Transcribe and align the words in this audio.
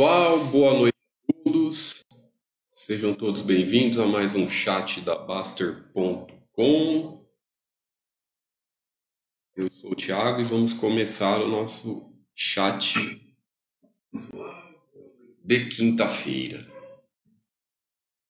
pessoal, 0.00 0.46
boa 0.46 0.72
noite 0.72 0.96
a 1.28 1.32
todos. 1.44 2.02
Sejam 2.70 3.14
todos 3.14 3.42
bem-vindos 3.42 3.98
a 3.98 4.06
mais 4.06 4.34
um 4.34 4.48
chat 4.48 5.02
da 5.02 5.14
Baster.com. 5.14 7.22
Eu 9.54 9.70
sou 9.70 9.92
o 9.92 9.94
Thiago 9.94 10.40
e 10.40 10.44
vamos 10.44 10.72
começar 10.72 11.42
o 11.42 11.48
nosso 11.48 12.16
chat 12.34 12.94
de 15.44 15.68
quinta-feira. 15.68 16.66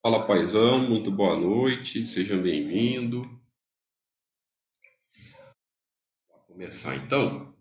Fala 0.03 0.27
paizão, 0.27 0.81
muito 0.81 1.13
boa 1.13 1.37
noite, 1.37 2.05
seja 2.05 2.37
bem-vindo. 2.37 3.23
Vamos 6.29 6.47
começar 6.49 6.97
então. 6.97 7.55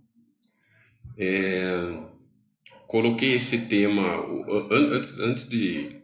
É 1.15 2.09
coloquei 2.89 3.35
esse 3.35 3.67
tema 3.67 4.16
antes, 4.71 5.48
de 5.48 6.02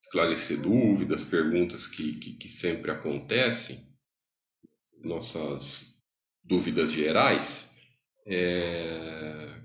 esclarecer 0.00 0.62
dúvidas, 0.62 1.24
perguntas 1.24 1.88
que, 1.88 2.14
que, 2.20 2.34
que 2.34 2.48
sempre 2.48 2.92
acontecem, 2.92 3.80
nossas 5.02 6.00
dúvidas 6.44 6.92
gerais. 6.92 7.74
É, 8.24 9.60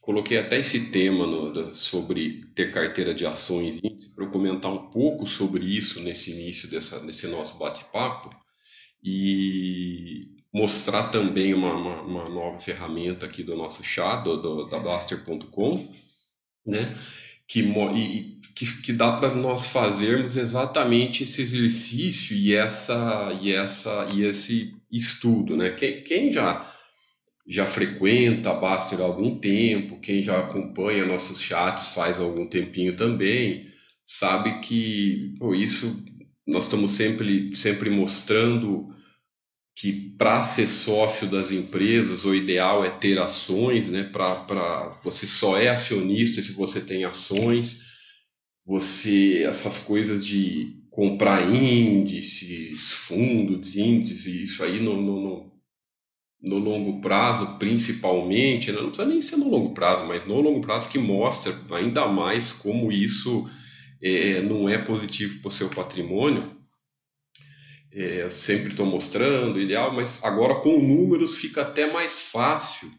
coloquei 0.00 0.38
até 0.38 0.60
esse 0.60 0.92
tema 0.92 1.26
no, 1.26 1.74
sobre 1.74 2.46
ter 2.54 2.72
carteira 2.72 3.12
de 3.12 3.26
ações 3.26 3.80
para 4.14 4.24
eu 4.24 4.30
comentar 4.30 4.72
um 4.72 4.90
pouco 4.90 5.26
sobre 5.26 5.64
isso 5.64 6.00
nesse 6.04 6.30
início 6.30 6.70
dessa, 6.70 7.00
desse 7.00 7.26
nosso 7.26 7.58
bate-papo. 7.58 8.30
E 9.02 10.35
mostrar 10.56 11.10
também 11.10 11.52
uma, 11.52 11.74
uma, 11.74 12.00
uma, 12.00 12.28
nova 12.30 12.58
ferramenta 12.58 13.26
aqui 13.26 13.42
do 13.42 13.54
nosso 13.54 13.84
chat, 13.84 14.24
do, 14.24 14.38
do 14.38 14.64
da 14.70 14.78
Blaster.com, 14.78 15.86
né? 16.64 16.96
Que, 17.46 17.60
e, 17.60 18.40
que, 18.54 18.82
que 18.82 18.92
dá 18.94 19.18
para 19.18 19.34
nós 19.34 19.66
fazermos 19.66 20.34
exatamente 20.34 21.24
esse 21.24 21.42
exercício 21.42 22.34
e 22.34 22.54
essa 22.54 23.38
e 23.42 23.52
essa 23.52 24.08
e 24.10 24.24
esse 24.24 24.74
estudo, 24.90 25.58
né? 25.58 25.72
Quem, 25.72 26.02
quem 26.02 26.32
já 26.32 26.72
já 27.46 27.66
frequenta 27.66 28.50
a 28.50 28.54
Baster 28.54 28.98
há 29.00 29.04
algum 29.04 29.38
tempo, 29.38 30.00
quem 30.00 30.22
já 30.22 30.40
acompanha 30.40 31.06
nossos 31.06 31.40
chats 31.40 31.94
faz 31.94 32.18
algum 32.18 32.48
tempinho 32.48 32.96
também, 32.96 33.66
sabe 34.06 34.60
que 34.60 35.34
pô, 35.38 35.54
isso 35.54 36.02
nós 36.46 36.64
estamos 36.64 36.92
sempre 36.92 37.54
sempre 37.54 37.90
mostrando 37.90 38.95
que 39.76 39.92
para 40.16 40.42
ser 40.42 40.66
sócio 40.66 41.30
das 41.30 41.52
empresas 41.52 42.24
o 42.24 42.34
ideal 42.34 42.82
é 42.82 42.88
ter 42.88 43.18
ações, 43.18 43.86
né? 43.88 44.04
Para 44.04 44.90
você 45.04 45.26
só 45.26 45.58
é 45.58 45.68
acionista 45.68 46.40
se 46.40 46.52
você 46.52 46.80
tem 46.80 47.04
ações. 47.04 47.82
Você 48.64 49.44
essas 49.44 49.78
coisas 49.78 50.24
de 50.24 50.82
comprar 50.90 51.54
índices, 51.54 52.90
fundos, 52.90 53.76
índices, 53.76 54.26
isso 54.26 54.64
aí 54.64 54.80
no, 54.80 54.96
no, 54.96 55.20
no, 55.20 55.52
no 56.40 56.58
longo 56.58 57.02
prazo, 57.02 57.58
principalmente, 57.58 58.72
né? 58.72 58.78
não 58.80 58.88
precisa 58.88 59.06
nem 59.06 59.20
ser 59.20 59.36
no 59.36 59.50
longo 59.50 59.74
prazo, 59.74 60.06
mas 60.06 60.26
no 60.26 60.40
longo 60.40 60.62
prazo 60.62 60.88
que 60.88 60.98
mostra 60.98 61.54
ainda 61.70 62.08
mais 62.08 62.50
como 62.50 62.90
isso 62.90 63.46
é, 64.02 64.40
não 64.40 64.70
é 64.70 64.78
positivo 64.78 65.42
para 65.42 65.48
o 65.48 65.52
seu 65.52 65.68
patrimônio 65.68 66.55
é, 67.96 68.28
sempre 68.28 68.68
estou 68.68 68.84
mostrando, 68.84 69.58
ideal, 69.58 69.92
mas 69.92 70.22
agora 70.22 70.56
com 70.56 70.78
números 70.78 71.38
fica 71.38 71.62
até 71.62 71.90
mais 71.90 72.30
fácil 72.30 72.90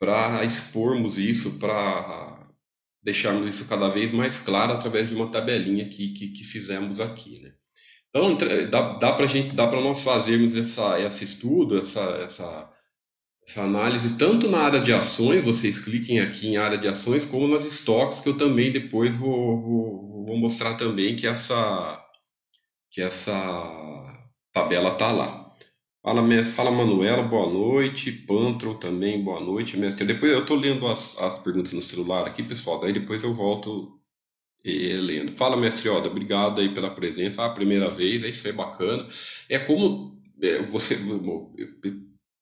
para 0.00 0.42
expormos 0.42 1.18
isso, 1.18 1.58
para 1.58 2.48
deixarmos 3.02 3.54
isso 3.54 3.68
cada 3.68 3.88
vez 3.88 4.10
mais 4.10 4.38
claro 4.38 4.72
através 4.72 5.08
de 5.10 5.14
uma 5.14 5.30
tabelinha 5.30 5.86
que, 5.88 6.14
que, 6.14 6.28
que 6.28 6.44
fizemos 6.44 6.98
aqui, 6.98 7.40
né? 7.40 7.52
Então 8.08 8.36
dá, 8.70 8.98
dá 8.98 9.12
para 9.12 9.26
gente, 9.26 9.54
dá 9.54 9.66
para 9.66 9.80
nós 9.80 10.02
fazermos 10.02 10.54
essa, 10.54 10.98
esse 11.00 11.24
estudo, 11.24 11.78
essa, 11.78 12.00
essa, 12.22 12.70
essa 13.46 13.62
análise 13.62 14.16
tanto 14.16 14.48
na 14.48 14.60
área 14.60 14.80
de 14.80 14.92
ações, 14.92 15.44
vocês 15.44 15.78
cliquem 15.78 16.20
aqui 16.20 16.48
em 16.48 16.56
área 16.56 16.78
de 16.78 16.88
ações, 16.88 17.24
como 17.24 17.48
nas 17.48 17.64
estoques 17.64 18.20
que 18.20 18.28
eu 18.28 18.36
também 18.36 18.72
depois 18.72 19.14
vou, 19.16 19.56
vou, 19.58 20.24
vou 20.26 20.36
mostrar 20.38 20.74
também 20.74 21.16
que 21.16 21.26
essa 21.26 21.98
que 22.90 23.00
essa 23.00 24.11
tabela 24.52 24.94
tá 24.94 25.10
lá. 25.10 25.42
Fala, 26.02 26.20
mestre, 26.20 26.56
fala 26.56 26.70
Manuela, 26.70 27.22
boa 27.22 27.48
noite. 27.48 28.10
Pantro 28.10 28.74
também, 28.74 29.22
boa 29.22 29.40
noite, 29.40 29.76
mestre. 29.76 30.04
Depois 30.04 30.32
eu 30.32 30.44
tô 30.44 30.54
lendo 30.56 30.86
as, 30.86 31.16
as 31.18 31.38
perguntas 31.38 31.72
no 31.72 31.80
celular 31.80 32.26
aqui, 32.26 32.42
pessoal. 32.42 32.80
Daí 32.80 32.92
depois 32.92 33.22
eu 33.22 33.32
volto 33.32 34.00
e, 34.64 34.94
lendo. 34.94 35.32
Fala, 35.32 35.56
mestre 35.56 35.88
Oda, 35.88 36.08
obrigado 36.08 36.60
aí 36.60 36.74
pela 36.74 36.90
presença. 36.90 37.44
Ah, 37.44 37.50
primeira 37.50 37.88
vez, 37.88 38.22
é 38.24 38.28
isso 38.28 38.46
aí, 38.46 38.52
bacana. 38.52 39.06
É 39.48 39.58
como 39.60 40.20
é, 40.42 40.60
você. 40.62 40.98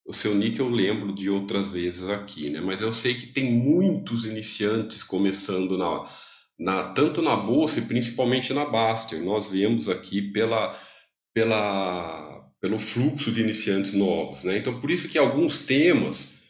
O 0.06 0.12
seu 0.12 0.34
nick 0.34 0.58
eu 0.58 0.68
lembro 0.68 1.14
de 1.14 1.30
outras 1.30 1.68
vezes 1.68 2.08
aqui, 2.08 2.50
né? 2.50 2.60
Mas 2.60 2.80
eu 2.80 2.92
sei 2.92 3.14
que 3.14 3.26
tem 3.26 3.52
muitos 3.52 4.24
iniciantes 4.24 5.02
começando 5.04 5.78
na, 5.78 6.10
na 6.58 6.92
tanto 6.94 7.22
na 7.22 7.36
bolsa 7.36 7.78
e 7.78 7.86
principalmente 7.86 8.52
na 8.52 8.64
Baster. 8.64 9.22
Nós 9.22 9.48
vemos 9.48 9.88
aqui 9.88 10.22
pela 10.32 10.76
pela, 11.34 12.44
pelo 12.60 12.78
fluxo 12.78 13.32
de 13.32 13.40
iniciantes 13.40 13.92
novos. 13.92 14.44
Né? 14.44 14.58
Então, 14.58 14.80
por 14.80 14.90
isso 14.90 15.08
que 15.08 15.18
alguns 15.18 15.64
temas, 15.64 16.40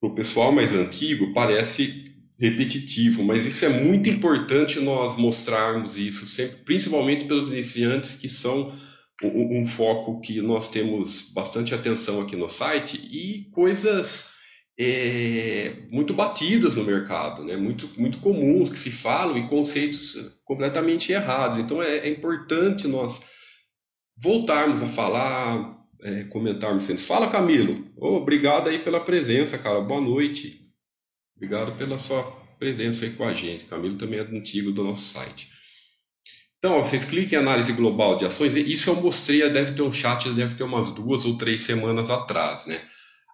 para 0.00 0.10
o 0.10 0.14
pessoal 0.14 0.52
mais 0.52 0.72
antigo, 0.72 1.32
parece 1.32 2.10
repetitivo, 2.38 3.22
mas 3.22 3.44
isso 3.44 3.64
é 3.66 3.68
muito 3.68 4.08
importante 4.08 4.80
nós 4.80 5.16
mostrarmos 5.18 5.98
isso, 5.98 6.26
sempre, 6.26 6.56
principalmente 6.64 7.26
pelos 7.26 7.50
iniciantes 7.50 8.14
que 8.14 8.30
são 8.30 8.74
um, 9.22 9.60
um, 9.60 9.66
foco 9.66 10.20
que 10.22 10.40
nós 10.40 10.70
temos 10.70 11.30
bastante 11.34 11.74
atenção 11.74 12.22
aqui 12.22 12.36
no 12.36 12.48
site 12.48 12.96
e 12.96 13.50
coisas 13.50 14.30
é, 14.78 15.82
muito 15.90 16.14
batidas 16.14 16.74
no 16.74 16.82
mercado, 16.82 17.44
né? 17.44 17.58
muito, 17.58 17.90
muito 18.00 18.16
comuns 18.18 18.70
que 18.70 18.78
se 18.78 18.90
falam 18.90 19.36
e 19.36 19.46
conceitos 19.46 20.16
completamente 20.42 21.12
errados. 21.12 21.58
Então 21.58 21.82
é, 21.82 21.98
é 21.98 22.08
importante 22.08 22.88
nós 22.88 23.20
voltarmos 24.22 24.82
a 24.82 24.88
falar, 24.88 25.78
é, 26.02 26.24
comentarmos 26.24 26.84
sempre. 26.84 27.02
Fala, 27.02 27.30
Camilo. 27.30 27.86
Oh, 27.96 28.16
obrigado 28.16 28.68
aí 28.68 28.78
pela 28.78 29.00
presença, 29.00 29.58
cara. 29.58 29.80
Boa 29.80 30.00
noite. 30.00 30.60
Obrigado 31.36 31.76
pela 31.76 31.98
sua 31.98 32.22
presença 32.58 33.04
aí 33.04 33.12
com 33.12 33.24
a 33.24 33.32
gente. 33.32 33.64
Camilo 33.64 33.96
também 33.96 34.20
é 34.20 34.22
antigo 34.22 34.70
do 34.72 34.84
nosso 34.84 35.02
site. 35.02 35.48
Então, 36.58 36.76
ó, 36.76 36.82
vocês 36.82 37.04
cliquem 37.04 37.38
em 37.38 37.42
análise 37.42 37.72
global 37.72 38.18
de 38.18 38.26
ações. 38.26 38.54
Isso 38.54 38.90
eu 38.90 38.96
mostrei, 38.96 39.48
deve 39.50 39.72
ter 39.72 39.80
um 39.80 39.92
chat, 39.92 40.28
deve 40.34 40.54
ter 40.54 40.64
umas 40.64 40.90
duas 40.90 41.24
ou 41.24 41.38
três 41.38 41.62
semanas 41.62 42.10
atrás, 42.10 42.66
né? 42.66 42.82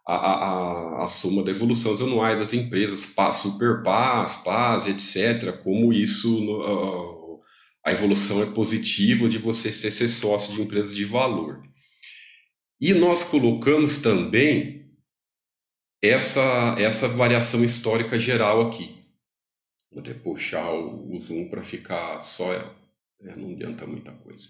A, 0.07 0.15
a, 0.15 1.05
a, 1.05 1.09
soma 1.09 1.43
da 1.43 1.51
evolução 1.51 1.93
anuais 1.95 2.39
das 2.39 2.55
empresas, 2.55 3.05
PAS, 3.07 3.39
Super 3.39 3.83
PAS, 3.83 4.37
PAS, 4.45 4.87
etc., 4.87 5.61
como 5.65 5.93
isso 5.93 6.31
no, 6.41 7.16
a 7.87 7.93
evolução 7.93 8.43
é 8.43 8.53
positiva 8.53 9.29
de 9.29 9.39
você 9.39 9.73
ser, 9.73 9.93
ser 9.93 10.09
sócio 10.09 10.53
de 10.53 10.61
empresas 10.61 10.93
de 10.93 11.05
valor. 11.05 11.63
E 12.81 12.93
nós 12.93 13.23
colocamos 13.23 13.99
também 13.99 14.93
essa, 16.03 16.75
essa 16.81 17.07
variação 17.07 17.63
histórica 17.63 18.19
geral 18.19 18.67
aqui. 18.67 18.93
Vou 19.89 20.01
até 20.01 20.13
puxar 20.15 20.69
o, 20.73 21.15
o 21.15 21.21
zoom 21.21 21.49
para 21.49 21.63
ficar 21.63 22.23
só. 22.23 22.53
É, 22.53 23.37
não 23.37 23.53
adianta 23.53 23.87
muita 23.87 24.11
coisa. 24.11 24.49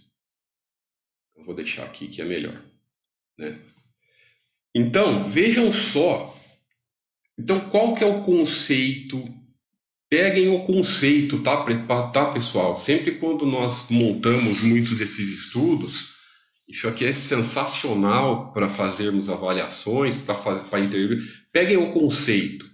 Eu 1.36 1.44
vou 1.44 1.54
deixar 1.54 1.84
aqui 1.84 2.08
que 2.08 2.22
é 2.22 2.24
melhor. 2.24 2.64
Né? 3.36 3.60
Então, 4.74 5.28
vejam 5.28 5.70
só. 5.70 6.34
Então, 7.38 7.68
qual 7.68 7.94
que 7.94 8.02
é 8.02 8.06
o 8.06 8.24
conceito 8.24 9.22
Peguem 10.16 10.48
o 10.48 10.64
conceito, 10.64 11.42
tá, 11.42 11.62
tá, 12.10 12.32
pessoal? 12.32 12.74
Sempre 12.74 13.16
quando 13.16 13.44
nós 13.44 13.86
montamos 13.90 14.62
muitos 14.62 14.96
desses 14.96 15.28
estudos, 15.28 16.14
isso 16.66 16.88
aqui 16.88 17.04
é 17.04 17.12
sensacional 17.12 18.50
para 18.50 18.66
fazermos 18.66 19.28
avaliações, 19.28 20.16
para 20.16 20.80
entender. 20.80 21.18
Peguem 21.52 21.76
o 21.76 21.92
conceito. 21.92 22.64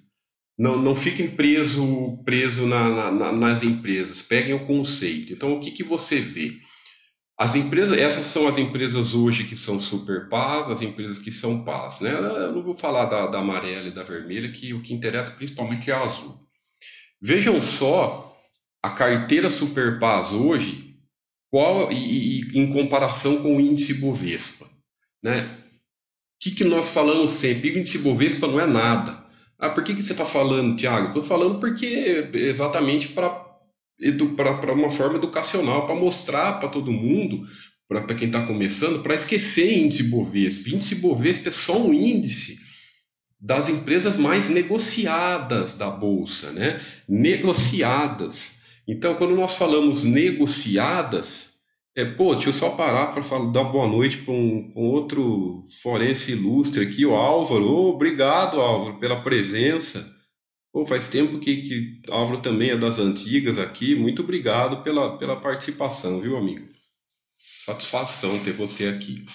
Não, 0.57 0.81
não 0.81 0.95
fiquem 0.95 1.35
preso, 1.35 2.23
preso 2.25 2.65
na, 2.65 3.11
na, 3.11 3.33
nas 3.33 3.65
empresas. 3.65 4.23
Peguem 4.23 4.55
o 4.55 4.65
conceito. 4.65 5.33
Então, 5.33 5.55
o 5.55 5.61
que, 5.61 5.73
que 5.73 5.83
você 5.83 6.21
vê? 6.21 6.53
As 7.37 7.57
empresas, 7.57 7.99
essas 7.99 8.27
são 8.27 8.47
as 8.47 8.57
empresas 8.57 9.15
hoje 9.15 9.43
que 9.43 9.57
são 9.57 9.81
super 9.81 10.29
paz, 10.29 10.71
as 10.71 10.81
empresas 10.81 11.19
que 11.19 11.33
são 11.33 11.65
paz. 11.65 11.99
Né? 11.99 12.13
Eu 12.13 12.53
não 12.53 12.63
vou 12.63 12.75
falar 12.75 13.07
da, 13.07 13.27
da 13.27 13.41
amarela 13.41 13.89
e 13.89 13.93
da 13.93 14.05
vermelha, 14.05 14.53
que 14.53 14.73
o 14.73 14.81
que 14.81 14.95
interessa 14.95 15.33
principalmente 15.33 15.91
é 15.91 15.95
a 15.95 16.05
azul. 16.05 16.41
Vejam 17.23 17.63
só 17.63 18.37
a 18.83 18.91
carteira 18.91 19.49
Superpaz 19.49 20.33
hoje, 20.33 20.97
qual 21.49 21.93
e, 21.93 22.41
e, 22.41 22.59
em 22.59 22.73
comparação 22.73 23.43
com 23.43 23.57
o 23.57 23.61
índice 23.61 23.95
Bovespa, 23.95 24.67
né? 25.23 25.45
O 25.45 26.43
que, 26.43 26.51
que 26.51 26.65
nós 26.65 26.93
falamos 26.93 27.31
sempre? 27.31 27.71
O 27.71 27.79
índice 27.79 27.99
Bovespa 27.99 28.49
não 28.49 28.59
é 28.59 28.67
nada. 28.67 29.25
Ah, 29.57 29.71
por 29.71 29.85
que, 29.85 29.95
que 29.95 30.03
você 30.03 30.11
está 30.11 30.25
falando, 30.25 30.75
Tiago? 30.77 31.09
Estou 31.09 31.23
falando 31.23 31.61
porque 31.61 32.29
exatamente 32.35 33.07
para 33.11 34.73
uma 34.73 34.91
forma 34.91 35.19
educacional, 35.19 35.87
para 35.87 35.95
mostrar 35.95 36.59
para 36.59 36.71
todo 36.71 36.91
mundo, 36.91 37.47
para 37.87 38.17
quem 38.17 38.27
está 38.27 38.45
começando, 38.45 39.01
para 39.01 39.15
esquecer 39.15 39.79
índice 39.79 40.03
Bovespa. 40.03 40.71
Índice 40.71 40.97
Bovespa 40.97 41.51
é 41.51 41.53
só 41.53 41.81
um 41.81 41.95
índice 41.95 42.59
das 43.43 43.69
empresas 43.69 44.17
mais 44.17 44.49
negociadas 44.49 45.75
da 45.75 45.91
bolsa, 45.91 46.53
né? 46.53 46.81
Negociadas. 47.09 48.61
Então, 48.87 49.17
quando 49.17 49.35
nós 49.35 49.57
falamos 49.57 50.05
negociadas, 50.05 51.57
é, 51.97 52.05
pô, 52.05 52.35
deixa 52.35 52.51
eu 52.51 52.55
só 52.55 52.71
parar 52.71 53.09
para 53.09 53.23
dar 53.51 53.65
boa 53.65 53.89
noite 53.89 54.19
para 54.19 54.33
um, 54.33 54.73
um, 54.77 54.83
outro 54.83 55.65
forense 55.83 56.33
ilustre 56.33 56.83
aqui, 56.83 57.05
o 57.05 57.17
Álvaro. 57.17 57.69
Oh, 57.69 57.91
obrigado, 57.91 58.61
Álvaro, 58.61 59.01
pela 59.01 59.23
presença. 59.23 60.09
Pô, 60.73 60.87
faz 60.87 61.09
tempo 61.09 61.41
que, 61.41 61.63
que 61.63 62.03
Álvaro 62.11 62.41
também 62.41 62.71
é 62.71 62.79
das 62.79 63.01
antigas 63.01 63.59
aqui. 63.59 63.97
Muito 63.97 64.23
obrigado 64.23 64.85
pela, 64.85 65.19
pela 65.19 65.35
participação, 65.37 66.21
viu, 66.21 66.37
amigo? 66.37 66.67
Satisfação 67.65 68.39
ter 68.39 68.53
você 68.53 68.87
aqui. 68.87 69.27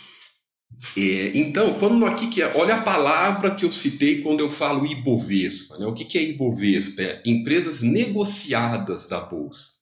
Então, 0.95 1.79
quando 1.79 2.05
aqui 2.05 2.27
que 2.27 2.41
é, 2.41 2.55
olha 2.55 2.75
a 2.75 2.83
palavra 2.83 3.55
que 3.55 3.65
eu 3.65 3.71
citei 3.71 4.21
quando 4.21 4.41
eu 4.41 4.49
falo 4.49 4.85
Ibovespa. 4.85 5.77
Né? 5.77 5.87
O 5.87 5.93
que, 5.93 6.05
que 6.05 6.17
é 6.17 6.23
Ibovespa? 6.23 7.01
É 7.01 7.21
empresas 7.25 7.81
negociadas 7.81 9.07
da 9.07 9.19
bolsa. 9.19 9.77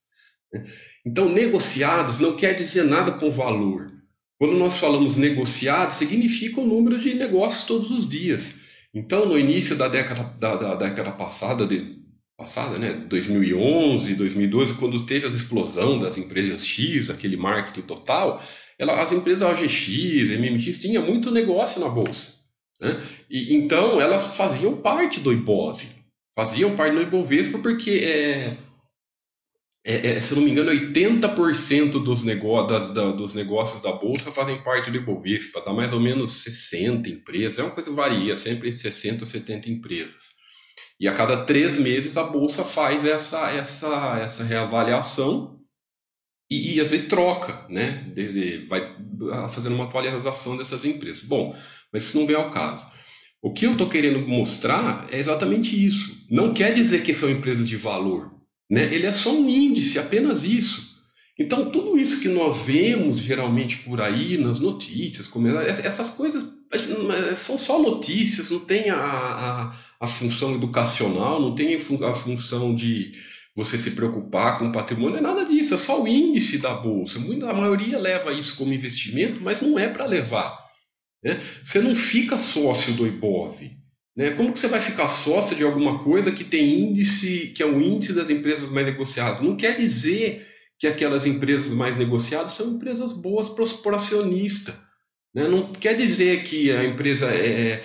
Então, 1.06 1.30
negociadas 1.30 2.20
não 2.20 2.36
quer 2.36 2.54
dizer 2.54 2.84
nada 2.84 3.12
com 3.12 3.30
valor. 3.30 3.92
Quando 4.38 4.58
nós 4.58 4.78
falamos 4.78 5.18
negociados, 5.18 5.96
significa 5.96 6.62
o 6.62 6.68
número 6.68 7.00
de 7.00 7.14
negócios 7.14 7.66
todos 7.66 7.92
os 7.92 8.08
dias. 8.08 8.56
Então, 8.94 9.26
no 9.26 9.38
início 9.38 9.76
da 9.76 9.88
década, 9.88 10.24
da, 10.40 10.56
da 10.56 10.76
década 10.76 11.12
passada, 11.12 11.68
de, 11.68 12.00
passada, 12.38 12.78
né, 12.78 12.94
2011, 13.10 14.16
2012, 14.16 14.74
quando 14.76 15.06
teve 15.06 15.26
a 15.26 15.30
explosão 15.30 16.00
das 16.00 16.18
empresas 16.18 16.66
X, 16.66 17.10
aquele 17.10 17.38
marketing 17.38 17.86
total, 17.88 18.42
ela, 18.78 19.02
as 19.02 19.12
empresas 19.12 19.48
OGX, 19.48 20.30
MMX, 20.38 20.80
tinha 20.80 21.02
muito 21.02 21.32
negócio 21.32 21.80
na 21.80 21.88
bolsa. 21.88 22.34
Né? 22.80 23.02
E, 23.30 23.56
então, 23.56 24.00
elas 24.02 24.36
faziam 24.36 24.82
parte 24.82 25.20
do 25.20 25.32
Ibov, 25.32 25.82
faziam 26.36 26.76
parte 26.76 26.96
do 26.96 27.02
Ibovespa 27.02 27.60
porque, 27.60 27.92
é, 27.92 28.58
é, 29.86 30.16
é, 30.16 30.20
se 30.20 30.36
não 30.36 30.42
me 30.42 30.52
engano, 30.52 30.72
80% 30.72 32.04
dos, 32.04 32.24
negó 32.24 32.64
das, 32.64 32.94
da, 32.94 33.12
dos 33.12 33.34
negócios 33.34 33.82
da 33.82 33.94
bolsa 33.94 34.32
fazem 34.32 34.62
parte 34.62 34.92
do 34.92 34.98
Ibovespa, 34.98 35.62
dá 35.62 35.72
mais 35.72 35.94
ou 35.94 36.00
menos 36.00 36.44
60 36.44 37.10
empresas, 37.10 37.60
é 37.60 37.64
uma 37.64 37.72
coisa 37.72 37.90
que 37.90 37.96
varia, 37.96 38.36
sempre 38.36 38.70
entre 38.70 38.80
60 38.80 39.24
e 39.24 39.28
70 39.28 39.70
empresas. 39.70 40.36
E 41.00 41.08
a 41.08 41.14
cada 41.14 41.46
três 41.46 41.78
meses 41.78 42.18
a 42.18 42.24
bolsa 42.24 42.64
faz 42.64 43.06
essa, 43.06 43.52
essa, 43.52 44.20
essa 44.20 44.44
reavaliação 44.44 45.56
e, 46.50 46.76
e, 46.76 46.82
às 46.82 46.92
vezes 46.92 47.08
troca, 47.08 47.66
né? 47.70 48.14
Vai 48.70 48.96
fazendo 49.50 49.76
uma 49.76 49.86
atualização 49.86 50.56
dessas 50.56 50.86
empresas. 50.86 51.24
Bom, 51.28 51.56
mas 51.92 52.04
isso 52.04 52.18
não 52.18 52.28
vem 52.28 52.36
ao 52.36 52.52
caso. 52.52 52.86
O 53.42 53.52
que 53.54 53.66
eu 53.66 53.74
estou 53.74 53.90
querendo 53.90 54.20
mostrar 54.28 55.08
é 55.12 55.20
exatamente 55.20 55.76
isso. 55.76 56.26
Não 56.30 56.54
quer 56.54 56.74
dizer 56.74 57.04
que 57.04 57.14
são 57.14 57.30
empresas 57.30 57.68
de 57.68 57.78
valor, 57.78 58.32
né? 58.70 58.94
Ele 58.94 59.06
é 59.06 59.12
só 59.12 59.32
um 59.32 59.50
índice, 59.50 59.98
apenas 59.98 60.44
isso. 60.44 60.96
Então, 61.38 61.70
tudo 61.70 61.98
isso 61.98 62.22
que 62.22 62.30
nós 62.30 62.66
vemos 62.66 63.20
geralmente 63.20 63.78
por 63.80 64.00
aí 64.00 64.38
nas 64.38 64.60
notícias, 64.60 65.28
como 65.28 65.48
essas 65.48 66.10
coisas 66.10 66.46
são 67.36 67.58
só 67.58 67.82
notícias, 67.82 68.52
não 68.52 68.60
tem 68.60 68.90
a, 68.90 68.98
a, 68.98 69.76
a 70.00 70.08
função 70.08 70.56
educacional, 70.56 71.42
não 71.42 71.54
tem 71.54 71.76
a 71.76 72.14
função 72.14 72.74
de, 72.74 73.12
você 73.56 73.78
se 73.78 73.92
preocupar 73.92 74.60
com 74.60 74.68
o 74.68 74.72
patrimônio, 74.72 75.18
é 75.18 75.22
nada 75.22 75.46
disso, 75.46 75.74
é 75.74 75.78
só 75.78 76.04
o 76.04 76.08
índice 76.08 76.58
da 76.58 76.74
bolsa. 76.74 77.20
A 77.20 77.54
maioria 77.54 77.98
leva 77.98 78.34
isso 78.34 78.58
como 78.58 78.74
investimento, 78.74 79.42
mas 79.42 79.62
não 79.62 79.80
é 79.80 79.88
para 79.88 80.06
levar. 80.06 80.60
Né? 81.24 81.40
Você 81.64 81.82
não 81.82 81.96
fica 81.96 82.38
sócio 82.38 82.94
do 82.94 83.08
IBOV. 83.08 83.72
Né? 84.16 84.32
Como 84.32 84.52
que 84.52 84.60
você 84.60 84.68
vai 84.68 84.82
ficar 84.82 85.08
sócio 85.08 85.56
de 85.56 85.64
alguma 85.64 86.04
coisa 86.04 86.32
que 86.32 86.44
tem 86.44 86.82
índice, 86.82 87.54
que 87.56 87.64
é 87.64 87.66
o 87.66 87.82
índice 87.82 88.14
das 88.14 88.30
empresas 88.30 88.70
mais 88.70 88.86
negociadas? 88.86 89.42
Não 89.42 89.56
quer 89.56 89.78
dizer 89.78 90.46
que 90.78 90.88
aquelas 90.88 91.26
empresas 91.26 91.72
mais 91.72 91.98
negociadas 91.98 92.54
são 92.54 92.76
empresas 92.76 93.14
boas 93.14 93.50
para 93.82 93.96
acionista. 93.96 94.78
Né? 95.34 95.48
Não 95.48 95.72
quer 95.72 95.96
dizer 95.96 96.44
que 96.44 96.72
a 96.72 96.84
empresa 96.84 97.28
é, 97.34 97.84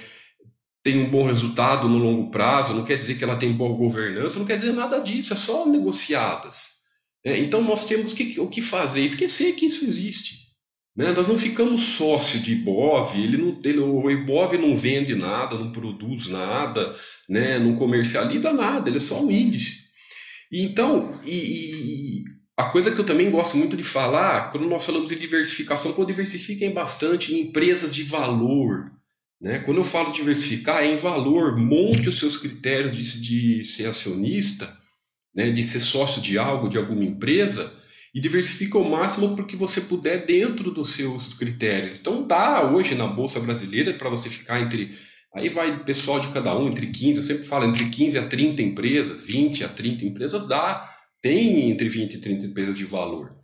tem 0.82 0.98
um 0.98 1.10
bom 1.10 1.26
resultado 1.26 1.88
no 1.88 1.98
longo 1.98 2.30
prazo, 2.30 2.74
não 2.74 2.84
quer 2.84 2.96
dizer 2.96 3.16
que 3.16 3.24
ela 3.24 3.36
tem 3.36 3.52
boa 3.52 3.76
governança, 3.76 4.38
não 4.38 4.46
quer 4.46 4.58
dizer 4.58 4.72
nada 4.72 4.98
disso, 5.00 5.32
é 5.32 5.36
só 5.36 5.66
negociadas. 5.66 6.68
É, 7.24 7.38
então 7.38 7.62
nós 7.62 7.84
temos 7.84 8.14
que, 8.14 8.40
o 8.40 8.48
que 8.48 8.62
fazer? 8.62 9.04
Esquecer 9.04 9.52
que 9.52 9.66
isso 9.66 9.84
existe. 9.84 10.40
Né? 10.96 11.12
Nós 11.12 11.28
não 11.28 11.36
ficamos 11.36 11.82
sócio 11.82 12.40
de 12.40 12.52
Ibov, 12.52 13.14
ele 13.14 13.36
não, 13.36 13.60
ele, 13.62 13.78
o 13.78 14.10
Ibov 14.10 14.56
não 14.56 14.76
vende 14.76 15.14
nada, 15.14 15.58
não 15.58 15.70
produz 15.70 16.26
nada, 16.28 16.94
né? 17.28 17.58
não 17.58 17.76
comercializa 17.76 18.52
nada, 18.52 18.88
ele 18.88 18.96
é 18.96 19.00
só 19.00 19.22
um 19.22 19.30
índice. 19.30 19.90
E, 20.50 20.62
então, 20.62 21.20
e, 21.24 21.30
e 21.30 22.24
a 22.56 22.70
coisa 22.70 22.90
que 22.90 23.00
eu 23.00 23.06
também 23.06 23.30
gosto 23.30 23.56
muito 23.56 23.76
de 23.76 23.84
falar, 23.84 24.50
quando 24.50 24.66
nós 24.66 24.84
falamos 24.84 25.08
de 25.08 25.16
diversificação, 25.16 25.92
pô, 25.92 26.04
diversifiquem 26.04 26.72
bastante 26.72 27.34
em 27.34 27.40
empresas 27.42 27.94
de 27.94 28.02
valor, 28.02 28.90
né? 29.40 29.60
Quando 29.60 29.78
eu 29.78 29.84
falo 29.84 30.12
diversificar, 30.12 30.82
é 30.82 30.92
em 30.92 30.96
valor, 30.96 31.56
monte 31.56 32.08
os 32.08 32.18
seus 32.18 32.36
critérios 32.36 32.94
de, 32.94 33.20
de 33.20 33.64
ser 33.64 33.86
acionista, 33.86 34.76
né? 35.34 35.50
de 35.50 35.62
ser 35.62 35.80
sócio 35.80 36.20
de 36.20 36.36
algo, 36.36 36.68
de 36.68 36.76
alguma 36.76 37.04
empresa, 37.04 37.72
e 38.14 38.20
diversifica 38.20 38.76
ao 38.76 38.84
máximo 38.84 39.36
porque 39.36 39.56
você 39.56 39.80
puder 39.80 40.26
dentro 40.26 40.70
dos 40.70 40.90
seus 40.90 41.32
critérios. 41.32 41.98
Então 41.98 42.26
dá 42.26 42.70
hoje 42.70 42.94
na 42.94 43.06
Bolsa 43.06 43.40
Brasileira 43.40 43.94
para 43.94 44.10
você 44.10 44.28
ficar 44.28 44.60
entre. 44.60 44.94
Aí 45.32 45.48
vai 45.48 45.84
pessoal 45.84 46.18
de 46.18 46.28
cada 46.32 46.58
um, 46.58 46.68
entre 46.68 46.88
15, 46.88 47.18
eu 47.18 47.22
sempre 47.22 47.44
falo, 47.44 47.64
entre 47.64 47.88
15 47.88 48.18
a 48.18 48.26
30 48.26 48.62
empresas, 48.62 49.24
20 49.24 49.62
a 49.62 49.68
30 49.68 50.04
empresas 50.04 50.46
dá. 50.46 50.90
Tem 51.22 51.70
entre 51.70 51.88
20 51.88 52.14
e 52.14 52.20
30 52.20 52.46
empresas 52.46 52.76
de 52.76 52.84
valor. 52.84 53.39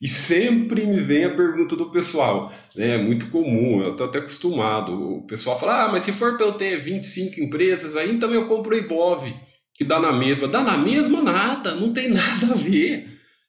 E 0.00 0.08
sempre 0.08 0.86
me 0.86 0.98
vem 0.98 1.24
a 1.24 1.34
pergunta 1.34 1.76
do 1.76 1.90
pessoal, 1.90 2.50
né? 2.74 2.94
É 2.94 2.98
muito 2.98 3.28
comum, 3.30 3.82
eu 3.82 3.92
estou 3.92 4.06
até 4.06 4.18
acostumado. 4.18 4.92
O 4.92 5.26
pessoal 5.26 5.58
fala: 5.58 5.84
ah, 5.84 5.92
mas 5.92 6.04
se 6.04 6.12
for 6.12 6.38
para 6.38 6.46
eu 6.46 6.52
ter 6.54 6.78
25 6.78 7.40
empresas, 7.40 7.94
aí 7.94 8.10
então 8.10 8.32
eu 8.32 8.48
compro 8.48 8.74
o 8.74 8.78
Ibov, 8.78 9.30
que 9.74 9.84
dá 9.84 10.00
na 10.00 10.10
mesma. 10.10 10.48
Dá 10.48 10.62
na 10.62 10.78
mesma 10.78 11.22
nada, 11.22 11.74
não 11.74 11.92
tem 11.92 12.08
nada 12.12 12.52
a 12.52 12.54
ver, 12.54 13.08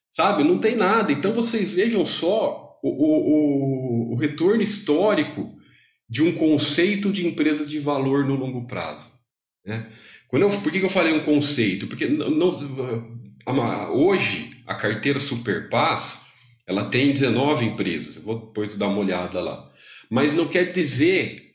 sabe? 0.10 0.44
Não 0.44 0.60
tem 0.60 0.76
nada. 0.76 1.14
Então 1.14 1.34
vocês 1.34 1.74
vejam 1.74 2.06
só 2.06 2.78
o, 2.84 2.90
o, 2.90 4.14
o 4.14 4.16
retorno 4.18 4.62
histórico 4.62 5.56
de 6.10 6.22
um 6.22 6.34
conceito 6.34 7.14
de 7.14 7.26
empresas 7.26 7.70
de 7.70 7.80
valor 7.80 8.26
no 8.26 8.36
longo 8.36 8.68
prazo. 8.68 9.10
Né? 9.66 9.88
Quando 10.28 10.44
eu, 10.44 10.50
por 10.50 10.70
que 10.70 10.80
eu 10.80 10.90
falei 10.90 11.14
um 11.14 11.24
conceito? 11.24 11.88
Porque 11.88 12.08
não, 12.08 12.30
não, 12.30 13.94
hoje 13.94 14.52
a 14.68 14.76
carteira 14.76 15.20
Superpass 15.20 16.30
ela 16.68 16.86
tem 16.86 17.12
19 17.12 17.66
empresas, 17.66 18.16
eu 18.16 18.24
vou 18.24 18.40
depois 18.40 18.76
dar 18.76 18.88
uma 18.88 19.00
olhada 19.00 19.42
lá. 19.42 19.70
Mas 20.10 20.34
não 20.34 20.48
quer 20.48 20.72
dizer, 20.72 21.52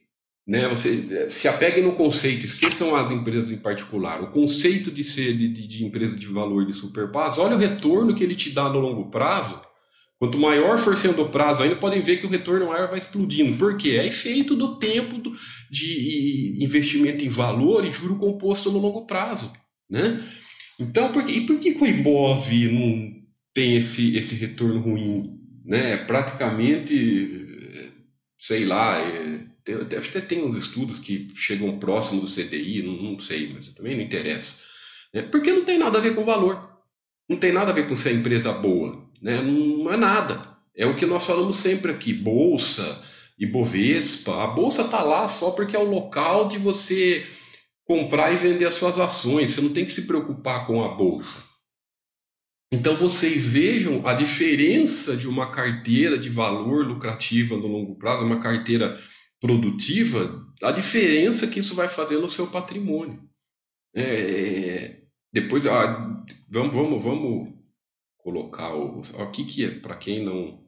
né, 0.47 0.69
você 0.69 1.29
se 1.29 1.49
apegue 1.49 1.81
no 1.81 1.93
conceito, 1.93 2.45
esqueçam 2.45 2.95
as 2.95 3.11
empresas 3.11 3.51
em 3.51 3.59
particular. 3.59 4.23
O 4.23 4.31
conceito 4.31 4.91
de 4.91 5.03
ser 5.03 5.37
de, 5.37 5.49
de, 5.49 5.85
empresa 5.85 6.17
de 6.17 6.27
valor 6.27 6.65
de 6.65 6.73
superpass, 6.73 7.39
olha 7.39 7.57
o 7.57 7.59
retorno 7.59 8.15
que 8.15 8.23
ele 8.23 8.35
te 8.35 8.51
dá 8.51 8.69
no 8.69 8.79
longo 8.79 9.11
prazo. 9.11 9.61
Quanto 10.19 10.39
maior 10.39 10.79
for 10.79 10.97
sendo 10.97 11.23
o 11.23 11.29
prazo, 11.29 11.63
ainda 11.63 11.77
podem 11.77 12.01
ver 12.01 12.19
que 12.19 12.27
o 12.27 12.31
retorno 12.31 12.69
maior 12.69 12.89
vai 12.89 12.99
explodindo. 12.99 13.59
Por 13.59 13.77
quê? 13.77 13.99
É 14.01 14.07
efeito 14.07 14.57
do 14.57 14.79
tempo 14.79 15.19
do, 15.19 15.33
de 15.71 16.57
investimento 16.59 17.23
em 17.23 17.29
valor 17.29 17.85
e 17.85 17.91
juro 17.91 18.17
composto 18.17 18.71
no 18.71 18.79
longo 18.79 19.07
prazo. 19.07 19.53
Né? 19.91 20.25
Então, 20.79 21.13
por 21.13 21.25
que, 21.25 21.33
e 21.33 21.47
por 21.47 21.59
que 21.59 21.71
o 21.71 21.87
IBOV 21.87 22.69
não, 22.73 23.06
tem 23.57 23.75
esse, 23.75 24.15
esse 24.19 24.35
retorno 24.35 24.81
ruim. 24.81 25.41
Né? 25.65 25.93
É 25.93 25.97
praticamente, 25.97 27.91
sei 28.39 28.67
lá, 28.67 28.99
é, 28.99 29.41
deve 29.65 30.09
até 30.11 30.21
ter 30.21 30.45
uns 30.45 30.55
estudos 30.59 30.99
que 30.99 31.31
chegam 31.35 31.79
próximo 31.79 32.21
do 32.21 32.27
CDI, 32.27 32.83
não, 32.83 33.13
não 33.13 33.19
sei, 33.19 33.51
mas 33.55 33.71
também 33.71 33.97
não 33.97 34.03
interessa. 34.03 34.63
Né? 35.15 35.23
Porque 35.23 35.51
não 35.51 35.65
tem 35.65 35.79
nada 35.79 35.97
a 35.97 36.03
ver 36.03 36.15
com 36.15 36.23
valor. 36.23 36.69
Não 37.27 37.39
tem 37.39 37.51
nada 37.51 37.71
a 37.71 37.75
ver 37.75 37.89
com 37.89 37.97
ser 37.97 38.15
empresa 38.15 38.53
boa. 38.53 39.03
Né? 39.23 39.41
Não 39.41 39.91
é 39.91 39.97
nada. 39.97 40.55
É 40.77 40.87
o 40.87 40.95
que 40.95 41.07
nós 41.07 41.25
falamos 41.25 41.57
sempre 41.57 41.91
aqui: 41.91 42.13
bolsa, 42.13 43.03
Ibovespa. 43.39 44.45
A 44.45 44.49
bolsa 44.49 44.83
está 44.83 45.03
lá 45.03 45.29
só 45.29 45.53
porque 45.53 45.75
é 45.75 45.79
o 45.79 45.91
local 45.91 46.51
de 46.51 46.59
você 46.59 47.27
comprar 47.87 48.35
e 48.35 48.37
vender 48.37 48.67
as 48.67 48.75
suas 48.75 48.99
ações. 48.99 49.51
Você 49.51 49.63
não 49.63 49.73
tem 49.73 49.87
que 49.87 49.93
se 49.93 50.07
preocupar 50.07 50.67
com 50.67 50.85
a 50.85 50.89
bolsa. 50.89 51.46
Então 52.71 52.97
vocês 52.97 53.47
vejam 53.47 54.07
a 54.07 54.15
diferença 54.15 55.17
de 55.17 55.29
uma 55.29 55.53
carteira 55.53 56.19
de 56.19 56.29
valor 56.29 56.85
lucrativa 56.85 57.57
no 57.57 57.69
longo 57.69 57.97
prazo, 57.97 58.25
uma 58.25 58.41
carteira 58.41 59.01
produtiva, 59.41 60.45
a 60.63 60.73
diferença 60.73 61.47
que 61.47 61.61
isso 61.61 61.75
vai 61.75 61.89
fazer 61.89 62.19
no 62.19 62.29
seu 62.29 62.51
patrimônio. 62.51 63.23
É, 63.95 65.03
depois, 65.33 65.67
ah, 65.67 66.25
vamos, 66.49 66.75
vamos, 66.75 67.05
vamos 67.05 67.55
colocar 68.19 68.75
o. 68.75 69.01
O 69.01 69.31
que, 69.31 69.45
que 69.45 69.65
é, 69.65 69.71
para 69.81 69.97
quem 69.97 70.25
não. 70.25 70.65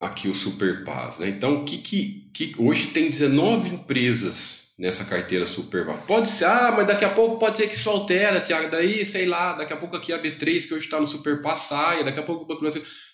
Aqui 0.00 0.28
o 0.28 0.34
Superpaz, 0.34 1.18
né? 1.18 1.28
Então, 1.28 1.62
o 1.62 1.64
que, 1.64 1.78
que, 1.78 2.30
que 2.32 2.54
hoje 2.60 2.92
tem 2.92 3.08
19 3.08 3.68
empresas 3.68 4.71
nessa 4.82 5.04
carteira 5.04 5.46
Superpaz. 5.46 6.00
Pode 6.08 6.28
ser, 6.28 6.46
ah, 6.46 6.74
mas 6.76 6.88
daqui 6.88 7.04
a 7.04 7.14
pouco 7.14 7.38
pode 7.38 7.56
ser 7.56 7.68
que 7.68 7.74
isso 7.76 7.88
altera, 7.88 8.40
Tiago. 8.40 8.68
Daí, 8.68 9.06
sei 9.06 9.26
lá, 9.26 9.52
daqui 9.52 9.72
a 9.72 9.76
pouco 9.76 9.94
aqui 9.94 10.12
a 10.12 10.20
B3, 10.20 10.66
que 10.66 10.74
hoje 10.74 10.86
está 10.86 11.00
no 11.00 11.06
Superpaz, 11.06 11.60
saia, 11.60 12.02
daqui 12.02 12.18
a 12.18 12.24
pouco 12.24 12.42
o 12.42 12.46
Banco 12.48 12.66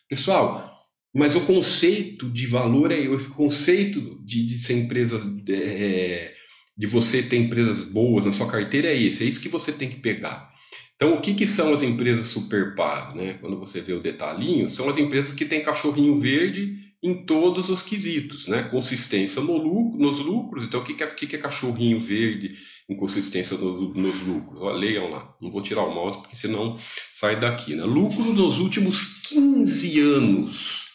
Pessoal, 0.08 0.72
mas 1.14 1.37
o 1.37 1.42
conceito 1.42 2.30
de 2.30 2.46
valor 2.46 2.90
é 2.90 3.00
o 3.00 3.34
conceito 3.34 4.18
de, 4.25 4.46
de 4.46 4.58
ser 4.58 4.78
empresa, 4.78 5.18
de, 5.18 5.54
é, 5.54 6.32
de 6.75 6.87
você 6.87 7.22
ter 7.22 7.37
empresas 7.37 7.84
boas 7.84 8.25
na 8.25 8.32
sua 8.32 8.50
carteira 8.50 8.88
é 8.88 8.96
esse, 8.96 9.22
é 9.22 9.26
isso 9.26 9.42
que 9.42 9.50
você 9.50 9.70
tem 9.70 9.90
que 9.90 10.00
pegar. 10.00 10.50
Então, 10.96 11.16
o 11.16 11.20
que, 11.20 11.34
que 11.34 11.44
são 11.44 11.75
as 11.75 11.82
empresas 11.82 12.28
super 12.28 12.75
paz? 12.75 13.14
Né? 13.14 13.34
Quando 13.42 13.58
você 13.58 13.82
vê 13.82 13.92
o 13.92 14.00
detalhinho, 14.00 14.70
são 14.70 14.88
as 14.88 14.96
empresas 14.96 15.34
que 15.34 15.44
têm 15.44 15.62
cachorrinho 15.62 16.16
verde 16.16 16.88
em 17.02 17.24
todos 17.24 17.68
os 17.68 17.82
quesitos, 17.82 18.46
né? 18.46 18.64
Consistência 18.64 19.40
no 19.40 19.56
lucro, 19.56 19.98
nos 19.98 20.18
lucros. 20.18 20.64
Então, 20.64 20.80
o 20.80 20.84
que, 20.84 21.02
é, 21.02 21.06
o 21.06 21.14
que, 21.14 21.36
é 21.36 21.38
cachorrinho 21.38 22.00
verde 22.00 22.56
em 22.88 22.96
consistência 22.96 23.56
no, 23.56 23.94
nos 23.94 24.20
lucros? 24.20 24.60
Ó, 24.60 24.72
leiam 24.72 25.08
lá. 25.08 25.34
Não 25.40 25.50
vou 25.50 25.62
tirar 25.62 25.84
o 25.84 25.94
mouse, 25.94 26.18
porque 26.18 26.36
senão 26.36 26.76
sai 27.12 27.38
daqui. 27.38 27.74
Né? 27.74 27.84
Lucro 27.84 28.32
nos 28.32 28.58
últimos 28.58 29.20
15 29.28 30.00
anos 30.00 30.88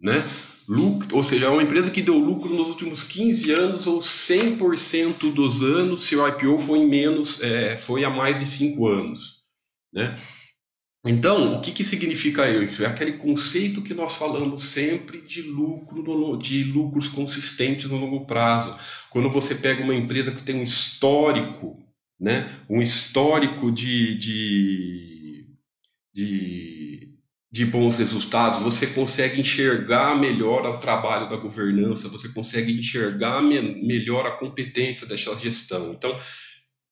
né? 0.00 0.24
Lucro, 0.66 1.16
ou 1.16 1.22
seja, 1.22 1.46
é 1.46 1.48
uma 1.48 1.62
empresa 1.62 1.90
que 1.90 2.00
deu 2.00 2.16
lucro 2.16 2.48
nos 2.54 2.68
últimos 2.68 3.02
15 3.02 3.52
anos 3.52 3.86
ou 3.86 4.00
100% 4.00 5.32
dos 5.32 5.62
anos 5.62 6.04
se 6.04 6.16
o 6.16 6.26
IPO 6.26 6.58
foi 6.60 6.86
menos, 6.86 7.40
é, 7.42 7.76
foi 7.76 8.04
há 8.04 8.10
mais 8.10 8.38
de 8.38 8.46
5 8.46 8.86
anos, 8.86 9.40
né? 9.92 10.18
Então, 11.04 11.56
o 11.56 11.60
que, 11.62 11.72
que 11.72 11.82
significa 11.82 12.48
isso? 12.50 12.84
É 12.84 12.86
aquele 12.86 13.12
conceito 13.12 13.82
que 13.82 13.94
nós 13.94 14.14
falamos 14.16 14.64
sempre 14.64 15.22
de 15.22 15.40
lucro, 15.40 16.36
de 16.36 16.62
lucros 16.62 17.08
consistentes 17.08 17.90
no 17.90 17.96
longo 17.96 18.26
prazo. 18.26 18.76
Quando 19.08 19.30
você 19.30 19.54
pega 19.54 19.82
uma 19.82 19.94
empresa 19.94 20.30
que 20.30 20.42
tem 20.42 20.56
um 20.56 20.62
histórico, 20.62 21.82
né, 22.20 22.60
um 22.68 22.82
histórico 22.82 23.72
de, 23.72 24.18
de, 24.18 25.46
de 26.14 27.10
de 27.52 27.64
bons 27.64 27.96
resultados, 27.96 28.60
você 28.62 28.86
consegue 28.86 29.40
enxergar 29.40 30.16
melhor 30.16 30.64
o 30.66 30.78
trabalho 30.78 31.28
da 31.28 31.34
governança, 31.36 32.08
você 32.08 32.32
consegue 32.32 32.78
enxergar 32.78 33.42
me 33.42 33.60
melhor 33.60 34.24
a 34.24 34.30
competência 34.30 35.06
dessa 35.06 35.34
gestão. 35.36 35.92
Então, 35.92 36.16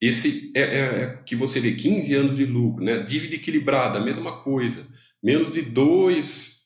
esse 0.01 0.53
é, 0.55 0.61
é, 0.61 0.79
é, 0.79 1.23
que 1.27 1.35
você 1.35 1.61
vê 1.61 1.73
15 1.73 2.15
anos 2.15 2.37
de 2.37 2.45
lucro, 2.45 2.85
né? 2.85 3.03
Dívida 3.03 3.35
equilibrada, 3.35 4.01
mesma 4.01 4.43
coisa. 4.43 4.87
Menos 5.23 5.53
de 5.53 5.63
2 5.63 6.59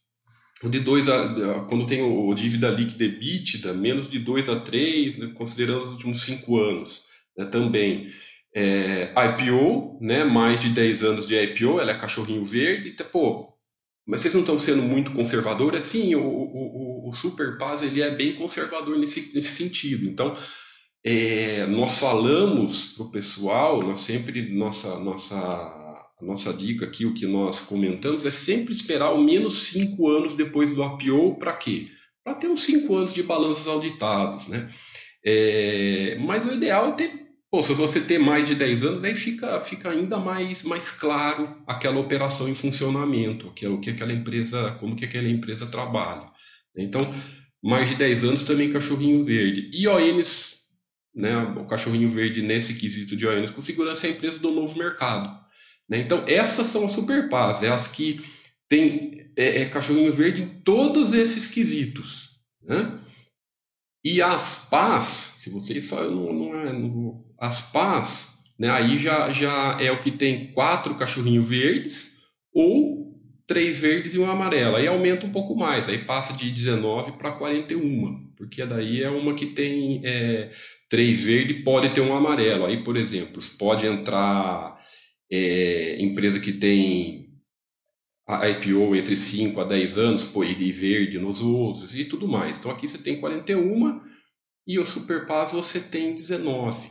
de 0.70 0.78
2 0.78 1.08
a 1.08 1.64
quando 1.68 1.86
tem 1.86 2.02
o, 2.02 2.32
dívida 2.34 2.70
líquida 2.70 3.04
EBITDA, 3.04 3.72
menos 3.72 4.08
de 4.08 4.18
2 4.18 4.48
a 4.48 4.60
3, 4.60 5.18
né? 5.18 5.32
considerando 5.34 5.84
os 5.84 5.90
últimos 5.90 6.22
5 6.22 6.60
anos, 6.60 7.02
né? 7.36 7.46
também. 7.46 8.06
É, 8.54 9.12
IPO, 9.16 9.98
né? 10.00 10.24
Mais 10.24 10.60
de 10.60 10.68
10 10.68 11.02
anos 11.02 11.26
de 11.26 11.34
IPO, 11.34 11.80
ela 11.80 11.92
é 11.92 11.98
cachorrinho 11.98 12.44
verde, 12.44 12.90
então, 12.90 13.06
pô, 13.10 13.52
mas 14.06 14.20
vocês 14.20 14.34
não 14.34 14.42
estão 14.42 14.58
sendo 14.58 14.82
muito 14.82 15.12
conservadores? 15.12 15.84
Sim, 15.84 16.14
o, 16.16 16.22
o, 16.22 17.08
o 17.08 17.12
Super 17.14 17.56
Paz 17.56 17.82
ele 17.82 18.02
é 18.02 18.14
bem 18.14 18.34
conservador 18.34 18.98
nesse, 18.98 19.32
nesse 19.34 19.52
sentido. 19.52 20.06
Então, 20.06 20.36
é, 21.04 21.66
nós 21.66 21.98
falamos 21.98 22.92
para 22.92 23.04
o 23.04 23.10
pessoal, 23.10 23.82
nós 23.82 24.02
sempre, 24.02 24.54
nossa, 24.54 24.98
nossa, 24.98 26.12
nossa 26.20 26.52
dica 26.52 26.84
aqui, 26.84 27.04
o 27.04 27.14
que 27.14 27.26
nós 27.26 27.60
comentamos, 27.60 28.24
é 28.24 28.30
sempre 28.30 28.72
esperar 28.72 29.06
ao 29.06 29.20
menos 29.20 29.64
cinco 29.64 30.08
anos 30.08 30.34
depois 30.34 30.70
do 30.70 30.82
IPO, 30.84 31.38
para 31.38 31.54
quê? 31.54 31.88
Para 32.24 32.34
ter 32.34 32.48
uns 32.48 32.62
cinco 32.62 32.94
anos 32.94 33.12
de 33.12 33.22
balanços 33.22 33.66
auditados, 33.66 34.46
né? 34.46 34.70
É, 35.24 36.18
mas 36.20 36.44
o 36.44 36.52
ideal 36.52 36.88
é 36.88 36.92
ter 36.92 37.22
Pô, 37.52 37.62
se 37.62 37.74
você 37.74 38.00
ter 38.00 38.18
mais 38.18 38.48
de 38.48 38.54
10 38.54 38.82
anos, 38.82 39.04
aí 39.04 39.14
fica, 39.14 39.60
fica 39.60 39.90
ainda 39.90 40.18
mais, 40.18 40.62
mais 40.62 40.88
claro 40.88 41.54
aquela 41.66 42.00
operação 42.00 42.48
em 42.48 42.54
funcionamento, 42.54 43.48
o 43.48 43.52
que 43.52 43.90
aquela 43.90 44.10
empresa, 44.10 44.70
como 44.80 44.96
que 44.96 45.04
aquela 45.04 45.28
empresa 45.28 45.66
trabalha. 45.66 46.30
Então, 46.74 47.02
mais 47.62 47.90
de 47.90 47.96
10 47.96 48.24
anos 48.24 48.42
também 48.42 48.72
cachorrinho 48.72 49.22
verde. 49.22 49.70
E 49.70 49.86
ONs, 49.86 50.61
né, 51.14 51.36
o 51.36 51.66
cachorrinho 51.66 52.08
verde 52.08 52.42
nesse 52.42 52.78
quesito 52.78 53.16
de 53.16 53.26
ONs 53.26 53.50
com 53.50 53.62
segurança 53.62 54.06
é 54.06 54.10
a 54.10 54.12
empresa 54.12 54.38
do 54.38 54.50
novo 54.50 54.78
mercado. 54.78 55.28
Né? 55.88 55.98
Então, 55.98 56.24
essas 56.26 56.68
são 56.68 56.86
as 56.86 56.92
superpaz, 56.92 57.62
é 57.62 57.68
as 57.68 57.86
que 57.86 58.20
têm 58.68 59.30
é, 59.36 59.62
é 59.62 59.68
cachorrinho 59.68 60.12
verde 60.12 60.42
em 60.42 60.60
todos 60.62 61.12
esses 61.12 61.46
quesitos. 61.46 62.30
Né? 62.62 62.98
E 64.04 64.20
as 64.20 64.66
paz, 64.68 65.32
se 65.38 65.50
vocês 65.50 65.86
só 65.86 66.02
não, 66.10 66.32
não, 66.32 66.56
é, 66.56 67.46
as 67.46 67.60
pás, 67.72 68.28
né, 68.58 68.70
aí 68.70 68.98
já, 68.98 69.32
já 69.32 69.76
é 69.80 69.90
o 69.92 70.00
que 70.00 70.10
tem 70.10 70.52
quatro 70.52 70.96
cachorrinhos 70.96 71.48
verdes 71.48 72.20
ou 72.52 72.91
três 73.46 73.78
verdes 73.78 74.14
e 74.14 74.18
um 74.18 74.30
amarelo. 74.30 74.76
Aí 74.76 74.86
aumenta 74.86 75.26
um 75.26 75.32
pouco 75.32 75.54
mais, 75.54 75.88
aí 75.88 75.98
passa 75.98 76.32
de 76.32 76.50
19 76.50 77.12
para 77.12 77.32
41, 77.32 78.30
porque 78.36 78.64
daí 78.64 79.02
é 79.02 79.10
uma 79.10 79.34
que 79.34 79.46
tem 79.46 80.00
é, 80.04 80.50
três 80.88 81.24
verdes 81.24 81.62
pode 81.64 81.90
ter 81.90 82.00
um 82.00 82.14
amarelo. 82.14 82.66
Aí, 82.66 82.82
por 82.82 82.96
exemplo, 82.96 83.42
pode 83.58 83.86
entrar 83.86 84.78
é, 85.30 85.96
empresa 86.00 86.38
que 86.38 86.52
tem 86.52 87.22
IPO 88.28 88.94
entre 88.96 89.16
5 89.16 89.60
a 89.60 89.64
10 89.64 89.98
anos, 89.98 90.24
pô, 90.24 90.44
e 90.44 90.72
verde 90.72 91.18
nos 91.18 91.42
outros 91.42 91.94
e 91.94 92.04
tudo 92.04 92.28
mais. 92.28 92.58
Então 92.58 92.70
aqui 92.70 92.86
você 92.86 92.98
tem 92.98 93.20
41 93.20 94.00
e 94.66 94.78
o 94.78 94.86
Superpass 94.86 95.52
você 95.52 95.80
tem 95.80 96.14
19. 96.14 96.88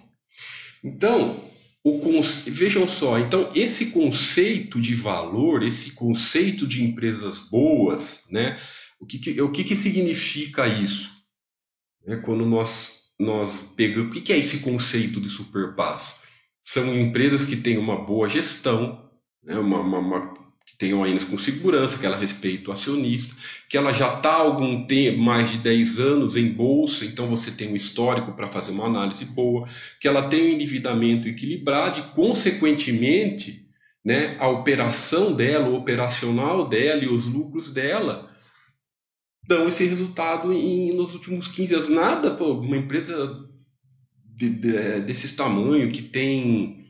Então, 0.84 1.51
o, 1.84 2.22
vejam 2.46 2.86
só, 2.86 3.18
então 3.18 3.52
esse 3.56 3.92
conceito 3.92 4.80
de 4.80 4.94
valor, 4.94 5.64
esse 5.64 5.94
conceito 5.96 6.68
de 6.68 6.84
empresas 6.84 7.50
boas, 7.50 8.28
né? 8.30 8.60
O 9.00 9.06
que, 9.06 9.18
que 9.18 9.42
o 9.42 9.52
que, 9.52 9.64
que 9.64 9.76
significa 9.76 10.68
isso? 10.68 11.10
É 12.06 12.18
quando 12.18 12.46
nós 12.46 13.02
nós 13.20 13.62
pegamos, 13.76 14.10
o 14.10 14.14
que, 14.14 14.22
que 14.22 14.34
é 14.34 14.38
esse 14.38 14.60
conceito 14.60 15.20
de 15.20 15.30
superpaz? 15.30 16.20
São 16.64 16.96
empresas 16.96 17.44
que 17.44 17.56
têm 17.56 17.78
uma 17.78 18.04
boa 18.04 18.30
gestão, 18.30 19.10
né? 19.44 19.58
uma, 19.58 19.80
uma, 19.80 19.98
uma 20.00 20.31
tem 20.78 20.94
ONs 20.94 21.24
com 21.24 21.38
segurança, 21.38 21.98
que 21.98 22.06
ela 22.06 22.18
respeita 22.18 22.70
o 22.70 22.74
acionista, 22.74 23.36
que 23.70 23.78
ela 23.78 23.92
já 23.92 24.16
está 24.16 24.32
há 24.32 24.42
algum 24.42 24.86
tempo, 24.86 25.20
mais 25.20 25.52
de 25.52 25.58
10 25.58 26.00
anos 26.00 26.36
em 26.36 26.50
bolsa, 26.50 27.06
então 27.06 27.28
você 27.28 27.52
tem 27.52 27.72
um 27.72 27.76
histórico 27.76 28.34
para 28.34 28.48
fazer 28.48 28.72
uma 28.72 28.86
análise 28.86 29.26
boa, 29.26 29.68
que 30.00 30.08
ela 30.08 30.28
tem 30.28 30.44
um 30.44 30.56
endividamento 30.56 31.28
equilibrado 31.28 32.00
e, 32.00 32.04
consequentemente, 32.16 33.68
né, 34.04 34.36
a 34.40 34.48
operação 34.48 35.34
dela, 35.34 35.70
o 35.70 35.76
operacional 35.76 36.68
dela 36.68 37.04
e 37.04 37.08
os 37.08 37.26
lucros 37.26 37.72
dela 37.72 38.30
dão 39.48 39.68
esse 39.68 39.86
resultado 39.86 40.54
em, 40.54 40.94
nos 40.94 41.14
últimos 41.14 41.48
15 41.48 41.74
anos. 41.74 41.90
Nada, 41.90 42.32
pô, 42.32 42.54
uma 42.54 42.78
empresa 42.78 43.48
de, 44.26 44.50
de, 44.50 45.02
desses 45.02 45.36
tamanho 45.36 45.92
que 45.92 46.02
tem 46.02 46.81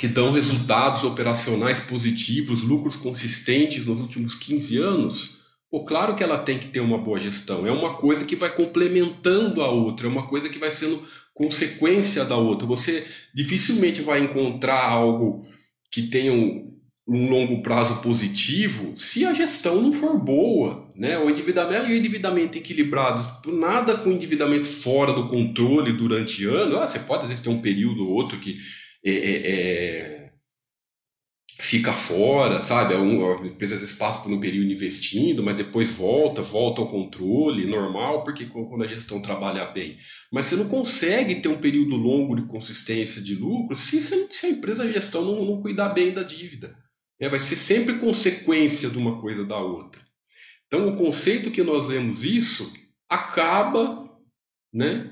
que 0.00 0.08
dão 0.08 0.32
resultados 0.32 1.04
operacionais 1.04 1.78
positivos, 1.78 2.62
lucros 2.62 2.96
consistentes 2.96 3.84
nos 3.86 4.00
últimos 4.00 4.34
15 4.34 4.78
anos, 4.78 5.36
pô, 5.70 5.84
claro 5.84 6.16
que 6.16 6.22
ela 6.22 6.38
tem 6.38 6.58
que 6.58 6.68
ter 6.68 6.80
uma 6.80 6.96
boa 6.96 7.20
gestão. 7.20 7.66
É 7.66 7.70
uma 7.70 7.98
coisa 7.98 8.24
que 8.24 8.34
vai 8.34 8.48
complementando 8.48 9.60
a 9.60 9.70
outra, 9.70 10.06
é 10.06 10.10
uma 10.10 10.26
coisa 10.26 10.48
que 10.48 10.58
vai 10.58 10.70
sendo 10.70 11.02
consequência 11.34 12.24
da 12.24 12.34
outra. 12.38 12.66
Você 12.66 13.06
dificilmente 13.34 14.00
vai 14.00 14.20
encontrar 14.20 14.82
algo 14.82 15.46
que 15.92 16.04
tenha 16.04 16.32
um, 16.32 16.74
um 17.06 17.28
longo 17.28 17.62
prazo 17.62 18.00
positivo 18.00 18.96
se 18.96 19.26
a 19.26 19.34
gestão 19.34 19.82
não 19.82 19.92
for 19.92 20.18
boa. 20.18 20.88
Né? 20.96 21.18
O 21.18 21.28
endividamento 21.28 21.88
e 21.88 21.92
o 21.92 21.96
endividamento 21.98 22.56
equilibrado, 22.56 23.50
nada 23.52 23.98
com 23.98 24.10
endividamento 24.10 24.66
fora 24.66 25.12
do 25.12 25.28
controle 25.28 25.92
durante 25.92 26.46
ano. 26.46 26.78
Ah, 26.78 26.88
você 26.88 27.00
pode 27.00 27.24
às 27.24 27.28
vezes 27.28 27.44
ter 27.44 27.50
um 27.50 27.60
período 27.60 28.02
ou 28.02 28.14
outro 28.14 28.38
que 28.38 28.56
é, 29.04 30.30
fica 31.60 31.92
fora, 31.92 32.60
sabe? 32.62 32.94
A 32.94 32.98
empresa 33.46 33.74
às 33.74 33.80
vezes 33.80 33.96
passa 33.96 34.22
por 34.22 34.32
um 34.32 34.40
período 34.40 34.72
investindo, 34.72 35.42
mas 35.42 35.56
depois 35.56 35.96
volta, 35.96 36.42
volta 36.42 36.80
ao 36.80 36.90
controle 36.90 37.66
normal, 37.66 38.24
porque 38.24 38.46
quando 38.46 38.82
a 38.82 38.86
gestão 38.86 39.20
trabalha 39.20 39.66
bem. 39.66 39.98
Mas 40.32 40.46
você 40.46 40.56
não 40.56 40.68
consegue 40.68 41.40
ter 41.40 41.48
um 41.48 41.60
período 41.60 41.96
longo 41.96 42.34
de 42.34 42.46
consistência 42.46 43.22
de 43.22 43.34
lucro 43.34 43.76
se, 43.76 44.00
se 44.00 44.46
a 44.46 44.50
empresa, 44.50 44.84
a 44.84 44.90
gestão 44.90 45.24
não, 45.24 45.44
não 45.44 45.62
cuidar 45.62 45.90
bem 45.90 46.12
da 46.12 46.22
dívida. 46.22 46.74
É, 47.20 47.28
vai 47.28 47.38
ser 47.38 47.56
sempre 47.56 47.98
consequência 47.98 48.88
de 48.88 48.96
uma 48.96 49.20
coisa 49.20 49.44
da 49.44 49.58
outra. 49.58 50.00
Então, 50.66 50.88
o 50.88 50.96
conceito 50.96 51.50
que 51.50 51.62
nós 51.62 51.88
vemos 51.88 52.24
isso 52.24 52.72
acaba 53.08 54.08
né, 54.72 55.10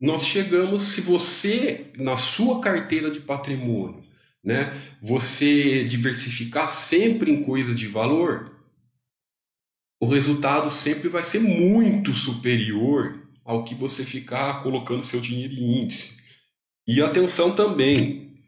nós 0.00 0.24
chegamos, 0.24 0.82
se 0.94 1.00
você, 1.02 1.92
na 1.96 2.16
sua 2.16 2.60
carteira 2.60 3.10
de 3.10 3.20
patrimônio, 3.20 4.02
né, 4.42 4.96
você 5.02 5.84
diversificar 5.84 6.68
sempre 6.68 7.30
em 7.30 7.42
coisas 7.42 7.78
de 7.78 7.86
valor, 7.86 8.50
o 10.00 10.06
resultado 10.06 10.70
sempre 10.70 11.10
vai 11.10 11.22
ser 11.22 11.40
muito 11.40 12.14
superior 12.14 13.20
ao 13.44 13.64
que 13.64 13.74
você 13.74 14.02
ficar 14.04 14.62
colocando 14.62 15.04
seu 15.04 15.20
dinheiro 15.20 15.52
em 15.52 15.82
índice. 15.82 16.16
E 16.86 17.02
atenção 17.02 17.54
também, 17.54 18.38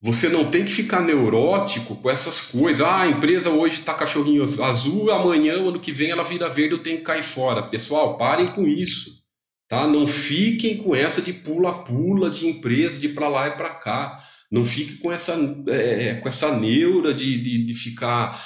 você 0.00 0.28
não 0.28 0.50
tem 0.50 0.64
que 0.64 0.72
ficar 0.72 1.02
neurótico 1.02 1.96
com 1.96 2.08
essas 2.08 2.40
coisas. 2.40 2.80
Ah, 2.80 3.02
a 3.02 3.08
empresa 3.08 3.50
hoje 3.50 3.80
está 3.80 3.92
cachorrinho 3.92 4.44
azul, 4.62 5.10
amanhã, 5.10 5.54
ano 5.54 5.80
que 5.80 5.92
vem, 5.92 6.10
ela 6.10 6.22
vira 6.22 6.48
verde, 6.48 6.74
eu 6.74 6.82
tenho 6.82 6.98
que 6.98 7.04
cair 7.04 7.22
fora. 7.22 7.68
Pessoal, 7.68 8.16
parem 8.16 8.46
com 8.48 8.66
isso. 8.66 9.15
Tá? 9.68 9.86
Não 9.86 10.06
fiquem 10.06 10.78
com 10.78 10.94
essa 10.94 11.20
de 11.20 11.32
pula-pula 11.32 12.30
de 12.30 12.46
empresa, 12.46 13.00
de 13.00 13.08
para 13.08 13.28
lá 13.28 13.48
e 13.48 13.56
para 13.56 13.70
cá. 13.74 14.22
Não 14.50 14.64
fique 14.64 14.98
com 14.98 15.12
essa, 15.12 15.34
é, 15.68 16.14
com 16.14 16.28
essa 16.28 16.56
neura 16.56 17.12
de, 17.12 17.42
de, 17.42 17.64
de 17.64 17.74
ficar 17.74 18.40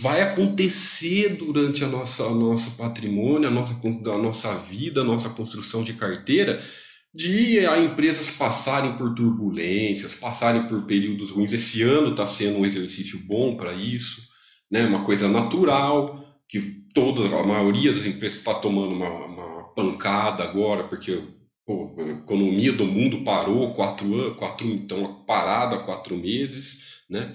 vai 0.00 0.22
acontecer 0.22 1.36
durante 1.36 1.82
a 1.82 1.88
nossa, 1.88 2.24
a 2.24 2.30
nosso 2.30 2.76
patrimônio, 2.76 3.48
a 3.48 3.50
nossa, 3.50 3.74
a 3.74 4.18
nossa 4.18 4.56
vida, 4.58 5.00
a 5.00 5.04
nossa 5.04 5.30
construção 5.30 5.82
de 5.82 5.94
carteira, 5.94 6.62
de 7.12 7.66
a 7.66 7.76
empresas 7.78 8.30
passarem 8.30 8.96
por 8.96 9.12
turbulências, 9.14 10.14
passarem 10.14 10.68
por 10.68 10.86
períodos 10.86 11.30
ruins. 11.30 11.52
Esse 11.52 11.82
ano 11.82 12.12
está 12.12 12.26
sendo 12.26 12.58
um 12.58 12.64
exercício 12.64 13.18
bom 13.26 13.56
para 13.56 13.72
isso, 13.72 14.22
né? 14.70 14.86
uma 14.86 15.04
coisa 15.04 15.26
natural, 15.26 16.24
que 16.48 16.60
toda 16.94 17.36
a 17.36 17.44
maioria 17.44 17.92
das 17.92 18.06
empresas 18.06 18.38
está 18.38 18.54
tomando 18.54 18.92
uma, 18.92 19.08
uma, 19.26 19.39
pancada 19.74 20.44
agora, 20.44 20.84
porque 20.84 21.22
pô, 21.66 21.94
a 21.98 22.08
economia 22.10 22.72
do 22.72 22.84
mundo 22.84 23.22
parou 23.22 23.74
quatro 23.74 24.12
anos, 24.14 24.36
quatro, 24.36 24.66
então 24.66 25.24
parada 25.24 25.78
quatro 25.78 26.16
meses. 26.16 27.02
Né? 27.08 27.34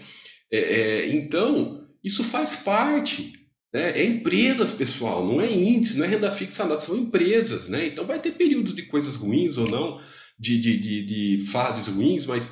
É, 0.52 0.58
é, 0.58 1.16
então, 1.16 1.82
isso 2.04 2.24
faz 2.24 2.56
parte. 2.58 3.34
Né? 3.74 4.02
É 4.02 4.06
empresas, 4.06 4.72
pessoal, 4.72 5.26
não 5.26 5.40
é 5.42 5.52
índice, 5.52 5.98
não 5.98 6.06
é 6.06 6.08
renda 6.08 6.32
fixa, 6.32 6.66
nada, 6.66 6.82
são 6.82 6.98
empresas. 6.98 7.68
Né? 7.68 7.88
Então 7.88 8.06
vai 8.06 8.20
ter 8.20 8.32
períodos 8.32 8.76
de 8.76 8.84
coisas 8.84 9.16
ruins 9.16 9.58
ou 9.58 9.70
não, 9.70 10.00
de, 10.40 10.60
de, 10.60 10.78
de, 10.78 11.06
de 11.38 11.46
fases 11.46 11.88
ruins, 11.88 12.26
mas 12.26 12.52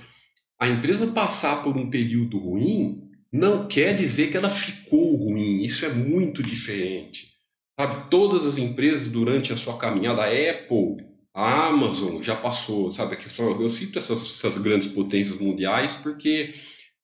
a 0.60 0.70
empresa 0.70 1.08
passar 1.12 1.64
por 1.64 1.76
um 1.76 1.90
período 1.90 2.38
ruim 2.38 3.02
não 3.32 3.68
quer 3.68 3.96
dizer 3.96 4.30
que 4.30 4.38
ela 4.38 4.50
ficou 4.50 5.16
ruim. 5.16 5.62
Isso 5.62 5.86
é 5.86 5.94
muito 5.94 6.44
diferente. 6.44 7.33
Sabe, 7.80 8.10
todas 8.10 8.46
as 8.46 8.58
empresas 8.58 9.10
durante 9.10 9.52
a 9.52 9.58
sua 9.58 9.78
caminhada, 9.78 10.22
a 10.22 10.28
Apple, 10.28 10.98
a 11.34 11.68
Amazon 11.68 12.22
já 12.22 12.36
passou, 12.36 12.92
sabe? 12.92 13.18
Eu 13.40 13.70
cito 13.70 13.98
essas, 13.98 14.22
essas 14.22 14.58
grandes 14.60 14.88
potências 14.88 15.40
mundiais 15.40 15.96
porque 15.96 16.54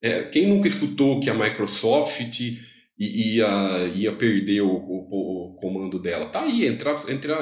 é, 0.01 0.23
quem 0.25 0.47
nunca 0.47 0.67
escutou 0.67 1.19
que 1.19 1.29
a 1.29 1.33
Microsoft 1.33 2.39
ia, 2.97 3.91
ia 3.95 4.13
perder 4.13 4.61
o, 4.61 4.69
o, 4.69 5.53
o 5.53 5.55
comando 5.55 5.99
dela? 5.99 6.27
Tá 6.27 6.43
aí, 6.43 6.65
entre, 6.65 6.89
entre, 7.11 7.33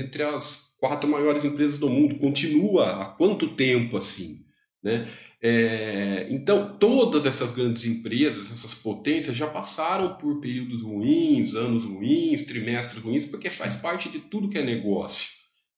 entre 0.00 0.22
as 0.22 0.76
quatro 0.78 1.10
maiores 1.10 1.44
empresas 1.44 1.78
do 1.78 1.90
mundo. 1.90 2.18
Continua 2.18 3.02
há 3.02 3.04
quanto 3.06 3.56
tempo 3.56 3.96
assim? 3.96 4.44
Né? 4.82 5.08
É, 5.42 6.26
então, 6.30 6.76
todas 6.78 7.26
essas 7.26 7.52
grandes 7.52 7.84
empresas, 7.84 8.50
essas 8.50 8.74
potências, 8.74 9.36
já 9.36 9.46
passaram 9.46 10.16
por 10.16 10.40
períodos 10.40 10.82
ruins, 10.82 11.54
anos 11.54 11.84
ruins, 11.84 12.42
trimestres 12.44 13.02
ruins, 13.02 13.24
porque 13.24 13.50
faz 13.50 13.76
parte 13.76 14.08
de 14.08 14.18
tudo 14.18 14.48
que 14.48 14.58
é 14.58 14.64
negócio. 14.64 15.28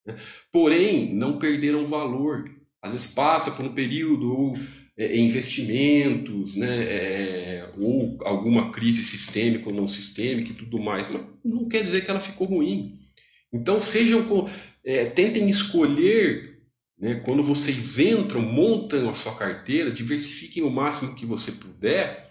Né? 0.07 0.17
Porém, 0.53 1.15
não 1.15 1.39
perderam 1.39 1.85
valor. 1.85 2.45
Às 2.81 2.93
vezes 2.93 3.07
passa 3.09 3.51
por 3.51 3.65
um 3.65 3.75
período 3.75 4.55
é, 4.99 5.17
investimentos, 5.17 6.57
né, 6.57 6.83
é, 6.83 7.71
ou 7.79 8.19
alguma 8.25 8.73
crise 8.73 9.03
sistêmica 9.05 9.69
ou 9.69 9.75
não 9.75 9.87
sistêmica 9.87 10.51
e 10.51 10.57
tudo 10.57 10.79
mais, 10.79 11.09
mas 11.09 11.23
não 11.45 11.69
quer 11.69 11.85
dizer 11.85 12.05
que 12.05 12.11
ela 12.11 12.21
ficou 12.21 12.49
ruim. 12.49 12.99
Então 13.53 13.81
sejam, 13.81 14.49
é, 14.85 15.07
tentem 15.07 15.49
escolher, 15.49 16.48
né, 16.99 17.17
quando 17.25 17.43
vocês 17.43 17.99
entram, 17.99 18.43
montam 18.43 19.09
a 19.09 19.15
sua 19.15 19.37
carteira, 19.37 19.93
diversifiquem 19.93 20.63
o 20.63 20.71
máximo 20.71 21.15
que 21.15 21.25
você 21.25 21.53
puder, 21.53 22.29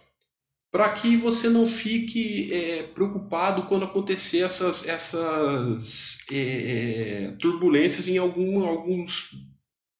para 0.69 0.89
que 0.89 1.15
você 1.15 1.49
não 1.49 1.65
fique 1.65 2.51
é, 2.51 2.83
preocupado 2.83 3.63
quando 3.63 3.85
acontecer 3.85 4.39
essas, 4.39 4.85
essas 4.85 6.17
é, 6.31 7.33
turbulências 7.39 8.07
em 8.07 8.17
algum, 8.17 8.65
alguns 8.65 9.29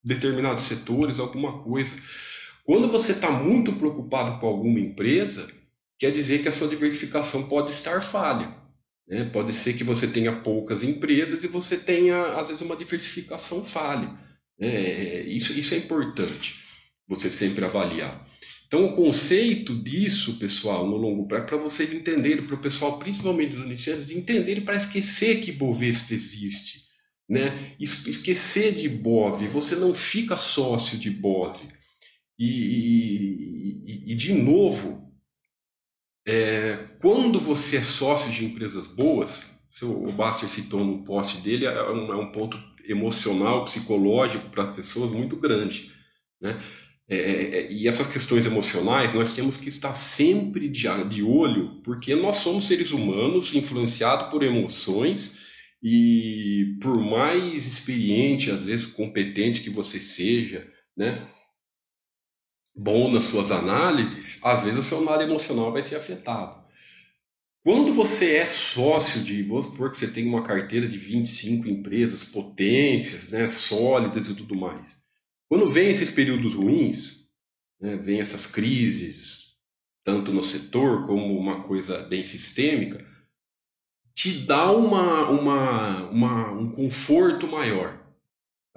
determinados 0.03 0.65
setores, 0.65 1.19
alguma 1.19 1.63
coisa. 1.63 1.95
Quando 2.65 2.89
você 2.89 3.13
está 3.13 3.32
muito 3.32 3.73
preocupado 3.73 4.39
com 4.41 4.47
alguma 4.47 4.80
empresa, 4.80 5.47
quer 5.97 6.12
dizer 6.12 6.41
que 6.41 6.49
a 6.49 6.51
sua 6.51 6.67
diversificação 6.67 7.47
pode 7.47 7.71
estar 7.71 8.01
falha. 8.01 8.53
Né? 9.08 9.23
Pode 9.23 9.53
ser 9.53 9.73
que 9.73 9.86
você 9.86 10.06
tenha 10.06 10.41
poucas 10.41 10.84
empresas 10.84 11.43
e 11.45 11.47
você 11.47 11.77
tenha, 11.77 12.34
às 12.38 12.49
vezes, 12.49 12.62
uma 12.62 12.75
diversificação 12.75 13.63
falha. 13.63 14.27
É, 14.60 15.22
isso, 15.22 15.54
isso 15.54 15.74
é 15.74 15.78
importante, 15.78 16.56
você 17.08 17.30
sempre 17.30 17.63
avaliar. 17.63 18.28
Então, 18.67 18.86
o 18.86 18.96
conceito 18.96 19.74
disso, 19.76 20.38
pessoal, 20.38 20.86
no 20.86 20.98
longo 20.98 21.26
prazo, 21.26 21.46
para 21.46 21.58
vocês 21.58 21.93
entenderem, 21.93 22.46
para 22.46 22.56
o 22.56 22.62
pessoal, 22.62 23.00
principalmente 23.00 23.56
os 23.56 23.63
iniciantes, 23.63 24.12
entenderem 24.12 24.63
para 24.63 24.76
esquecer 24.76 25.39
que 25.39 25.54
Bovespa 25.54 26.13
existe. 26.13 26.86
Né? 27.30 27.76
Esquecer 27.80 28.74
de 28.74 28.89
BOV, 28.89 29.48
você 29.48 29.76
não 29.76 29.93
fica 29.93 30.36
sócio 30.36 30.98
de 30.98 31.10
BOV. 31.10 31.62
E, 32.38 33.84
e, 33.86 34.12
e 34.12 34.15
de 34.15 34.34
novo, 34.34 35.12
é, 36.28 36.88
quando 37.02 37.39
você 37.39 37.78
é 37.78 37.84
sócio 37.84 38.32
de 38.32 38.43
empresas 38.43 38.88
boas, 38.88 39.46
o 39.82 40.12
Baster 40.12 40.50
citou 40.50 40.84
no 40.84 41.04
post 41.06 41.39
dele, 41.41 41.65
é 41.65 41.89
um, 41.89 42.12
é 42.12 42.15
um 42.15 42.32
ponto 42.32 42.58
emocional, 42.88 43.65
psicológico 43.65 44.50
para 44.50 44.73
pessoas 44.73 45.12
muito 45.12 45.36
grande. 45.36 45.91
Né? 46.41 46.62
É, 47.10 47.15
é, 47.15 47.60
é, 47.60 47.71
e 47.71 47.88
essas 47.88 48.08
questões 48.08 48.45
emocionais 48.45 49.13
nós 49.13 49.34
temos 49.34 49.58
que 49.58 49.69
estar 49.69 49.93
sempre 49.93 50.67
de, 50.67 50.88
de 51.08 51.23
olho, 51.23 51.82
porque 51.84 52.15
nós 52.15 52.38
somos 52.38 52.67
seres 52.67 52.91
humanos 52.91 53.56
influenciados 53.56 54.30
por 54.30 54.43
emoções 54.43 55.38
e 55.82 56.78
por 56.82 57.00
mais 57.00 57.65
experiente, 57.65 58.52
às 58.52 58.63
vezes 58.63 58.88
competente 58.88 59.62
que 59.62 59.69
você 59.69 60.00
seja, 60.00 60.67
né? 60.95 61.28
bom 62.78 63.12
nas 63.12 63.23
suas 63.23 63.50
análises, 63.50 64.39
às 64.43 64.63
vezes 64.63 64.80
o 64.80 64.88
seu 64.88 65.04
lado 65.04 65.23
emocional 65.23 65.71
vai 65.71 65.82
ser 65.82 65.95
afetado. 65.95 66.66
Quando 67.67 67.91
você 67.91 68.38
é 68.38 68.45
sócio 68.45 69.21
de, 69.25 69.43
vamos 69.43 69.65
supor 69.65 69.91
que 69.91 69.97
você 69.97 70.08
tem 70.08 70.25
uma 70.25 70.41
carteira 70.41 70.88
de 70.88 70.97
25 70.97 71.67
empresas, 71.67 72.23
potências, 72.23 73.30
né, 73.30 73.45
sólidas 73.45 74.30
e 74.30 74.34
tudo 74.34 74.56
mais. 74.56 75.03
Quando 75.49 75.67
vem 75.67 75.89
esses 75.89 76.10
períodos 76.10 76.56
ruins, 76.56 77.27
né, 77.77 77.97
vem 77.97 78.21
essas 78.21 78.47
crises, 78.47 79.53
tanto 80.01 80.32
no 80.32 80.41
setor 80.41 81.06
como 81.06 81.38
uma 81.38 81.63
coisa 81.63 82.03
bem 82.03 82.23
sistêmica, 82.23 83.06
te 84.13 84.45
dá 84.45 84.71
uma, 84.71 85.30
uma, 85.30 86.10
uma 86.10 86.51
um 86.53 86.71
conforto 86.71 87.49
maior. 87.49 88.01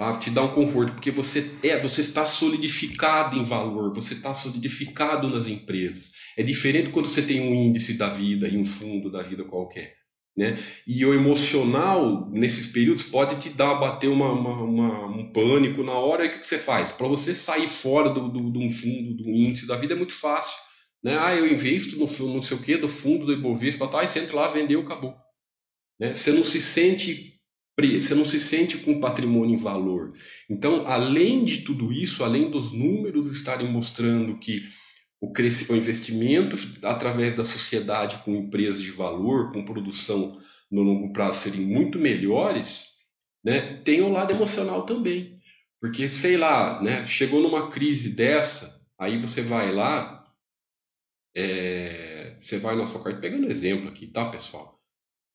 Tá? 0.01 0.17
Te 0.17 0.31
dá 0.31 0.43
um 0.43 0.55
conforto, 0.55 0.95
porque 0.95 1.11
você, 1.11 1.51
é, 1.63 1.79
você 1.79 2.01
está 2.01 2.25
solidificado 2.25 3.37
em 3.37 3.45
valor, 3.45 3.93
você 3.93 4.15
está 4.15 4.33
solidificado 4.33 5.29
nas 5.29 5.47
empresas. 5.47 6.11
É 6.39 6.43
diferente 6.43 6.89
quando 6.89 7.07
você 7.07 7.21
tem 7.21 7.43
um 7.43 7.55
índice 7.55 7.99
da 7.99 8.09
vida 8.09 8.49
e 8.49 8.57
um 8.57 8.65
fundo 8.65 9.11
da 9.11 9.21
vida 9.21 9.45
qualquer. 9.45 9.95
Né? 10.35 10.57
E 10.87 11.05
o 11.05 11.13
emocional, 11.13 12.31
nesses 12.31 12.69
períodos, 12.69 13.03
pode 13.03 13.37
te 13.41 13.51
dar, 13.51 13.75
bater 13.75 14.09
uma, 14.09 14.33
uma, 14.33 14.63
uma 14.63 15.07
um 15.07 15.31
pânico 15.35 15.83
na 15.83 15.93
hora. 15.93 16.25
E 16.25 16.29
o 16.29 16.33
que, 16.33 16.39
que 16.39 16.47
você 16.47 16.59
faz? 16.59 16.91
Para 16.91 17.07
você 17.07 17.35
sair 17.35 17.69
fora 17.69 18.09
de 18.09 18.15
do, 18.15 18.31
do, 18.31 18.59
um 18.59 18.71
fundo, 18.71 19.23
do 19.23 19.29
índice 19.29 19.67
da 19.67 19.77
vida, 19.77 19.93
é 19.93 19.99
muito 19.99 20.15
fácil. 20.15 20.57
Né? 21.05 21.19
Ah, 21.19 21.35
eu 21.35 21.47
investo 21.47 21.99
no 21.99 22.07
não 22.33 22.41
sei 22.41 22.57
o 22.57 22.63
que, 22.63 22.79
do 22.79 22.89
fundo 22.89 23.27
do 23.27 23.35
Ibovespa, 23.35 23.87
tá, 23.87 24.03
e 24.03 24.09
você 24.09 24.21
entra 24.21 24.35
lá, 24.35 24.49
vendeu, 24.49 24.81
acabou. 24.81 25.15
Né? 25.99 26.15
Você 26.15 26.33
não 26.33 26.43
se 26.43 26.59
sente 26.59 27.30
você 28.01 28.15
não 28.15 28.25
se 28.25 28.41
sente 28.41 28.79
com 28.79 29.01
patrimônio 29.01 29.55
em 29.55 29.63
valor. 29.63 30.13
Então, 30.49 30.87
além 30.87 31.45
de 31.45 31.59
tudo 31.59 31.93
isso, 31.93 32.25
além 32.25 32.51
dos 32.51 32.73
números 32.73 33.31
estarem 33.31 33.71
mostrando 33.71 34.39
que 34.39 34.63
o, 35.21 35.27
o 35.29 35.77
investimento 35.77 36.57
através 36.83 37.37
da 37.37 37.45
sociedade 37.45 38.23
com 38.25 38.35
empresas 38.35 38.83
de 38.83 38.91
valor, 38.91 39.53
com 39.53 39.65
produção 39.65 40.41
no 40.71 40.83
longo 40.83 41.13
prazo 41.13 41.41
serem 41.41 41.61
muito 41.61 41.99
melhores, 41.99 42.85
né, 43.45 43.77
tem 43.83 44.01
o 44.01 44.09
lado 44.09 44.33
emocional 44.33 44.87
também. 44.87 45.39
Porque, 45.81 46.09
sei 46.09 46.37
lá, 46.37 46.83
né, 46.83 47.05
chegou 47.07 47.41
numa 47.41 47.71
crise 47.71 48.15
dessa, 48.15 48.81
aí 48.99 49.19
você 49.19 49.43
vai 49.43 49.73
lá, 49.73 50.27
é, 51.35 52.37
você 52.39 52.59
vai 52.59 52.77
na 52.77 52.87
sua 52.87 53.03
carta, 53.03 53.21
pegando 53.21 53.51
exemplo 53.51 53.89
aqui, 53.89 54.07
tá, 54.07 54.31
pessoal? 54.31 54.80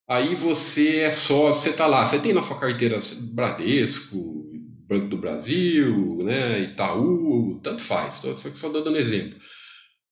Aí 0.08 0.36
você 0.36 1.00
é 1.00 1.12
só, 1.12 1.48
você 1.48 1.74
tá 1.74 1.88
lá, 1.88 2.06
você 2.06 2.20
tem 2.20 2.34
na 2.34 2.42
sua 2.42 2.60
carteira 2.60 3.00
Bradesco, 3.34 4.46
Banco 4.88 5.08
do 5.08 5.18
Brasil, 5.18 6.18
né, 6.24 6.62
Itaú, 6.62 7.60
tanto 7.64 7.82
faz, 7.82 8.16
só, 8.16 8.36
só 8.36 8.70
dando 8.70 8.98
exemplo. 8.98 9.40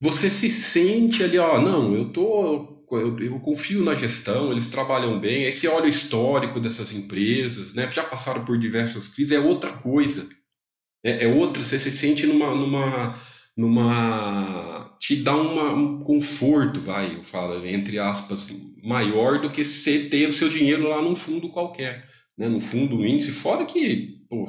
Você 0.02 0.30
se 0.30 0.50
sente 0.50 1.24
ali, 1.24 1.38
ó, 1.38 1.62
não, 1.62 1.96
eu 1.96 2.12
tô, 2.12 2.86
eu, 2.92 3.20
eu, 3.20 3.40
confio 3.40 3.84
na 3.84 3.96
gestão, 3.96 4.52
eles 4.52 4.68
trabalham 4.68 5.20
bem. 5.20 5.46
Aí 5.46 5.54
você 5.54 5.68
olha 5.68 5.86
o 5.86 5.90
histórico 5.90 6.60
dessas 6.60 6.92
empresas, 6.92 7.74
né, 7.74 7.90
já 7.92 8.04
passaram 8.04 8.44
por 8.44 8.58
diversas 8.58 9.08
crises, 9.08 9.32
é 9.32 9.40
outra 9.40 9.74
coisa. 9.74 10.28
É, 11.04 11.26
é 11.26 11.28
outra, 11.28 11.64
você 11.64 11.78
se 11.78 11.92
sente 11.92 12.26
numa, 12.26 12.54
numa, 12.56 13.20
numa, 13.56 14.96
te 15.00 15.16
dá 15.16 15.36
uma, 15.36 15.74
um 15.74 16.04
conforto, 16.04 16.80
vai, 16.80 17.16
eu 17.16 17.24
falo, 17.24 17.66
entre 17.66 18.00
aspas, 18.00 18.48
maior 18.84 19.40
do 19.40 19.50
que 19.50 19.64
você 19.64 20.10
ter 20.10 20.28
o 20.28 20.34
seu 20.34 20.50
dinheiro 20.50 20.90
lá 20.90 21.02
num 21.02 21.16
fundo 21.16 21.50
qualquer, 21.50 22.08
né, 22.38 22.48
no 22.50 22.60
fundo 22.60 23.06
índice, 23.06 23.32
fora 23.32 23.66
que 23.66 24.18
pô, 24.30 24.48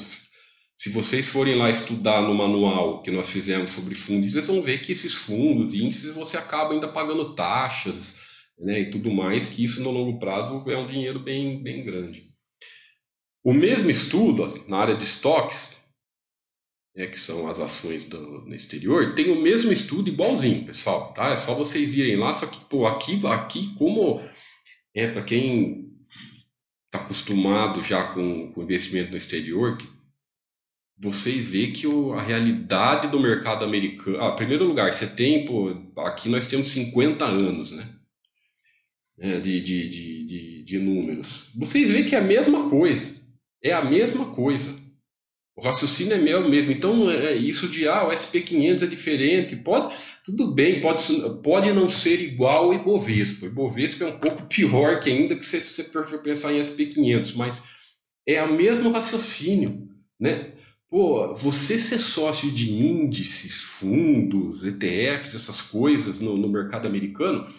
se 0.77 0.91
vocês 0.91 1.27
forem 1.27 1.55
lá 1.55 1.71
estudar 1.71 2.23
no 2.23 2.35
manual 2.35 3.03
que 3.03 3.11
nós 3.11 3.31
fizemos 3.31 3.71
sobre 3.71 3.95
fundos, 3.95 4.33
vocês 4.33 4.47
vão 4.47 4.63
ver 4.63 4.81
que 4.81 4.93
esses 4.93 5.13
fundos 5.13 5.73
e 5.73 5.85
índices 5.85 6.15
você 6.15 6.37
acaba 6.37 6.73
ainda 6.73 6.89
pagando 6.89 7.35
taxas 7.35 8.17
né, 8.59 8.81
e 8.81 8.91
tudo 8.91 9.13
mais, 9.13 9.47
que 9.47 9.63
isso 9.63 9.83
no 9.83 9.91
longo 9.91 10.19
prazo 10.19 10.69
é 10.71 10.77
um 10.77 10.87
dinheiro 10.87 11.21
bem, 11.21 11.63
bem 11.63 11.85
grande. 11.85 12.25
O 13.45 13.53
mesmo 13.53 13.91
estudo 13.91 14.45
assim, 14.45 14.63
na 14.67 14.79
área 14.79 14.97
de 14.97 15.05
estoques, 15.05 15.74
né, 16.95 17.07
que 17.07 17.19
são 17.19 17.49
as 17.49 17.59
ações 17.59 18.05
do, 18.05 18.43
no 18.43 18.55
exterior, 18.55 19.15
tem 19.15 19.31
o 19.31 19.43
mesmo 19.43 19.73
estudo 19.73 20.09
igualzinho, 20.09 20.65
pessoal. 20.65 21.13
Tá? 21.13 21.31
É 21.31 21.37
só 21.37 21.55
vocês 21.55 21.95
irem 21.95 22.17
lá, 22.17 22.33
só 22.33 22.47
que 22.47 22.61
pô, 22.67 22.87
aqui, 22.87 23.21
aqui 23.27 23.75
como 23.77 24.21
é 24.95 25.09
para 25.09 25.23
quem 25.23 25.93
está 26.87 27.01
acostumado 27.05 27.83
já 27.83 28.15
com, 28.15 28.53
com 28.53 28.63
investimento 28.63 29.11
no 29.11 29.17
exterior, 29.17 29.77
que 29.77 29.89
vocês 30.97 31.51
vê 31.51 31.73
que 31.73 31.87
o, 31.87 32.13
a 32.13 32.23
realidade 32.23 33.09
do 33.09 33.19
mercado 33.19 33.65
americano. 33.65 34.21
Ah, 34.21 34.37
primeiro 34.37 34.65
lugar, 34.65 34.93
você 34.93 35.07
tem, 35.07 35.45
pô, 35.45 35.77
aqui 35.99 36.29
nós 36.29 36.47
temos 36.47 36.69
50 36.69 37.25
anos, 37.25 37.73
né? 37.73 37.91
É, 39.19 39.41
de, 39.41 39.61
de, 39.61 39.89
de, 39.89 40.25
de, 40.25 40.65
de 40.65 40.79
números. 40.79 41.51
Vocês 41.57 41.91
vê 41.91 42.05
que 42.05 42.15
é 42.15 42.19
a 42.19 42.25
mesma 42.25 42.69
coisa. 42.69 43.15
É 43.63 43.73
a 43.73 43.85
mesma 43.85 44.35
coisa. 44.35 44.84
O 45.57 45.63
raciocínio 45.63 46.15
é 46.15 46.19
meu 46.19 46.49
mesmo. 46.49 46.73
Então, 46.73 47.09
é, 47.09 47.27
é 47.33 47.37
isso 47.37 47.69
de 47.69 47.87
ah, 47.87 48.09
o 48.09 48.11
SP500 48.11 48.83
é 48.83 48.87
diferente. 48.87 49.57
Pode, 49.57 49.95
tudo 50.25 50.53
bem, 50.53 50.81
pode, 50.81 51.05
pode 51.43 51.73
não 51.73 51.89
ser 51.89 52.21
igual 52.21 52.65
ao 52.65 52.75
Ibovespa. 52.75 53.47
O 53.47 53.49
Ibovespa 53.49 54.05
é 54.05 54.09
um 54.09 54.19
pouco 54.19 54.47
pior 54.47 54.99
que 55.01 55.11
ainda 55.11 55.37
que 55.37 55.47
você 55.47 55.85
for 55.85 56.23
pensar 56.23 56.53
em 56.53 56.61
SP500, 56.61 57.35
mas 57.37 57.63
é 58.27 58.43
o 58.43 58.53
mesmo 58.55 58.91
raciocínio, 58.91 59.89
né? 60.19 60.53
Pô, 60.91 61.35
você 61.35 61.79
ser 61.79 61.99
sócio 61.99 62.51
de 62.51 62.73
índices, 62.73 63.61
fundos, 63.61 64.65
ETFs, 64.65 65.35
essas 65.35 65.61
coisas 65.61 66.21
no, 66.21 66.37
no 66.37 66.49
mercado 66.49 66.87
americano, 66.87 67.53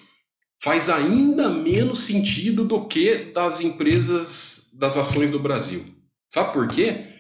faz 0.64 0.90
ainda 0.90 1.50
menos 1.50 2.00
sentido 2.00 2.66
do 2.66 2.88
que 2.88 3.32
das 3.34 3.62
empresas, 3.62 4.70
das 4.74 4.98
ações 4.98 5.30
do 5.32 5.40
Brasil. 5.40 5.86
Sabe 6.30 6.54
por 6.54 6.68
quê? 6.68 7.14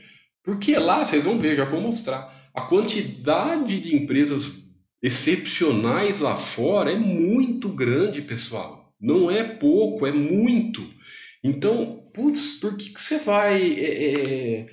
Porque 0.45 0.77
lá, 0.77 1.03
vocês 1.03 1.23
vão 1.23 1.39
ver, 1.39 1.55
já 1.55 1.65
vou 1.65 1.81
mostrar, 1.81 2.31
a 2.53 2.61
quantidade 2.61 3.79
de 3.79 3.95
empresas 3.95 4.63
excepcionais 5.01 6.19
lá 6.19 6.37
fora 6.37 6.91
é 6.91 6.97
muito 6.97 7.67
grande, 7.69 8.21
pessoal. 8.21 8.93
Não 9.01 9.29
é 9.29 9.43
pouco, 9.55 10.05
é 10.05 10.11
muito. 10.11 10.87
Então, 11.43 12.09
putz, 12.13 12.59
por 12.59 12.77
que, 12.77 12.91
que 12.91 13.01
você 13.01 13.19
vai 13.19 13.61
é, 13.73 14.13
é, 14.61 14.67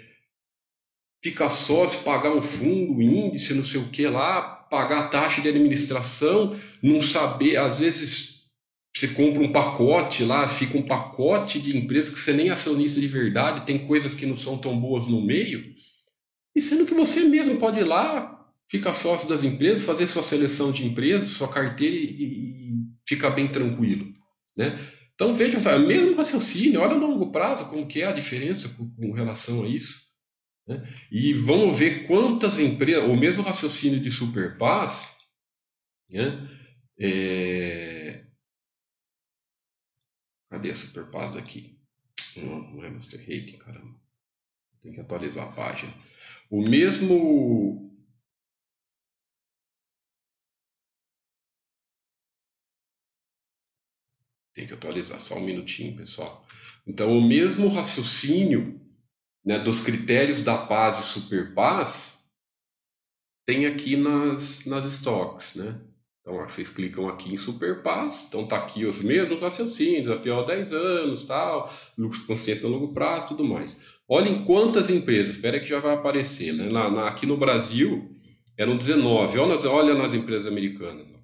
ficar 1.22 1.48
só 1.48 1.86
se 1.86 2.04
pagar 2.04 2.34
um 2.34 2.42
fundo, 2.42 3.02
índice, 3.02 3.54
não 3.54 3.64
sei 3.64 3.80
o 3.80 3.88
que 3.88 4.06
lá, 4.06 4.42
pagar 4.42 5.10
taxa 5.10 5.42
de 5.42 5.48
administração, 5.48 6.56
não 6.82 7.00
saber, 7.00 7.56
às 7.56 7.78
vezes 7.78 8.31
você 8.94 9.08
compra 9.08 9.42
um 9.42 9.52
pacote 9.52 10.22
lá, 10.22 10.46
fica 10.46 10.76
um 10.76 10.86
pacote 10.86 11.60
de 11.60 11.76
empresas 11.76 12.12
que 12.12 12.20
você 12.20 12.32
nem 12.32 12.48
é 12.48 12.52
acionista 12.52 13.00
de 13.00 13.06
verdade, 13.06 13.64
tem 13.64 13.86
coisas 13.86 14.14
que 14.14 14.26
não 14.26 14.36
são 14.36 14.58
tão 14.58 14.78
boas 14.78 15.06
no 15.06 15.20
meio, 15.20 15.74
e 16.54 16.60
sendo 16.60 16.84
que 16.84 16.94
você 16.94 17.24
mesmo 17.24 17.58
pode 17.58 17.80
ir 17.80 17.84
lá, 17.84 18.46
ficar 18.68 18.92
sócio 18.92 19.28
das 19.28 19.42
empresas, 19.42 19.82
fazer 19.82 20.06
sua 20.06 20.22
seleção 20.22 20.70
de 20.70 20.86
empresas, 20.86 21.30
sua 21.30 21.48
carteira 21.48 21.96
e, 21.96 22.00
e 22.00 22.72
ficar 23.08 23.30
bem 23.30 23.48
tranquilo, 23.48 24.12
né? 24.56 24.78
Então 25.14 25.34
veja, 25.34 25.60
sabe, 25.60 25.86
mesmo 25.86 26.16
raciocínio, 26.16 26.80
olha 26.80 26.96
no 26.96 27.06
longo 27.06 27.30
prazo 27.30 27.68
como 27.68 27.86
que 27.86 28.02
é 28.02 28.06
a 28.06 28.12
diferença 28.12 28.68
com, 28.70 28.90
com 28.90 29.12
relação 29.12 29.62
a 29.62 29.68
isso. 29.68 30.00
Né? 30.66 30.82
E 31.10 31.32
vamos 31.34 31.78
ver 31.78 32.06
quantas 32.06 32.58
empresas, 32.58 33.04
o 33.04 33.16
mesmo 33.16 33.42
raciocínio 33.42 34.00
de 34.00 34.10
Superpass, 34.10 35.08
né? 36.10 36.48
É, 36.98 38.24
Cadê 40.52 40.70
a 40.70 40.76
Superpass 40.76 41.32
daqui? 41.32 41.78
Não, 42.36 42.60
não 42.72 42.84
é 42.84 42.90
Master 42.90 43.18
Rating, 43.18 43.56
caramba. 43.56 43.98
Tem 44.82 44.92
que 44.92 45.00
atualizar 45.00 45.48
a 45.48 45.52
página. 45.52 45.94
O 46.50 46.60
mesmo. 46.60 47.90
Tem 54.52 54.66
que 54.66 54.74
atualizar 54.74 55.22
só 55.22 55.38
um 55.38 55.46
minutinho, 55.46 55.96
pessoal. 55.96 56.46
Então, 56.86 57.16
o 57.16 57.26
mesmo 57.26 57.68
raciocínio 57.68 58.78
né, 59.42 59.58
dos 59.58 59.82
critérios 59.82 60.42
da 60.42 60.66
paz 60.66 60.98
e 60.98 61.02
superpaz 61.04 62.30
tem 63.46 63.64
aqui 63.64 63.96
nas, 63.96 64.66
nas 64.66 64.84
stocks, 64.84 65.54
né? 65.54 65.80
Então, 66.22 66.36
vocês 66.48 66.70
clicam 66.70 67.08
aqui 67.08 67.32
em 67.32 67.36
Super 67.36 67.82
Paz, 67.82 68.26
então 68.28 68.46
tá 68.46 68.56
aqui 68.56 68.86
os 68.86 69.02
mesmos 69.02 69.40
raciocínios, 69.40 70.08
a 70.08 70.20
pior 70.20 70.46
10 70.46 70.72
anos, 70.72 71.24
tal, 71.24 71.68
lucros 71.98 72.22
conscientes 72.22 72.64
a 72.64 72.68
longo 72.68 72.94
prazo, 72.94 73.28
tudo 73.28 73.44
mais. 73.44 73.98
Olhem 74.08 74.44
quantas 74.44 74.88
empresas, 74.88 75.34
espera 75.34 75.58
que 75.58 75.66
já 75.66 75.80
vai 75.80 75.94
aparecer, 75.94 76.52
né? 76.52 76.70
Na, 76.70 76.88
na, 76.88 77.08
aqui 77.08 77.26
no 77.26 77.36
Brasil 77.36 78.08
eram 78.56 78.76
19, 78.76 79.36
olha 79.36 79.54
nas, 79.54 79.64
olha 79.64 79.94
nas 79.94 80.14
empresas 80.14 80.46
americanas. 80.46 81.12
Ó. 81.12 81.18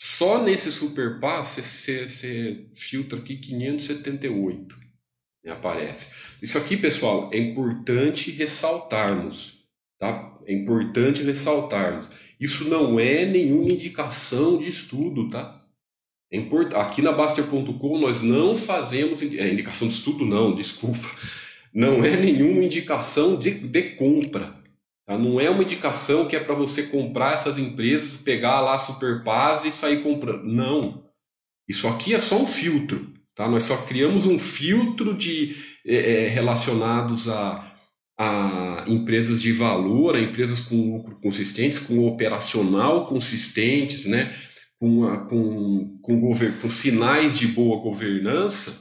Só 0.00 0.40
nesse 0.40 0.70
Super 0.70 1.18
Pass 1.18 1.56
você 1.56 2.66
filtra 2.76 3.18
aqui 3.18 3.36
578, 3.36 4.76
né? 5.44 5.52
aparece. 5.52 6.12
Isso 6.40 6.56
aqui, 6.58 6.76
pessoal, 6.76 7.28
é 7.32 7.38
importante 7.38 8.30
ressaltarmos, 8.30 9.64
tá? 9.98 10.32
É 10.46 10.52
importante 10.52 11.22
ressaltarmos. 11.22 12.08
Isso 12.44 12.68
não 12.68 13.00
é 13.00 13.24
nenhuma 13.24 13.72
indicação 13.72 14.58
de 14.58 14.68
estudo, 14.68 15.30
tá? 15.30 15.64
É 16.30 16.36
import... 16.36 16.74
Aqui 16.74 17.00
na 17.00 17.10
Baster.com 17.10 17.98
nós 17.98 18.20
não 18.20 18.54
fazemos 18.54 19.22
é, 19.22 19.50
indicação 19.50 19.88
de 19.88 19.94
estudo, 19.94 20.26
não, 20.26 20.54
desculpa. 20.54 21.10
Não 21.72 22.04
é 22.04 22.14
nenhuma 22.14 22.62
indicação 22.62 23.38
de, 23.38 23.50
de 23.50 23.82
compra. 23.96 24.54
Tá? 25.06 25.16
Não 25.16 25.40
é 25.40 25.48
uma 25.48 25.62
indicação 25.62 26.28
que 26.28 26.36
é 26.36 26.40
para 26.40 26.54
você 26.54 26.82
comprar 26.82 27.32
essas 27.32 27.56
empresas, 27.56 28.18
pegar 28.18 28.60
lá 28.60 28.74
a 28.74 28.78
Superpaz 28.78 29.64
e 29.64 29.70
sair 29.70 30.02
comprando. 30.02 30.44
Não. 30.44 31.02
Isso 31.66 31.88
aqui 31.88 32.14
é 32.14 32.20
só 32.20 32.36
um 32.42 32.46
filtro. 32.46 33.10
Tá? 33.34 33.48
Nós 33.48 33.62
só 33.62 33.86
criamos 33.86 34.26
um 34.26 34.38
filtro 34.38 35.16
de 35.16 35.56
é, 35.86 36.26
é 36.26 36.28
relacionados 36.28 37.26
a 37.26 37.73
a 38.18 38.84
empresas 38.86 39.40
de 39.40 39.52
valor, 39.52 40.14
a 40.14 40.20
empresas 40.20 40.60
com 40.60 40.96
lucro 40.96 41.18
consistentes, 41.20 41.78
com 41.78 42.06
operacional 42.06 43.06
consistentes, 43.06 44.06
né? 44.06 44.34
com, 44.78 45.04
a, 45.04 45.16
com, 45.16 45.98
com, 46.02 46.34
com 46.60 46.70
sinais 46.70 47.38
de 47.38 47.48
boa 47.48 47.82
governança, 47.82 48.80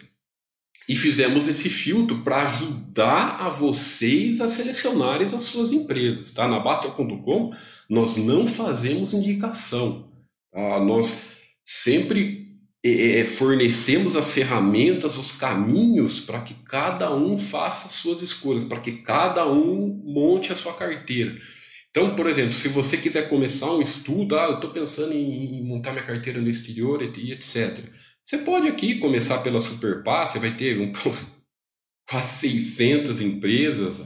e 0.87 0.95
fizemos 0.95 1.47
esse 1.47 1.69
filtro 1.69 2.23
para 2.23 2.43
ajudar 2.43 3.37
a 3.39 3.49
vocês 3.49 4.41
a 4.41 4.49
selecionarem 4.49 5.25
as 5.25 5.43
suas 5.43 5.71
empresas. 5.71 6.31
Tá? 6.31 6.45
Na 6.47 6.59
Basta.com, 6.59 7.51
nós 7.89 8.17
não 8.17 8.45
fazemos 8.45 9.13
indicação. 9.13 10.11
Tá? 10.51 10.83
Nós 10.83 11.15
sempre 11.63 12.42
é, 12.85 13.19
é, 13.19 13.25
fornecemos 13.25 14.15
as 14.15 14.33
ferramentas, 14.33 15.17
os 15.17 15.31
caminhos 15.31 16.19
para 16.19 16.41
que 16.41 16.53
cada 16.65 17.15
um 17.15 17.37
faça 17.37 17.87
as 17.87 17.93
suas 17.93 18.21
escolhas, 18.21 18.65
para 18.65 18.81
que 18.81 19.03
cada 19.03 19.49
um 19.49 19.87
monte 20.03 20.51
a 20.51 20.55
sua 20.55 20.73
carteira. 20.73 21.37
Então, 21.89 22.15
por 22.15 22.27
exemplo, 22.27 22.53
se 22.53 22.67
você 22.67 22.97
quiser 22.97 23.29
começar 23.29 23.71
um 23.71 23.81
estudo, 23.81 24.37
ah, 24.37 24.45
eu 24.45 24.55
estou 24.55 24.71
pensando 24.71 25.13
em 25.13 25.63
montar 25.63 25.91
minha 25.91 26.03
carteira 26.03 26.41
no 26.41 26.49
exterior 26.49 27.01
e 27.03 27.31
etc. 27.31 27.85
Você 28.23 28.39
pode 28.39 28.67
aqui 28.67 28.99
começar 28.99 29.39
pela 29.39 29.61
Superpass, 29.61 30.31
você 30.31 30.39
vai 30.39 30.55
ter 30.55 30.79
um, 30.79 30.91
quase 32.09 32.49
600 32.49 33.21
empresas 33.21 33.99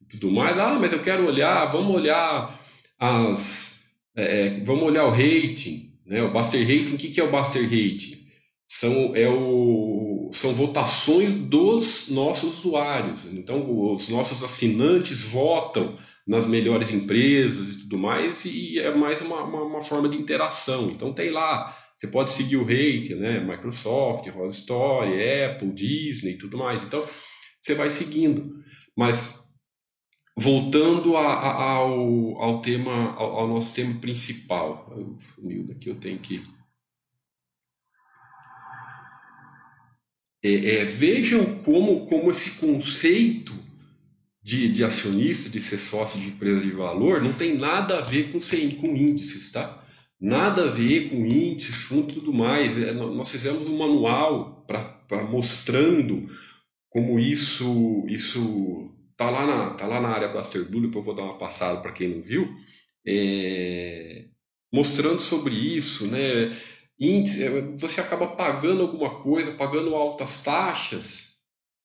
e 0.00 0.04
tudo 0.04 0.30
mais. 0.30 0.58
Ah, 0.58 0.78
mas 0.78 0.92
eu 0.92 1.02
quero 1.02 1.26
olhar, 1.26 1.64
vamos 1.64 1.96
olhar 1.96 2.60
as, 2.98 3.80
é, 4.14 4.60
vamos 4.60 4.84
olhar 4.84 5.06
o 5.06 5.10
rating. 5.10 5.91
Né? 6.06 6.22
O 6.22 6.32
Buster 6.32 6.60
Rating, 6.60 6.94
o 6.94 6.98
que, 6.98 7.10
que 7.10 7.20
é 7.20 7.24
o 7.24 7.30
Buster 7.30 7.62
Rating? 7.62 8.22
São, 8.66 9.14
é 9.14 9.28
o, 9.28 10.30
são 10.32 10.52
votações 10.52 11.34
dos 11.34 12.08
nossos 12.08 12.58
usuários. 12.58 13.26
Então, 13.26 13.94
os 13.94 14.08
nossos 14.08 14.42
assinantes 14.42 15.22
votam 15.22 15.96
nas 16.26 16.46
melhores 16.46 16.90
empresas 16.90 17.72
e 17.72 17.80
tudo 17.80 17.98
mais, 17.98 18.44
e 18.44 18.78
é 18.78 18.94
mais 18.94 19.20
uma, 19.20 19.42
uma, 19.42 19.62
uma 19.64 19.82
forma 19.82 20.08
de 20.08 20.16
interação. 20.16 20.90
Então, 20.90 21.12
tem 21.12 21.30
lá, 21.30 21.76
você 21.96 22.06
pode 22.06 22.30
seguir 22.30 22.56
o 22.56 22.64
rate, 22.64 23.14
né? 23.14 23.40
Microsoft, 23.40 24.26
Rosa 24.28 24.58
Story, 24.58 25.44
Apple, 25.44 25.72
Disney 25.72 26.32
e 26.32 26.38
tudo 26.38 26.56
mais. 26.56 26.82
Então, 26.82 27.04
você 27.60 27.74
vai 27.74 27.90
seguindo. 27.90 28.54
Mas, 28.96 29.41
voltando 30.38 31.16
a, 31.16 31.32
a, 31.32 31.62
ao, 31.62 32.42
ao 32.42 32.60
tema, 32.60 33.14
ao, 33.14 33.40
ao, 33.40 33.48
nosso 33.48 33.74
tema 33.74 33.94
principal, 34.00 34.92
aqui 35.70 35.90
eu 35.90 35.96
tenho 35.96 36.18
que 36.18 36.42
É, 40.44 40.80
é, 40.80 40.84
vejam 40.84 41.58
como, 41.62 42.06
como 42.06 42.28
esse 42.28 42.58
conceito 42.58 43.54
de, 44.42 44.68
de 44.72 44.82
acionista, 44.82 45.48
de 45.48 45.60
ser 45.60 45.78
sócio 45.78 46.18
de 46.18 46.28
empresa 46.28 46.60
de 46.60 46.72
valor, 46.72 47.22
não 47.22 47.32
tem 47.32 47.56
nada 47.56 47.98
a 47.98 48.00
ver 48.00 48.32
com, 48.32 48.40
com 48.80 48.96
índices, 48.96 49.50
tá? 49.52 49.84
Nada 50.20 50.64
a 50.64 50.70
ver 50.70 51.10
com 51.10 51.24
índices, 51.24 51.76
fundo 51.76 52.10
e 52.10 52.14
tudo 52.14 52.32
mais. 52.32 52.76
É, 52.76 52.92
nós 52.92 53.30
fizemos 53.30 53.68
um 53.68 53.78
manual 53.78 54.64
para 54.66 55.22
mostrando 55.30 56.28
como 56.88 57.20
isso 57.20 58.04
isso 58.08 58.90
tá 59.24 59.30
lá 59.30 59.46
na 59.46 59.70
tá 59.74 59.86
lá 59.86 60.00
na 60.00 60.08
área 60.08 60.28
Blaster 60.28 60.68
Blue, 60.68 60.82
depois 60.82 60.96
eu 60.96 61.02
vou 61.02 61.14
dar 61.14 61.24
uma 61.24 61.38
passada 61.38 61.80
para 61.80 61.92
quem 61.92 62.08
não 62.08 62.22
viu, 62.22 62.48
é, 63.06 64.24
mostrando 64.72 65.20
sobre 65.20 65.54
isso, 65.54 66.06
né? 66.06 66.50
índice, 66.98 67.42
é, 67.42 67.60
você 67.78 68.00
acaba 68.00 68.28
pagando 68.28 68.82
alguma 68.82 69.22
coisa, 69.22 69.52
pagando 69.52 69.94
altas 69.94 70.42
taxas 70.42 71.32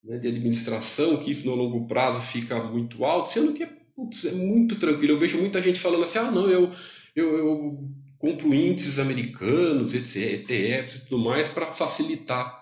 né, 0.04 0.18
de 0.18 0.28
administração, 0.28 1.16
que 1.16 1.30
isso 1.30 1.46
no 1.46 1.56
longo 1.56 1.86
prazo 1.86 2.20
fica 2.20 2.62
muito 2.62 3.04
alto, 3.04 3.30
sendo 3.30 3.52
que 3.52 3.66
putz, 3.96 4.24
é 4.24 4.32
muito 4.32 4.76
tranquilo. 4.76 5.14
Eu 5.14 5.18
vejo 5.18 5.38
muita 5.38 5.60
gente 5.60 5.80
falando 5.80 6.04
assim, 6.04 6.18
ah, 6.18 6.30
não, 6.30 6.48
eu, 6.48 6.72
eu, 7.16 7.36
eu 7.36 7.88
compro 8.18 8.54
índices 8.54 8.98
americanos, 8.98 9.92
etc, 9.92 10.48
ETFs 10.48 10.96
e 10.96 11.08
tudo 11.08 11.24
mais 11.24 11.48
para 11.48 11.72
facilitar. 11.72 12.57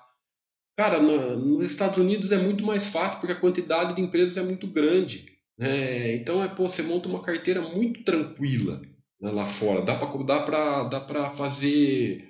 Cara, 0.76 1.00
nos 1.00 1.70
Estados 1.70 1.96
Unidos 1.96 2.30
é 2.30 2.36
muito 2.36 2.62
mais 2.64 2.86
fácil 2.86 3.18
porque 3.18 3.32
a 3.32 3.40
quantidade 3.40 3.94
de 3.94 4.02
empresas 4.02 4.36
é 4.36 4.42
muito 4.42 4.66
grande. 4.66 5.26
Né? 5.56 6.16
Então, 6.16 6.42
é, 6.42 6.48
pô, 6.48 6.68
você 6.68 6.82
monta 6.82 7.08
uma 7.08 7.22
carteira 7.22 7.62
muito 7.62 8.04
tranquila 8.04 8.82
né, 9.18 9.30
lá 9.30 9.46
fora. 9.46 9.80
Dá 9.80 9.96
para 9.96 10.84
dá 10.84 10.98
dá 10.98 11.34
fazer 11.34 12.28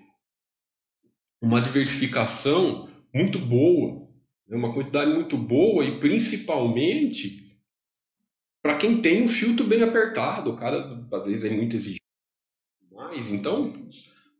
uma 1.42 1.60
diversificação 1.60 2.88
muito 3.12 3.38
boa, 3.38 4.08
né? 4.46 4.56
uma 4.56 4.72
quantidade 4.72 5.10
muito 5.12 5.36
boa 5.36 5.84
e 5.84 5.98
principalmente 5.98 7.44
para 8.62 8.78
quem 8.78 9.00
tem 9.00 9.24
um 9.24 9.28
filtro 9.28 9.66
bem 9.66 9.82
apertado. 9.82 10.50
O 10.50 10.56
cara 10.56 11.04
às 11.12 11.26
vezes 11.26 11.44
é 11.44 11.50
muito 11.50 11.74
exigente 11.74 12.00
mais, 12.92 13.28
então 13.28 13.72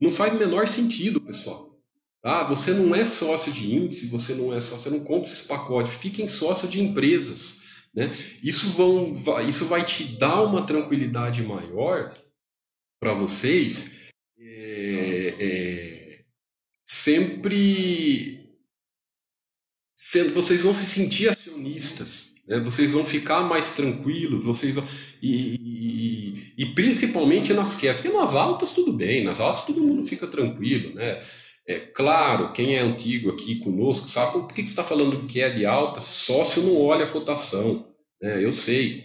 não 0.00 0.12
faz 0.12 0.32
menor 0.38 0.68
sentido, 0.68 1.20
pessoal. 1.20 1.75
Ah, 2.26 2.42
você 2.42 2.72
não 2.72 2.92
é 2.92 3.04
sócio 3.04 3.52
de 3.52 3.72
índice, 3.72 4.08
você 4.08 4.34
não 4.34 4.52
é 4.52 4.60
sócio, 4.60 4.82
você 4.82 4.90
não 4.90 5.04
compra 5.04 5.28
esses 5.28 5.42
pacotes, 5.42 5.94
fiquem 5.94 6.26
sócio 6.26 6.66
de 6.66 6.80
empresas. 6.80 7.60
Né? 7.94 8.12
Isso, 8.42 8.68
vão, 8.70 9.14
isso 9.48 9.64
vai 9.66 9.84
te 9.84 10.18
dar 10.18 10.42
uma 10.42 10.66
tranquilidade 10.66 11.40
maior 11.44 12.20
para 12.98 13.14
vocês. 13.14 13.94
É, 14.36 15.36
é, 15.38 16.24
sempre 16.84 18.50
sendo, 19.94 20.34
vocês 20.34 20.62
vão 20.62 20.74
se 20.74 20.84
sentir 20.84 21.28
acionistas, 21.28 22.34
né? 22.44 22.58
vocês 22.58 22.90
vão 22.90 23.04
ficar 23.04 23.44
mais 23.44 23.76
tranquilos, 23.76 24.44
vocês 24.44 24.74
vão, 24.74 24.84
e, 25.22 25.54
e, 25.54 26.54
e, 26.58 26.74
principalmente 26.74 27.52
nas 27.52 27.76
quedas, 27.76 28.00
porque 28.02 28.16
nas 28.16 28.34
altas 28.34 28.72
tudo 28.72 28.92
bem, 28.92 29.22
nas 29.22 29.38
altas 29.38 29.64
todo 29.64 29.80
mundo 29.80 30.02
fica 30.02 30.26
tranquilo, 30.26 30.92
né? 30.92 31.22
É 31.68 31.80
claro, 31.80 32.52
quem 32.52 32.76
é 32.76 32.80
antigo 32.80 33.30
aqui 33.30 33.56
conosco 33.56 34.08
sabe 34.08 34.32
por 34.32 34.46
que, 34.48 34.62
que 34.62 34.68
você 34.68 34.68
está 34.68 34.84
falando 34.84 35.26
que 35.26 35.40
é 35.40 35.50
de 35.50 35.66
alta, 35.66 36.00
sócio 36.00 36.62
não 36.62 36.80
olha 36.80 37.06
a 37.06 37.10
cotação, 37.10 37.92
né? 38.22 38.42
Eu 38.42 38.52
sei. 38.52 39.04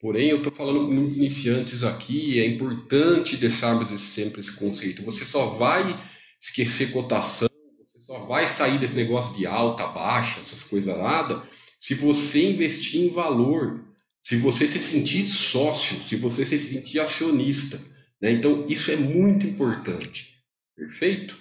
Porém, 0.00 0.28
eu 0.28 0.38
estou 0.38 0.52
falando 0.52 0.86
com 0.86 0.92
muitos 0.92 1.16
iniciantes 1.16 1.82
aqui, 1.82 2.38
é 2.38 2.46
importante 2.46 3.36
deixarmos 3.36 3.88
sempre 4.00 4.40
esse 4.40 4.56
conceito. 4.56 5.02
Você 5.02 5.24
só 5.24 5.46
vai 5.50 5.98
esquecer 6.40 6.92
cotação, 6.92 7.48
você 7.84 7.98
só 7.98 8.24
vai 8.24 8.46
sair 8.46 8.78
desse 8.78 8.94
negócio 8.94 9.34
de 9.36 9.46
alta, 9.46 9.86
baixa, 9.88 10.40
essas 10.40 10.62
coisas 10.62 10.96
nada, 10.96 11.42
se 11.80 11.94
você 11.94 12.50
investir 12.50 13.02
em 13.02 13.08
valor, 13.08 13.84
se 14.22 14.36
você 14.36 14.66
se 14.66 14.78
sentir 14.78 15.24
sócio, 15.26 16.04
se 16.04 16.16
você 16.16 16.44
se 16.44 16.58
sentir 16.58 17.00
acionista. 17.00 17.80
Né? 18.20 18.32
Então, 18.32 18.66
isso 18.68 18.90
é 18.90 18.96
muito 18.96 19.46
importante. 19.46 20.34
Perfeito? 20.76 21.36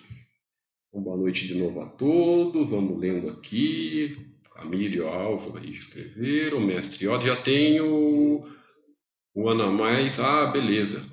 Boa 0.97 1.17
noite 1.17 1.45
de 1.45 1.55
novo 1.55 1.81
a 1.81 1.89
todos. 1.89 2.69
Vamos 2.69 2.97
lendo 2.97 3.27
aqui. 3.27 4.17
Camilo 4.53 5.05
Álvaro 5.05 5.57
aí 5.57 5.73
escreveram. 5.73 6.61
Mestre 6.61 7.05
Ó, 7.09 7.19
já 7.19 7.35
tenho 7.41 8.41
o 9.33 9.49
Ana 9.49 9.69
Mais. 9.69 10.21
Ah, 10.21 10.45
beleza. 10.45 11.05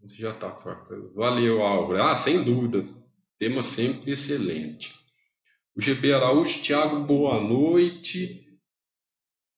Você 0.00 0.14
já 0.14 0.30
está 0.30 0.48
Valeu, 1.12 1.60
Álvaro. 1.62 2.04
Ah, 2.04 2.14
sem 2.14 2.44
dúvida. 2.44 2.86
Tema 3.36 3.64
sempre 3.64 4.12
excelente. 4.12 4.94
O 5.74 5.80
GB 5.80 6.12
Araújo, 6.12 6.62
Tiago, 6.62 7.04
boa 7.04 7.40
noite. 7.40 8.46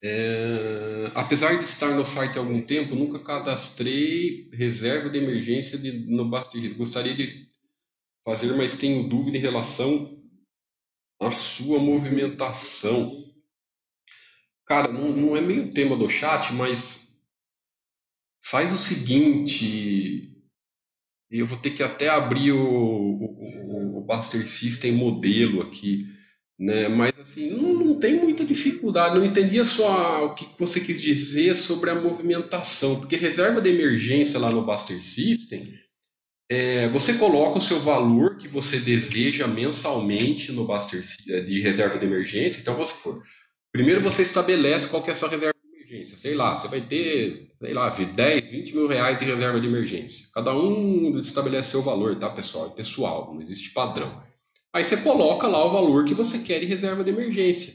É... 0.03 1.11
Apesar 1.15 1.59
de 1.59 1.65
estar 1.65 1.95
no 1.95 2.07
site 2.07 2.39
há 2.39 2.41
algum 2.41 2.63
tempo, 2.63 2.95
nunca 2.95 3.23
cadastrei 3.23 4.49
reserva 4.55 5.11
de 5.11 5.19
emergência 5.19 5.79
de, 5.79 5.93
no 5.93 6.31
Baster. 6.31 6.75
Gostaria 6.75 7.15
de 7.15 7.46
fazer, 8.27 8.53
mas 8.57 8.77
tenho 8.77 9.09
dúvida 9.09 9.39
em 9.39 9.41
relação 9.41 10.21
à 11.23 11.31
sua 11.31 11.79
movimentação. 11.79 13.25
Cara, 14.67 14.91
não, 14.93 15.17
não 15.17 15.37
é 15.37 15.41
meio 15.41 15.73
tema 15.73 15.97
do 15.97 16.11
chat, 16.11 16.53
mas 16.53 17.07
faz 18.45 18.73
o 18.73 18.79
seguinte, 18.79 20.23
eu 21.31 21.47
vou 21.47 21.57
ter 21.57 21.71
que 21.71 21.85
até 21.85 22.09
abrir 22.09 22.51
o, 22.51 22.59
o, 22.59 23.99
o 23.99 24.01
Buster 24.05 24.45
System 24.49 24.91
modelo 24.93 25.63
aqui, 25.63 26.05
né? 26.59 26.89
Mas 26.89 27.17
assim, 27.21 27.51
não, 27.51 27.75
não 27.75 28.01
tem 28.01 28.21
muita 28.21 28.45
dificuldade. 28.45 29.15
Não 29.15 29.25
entendia 29.25 29.63
só 29.63 30.27
o 30.27 30.35
que 30.35 30.49
você 30.59 30.81
quis 30.81 31.01
dizer 31.01 31.55
sobre 31.55 31.91
a 31.91 31.95
movimentação, 31.95 32.99
porque 32.99 33.15
reserva 33.15 33.61
de 33.61 33.71
emergência 33.71 34.41
lá 34.41 34.51
no 34.51 34.67
Buster 34.67 35.01
System, 35.01 35.79
é, 36.49 36.89
você 36.89 37.15
coloca 37.15 37.59
o 37.59 37.63
seu 37.63 37.81
valor 37.81 38.37
que 38.37 38.47
você 38.47 38.79
deseja 38.79 39.47
mensalmente 39.47 40.53
no 40.53 40.67
Buster 40.67 41.03
de 41.45 41.61
reserva 41.61 41.99
de 41.99 42.07
emergência. 42.07 42.61
Então, 42.61 42.85
supor, 42.85 43.21
primeiro 43.73 44.01
você 44.01 44.23
estabelece 44.23 44.89
qual 44.89 45.03
que 45.03 45.11
é 45.11 45.13
a 45.13 45.17
sua 45.17 45.29
reserva 45.29 45.55
emergência. 45.75 46.17
Sei 46.17 46.35
lá, 46.35 46.55
você 46.55 46.69
vai 46.69 46.81
ter, 46.81 47.51
sei 47.61 47.75
lá, 47.75 47.89
10, 47.89 48.51
20 48.51 48.75
mil 48.75 48.87
reais 48.87 49.19
de 49.19 49.25
reserva 49.25 49.61
de 49.61 49.67
emergência. 49.67 50.27
Cada 50.35 50.57
um 50.57 51.19
estabelece 51.19 51.71
seu 51.71 51.83
valor, 51.83 52.17
tá, 52.17 52.31
pessoal? 52.31 52.69
É 52.69 52.71
pessoal, 52.71 53.35
não 53.35 53.43
existe 53.43 53.73
padrão. 53.73 54.23
Aí 54.73 54.85
você 54.85 54.99
coloca 54.99 55.49
lá 55.49 55.65
o 55.65 55.71
valor 55.71 56.05
que 56.05 56.15
você 56.15 56.39
quer 56.41 56.61
de 56.61 56.67
reserva 56.67 57.03
de 57.03 57.11
emergência. 57.11 57.75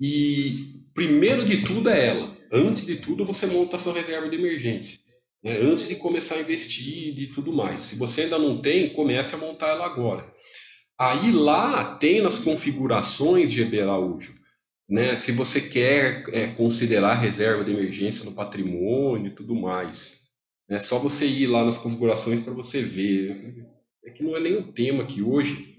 E 0.00 0.84
primeiro 0.94 1.44
de 1.44 1.64
tudo 1.64 1.90
é 1.90 2.06
ela. 2.06 2.34
Antes 2.52 2.86
de 2.86 2.96
tudo, 2.96 3.24
você 3.24 3.46
monta 3.46 3.76
a 3.76 3.78
sua 3.78 3.92
reserva 3.94 4.28
de 4.28 4.36
emergência. 4.36 5.03
Né? 5.44 5.58
Antes 5.58 5.86
de 5.86 5.96
começar 5.96 6.36
a 6.36 6.40
investir 6.40 7.18
e 7.18 7.26
tudo 7.28 7.52
mais. 7.52 7.82
Se 7.82 7.96
você 7.96 8.22
ainda 8.22 8.38
não 8.38 8.60
tem, 8.60 8.94
comece 8.94 9.34
a 9.34 9.38
montar 9.38 9.68
ela 9.68 9.84
agora. 9.84 10.32
Aí 10.98 11.30
lá 11.30 11.96
tem 11.96 12.22
nas 12.22 12.38
configurações 12.38 13.50
GB 13.52 13.82
Araújo 13.82 14.34
né, 14.88 15.16
se 15.16 15.32
você 15.32 15.60
quer 15.60 16.24
é, 16.28 16.48
considerar 16.48 17.14
reserva 17.14 17.64
de 17.64 17.72
emergência 17.72 18.24
no 18.24 18.32
patrimônio 18.32 19.28
e 19.28 19.34
tudo 19.34 19.54
mais. 19.54 20.22
É 20.68 20.78
só 20.78 20.98
você 20.98 21.26
ir 21.26 21.46
lá 21.46 21.64
nas 21.64 21.78
configurações 21.78 22.40
para 22.40 22.52
você 22.52 22.82
ver. 22.82 23.66
É 24.04 24.10
que 24.10 24.22
não 24.22 24.36
é 24.36 24.40
o 24.58 24.72
tema 24.72 25.02
aqui 25.02 25.22
hoje. 25.22 25.74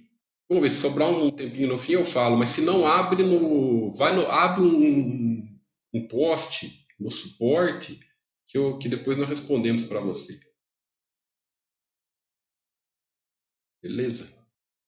Vamos 0.47 0.63
ver, 0.63 0.69
se 0.69 0.82
sobrar 0.82 1.10
um 1.10 1.32
tempinho 1.32 1.67
no 1.67 1.78
fim 1.78 1.93
eu 1.93 2.06
falo, 2.06 2.38
mas 2.38 2.49
se 2.49 2.62
não 2.62 2.86
abre 2.86 3.23
no. 3.23 3.91
Vai 3.93 4.15
no. 4.15 4.28
Abre 4.28 4.63
um, 4.63 5.43
um 5.93 6.08
post 6.08 6.86
no 6.99 7.10
suporte 7.10 7.99
que, 8.47 8.58
eu, 8.58 8.77
que 8.77 8.89
depois 8.89 9.17
nós 9.17 9.29
respondemos 9.29 9.86
para 9.86 9.99
você. 9.99 10.39
Beleza? 13.81 14.34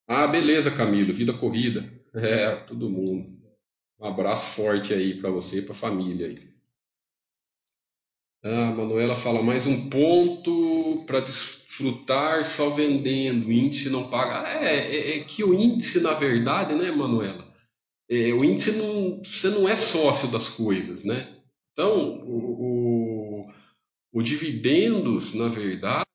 Ah, 0.07 0.27
beleza, 0.27 0.75
Camilo. 0.75 1.13
Vida 1.13 1.37
corrida. 1.37 1.87
É, 2.15 2.55
todo 2.65 2.89
mundo. 2.89 3.37
Um 3.99 4.05
abraço 4.05 4.55
forte 4.55 4.93
aí 4.93 5.19
para 5.19 5.29
você 5.29 5.59
e 5.59 5.61
para 5.61 5.73
a 5.73 5.75
família 5.75 6.27
aí. 6.27 6.57
A 8.43 8.71
Manuela 8.71 9.15
fala 9.15 9.41
mais 9.41 9.67
um 9.67 9.89
ponto 9.89 11.03
para 11.05 11.19
desfrutar 11.19 12.45
só 12.45 12.69
vendendo. 12.69 13.47
O 13.47 13.51
índice 13.51 13.89
não 13.89 14.09
paga. 14.09 14.47
É, 14.47 14.75
é, 14.75 15.17
é, 15.17 15.23
que 15.23 15.43
o 15.43 15.53
índice, 15.53 15.99
na 15.99 16.13
verdade, 16.13 16.73
né, 16.73 16.91
Manuela? 16.91 17.47
É, 18.09 18.31
o 18.33 18.43
índice 18.45 18.71
não. 18.71 19.21
Você 19.23 19.49
não 19.49 19.67
é 19.67 19.75
sócio 19.75 20.31
das 20.31 20.47
coisas, 20.49 21.03
né? 21.03 21.35
Então, 21.73 22.21
o, 22.21 22.37
o, 22.61 22.96
o 24.17 24.23
dividendos, 24.23 25.35
na 25.35 25.47
verdade, 25.47 26.05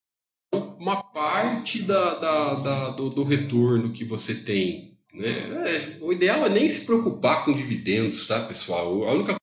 é 0.53 0.57
uma 0.57 1.05
parte 1.05 1.83
da, 1.83 2.19
da, 2.19 2.55
da 2.55 2.91
do, 2.91 3.11
do, 3.11 3.23
retorno 3.23 3.93
que 3.93 4.05
você 4.05 4.35
tem. 4.35 4.99
Né? 5.15 5.29
É, 5.29 5.99
o 6.01 6.12
ideal 6.12 6.45
é 6.45 6.49
nem 6.49 6.69
se 6.69 6.85
preocupar 6.85 7.45
com 7.45 7.55
dividendos, 7.55 8.27
tá, 8.27 8.45
pessoal? 8.45 9.05
A 9.05 9.12
única 9.12 9.37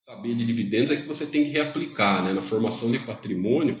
saber 0.00 0.34
de 0.34 0.44
dividendos 0.44 0.90
é 0.90 0.96
que 0.96 1.06
você 1.06 1.24
tem 1.24 1.44
que 1.44 1.50
reaplicar, 1.50 2.24
né? 2.24 2.32
Na 2.32 2.42
formação 2.42 2.90
de 2.90 2.98
patrimônio, 2.98 3.78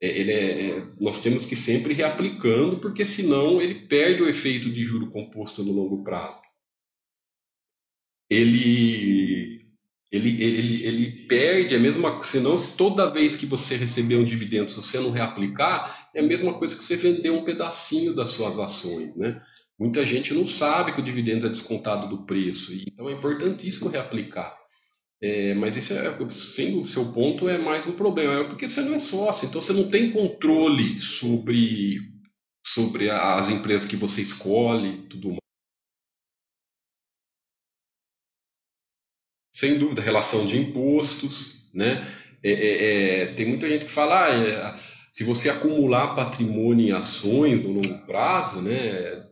é, 0.00 0.06
ele 0.06 0.30
é, 0.30 0.70
é, 0.78 0.86
nós 1.00 1.20
temos 1.20 1.44
que 1.44 1.56
sempre 1.56 1.92
reaplicando, 1.92 2.78
porque 2.78 3.04
senão 3.04 3.60
ele 3.60 3.88
perde 3.88 4.22
o 4.22 4.28
efeito 4.28 4.70
de 4.70 4.84
juro 4.84 5.10
composto 5.10 5.64
no 5.64 5.72
longo 5.72 6.04
prazo. 6.04 6.40
Ele, 8.30 9.59
ele, 10.10 10.42
ele, 10.42 10.84
ele 10.84 11.26
perde 11.28 11.74
a 11.74 11.78
mesma, 11.78 12.22
senão 12.24 12.56
se 12.56 12.76
toda 12.76 13.10
vez 13.10 13.36
que 13.36 13.46
você 13.46 13.76
receber 13.76 14.16
um 14.16 14.24
dividendo, 14.24 14.68
se 14.68 14.76
você 14.76 14.98
não 14.98 15.12
reaplicar, 15.12 16.10
é 16.12 16.20
a 16.20 16.26
mesma 16.26 16.54
coisa 16.54 16.76
que 16.76 16.84
você 16.84 16.96
vender 16.96 17.30
um 17.30 17.44
pedacinho 17.44 18.14
das 18.14 18.30
suas 18.30 18.58
ações, 18.58 19.16
né? 19.16 19.40
Muita 19.78 20.04
gente 20.04 20.34
não 20.34 20.46
sabe 20.46 20.92
que 20.92 21.00
o 21.00 21.04
dividendo 21.04 21.46
é 21.46 21.48
descontado 21.48 22.08
do 22.08 22.26
preço, 22.26 22.72
então 22.86 23.08
é 23.08 23.12
importantíssimo 23.12 23.88
reaplicar. 23.88 24.58
É, 25.22 25.54
mas 25.54 25.76
isso 25.76 25.92
é, 25.92 26.30
sendo 26.30 26.80
o 26.80 26.86
seu 26.86 27.12
ponto, 27.12 27.48
é 27.48 27.56
mais 27.56 27.86
um 27.86 27.92
problema, 27.92 28.34
é 28.34 28.44
porque 28.44 28.68
você 28.68 28.80
não 28.80 28.94
é 28.94 28.98
sócio, 28.98 29.46
então 29.46 29.60
você 29.60 29.72
não 29.72 29.88
tem 29.88 30.12
controle 30.12 30.98
sobre, 30.98 31.98
sobre 32.66 33.10
as 33.10 33.48
empresas 33.48 33.88
que 33.88 33.96
você 33.96 34.22
escolhe 34.22 35.06
tudo 35.08 35.28
mais. 35.28 35.39
Sem 39.60 39.78
dúvida, 39.78 40.00
relação 40.00 40.46
de 40.46 40.56
impostos, 40.56 41.68
né? 41.74 42.08
É, 42.42 42.52
é, 42.52 43.22
é 43.22 43.26
tem 43.34 43.46
muita 43.46 43.68
gente 43.68 43.84
que 43.84 43.90
fala, 43.90 44.26
ah, 44.26 44.34
é, 44.34 44.74
se 45.12 45.22
você 45.24 45.50
acumular 45.50 46.14
patrimônio 46.14 46.88
em 46.88 46.92
ações 46.92 47.62
no 47.62 47.72
longo 47.72 48.06
prazo, 48.06 48.62
né? 48.62 49.26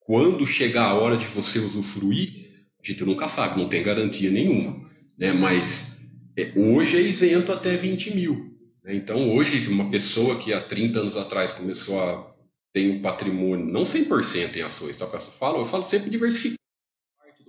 Quando 0.00 0.46
chegar 0.46 0.86
a 0.86 0.94
hora 0.94 1.16
de 1.16 1.26
você 1.26 1.58
usufruir, 1.58 2.66
a 2.82 2.86
gente 2.86 3.04
nunca 3.04 3.28
sabe, 3.28 3.58
não 3.58 3.68
tem 3.68 3.82
garantia 3.82 4.30
nenhuma 4.30 4.84
né? 5.18 5.32
mas 5.32 5.96
é, 6.36 6.52
hoje 6.56 6.96
é 6.96 7.00
isento 7.00 7.52
até 7.52 7.76
20 7.76 8.14
mil. 8.14 8.52
Né? 8.82 8.94
Então, 8.94 9.34
hoje, 9.34 9.68
uma 9.68 9.90
pessoa 9.90 10.38
que 10.38 10.52
há 10.52 10.60
30 10.60 10.98
anos 10.98 11.16
atrás 11.16 11.52
começou 11.52 12.00
a 12.00 12.34
ter 12.72 12.90
um 12.90 13.00
patrimônio, 13.00 13.64
não 13.64 13.84
100% 13.84 14.56
em 14.56 14.62
ações, 14.62 14.96
tá? 14.96 15.04
eu, 15.04 15.20
falo, 15.20 15.58
eu 15.60 15.64
falo 15.64 15.84
sempre 15.84 16.10
diversificar 16.10 16.63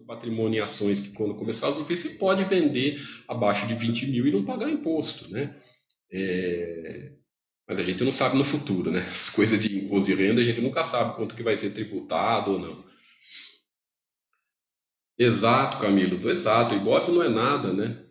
patrimônio 0.06 0.60
em 0.60 0.62
ações, 0.62 1.00
que 1.00 1.12
quando 1.12 1.36
começar 1.36 1.68
a 1.68 1.72
usufruir, 1.72 1.98
você 1.98 2.10
pode 2.10 2.44
vender 2.44 2.98
abaixo 3.28 3.68
de 3.68 3.76
20 3.76 4.08
mil 4.08 4.28
e 4.28 4.32
não 4.32 4.46
pagar 4.46 4.70
imposto. 4.70 5.30
Né? 5.30 5.56
É... 6.12 7.12
Mas 7.68 7.80
a 7.80 7.84
gente 7.84 8.04
não 8.04 8.12
sabe 8.12 8.38
no 8.38 8.46
futuro, 8.46 8.92
né? 8.92 9.00
As 9.10 9.30
coisas 9.30 9.60
de 9.60 9.76
imposto 9.76 10.06
de 10.06 10.16
renda, 10.16 10.42
a 10.42 10.44
gente 10.44 10.62
nunca 10.62 10.84
sabe 10.84 11.16
quanto 11.16 11.36
que 11.36 11.44
vai 11.44 11.58
ser 11.58 11.72
tributado 11.72 12.52
ou 12.52 12.60
não. 12.60 12.86
Exato, 15.18 15.80
Camilo, 15.80 16.30
exato. 16.30 16.76
Ibope 16.76 17.10
não 17.12 17.24
é 17.24 17.30
nada, 17.30 17.74
né? 17.74 18.04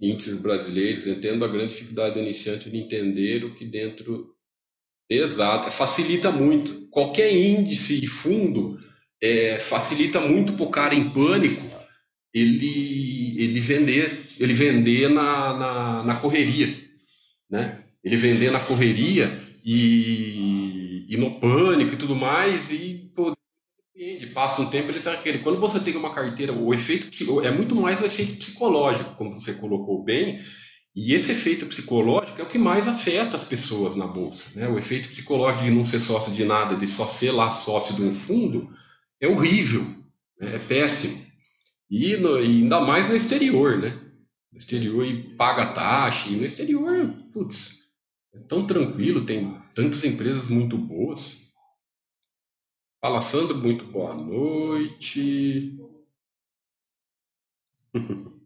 Índices 0.00 0.40
brasileiros, 0.40 1.06
entendo 1.06 1.44
a 1.44 1.48
grande 1.48 1.74
dificuldade 1.74 2.14
do 2.14 2.20
iniciante 2.20 2.70
de 2.70 2.76
entender 2.78 3.44
o 3.44 3.54
que 3.54 3.64
dentro. 3.64 4.34
Exato, 5.08 5.70
facilita 5.70 6.30
muito. 6.32 6.88
Qualquer 6.88 7.30
índice 7.34 8.02
e 8.02 8.06
fundo 8.06 8.78
é, 9.22 9.58
facilita 9.58 10.20
muito 10.20 10.54
para 10.54 10.64
o 10.64 10.70
cara 10.70 10.94
em 10.94 11.10
pânico 11.10 11.72
ele, 12.34 13.36
ele 13.38 13.60
vender, 13.60 14.18
ele 14.38 14.54
vender 14.54 15.08
na, 15.08 15.56
na, 15.56 16.02
na 16.02 16.14
correria, 16.16 16.74
né? 17.50 17.84
Ele 18.02 18.16
vender 18.16 18.50
na 18.50 18.60
correria 18.60 19.38
e, 19.64 21.06
e 21.08 21.16
no 21.16 21.38
pânico 21.38 21.94
e 21.94 21.98
tudo 21.98 22.16
mais 22.16 22.72
e 22.72 23.12
pô, 23.14 23.36
passa 24.34 24.62
um 24.62 24.70
tempo, 24.70 24.90
ele 24.90 25.00
sabe 25.00 25.18
aquele. 25.18 25.38
Quando 25.38 25.60
você 25.60 25.78
tem 25.78 25.94
uma 25.94 26.14
carteira, 26.14 26.52
o 26.52 26.72
efeito 26.72 27.10
é 27.44 27.50
muito 27.50 27.76
mais 27.76 28.00
o 28.00 28.06
efeito 28.06 28.36
psicológico, 28.36 29.14
como 29.16 29.32
você 29.32 29.54
colocou 29.54 30.02
bem, 30.02 30.40
e 30.96 31.14
esse 31.14 31.30
efeito 31.30 31.66
psicológico 31.66 32.40
é 32.40 32.44
o 32.44 32.48
que 32.48 32.58
mais 32.58 32.88
afeta 32.88 33.36
as 33.36 33.44
pessoas 33.44 33.94
na 33.94 34.06
bolsa. 34.06 34.44
Né? 34.54 34.68
O 34.68 34.78
efeito 34.78 35.10
psicológico 35.10 35.64
de 35.64 35.70
não 35.70 35.84
ser 35.84 36.00
sócio 36.00 36.32
de 36.32 36.44
nada, 36.44 36.76
de 36.76 36.86
só 36.86 37.06
ser 37.06 37.30
lá 37.30 37.50
sócio 37.50 37.94
de 37.94 38.02
um 38.02 38.12
fundo, 38.12 38.68
é 39.22 39.28
horrível, 39.28 39.84
né? 40.38 40.56
é 40.56 40.58
péssimo. 40.58 41.24
E, 41.88 42.16
no, 42.16 42.38
e, 42.40 42.62
ainda 42.62 42.80
mais 42.80 43.08
no 43.08 43.14
exterior, 43.14 43.78
né? 43.78 43.90
No 44.50 44.58
exterior 44.58 45.06
e 45.06 45.36
paga 45.36 45.72
taxa, 45.72 46.28
e 46.28 46.36
no 46.36 46.44
exterior, 46.44 47.14
putz, 47.32 47.78
é 48.34 48.40
tão 48.40 48.66
tranquilo, 48.66 49.24
tem 49.24 49.56
tantas 49.74 50.04
empresas 50.04 50.48
muito 50.48 50.76
boas. 50.76 51.40
Fala, 53.00 53.20
Sandro, 53.20 53.56
muito 53.58 53.86
boa 53.86 54.14
noite. 54.14 55.78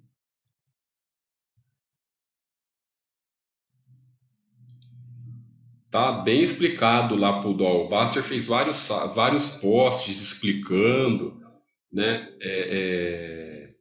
Tá 5.96 6.12
bem 6.12 6.42
explicado 6.42 7.16
lá 7.16 7.40
pro 7.40 7.54
Dol. 7.54 7.86
O 7.86 7.88
Baster 7.88 8.22
fez 8.22 8.44
vários, 8.44 8.86
vários 9.14 9.48
posts 9.48 10.20
explicando, 10.20 11.42
né, 11.90 12.36
é, 12.38 13.70
é, 13.70 13.74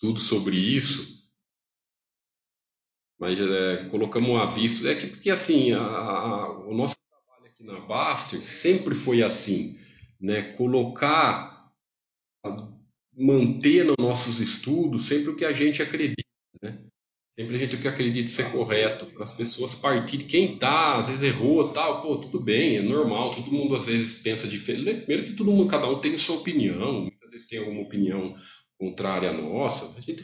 tudo 0.00 0.18
sobre 0.18 0.56
isso. 0.56 1.24
Mas 3.20 3.38
é, 3.38 3.88
colocamos 3.88 4.30
um 4.30 4.36
aviso. 4.36 4.88
É 4.88 4.96
que 4.96 5.06
porque 5.06 5.30
assim, 5.30 5.70
a, 5.70 5.80
a, 5.80 6.58
o 6.66 6.74
nosso 6.74 6.96
aqui 7.44 7.62
na 7.62 7.78
Baster 7.78 8.42
sempre 8.42 8.92
foi 8.92 9.22
assim, 9.22 9.78
né? 10.20 10.54
Colocar, 10.56 11.72
manter 13.16 13.84
nos 13.84 13.96
nossos 13.96 14.40
estudos 14.40 15.06
sempre 15.06 15.30
o 15.30 15.36
que 15.36 15.44
a 15.44 15.52
gente 15.52 15.80
acredita, 15.80 16.24
né? 16.60 16.84
Sempre 17.34 17.56
a 17.56 17.58
gente 17.58 17.76
que 17.78 17.88
acredita 17.88 18.28
ser 18.28 18.52
correto, 18.52 19.06
para 19.06 19.24
as 19.24 19.32
pessoas 19.32 19.74
partirem. 19.74 20.26
Quem 20.26 20.58
tá, 20.58 20.98
às 20.98 21.06
vezes 21.06 21.22
errou, 21.22 21.72
tal, 21.72 22.02
pô, 22.02 22.18
tudo 22.18 22.38
bem, 22.38 22.76
é 22.76 22.82
normal, 22.82 23.30
todo 23.30 23.50
mundo 23.50 23.74
às 23.74 23.86
vezes 23.86 24.22
pensa 24.22 24.46
diferente. 24.46 25.06
Primeiro 25.06 25.24
que 25.24 25.32
todo 25.32 25.50
mundo, 25.50 25.70
cada 25.70 25.88
um 25.88 25.98
tem 25.98 26.16
sua 26.18 26.36
opinião, 26.36 27.02
muitas 27.02 27.30
vezes 27.30 27.48
tem 27.48 27.58
alguma 27.58 27.80
opinião 27.82 28.34
contrária 28.78 29.30
à 29.30 29.32
nossa, 29.32 29.96
a 29.96 30.00
gente 30.00 30.22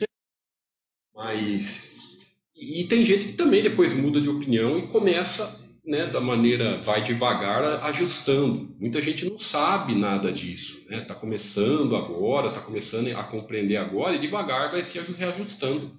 mas 1.15 1.97
e 2.55 2.85
tem 2.85 3.05
gente 3.05 3.27
que 3.27 3.33
também 3.33 3.63
depois 3.63 3.93
muda 3.93 4.21
de 4.21 4.29
opinião 4.29 4.79
e 4.79 4.87
começa 4.89 5.65
né, 5.85 6.07
da 6.07 6.21
maneira 6.21 6.81
vai 6.83 7.03
devagar 7.03 7.65
ajustando. 7.85 8.77
Muita 8.79 9.01
gente 9.01 9.25
não 9.25 9.39
sabe 9.39 9.95
nada 9.95 10.31
disso, 10.31 10.85
né? 10.89 11.03
Está 11.03 11.15
começando 11.15 11.97
agora, 11.97 12.49
está 12.49 12.61
começando 12.61 13.09
a 13.09 13.25
compreender 13.25 13.77
agora 13.77 14.15
e 14.15 14.21
devagar 14.21 14.71
vai 14.71 14.85
se 14.85 14.99
reajustando. 15.13 15.93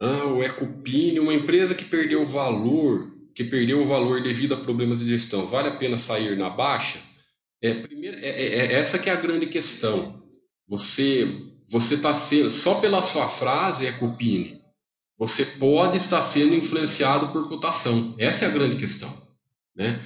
Ah, 0.00 0.26
o 0.26 0.42
Ecopine, 0.42 1.20
uma 1.20 1.34
empresa 1.34 1.74
que 1.74 1.84
perdeu 1.84 2.24
valor, 2.24 3.12
que 3.34 3.44
perdeu 3.44 3.80
o 3.80 3.86
valor 3.86 4.22
devido 4.22 4.54
a 4.54 4.60
problemas 4.60 5.00
de 5.00 5.08
gestão, 5.08 5.46
vale 5.46 5.68
a 5.68 5.76
pena 5.76 5.98
sair 5.98 6.36
na 6.36 6.50
baixa? 6.50 6.98
É, 7.60 7.74
primeiro, 7.74 8.16
é, 8.18 8.28
é, 8.28 8.56
é 8.56 8.72
essa 8.74 8.98
que 8.98 9.10
é 9.10 9.12
a 9.12 9.20
grande 9.20 9.46
questão. 9.46 10.22
Você 10.68 11.26
você 11.70 11.96
está 11.96 12.14
sendo 12.14 12.48
só 12.48 12.80
pela 12.80 13.02
sua 13.02 13.28
frase 13.28 13.86
Ecopine 13.86 14.58
você 15.18 15.44
pode 15.44 15.96
estar 15.96 16.22
sendo 16.22 16.54
influenciado 16.54 17.32
por 17.32 17.48
cotação. 17.48 18.14
Essa 18.16 18.44
é 18.44 18.48
a 18.48 18.52
grande 18.52 18.76
questão, 18.76 19.12
né? 19.74 20.00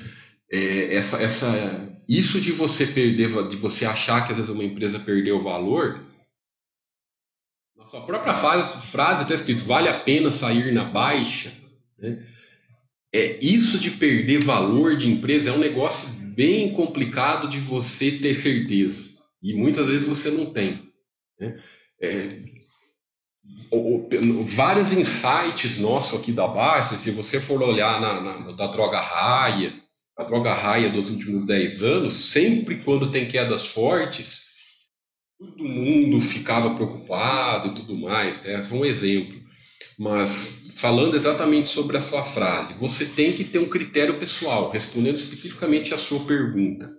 É, 0.50 0.94
essa, 0.94 1.22
essa, 1.22 1.98
isso 2.08 2.40
de 2.40 2.50
você 2.50 2.86
perder, 2.86 3.48
de 3.48 3.56
você 3.56 3.84
achar 3.84 4.24
que 4.24 4.32
às 4.32 4.38
vezes 4.38 4.50
uma 4.50 4.64
empresa 4.64 4.98
perdeu 4.98 5.40
valor, 5.40 6.00
na 7.82 7.86
sua 7.86 8.00
própria 8.02 8.34
frase 8.34 9.22
está 9.22 9.34
escrito 9.34 9.64
vale 9.64 9.88
a 9.88 10.00
pena 10.00 10.30
sair 10.30 10.72
na 10.72 10.84
baixa. 10.84 11.52
Né? 11.98 12.24
É 13.12 13.44
isso 13.44 13.78
de 13.78 13.90
perder 13.90 14.38
valor 14.38 14.96
de 14.96 15.10
empresa 15.10 15.50
é 15.50 15.52
um 15.52 15.58
negócio 15.58 16.08
bem 16.34 16.72
complicado 16.72 17.48
de 17.48 17.58
você 17.58 18.18
ter 18.18 18.34
certeza 18.34 19.02
e 19.42 19.52
muitas 19.52 19.86
vezes 19.86 20.06
você 20.06 20.30
não 20.30 20.46
tem. 20.46 20.90
Né? 21.38 21.60
É, 22.00 22.38
vários 24.54 24.92
insights 24.92 25.76
nossos 25.76 26.20
aqui 26.20 26.32
da 26.32 26.46
Baixa, 26.46 26.96
se 26.96 27.10
você 27.10 27.40
for 27.40 27.60
olhar 27.60 28.00
na, 28.00 28.20
na, 28.20 28.52
da 28.52 28.68
droga 28.68 29.00
raia, 29.00 29.74
a 30.16 30.22
droga 30.22 30.54
raia 30.54 30.88
dos 30.88 31.10
últimos 31.10 31.44
10 31.44 31.82
anos, 31.82 32.30
sempre 32.30 32.82
quando 32.82 33.10
tem 33.10 33.26
quedas 33.26 33.66
fortes, 33.66 34.51
todo 35.42 35.64
mundo 35.64 36.20
ficava 36.20 36.74
preocupado 36.74 37.68
e 37.68 37.74
tudo 37.74 37.96
mais, 37.96 38.42
né? 38.42 38.54
é 38.54 38.74
um 38.74 38.84
exemplo. 38.84 39.40
Mas 39.98 40.66
falando 40.76 41.16
exatamente 41.16 41.68
sobre 41.68 41.96
a 41.96 42.00
sua 42.00 42.24
frase, 42.24 42.74
você 42.74 43.06
tem 43.06 43.32
que 43.32 43.44
ter 43.44 43.58
um 43.58 43.68
critério 43.68 44.18
pessoal, 44.18 44.70
respondendo 44.70 45.16
especificamente 45.16 45.92
a 45.92 45.98
sua 45.98 46.24
pergunta. 46.24 46.90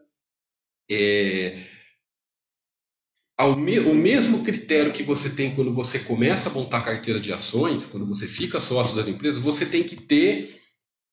É, 0.90 1.64
me, 3.58 3.80
o 3.80 3.96
mesmo 3.96 4.44
critério 4.44 4.94
que 4.94 5.04
você 5.04 5.30
tem 5.30 5.56
quando 5.56 5.74
você 5.74 6.00
começa 6.00 6.50
a 6.50 6.54
montar 6.54 6.82
carteira 6.82 7.20
de 7.20 7.34
ações, 7.34 7.86
quando 7.86 8.06
você 8.06 8.28
fica 8.28 8.60
sócio 8.60 8.96
das 8.96 9.08
empresas, 9.08 9.42
você 9.42 9.66
tem 9.66 9.84
que 9.84 9.96
ter 9.96 10.62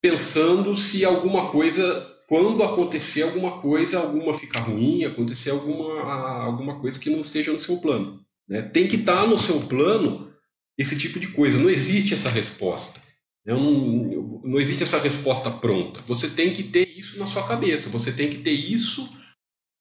pensando 0.02 0.76
se 0.76 1.04
alguma 1.04 1.50
coisa, 1.50 2.09
quando 2.30 2.62
acontecer 2.62 3.22
alguma 3.22 3.60
coisa, 3.60 3.98
alguma 3.98 4.32
ficar 4.32 4.60
ruim, 4.60 5.02
acontecer 5.04 5.50
alguma, 5.50 6.00
alguma 6.44 6.80
coisa 6.80 6.96
que 6.96 7.10
não 7.10 7.22
esteja 7.22 7.52
no 7.52 7.58
seu 7.58 7.78
plano. 7.78 8.24
Né? 8.48 8.62
Tem 8.62 8.86
que 8.86 8.94
estar 8.94 9.26
no 9.26 9.36
seu 9.36 9.66
plano 9.66 10.32
esse 10.78 10.96
tipo 10.96 11.18
de 11.18 11.32
coisa. 11.32 11.58
Não 11.58 11.68
existe 11.68 12.14
essa 12.14 12.30
resposta. 12.30 13.02
Não, 13.44 14.40
não 14.44 14.60
existe 14.60 14.84
essa 14.84 15.00
resposta 15.00 15.50
pronta. 15.50 16.02
Você 16.02 16.30
tem 16.30 16.54
que 16.54 16.62
ter 16.62 16.88
isso 16.96 17.18
na 17.18 17.26
sua 17.26 17.48
cabeça. 17.48 17.90
Você 17.90 18.12
tem 18.12 18.30
que 18.30 18.38
ter 18.38 18.52
isso 18.52 19.12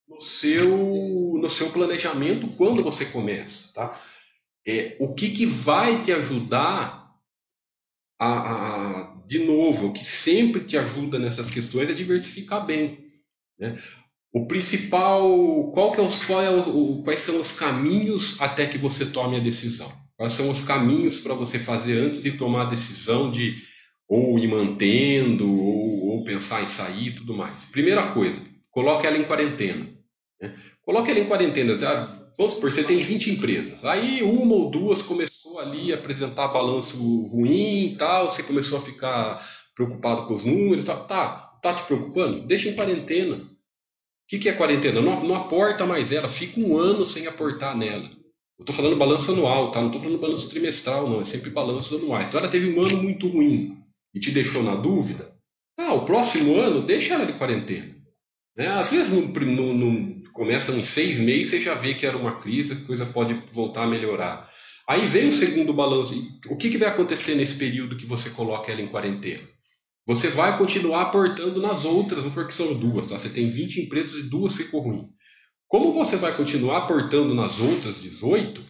no 0.08 0.20
seu, 0.20 0.68
no 1.40 1.50
seu 1.50 1.70
planejamento 1.70 2.48
quando 2.58 2.82
você 2.82 3.06
começa. 3.06 3.72
Tá? 3.76 4.02
É, 4.66 4.98
o 5.00 5.14
que, 5.14 5.30
que 5.30 5.46
vai 5.46 6.02
te 6.02 6.12
ajudar 6.12 7.14
a, 8.20 8.28
a, 8.28 9.19
de 9.30 9.38
novo, 9.38 9.88
o 9.88 9.94
que 9.94 10.04
sempre 10.04 10.62
te 10.62 10.76
ajuda 10.76 11.20
nessas 11.20 11.52
questões 11.52 11.88
é 11.88 11.94
diversificar 11.94 12.66
bem. 12.66 12.98
Né? 13.60 13.80
O 14.34 14.48
principal, 14.48 15.72
qual 15.72 15.92
que 15.92 16.02
é, 16.02 16.04
os, 16.04 16.16
qual 16.26 16.42
é 16.42 16.50
o, 16.50 17.04
quais 17.04 17.20
são 17.20 17.40
os 17.40 17.52
caminhos 17.52 18.42
até 18.42 18.66
que 18.66 18.80
você 18.80 19.06
tome 19.06 19.38
a 19.38 19.40
decisão? 19.40 19.92
Quais 20.18 20.34
são 20.34 20.50
os 20.50 20.62
caminhos 20.62 21.20
para 21.20 21.36
você 21.36 21.60
fazer 21.60 22.00
antes 22.00 22.24
de 22.24 22.32
tomar 22.32 22.64
a 22.64 22.70
decisão 22.70 23.30
de 23.30 23.56
ou 24.08 24.40
ir 24.40 24.48
mantendo 24.48 25.48
ou, 25.48 26.08
ou 26.08 26.24
pensar 26.24 26.64
em 26.64 26.66
sair 26.66 27.10
e 27.10 27.16
tudo 27.16 27.38
mais? 27.38 27.66
Primeira 27.66 28.12
coisa, 28.14 28.36
coloque 28.72 29.06
ela 29.06 29.18
em 29.18 29.26
quarentena. 29.26 29.88
Né? 30.42 30.56
Coloque 30.82 31.12
ela 31.12 31.20
em 31.20 31.28
quarentena. 31.28 31.78
Tá? 31.78 32.32
Vamos 32.36 32.54
supor, 32.54 32.72
você 32.72 32.84
tem 32.84 33.00
20 33.00 33.30
empresas. 33.30 33.86
Aí 33.86 34.24
uma 34.24 34.56
ou 34.56 34.72
duas 34.72 35.04
começou 35.04 35.29
ali 35.60 35.94
apresentar 35.94 36.48
balanço 36.48 36.98
ruim 37.28 37.88
e 37.88 37.98
tal, 37.98 38.30
você 38.30 38.44
começou 38.44 38.78
a 38.78 38.82
ficar 38.82 39.46
preocupado 39.76 40.26
com 40.26 40.34
os 40.34 40.46
números. 40.46 40.86
Tá, 40.86 40.96
tá, 40.96 41.58
tá 41.62 41.74
te 41.74 41.86
preocupando? 41.86 42.46
Deixa 42.48 42.70
em 42.70 42.76
quarentena. 42.76 43.36
O 43.36 43.48
que, 44.28 44.40
que 44.40 44.50
é 44.50 44.54
quarentena? 44.54 45.02
Não, 45.02 45.24
não 45.24 45.36
aporta 45.36 45.86
mais 45.86 46.12
ela, 46.12 46.28
fica 46.28 46.60
um 46.60 46.78
ano 46.78 47.06
sem 47.06 47.28
aportar 47.28 47.76
nela. 47.76 48.10
Eu 48.58 48.64
estou 48.64 48.76
falando 48.76 48.98
balanço 48.98 49.32
anual, 49.32 49.72
tá? 49.72 49.80
Não 49.80 49.88
estou 49.88 50.02
falando 50.02 50.20
balanço 50.20 50.50
trimestral, 50.50 51.10
não. 51.10 51.22
É 51.22 51.26
sempre 51.26 51.50
balanços 51.50 51.98
anuais. 51.98 52.28
Então 52.28 52.40
ela 52.40 52.50
teve 52.50 52.72
um 52.72 52.82
ano 52.82 52.98
muito 52.98 53.28
ruim 53.28 53.78
e 54.14 54.20
te 54.20 54.32
deixou 54.32 54.62
na 54.62 54.76
dúvida. 54.76 55.34
Ah, 55.78 55.94
o 55.94 56.06
próximo 56.06 56.60
ano, 56.60 56.86
deixa 56.86 57.14
ela 57.14 57.26
de 57.26 57.34
quarentena. 57.34 57.96
Né? 58.56 58.68
Às 58.68 58.92
vezes 58.92 59.10
no, 59.12 59.32
começa 60.34 60.74
em 60.74 60.84
seis 60.84 61.18
meses, 61.18 61.52
você 61.52 61.62
já 61.62 61.74
vê 61.74 61.94
que 61.94 62.06
era 62.06 62.18
uma 62.18 62.40
crise, 62.40 62.74
a 62.74 62.86
coisa 62.86 63.06
pode 63.06 63.34
voltar 63.54 63.84
a 63.84 63.88
melhorar. 63.88 64.50
Aí 64.90 65.08
vem 65.08 65.28
o 65.28 65.32
segundo 65.32 65.72
balanço. 65.72 66.16
O 66.50 66.58
que, 66.58 66.68
que 66.68 66.78
vai 66.80 66.90
acontecer 66.90 67.36
nesse 67.36 67.54
período 67.60 67.96
que 67.96 68.08
você 68.08 68.32
coloca 68.32 68.72
ela 68.72 68.82
em 68.82 68.88
quarentena? 68.88 69.48
Você 70.08 70.30
vai 70.30 70.58
continuar 70.58 71.04
aportando 71.04 71.62
nas 71.62 71.86
outras, 71.86 72.26
porque 72.34 72.52
são 72.52 72.74
duas, 72.74 73.06
tá? 73.06 73.20
Você 73.20 73.30
tem 73.30 73.50
20 73.50 73.82
empresas 73.82 74.16
e 74.16 74.30
duas 74.32 74.56
ficou 74.56 74.82
ruim. 74.82 75.08
Como 75.68 75.94
você 75.94 76.16
vai 76.16 76.36
continuar 76.36 76.80
aportando 76.80 77.36
nas 77.36 77.60
outras 77.60 78.02
18, 78.02 78.66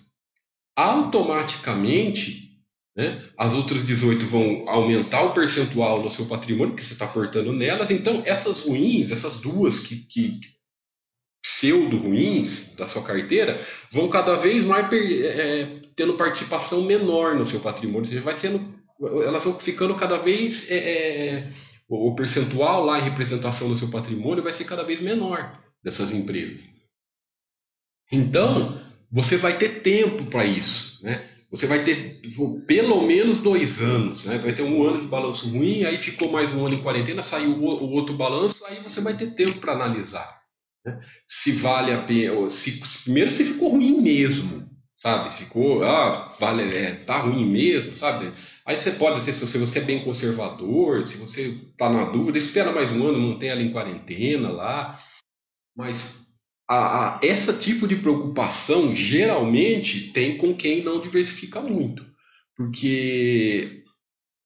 automaticamente 0.76 2.50
né, 2.98 3.24
as 3.38 3.54
outras 3.54 3.82
18 3.86 4.26
vão 4.26 4.68
aumentar 4.68 5.22
o 5.24 5.34
percentual 5.34 6.04
no 6.04 6.10
seu 6.10 6.26
patrimônio 6.26 6.76
que 6.76 6.84
você 6.84 6.92
está 6.92 7.06
aportando 7.06 7.54
nelas. 7.54 7.92
Então, 7.92 8.24
essas 8.26 8.66
ruins, 8.66 9.10
essas 9.10 9.40
duas 9.40 9.80
que, 9.80 9.96
que 9.96 10.38
pseudo 11.42 11.98
ruins 11.98 12.76
da 12.76 12.90
sua 12.90 13.04
carteira, 13.04 13.66
vão 13.90 14.10
cada 14.10 14.36
vez 14.36 14.66
mais 14.66 14.92
é, 14.92 15.79
tendo 16.00 16.14
participação 16.14 16.82
menor 16.82 17.36
no 17.36 17.46
seu 17.46 17.60
patrimônio. 17.60 18.10
Você 18.10 18.22
vai 18.22 18.34
sendo, 18.34 18.74
elas 19.02 19.44
vão 19.44 19.60
ficando 19.60 19.94
cada 19.96 20.16
vez 20.16 20.72
é, 20.72 20.78
é, 20.78 21.52
o 21.90 22.16
percentual 22.16 22.86
lá 22.86 22.98
em 22.98 23.04
representação 23.04 23.68
do 23.68 23.78
seu 23.78 23.90
patrimônio 23.90 24.42
vai 24.42 24.54
ser 24.54 24.64
cada 24.64 24.82
vez 24.82 25.02
menor 25.02 25.60
dessas 25.84 26.14
empresas. 26.14 26.66
Então, 28.10 28.80
você 29.12 29.36
vai 29.36 29.58
ter 29.58 29.82
tempo 29.82 30.24
para 30.28 30.46
isso, 30.46 31.04
né? 31.04 31.28
Você 31.52 31.68
vai 31.68 31.84
ter 31.84 32.22
pelo 32.66 33.02
menos 33.02 33.40
dois 33.40 33.82
anos, 33.82 34.24
né? 34.24 34.38
Vai 34.38 34.54
ter 34.54 34.62
um 34.62 34.82
ano 34.88 35.02
de 35.02 35.08
balanço 35.08 35.50
ruim, 35.50 35.84
aí 35.84 35.98
ficou 35.98 36.32
mais 36.32 36.54
um 36.54 36.66
ano 36.66 36.76
em 36.76 36.82
quarentena, 36.82 37.22
saiu 37.22 37.52
o 37.58 37.92
outro 37.92 38.16
balanço, 38.16 38.64
aí 38.66 38.82
você 38.82 39.02
vai 39.02 39.18
ter 39.18 39.36
tempo 39.36 39.60
para 39.60 39.74
analisar. 39.74 40.40
Né? 40.86 40.98
Se 41.28 41.52
vale 41.52 41.92
a 41.92 42.04
pena, 42.04 42.50
se, 42.50 42.80
primeiro 43.04 43.32
se 43.32 43.44
ficou 43.44 43.72
ruim 43.72 44.00
mesmo, 44.00 44.59
sabe? 45.00 45.32
Ficou, 45.32 45.84
ah, 45.84 46.26
vale, 46.40 46.64
é, 46.64 46.96
tá 46.96 47.22
ruim 47.22 47.46
mesmo, 47.46 47.96
sabe? 47.96 48.32
Aí 48.66 48.78
você 48.78 48.92
pode, 48.92 49.22
se 49.22 49.58
você 49.58 49.80
é 49.80 49.84
bem 49.84 50.04
conservador, 50.04 51.06
se 51.06 51.18
você 51.18 51.58
tá 51.78 51.90
na 51.90 52.06
dúvida, 52.06 52.38
espera 52.38 52.72
mais 52.72 52.92
um 52.92 53.08
ano, 53.08 53.18
não 53.18 53.40
tem 53.40 53.50
ela 53.50 53.62
em 53.62 53.72
quarentena 53.72 54.50
lá, 54.50 55.00
mas 55.76 56.28
a, 56.68 57.18
a, 57.18 57.20
essa 57.24 57.58
tipo 57.58 57.88
de 57.88 57.96
preocupação 57.96 58.94
geralmente 58.94 60.12
tem 60.12 60.38
com 60.38 60.54
quem 60.54 60.84
não 60.84 61.02
diversifica 61.02 61.62
muito. 61.62 62.06
Porque 62.56 63.84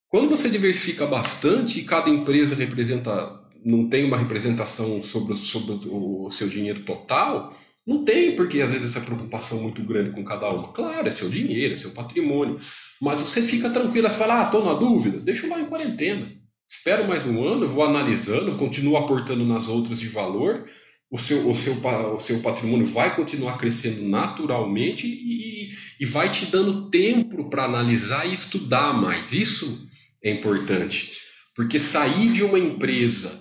quando 0.08 0.30
você 0.30 0.48
diversifica 0.48 1.08
bastante 1.08 1.80
e 1.80 1.86
cada 1.86 2.10
empresa 2.10 2.56
representa, 2.56 3.42
não 3.66 3.90
tem 3.90 4.06
uma 4.06 4.18
representação 4.18 5.02
sobre, 5.02 5.36
sobre 5.36 5.90
o 5.90 6.30
seu 6.30 6.48
dinheiro 6.48 6.86
total, 6.86 7.58
não 7.86 8.06
tem 8.06 8.36
porque 8.36 8.62
às 8.62 8.72
vezes 8.72 8.92
essa 8.92 9.06
preocupação 9.06 9.62
muito 9.62 9.84
grande 9.84 10.12
com 10.12 10.24
cada 10.24 10.50
uma. 10.50 10.72
Claro, 10.72 11.08
é 11.08 11.12
seu 11.12 11.30
dinheiro, 11.30 11.74
é 11.74 11.78
seu 11.78 11.92
patrimônio. 11.92 12.58
Mas 13.02 13.20
você 13.22 13.42
fica 13.42 13.70
tranquilo, 13.70 14.10
você 14.10 14.18
fala, 14.18 14.42
ah, 14.42 14.46
estou 14.46 14.64
na 14.64 14.74
dúvida, 14.74 15.20
deixa 15.20 15.46
eu 15.46 15.50
lá 15.50 15.60
em 15.60 15.66
quarentena. 15.66 16.32
Espero 16.68 17.08
mais 17.08 17.26
um 17.26 17.46
ano, 17.46 17.68
vou 17.68 17.84
analisando, 17.84 18.56
continuo 18.56 18.98
aportando 18.98 19.46
nas 19.46 19.68
outras 19.68 20.00
de 20.00 20.08
valor 20.08 20.66
o 21.14 21.18
seu, 21.20 21.48
o 21.48 21.56
seu, 21.56 21.76
o 21.76 22.20
seu 22.20 22.42
patrimônio 22.42 22.88
vai 22.88 23.16
continuar 23.16 23.58
crescendo 23.58 24.02
naturalmente 24.02 25.06
e, 25.06 25.70
e 26.00 26.06
vai 26.08 26.32
te 26.32 26.48
dando 26.48 26.90
tempo 26.90 27.52
para 27.52 27.66
analisar 27.66 28.26
e 28.26 28.34
estudar 28.34 28.94
mais. 28.94 29.32
Isso 29.32 29.88
é 30.24 30.32
importante, 30.32 31.12
porque 31.56 31.80
sair 31.80 32.32
de 32.32 32.44
uma 32.44 32.58
empresa 32.58 33.40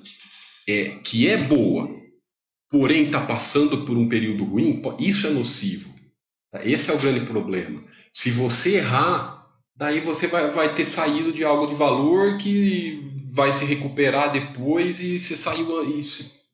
é, 0.69 0.99
que 1.03 1.27
é 1.27 1.43
boa, 1.43 2.02
porém 2.73 3.05
está 3.05 3.21
passando 3.21 3.85
por 3.85 3.99
um 3.99 4.09
período 4.09 4.45
ruim, 4.45 4.81
isso 4.99 5.27
é 5.27 5.31
nocivo. 5.31 5.93
Tá? 6.51 6.67
Esse 6.67 6.91
é 6.91 6.95
o 6.95 6.99
grande 6.99 7.27
problema. 7.27 7.85
Se 8.11 8.31
você 8.31 8.77
errar, 8.77 9.47
daí 9.77 10.01
você 10.01 10.27
vai, 10.27 10.49
vai 10.49 10.75
ter 10.75 10.87
saído 10.87 11.35
de 11.35 11.45
algo 11.45 11.67
de 11.67 11.75
valor 11.75 12.39
que 12.39 13.13
vai 13.35 13.53
se 13.53 13.67
recuperar 13.67 14.33
depois 14.33 15.01
e 15.01 15.19
você 15.19 15.37
saiu 15.37 15.85
e 15.85 16.03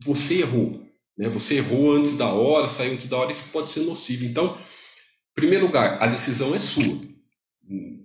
você 0.04 0.40
errou. 0.40 0.82
Né? 1.16 1.28
Você 1.28 1.58
errou 1.58 1.92
antes 1.92 2.16
da 2.16 2.32
hora, 2.32 2.68
saiu 2.68 2.94
antes 2.94 3.06
da 3.06 3.16
hora, 3.16 3.30
isso 3.30 3.48
pode 3.52 3.70
ser 3.70 3.84
nocivo. 3.84 4.24
Então, 4.24 4.56
em 4.56 5.34
primeiro 5.36 5.66
lugar, 5.66 6.02
a 6.02 6.08
decisão 6.08 6.52
é 6.52 6.58
sua. 6.58 7.00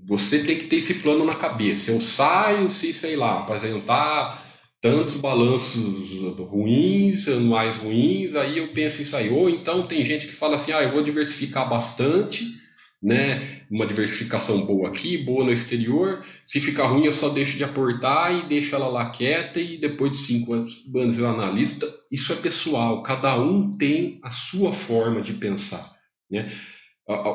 Você 0.05 0.43
tem 0.43 0.59
que 0.59 0.65
ter 0.65 0.75
esse 0.75 0.95
plano 0.95 1.25
na 1.25 1.35
cabeça. 1.35 1.89
Eu 1.89 1.99
saio 1.99 2.69
se, 2.69 2.93
sei 2.93 3.15
lá, 3.15 3.39
apresentar 3.39 4.52
tantos 4.83 5.13
balanços 5.13 6.11
ruins, 6.39 7.25
anuais 7.29 7.77
ruins, 7.77 8.35
aí 8.35 8.57
eu 8.57 8.73
penso 8.73 9.01
em 9.01 9.05
sair. 9.05 9.31
Ou 9.31 9.49
então 9.49 9.87
tem 9.87 10.03
gente 10.03 10.27
que 10.27 10.35
fala 10.35 10.55
assim, 10.55 10.73
ah, 10.73 10.83
eu 10.83 10.89
vou 10.89 11.01
diversificar 11.01 11.69
bastante, 11.69 12.45
né? 13.01 13.61
Uma 13.71 13.87
diversificação 13.87 14.65
boa 14.65 14.89
aqui, 14.89 15.17
boa 15.17 15.45
no 15.45 15.53
exterior. 15.53 16.21
Se 16.45 16.59
ficar 16.59 16.87
ruim, 16.87 17.05
eu 17.05 17.13
só 17.13 17.29
deixo 17.29 17.55
de 17.55 17.63
aportar 17.63 18.37
e 18.37 18.45
deixo 18.45 18.75
ela 18.75 18.89
lá 18.89 19.09
quieta 19.09 19.57
e 19.57 19.77
depois 19.77 20.11
de 20.11 20.17
cinco 20.17 20.53
anos 20.53 21.17
eu 21.17 21.29
analista. 21.29 21.87
Isso 22.11 22.33
é 22.33 22.35
pessoal. 22.35 23.01
Cada 23.03 23.41
um 23.41 23.77
tem 23.77 24.19
a 24.21 24.29
sua 24.29 24.73
forma 24.73 25.21
de 25.21 25.31
pensar, 25.31 25.95
né? 26.29 26.51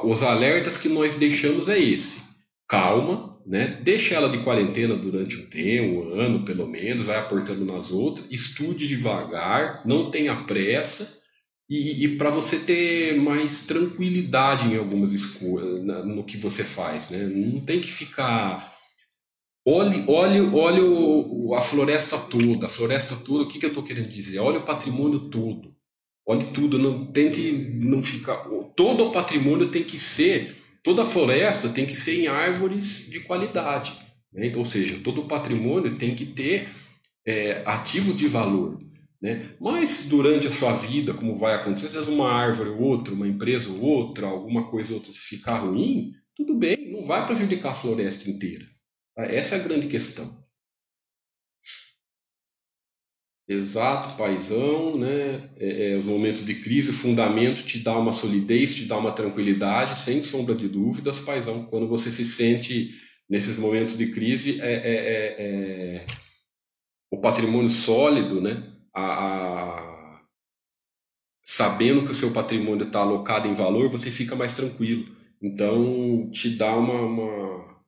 Os 0.05 0.23
alertas 0.23 0.77
que 0.77 0.89
nós 0.91 1.17
deixamos 1.17 1.67
é 1.67 1.79
esse. 1.79 2.23
Calma, 2.69 3.28
né? 3.47 3.81
Deixa 3.83 4.15
ela 4.15 4.29
de 4.29 4.43
quarentena 4.45 4.95
durante 4.95 5.37
um 5.37 5.47
tempo, 5.47 6.07
um 6.07 6.21
ano 6.21 6.45
pelo 6.45 6.67
menos, 6.67 7.07
vai 7.07 7.19
aportando 7.19 7.65
nas 7.65 7.91
outras. 7.91 8.27
Estude 8.31 8.87
devagar, 8.87 9.83
não 9.87 10.11
tenha 10.11 10.45
pressa 10.45 11.19
e, 11.69 12.05
e 12.05 12.17
para 12.17 12.31
você 12.31 12.59
ter 12.59 13.17
mais 13.21 13.67
tranquilidade 13.67 14.69
em 14.69 14.77
algumas 14.77 15.13
escolhas, 15.13 15.85
no 16.07 16.25
que 16.25 16.37
você 16.37 16.65
faz, 16.65 17.11
né? 17.11 17.27
Não 17.27 17.61
tem 17.61 17.81
que 17.81 17.91
ficar. 17.91 18.75
Olhe, 19.67 20.03
olhe, 20.09 20.41
olhe 20.41 20.81
o, 20.81 21.55
a 21.55 21.61
floresta 21.61 22.19
toda, 22.19 22.67
a 22.67 22.71
floresta 22.71 23.17
toda, 23.17 23.45
o 23.45 23.49
que, 23.49 23.59
que 23.59 23.67
eu 23.67 23.71
estou 23.71 23.85
querendo 23.85 24.09
dizer? 24.09 24.39
Olha 24.39 24.61
o 24.61 24.65
patrimônio 24.65 25.29
todo. 25.29 25.75
Olhe 26.27 26.47
tudo, 26.53 26.79
não 26.79 27.11
tente 27.13 27.53
não 27.53 28.03
ficar. 28.03 28.47
Todo 28.77 29.05
o 29.05 29.13
patrimônio 29.13 29.71
tem 29.71 29.83
que 29.83 29.99
ser, 29.99 30.58
toda 30.83 31.05
floresta 31.05 31.69
tem 31.69 31.87
que 31.87 31.95
ser 31.95 32.23
em 32.23 32.27
árvores 32.27 33.09
de 33.11 33.21
qualidade. 33.21 33.97
Né? 34.33 34.47
Então, 34.47 34.63
ou 34.63 34.69
seja, 34.69 35.01
todo 35.03 35.23
o 35.23 35.29
patrimônio 35.29 35.97
tem 35.99 36.15
que 36.15 36.27
ter 36.27 36.69
é, 37.27 37.63
ativos 37.67 38.19
de 38.19 38.29
valor. 38.29 38.79
Né? 39.21 39.51
Mas 39.61 40.09
durante 40.09 40.47
a 40.47 40.51
sua 40.51 40.75
vida, 40.75 41.13
como 41.13 41.37
vai 41.37 41.55
acontecer, 41.55 41.89
vezes 41.89 42.09
uma 42.09 42.31
árvore 42.31 42.71
ou 42.71 42.81
outra, 42.81 43.15
uma 43.15 43.27
empresa 43.27 43.69
ou 43.71 43.81
outra, 43.81 44.27
alguma 44.27 44.71
coisa 44.71 44.91
ou 44.91 44.99
outra, 44.99 45.13
se 45.13 45.21
ficar 45.21 45.59
ruim, 45.59 46.13
tudo 46.37 46.55
bem, 46.55 46.93
não 46.93 47.05
vai 47.05 47.27
prejudicar 47.27 47.73
a 47.73 47.75
floresta 47.75 48.31
inteira. 48.31 48.65
Tá? 49.15 49.25
Essa 49.25 49.57
é 49.57 49.61
a 49.61 49.63
grande 49.63 49.89
questão. 49.89 50.48
Exato, 53.49 54.15
paisão, 54.19 54.99
né? 54.99 55.51
É, 55.57 55.93
é, 55.93 55.97
os 55.97 56.05
momentos 56.05 56.45
de 56.45 56.57
crise, 56.57 56.91
o 56.91 56.93
fundamento 56.93 57.63
te 57.65 57.79
dá 57.79 57.99
uma 57.99 58.13
solidez, 58.13 58.75
te 58.75 58.85
dá 58.85 58.99
uma 58.99 59.11
tranquilidade, 59.13 59.99
sem 59.99 60.23
sombra 60.23 60.55
de 60.55 60.69
dúvidas, 60.69 61.19
paisão. 61.19 61.65
Quando 61.65 61.89
você 61.89 62.11
se 62.13 62.27
sente 62.27 62.91
nesses 63.27 63.57
momentos 63.57 63.97
de 63.97 64.13
crise, 64.13 64.61
é, 64.61 64.73
é, 64.73 64.95
é, 64.95 65.97
é 65.97 66.07
o 67.11 67.19
patrimônio 67.23 67.71
sólido, 67.71 68.39
né? 68.39 68.71
A, 68.95 69.03
a... 69.03 70.21
sabendo 71.43 72.05
que 72.05 72.13
o 72.13 72.15
seu 72.15 72.31
patrimônio 72.35 72.87
está 72.87 73.01
alocado 73.01 73.49
em 73.49 73.55
valor, 73.55 73.89
você 73.89 74.11
fica 74.11 74.37
mais 74.37 74.53
tranquilo. 74.53 75.17
Então, 75.41 76.31
te 76.31 76.51
dá 76.51 76.77
uma, 76.77 77.01
uma... 77.01 77.83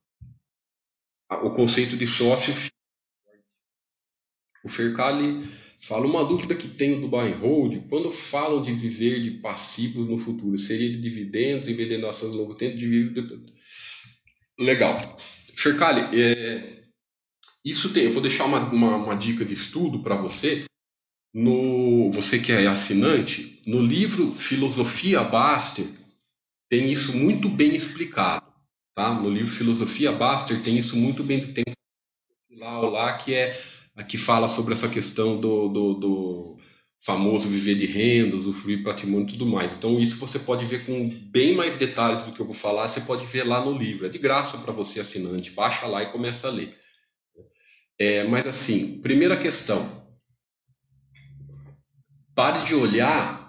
o 1.42 1.50
conceito 1.50 1.98
de 1.98 2.06
sócio 2.06 2.54
o 4.64 4.68
Fercali 4.68 5.48
fala 5.80 6.06
uma 6.06 6.24
dúvida 6.24 6.54
que 6.54 6.68
tenho 6.68 7.00
do 7.00 7.08
buy 7.08 7.32
and 7.32 7.38
hold, 7.38 7.88
quando 7.88 8.12
falam 8.12 8.62
de 8.62 8.72
viver 8.72 9.22
de 9.22 9.30
passivos 9.32 10.06
no 10.06 10.18
futuro, 10.18 10.58
seria 10.58 10.90
de 10.90 11.00
dividendos, 11.00 11.68
envenenação 11.68 12.30
de 12.30 12.36
longo 12.36 12.54
tempo, 12.54 12.76
de 12.76 13.14
Legal. 14.58 15.16
Fercali, 15.56 16.20
é, 16.20 16.84
isso 17.64 17.92
tem, 17.92 18.04
eu 18.04 18.12
vou 18.12 18.22
deixar 18.22 18.44
uma, 18.44 18.60
uma, 18.70 18.96
uma 18.96 19.14
dica 19.14 19.44
de 19.44 19.54
estudo 19.54 20.02
para 20.02 20.16
você, 20.16 20.64
no, 21.32 22.10
você 22.10 22.38
que 22.38 22.52
é 22.52 22.66
assinante, 22.66 23.62
no 23.66 23.80
livro 23.80 24.34
Filosofia 24.34 25.22
Baster, 25.22 25.86
tem 26.68 26.90
isso 26.90 27.16
muito 27.16 27.48
bem 27.48 27.74
explicado. 27.74 28.46
Tá? 28.94 29.14
No 29.14 29.30
livro 29.30 29.50
Filosofia 29.50 30.12
Baster 30.12 30.62
tem 30.62 30.78
isso 30.78 30.96
muito 30.96 31.22
bem, 31.22 31.52
tem 31.52 31.64
lá, 32.56 32.80
lá 32.80 33.16
que 33.16 33.32
é 33.32 33.58
que 34.08 34.18
fala 34.18 34.48
sobre 34.48 34.72
essa 34.72 34.88
questão 34.88 35.40
do, 35.40 35.68
do, 35.68 35.94
do 35.94 36.58
famoso 37.00 37.48
viver 37.48 37.76
de 37.76 37.86
renda, 37.86 38.36
usufruir 38.36 38.82
patrimônio 38.82 39.26
e 39.26 39.30
tudo 39.30 39.46
mais. 39.46 39.74
Então, 39.74 39.98
isso 39.98 40.18
você 40.18 40.38
pode 40.38 40.64
ver 40.64 40.84
com 40.84 41.08
bem 41.30 41.54
mais 41.54 41.76
detalhes 41.76 42.22
do 42.22 42.32
que 42.32 42.40
eu 42.40 42.46
vou 42.46 42.54
falar, 42.54 42.88
você 42.88 43.00
pode 43.00 43.24
ver 43.26 43.44
lá 43.44 43.64
no 43.64 43.76
livro. 43.76 44.06
É 44.06 44.08
de 44.08 44.18
graça 44.18 44.58
para 44.58 44.72
você, 44.72 45.00
assinante. 45.00 45.50
Baixa 45.50 45.86
lá 45.86 46.02
e 46.02 46.12
começa 46.12 46.48
a 46.48 46.50
ler. 46.50 46.78
É, 47.98 48.24
mas, 48.24 48.46
assim, 48.46 49.00
primeira 49.00 49.38
questão. 49.38 50.00
Pare 52.34 52.64
de 52.64 52.74
olhar 52.74 53.40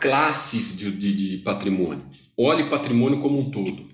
classes 0.00 0.76
de, 0.76 0.90
de, 0.90 1.30
de 1.30 1.38
patrimônio. 1.38 2.08
Olhe 2.36 2.70
patrimônio 2.70 3.20
como 3.20 3.40
um 3.40 3.50
todo. 3.50 3.85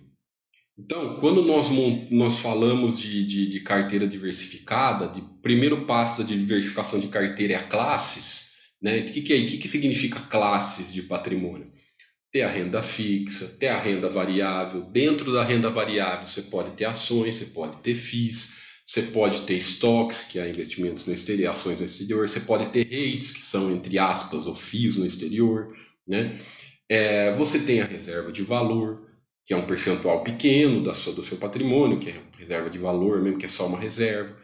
Então, 0.79 1.21
quando 1.21 1.43
nós, 1.43 1.69
nós 2.11 2.39
falamos 2.39 2.99
de, 2.99 3.25
de, 3.25 3.47
de, 3.47 3.61
carteira 3.61 4.07
diversificada, 4.07 5.09
de 5.09 5.21
primeiro 5.43 5.85
passo 5.85 6.23
da 6.23 6.29
diversificação 6.29 6.99
de 6.99 7.09
carteira 7.09 7.53
é 7.53 7.57
a 7.57 7.69
classes, 7.69 8.53
né? 8.81 9.01
O 9.01 9.05
que, 9.05 9.21
que, 9.21 9.33
é, 9.33 9.37
o 9.37 9.47
que, 9.47 9.59
que 9.59 9.69
significa 9.69 10.21
classes 10.21 10.93
de 10.93 11.03
patrimônio? 11.03 11.71
Ter 12.33 12.43
a 12.43 12.51
renda 12.51 12.83
fixa, 12.83 13.47
ter 13.47 13.69
a 13.69 13.79
renda 13.79 14.09
variável. 14.09 14.83
Dentro 14.91 15.33
da 15.33 15.45
renda 15.45 15.69
variável, 15.69 16.27
você 16.27 16.43
pode 16.43 16.75
ter 16.75 16.87
ações, 16.87 17.35
você 17.35 17.47
pode 17.47 17.77
ter 17.83 17.95
FIIs, 17.95 18.51
você 18.87 19.03
pode 19.03 19.43
ter 19.43 19.55
estoques, 19.55 20.25
que 20.25 20.39
é 20.39 20.49
investimentos 20.49 21.07
no 21.07 21.13
exterior, 21.13 21.51
ações 21.51 21.79
no 21.79 21.85
exterior, 21.85 22.27
você 22.29 22.41
pode 22.41 22.71
ter 22.71 22.87
REITs, 22.89 23.31
que 23.33 23.45
são, 23.45 23.71
entre 23.71 23.99
aspas, 23.99 24.47
ou 24.47 24.55
FIIs 24.55 24.97
no 24.97 25.05
exterior, 25.05 25.77
né? 26.09 26.41
É, 26.89 27.33
você 27.35 27.61
tem 27.61 27.81
a 27.81 27.87
reserva 27.87 28.33
de 28.33 28.43
valor, 28.43 29.12
que 29.45 29.53
é 29.53 29.57
um 29.57 29.67
percentual 29.67 30.23
pequeno 30.23 30.83
da 30.83 30.95
sua, 30.95 31.13
do 31.13 31.23
seu 31.23 31.37
patrimônio, 31.37 31.99
que 31.99 32.11
é 32.11 32.23
reserva 32.39 32.71
de 32.71 32.79
valor, 32.79 33.21
mesmo 33.21 33.39
que 33.39 33.47
é 33.47 33.49
só 33.49 33.67
uma 33.67 33.79
reserva. 33.79 34.37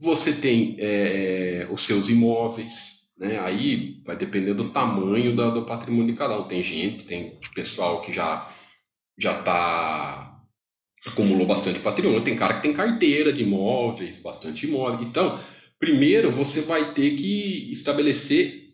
Você 0.00 0.32
tem 0.32 0.76
é, 0.78 1.66
os 1.70 1.84
seus 1.84 2.08
imóveis, 2.08 3.02
né? 3.18 3.38
aí 3.40 4.00
vai 4.06 4.16
depender 4.16 4.54
do 4.54 4.72
tamanho 4.72 5.34
da, 5.34 5.50
do 5.50 5.66
patrimônio 5.66 6.12
de 6.12 6.18
cada 6.18 6.38
um. 6.38 6.46
Tem 6.46 6.62
gente, 6.62 7.04
tem 7.04 7.38
pessoal 7.54 8.00
que 8.00 8.12
já 8.12 8.54
já 9.20 9.40
está 9.40 10.38
acumulou 11.06 11.46
bastante 11.46 11.80
patrimônio, 11.80 12.24
tem 12.24 12.36
cara 12.36 12.54
que 12.54 12.62
tem 12.62 12.72
carteira 12.72 13.32
de 13.32 13.42
imóveis, 13.42 14.18
bastante 14.18 14.66
imóveis. 14.66 15.06
Então, 15.06 15.38
primeiro 15.78 16.30
você 16.30 16.62
vai 16.62 16.92
ter 16.92 17.16
que 17.16 17.70
estabelecer, 17.72 18.72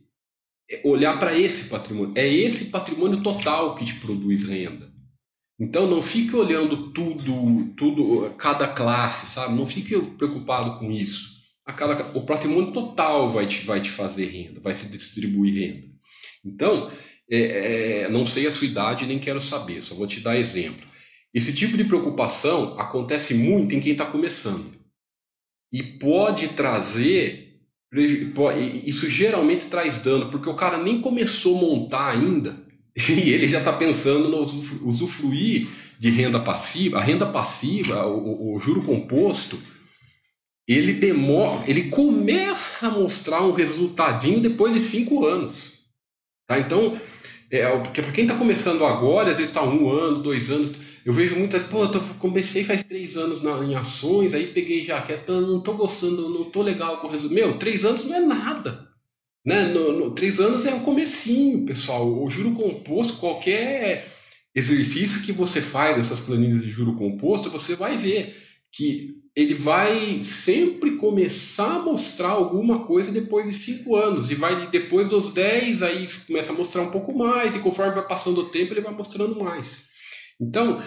é, 0.70 0.81
olhar 0.85 1.18
para 1.18 1.39
esse 1.39 1.68
patrimônio. 1.68 2.14
É 2.16 2.27
esse 2.27 2.70
patrimônio 2.70 3.22
total 3.22 3.75
que 3.75 3.85
te 3.85 3.95
produz 4.01 4.45
renda. 4.49 4.93
Então 5.59 5.89
não 5.89 6.03
fique 6.03 6.35
olhando 6.35 6.93
tudo, 6.93 7.73
tudo, 7.77 8.35
cada 8.37 8.69
classe, 8.69 9.27
sabe? 9.27 9.55
Não 9.55 9.67
fique 9.67 9.99
preocupado 10.17 10.79
com 10.79 10.91
isso. 10.91 11.35
Cada, 11.77 12.17
o 12.17 12.27
patrimônio 12.27 12.73
total 12.73 13.29
vai 13.29 13.47
te, 13.47 13.65
vai 13.65 13.81
te 13.81 13.91
fazer 13.91 14.27
renda, 14.27 14.61
vai 14.61 14.75
se 14.75 14.91
distribuir 14.91 15.55
renda. 15.55 15.87
Então, 16.45 16.91
é, 17.31 18.03
é, 18.03 18.11
não 18.11 18.27
sei 18.27 18.47
a 18.47 18.53
sua 18.53 18.67
idade, 18.67 19.07
nem 19.07 19.19
quero 19.19 19.41
saber, 19.41 19.81
só 19.81 19.95
vou 19.95 20.07
te 20.07 20.21
dar 20.21 20.37
exemplo. 20.37 20.87
Esse 21.33 21.55
tipo 21.55 21.77
de 21.77 21.85
preocupação 21.85 22.75
acontece 22.79 23.35
muito 23.35 23.75
em 23.75 23.81
quem 23.81 23.93
está 23.93 24.07
começando. 24.07 24.73
E 25.73 25.83
pode 25.83 26.49
trazer, 26.49 27.61
isso 28.85 29.09
geralmente 29.09 29.67
traz 29.67 30.01
dano, 30.01 30.31
porque 30.31 30.49
o 30.49 30.55
cara 30.55 30.79
nem 30.79 31.01
começou 31.01 31.57
a 31.57 31.61
montar 31.61 32.11
ainda 32.11 32.64
e 33.09 33.32
ele 33.32 33.49
já 33.49 33.59
está 33.59 33.72
pensando 33.72 34.28
no 34.28 34.42
usufruir 34.86 35.68
de 35.99 36.11
renda 36.11 36.38
passiva. 36.38 36.99
A 36.99 37.03
renda 37.03 37.26
passiva, 37.26 38.07
o, 38.07 38.55
o, 38.55 38.59
juro 38.59 38.82
composto, 38.82 39.59
ele 40.66 40.95
demora, 40.95 41.68
ele 41.68 41.90
começa 41.90 42.88
a 42.88 42.90
mostrar 42.90 43.42
um 43.42 43.53
resultadinho 43.53 44.40
depois 44.40 44.72
de 44.72 44.80
cinco 44.80 45.26
anos. 45.26 45.72
Tá? 46.47 46.59
Então, 46.59 46.99
é, 47.51 47.62
para 47.78 48.12
quem 48.12 48.24
está 48.24 48.36
começando 48.36 48.84
agora, 48.84 49.30
às 49.30 49.38
vezes 49.38 49.51
está 49.51 49.62
um 49.62 49.90
ano, 49.90 50.22
dois 50.22 50.51
anos, 50.51 50.72
eu 51.05 51.12
vejo 51.12 51.36
muitas, 51.36 51.64
pô, 51.64 51.84
eu 51.84 52.03
comecei 52.18 52.64
faz 52.64 52.82
três 52.82 53.16
anos 53.16 53.42
na, 53.42 53.62
em 53.62 53.74
ações, 53.74 54.32
aí 54.32 54.47
peguei 54.49 54.84
jaqueta, 54.84 55.40
não 55.40 55.59
estou 55.59 55.76
gostando, 55.76 56.30
não 56.30 56.47
estou 56.47 56.62
legal 56.62 57.01
com 57.01 57.09
o 57.09 57.11
resultado. 57.11 57.34
Meu, 57.34 57.59
três 57.59 57.84
anos 57.84 58.05
não 58.05 58.14
é 58.14 58.20
nada. 58.20 58.88
Né? 59.45 59.66
No, 59.66 59.92
no, 59.92 60.14
três 60.14 60.40
anos 60.40 60.64
é 60.64 60.74
o 60.74 60.82
comecinho, 60.82 61.64
pessoal. 61.66 62.22
O 62.22 62.30
juro 62.30 62.55
composto, 62.55 63.18
qualquer 63.18 64.07
exercício 64.55 65.22
que 65.22 65.32
você 65.32 65.61
faz 65.61 65.97
dessas 65.97 66.20
planilhas 66.20 66.62
de 66.62 66.70
juro 66.70 66.97
composto, 66.97 67.51
você 67.51 67.76
vai 67.76 67.97
ver 67.99 68.34
que 68.72 69.22
ele 69.36 69.55
vai 69.55 70.22
sempre 70.22 70.97
começar 70.97 71.76
a 71.76 71.82
mostrar 71.82 72.30
alguma 72.30 72.86
coisa 72.86 73.11
depois 73.11 73.45
de 73.47 73.53
cinco 73.53 73.97
anos 73.97 74.30
e 74.30 74.34
vai 74.34 74.70
depois 74.70 75.09
dos 75.09 75.32
dez 75.34 75.82
aí 75.82 76.07
começa 76.26 76.53
a 76.53 76.57
mostrar 76.57 76.82
um 76.82 76.90
pouco 76.90 77.12
mais 77.12 77.55
e 77.55 77.61
conforme 77.61 77.95
vai 77.95 78.07
passando 78.07 78.40
o 78.40 78.51
tempo 78.51 78.72
ele 78.72 78.80
vai 78.80 78.95
mostrando 78.95 79.38
mais. 79.42 79.84
Então 80.40 80.80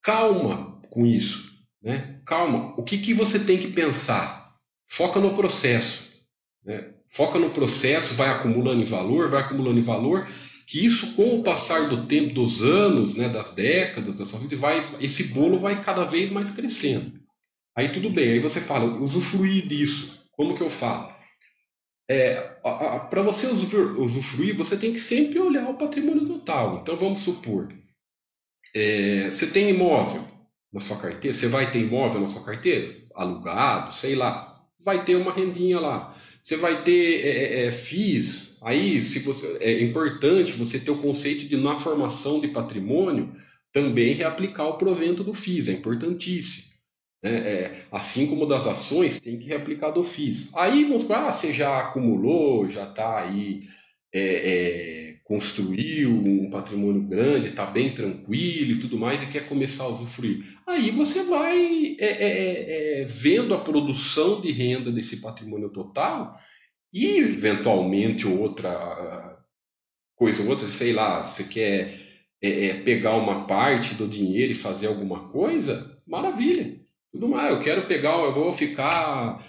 calma 0.00 0.80
com 0.90 1.04
isso, 1.04 1.44
né? 1.82 2.20
Calma. 2.24 2.74
O 2.78 2.84
que 2.84 2.98
que 2.98 3.14
você 3.14 3.44
tem 3.44 3.58
que 3.58 3.68
pensar? 3.72 4.54
Foca 4.88 5.18
no 5.18 5.34
processo, 5.34 6.08
né? 6.64 6.91
Foca 7.12 7.38
no 7.38 7.50
processo, 7.50 8.14
vai 8.14 8.30
acumulando 8.30 8.80
em 8.80 8.86
valor, 8.86 9.28
vai 9.28 9.42
acumulando 9.42 9.78
em 9.78 9.82
valor, 9.82 10.26
que 10.66 10.84
isso 10.84 11.14
com 11.14 11.38
o 11.38 11.42
passar 11.42 11.88
do 11.88 12.06
tempo, 12.06 12.32
dos 12.32 12.62
anos, 12.62 13.14
né, 13.14 13.28
das 13.28 13.50
décadas 13.52 14.16
da 14.18 14.24
sua 14.24 14.40
vida, 14.40 14.56
vai, 14.56 14.82
esse 15.00 15.24
bolo 15.34 15.58
vai 15.58 15.82
cada 15.82 16.04
vez 16.04 16.30
mais 16.30 16.50
crescendo. 16.50 17.20
Aí 17.76 17.90
tudo 17.90 18.10
bem, 18.10 18.32
aí 18.32 18.40
você 18.40 18.60
fala, 18.60 18.98
usufruir 18.98 19.66
disso, 19.66 20.26
como 20.32 20.54
que 20.54 20.62
eu 20.62 20.70
falo? 20.70 21.12
É, 22.08 22.40
Para 23.10 23.22
você 23.22 23.46
usufruir, 23.46 24.56
você 24.56 24.76
tem 24.76 24.92
que 24.92 25.00
sempre 25.00 25.38
olhar 25.38 25.68
o 25.68 25.78
patrimônio 25.78 26.26
total. 26.26 26.80
Então 26.80 26.96
vamos 26.96 27.20
supor, 27.20 27.72
é, 28.74 29.30
você 29.30 29.50
tem 29.50 29.68
imóvel 29.68 30.26
na 30.72 30.80
sua 30.80 30.96
carteira, 30.96 31.34
você 31.34 31.46
vai 31.46 31.70
ter 31.70 31.80
imóvel 31.80 32.22
na 32.22 32.28
sua 32.28 32.42
carteira, 32.42 33.02
alugado, 33.14 33.92
sei 33.92 34.14
lá, 34.14 34.52
vai 34.84 35.04
ter 35.04 35.16
uma 35.16 35.32
rendinha 35.32 35.78
lá. 35.78 36.14
Você 36.42 36.56
vai 36.56 36.82
ter 36.82 37.24
é, 37.24 37.28
é, 37.28 37.66
é 37.66 37.72
FIIs, 37.72 38.56
aí 38.60 39.00
se 39.00 39.20
você, 39.20 39.58
é 39.60 39.80
importante 39.82 40.52
você 40.52 40.80
ter 40.80 40.90
o 40.90 41.00
conceito 41.00 41.46
de 41.46 41.56
na 41.56 41.78
formação 41.78 42.40
de 42.40 42.48
patrimônio 42.48 43.32
também 43.72 44.14
reaplicar 44.14 44.66
o 44.66 44.76
provento 44.76 45.22
do 45.22 45.32
FIIs, 45.32 45.68
é 45.68 45.72
importantíssimo. 45.72 46.72
É, 47.24 47.30
é, 47.30 47.84
assim 47.92 48.26
como 48.26 48.46
das 48.46 48.66
ações, 48.66 49.20
tem 49.20 49.38
que 49.38 49.46
reaplicar 49.46 49.92
do 49.92 50.02
FIIs. 50.02 50.52
Aí 50.56 50.82
vamos 50.82 51.04
falar, 51.04 51.28
ah, 51.28 51.32
você 51.32 51.52
já 51.52 51.78
acumulou, 51.78 52.68
já 52.68 52.82
está 52.82 53.20
aí 53.20 53.62
é, 54.12 54.20
é, 54.20 55.01
construiu 55.32 56.10
um 56.10 56.50
patrimônio 56.50 57.00
grande, 57.00 57.48
está 57.48 57.64
bem 57.64 57.94
tranquilo 57.94 58.72
e 58.72 58.78
tudo 58.78 58.98
mais, 58.98 59.22
e 59.22 59.30
quer 59.30 59.48
começar 59.48 59.84
a 59.84 59.88
usufruir. 59.88 60.44
Aí 60.66 60.90
você 60.90 61.24
vai 61.24 61.96
é, 61.98 62.06
é, 62.06 63.00
é, 63.00 63.04
vendo 63.06 63.54
a 63.54 63.58
produção 63.58 64.42
de 64.42 64.52
renda 64.52 64.92
desse 64.92 65.22
patrimônio 65.22 65.70
total 65.70 66.38
e, 66.92 67.16
eventualmente, 67.16 68.26
outra 68.26 69.38
coisa, 70.14 70.42
outra, 70.42 70.68
sei 70.68 70.92
lá, 70.92 71.24
você 71.24 71.44
quer 71.44 71.98
pegar 72.84 73.16
uma 73.16 73.46
parte 73.46 73.94
do 73.94 74.06
dinheiro 74.06 74.52
e 74.52 74.56
fazer 74.56 74.88
alguma 74.88 75.30
coisa, 75.30 75.98
maravilha. 76.06 76.76
Tudo 77.10 77.28
mais, 77.28 77.52
eu 77.52 77.60
quero 77.60 77.86
pegar, 77.86 78.18
eu 78.18 78.34
vou 78.34 78.52
ficar 78.52 79.42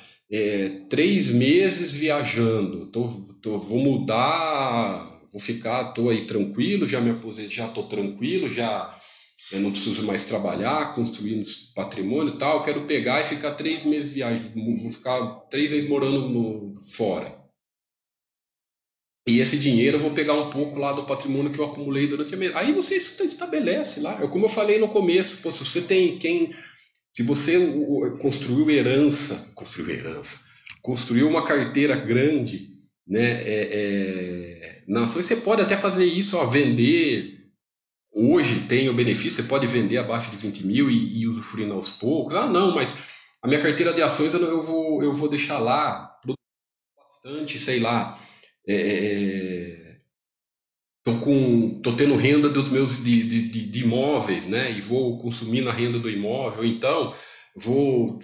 três 0.89 1.27
meses 1.27 1.91
viajando, 1.91 2.86
tô, 2.86 3.09
tô, 3.41 3.59
vou 3.59 3.79
mudar 3.79 5.12
vou 5.34 5.41
ficar, 5.41 5.89
estou 5.89 6.09
aí 6.09 6.27
tranquilo, 6.27 6.88
já 6.88 7.01
me 7.01 7.09
aposentei, 7.09 7.49
já 7.49 7.67
estou 7.67 7.88
tranquilo, 7.88 8.49
já 8.49 8.95
eu 9.51 9.59
não 9.59 9.71
preciso 9.71 10.03
mais 10.03 10.23
trabalhar, 10.23 10.93
construindo 10.93 11.45
patrimônio 11.75 12.36
e 12.36 12.38
tal, 12.38 12.63
quero 12.63 12.86
pegar 12.86 13.19
e 13.19 13.25
ficar 13.25 13.55
três 13.55 13.84
meses 13.84 14.09
de 14.09 14.15
viagem, 14.15 14.51
vou 14.53 14.91
ficar 14.91 15.21
três 15.49 15.71
meses 15.71 15.89
morando 15.89 16.29
no, 16.29 16.73
fora. 16.95 17.43
E 19.27 19.39
esse 19.39 19.57
dinheiro 19.57 19.97
eu 19.97 20.01
vou 20.01 20.11
pegar 20.11 20.34
um 20.34 20.49
pouco 20.49 20.77
lá 20.77 20.93
do 20.93 21.05
patrimônio 21.05 21.51
que 21.51 21.59
eu 21.59 21.65
acumulei 21.65 22.07
durante 22.07 22.34
a 22.34 22.38
minha... 22.38 22.57
Aí 22.57 22.73
você 22.73 22.95
estabelece 22.95 24.01
lá. 24.01 24.21
É 24.21 24.27
como 24.27 24.45
eu 24.45 24.49
falei 24.49 24.79
no 24.79 24.89
começo, 24.89 25.41
pô, 25.41 25.51
se 25.51 25.63
você 25.63 25.81
tem 25.81 26.19
quem... 26.19 26.53
Se 27.11 27.23
você 27.23 27.57
construiu 28.21 28.69
herança, 28.69 29.49
construiu 29.55 29.95
herança, 29.95 30.39
construiu 30.81 31.27
uma 31.27 31.45
carteira 31.45 31.95
grande, 31.95 32.73
né, 33.07 33.41
é, 33.43 33.69
é 33.71 34.72
nações, 34.88 35.25
você 35.25 35.36
pode 35.36 35.61
até 35.61 35.75
fazer 35.77 36.05
isso, 36.05 36.38
ó, 36.38 36.45
vender. 36.45 37.41
Hoje 38.15 38.67
tem 38.67 38.89
o 38.89 38.93
benefício, 38.93 39.41
você 39.41 39.43
pode 39.43 39.65
vender 39.65 39.97
abaixo 39.97 40.29
de 40.29 40.38
20 40.38 40.65
mil 40.65 40.89
e, 40.89 41.23
e 41.23 41.71
aos 41.71 41.89
poucos. 41.89 42.36
Ah, 42.36 42.47
não, 42.47 42.73
mas 42.73 42.95
a 43.41 43.47
minha 43.47 43.61
carteira 43.61 43.93
de 43.93 44.01
ações 44.01 44.34
eu, 44.34 44.61
vou, 44.61 45.03
eu 45.03 45.13
vou 45.13 45.27
deixar 45.27 45.57
lá, 45.57 46.15
bastante, 47.23 47.57
sei 47.57 47.79
lá. 47.79 48.19
É, 48.67 48.75
é, 48.75 49.97
tô, 51.03 51.19
com, 51.19 51.81
tô 51.81 51.95
tendo 51.95 52.15
renda 52.15 52.49
dos 52.49 52.69
meus 52.69 53.03
de, 53.03 53.23
de, 53.23 53.49
de, 53.49 53.65
de 53.67 53.84
imóveis, 53.84 54.47
né? 54.47 54.71
E 54.71 54.81
vou 54.81 55.19
consumindo 55.19 55.69
a 55.69 55.73
renda 55.73 55.99
do 55.99 56.09
imóvel. 56.09 56.63
Então, 56.63 57.13
vou, 57.55 58.19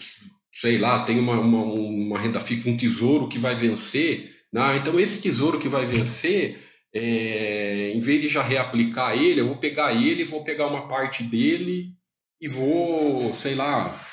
sei 0.53 0.78
lá, 0.78 1.03
tenho 1.03 1.22
uma, 1.22 1.39
uma, 1.39 1.64
uma 1.64 2.20
renda 2.20 2.39
fixa, 2.39 2.70
um 2.70 2.78
tesouro 2.78 3.28
que 3.28 3.39
vai 3.39 3.55
vencer 3.55 4.39
ah, 4.56 4.76
então, 4.76 5.00
esse 5.00 5.22
tesouro 5.22 5.60
que 5.60 5.70
vai 5.70 5.86
vencer, 5.86 6.60
é, 6.93 7.91
em 7.93 8.00
vez 8.00 8.22
de 8.22 8.28
já 8.28 8.41
reaplicar 8.41 9.16
ele, 9.16 9.41
eu 9.41 9.47
vou 9.47 9.58
pegar 9.58 9.93
ele, 9.93 10.24
vou 10.24 10.43
pegar 10.43 10.68
uma 10.68 10.88
parte 10.88 11.24
dele 11.24 11.93
e 12.41 12.47
vou, 12.47 13.34
sei 13.34 13.54
lá, 13.54 14.04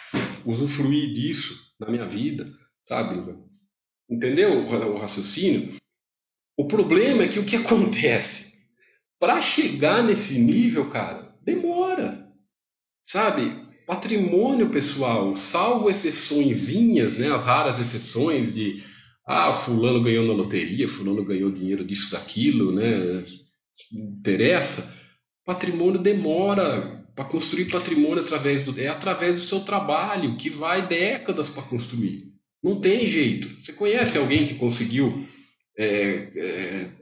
usufruir 0.44 1.12
disso 1.12 1.58
na 1.80 1.90
minha 1.90 2.06
vida, 2.06 2.46
sabe? 2.82 3.34
Entendeu 4.10 4.66
o 4.66 4.98
raciocínio? 4.98 5.74
O 6.56 6.66
problema 6.66 7.24
é 7.24 7.28
que 7.28 7.38
o 7.38 7.44
que 7.44 7.56
acontece? 7.56 8.56
Para 9.18 9.40
chegar 9.40 10.02
nesse 10.02 10.38
nível, 10.38 10.90
cara, 10.90 11.34
demora. 11.42 12.26
Sabe? 13.06 13.64
Patrimônio 13.86 14.68
pessoal, 14.68 15.34
salvo 15.36 15.88
exceçõezinhas, 15.88 17.16
né, 17.16 17.32
as 17.32 17.42
raras 17.42 17.78
exceções 17.78 18.52
de 18.52 18.82
ah, 19.26 19.52
fulano 19.52 20.02
ganhou 20.02 20.24
na 20.24 20.32
loteria, 20.32 20.86
fulano 20.86 21.24
ganhou 21.24 21.50
dinheiro 21.50 21.84
disso, 21.84 22.12
daquilo, 22.12 22.72
né? 22.72 23.24
Interessa. 23.92 24.94
Patrimônio 25.44 26.00
demora 26.00 27.04
para 27.16 27.24
construir 27.24 27.70
patrimônio 27.70 28.22
através 28.22 28.62
do 28.62 28.78
é 28.78 28.88
através 28.88 29.34
do 29.34 29.40
seu 29.40 29.60
trabalho 29.60 30.36
que 30.36 30.50
vai 30.50 30.86
décadas 30.86 31.48
para 31.48 31.62
construir. 31.62 32.30
Não 32.62 32.80
tem 32.80 33.06
jeito. 33.06 33.48
Você 33.60 33.72
conhece 33.72 34.18
alguém 34.18 34.44
que 34.44 34.54
conseguiu 34.54 35.26
é, 35.78 36.28
é, 36.36 36.92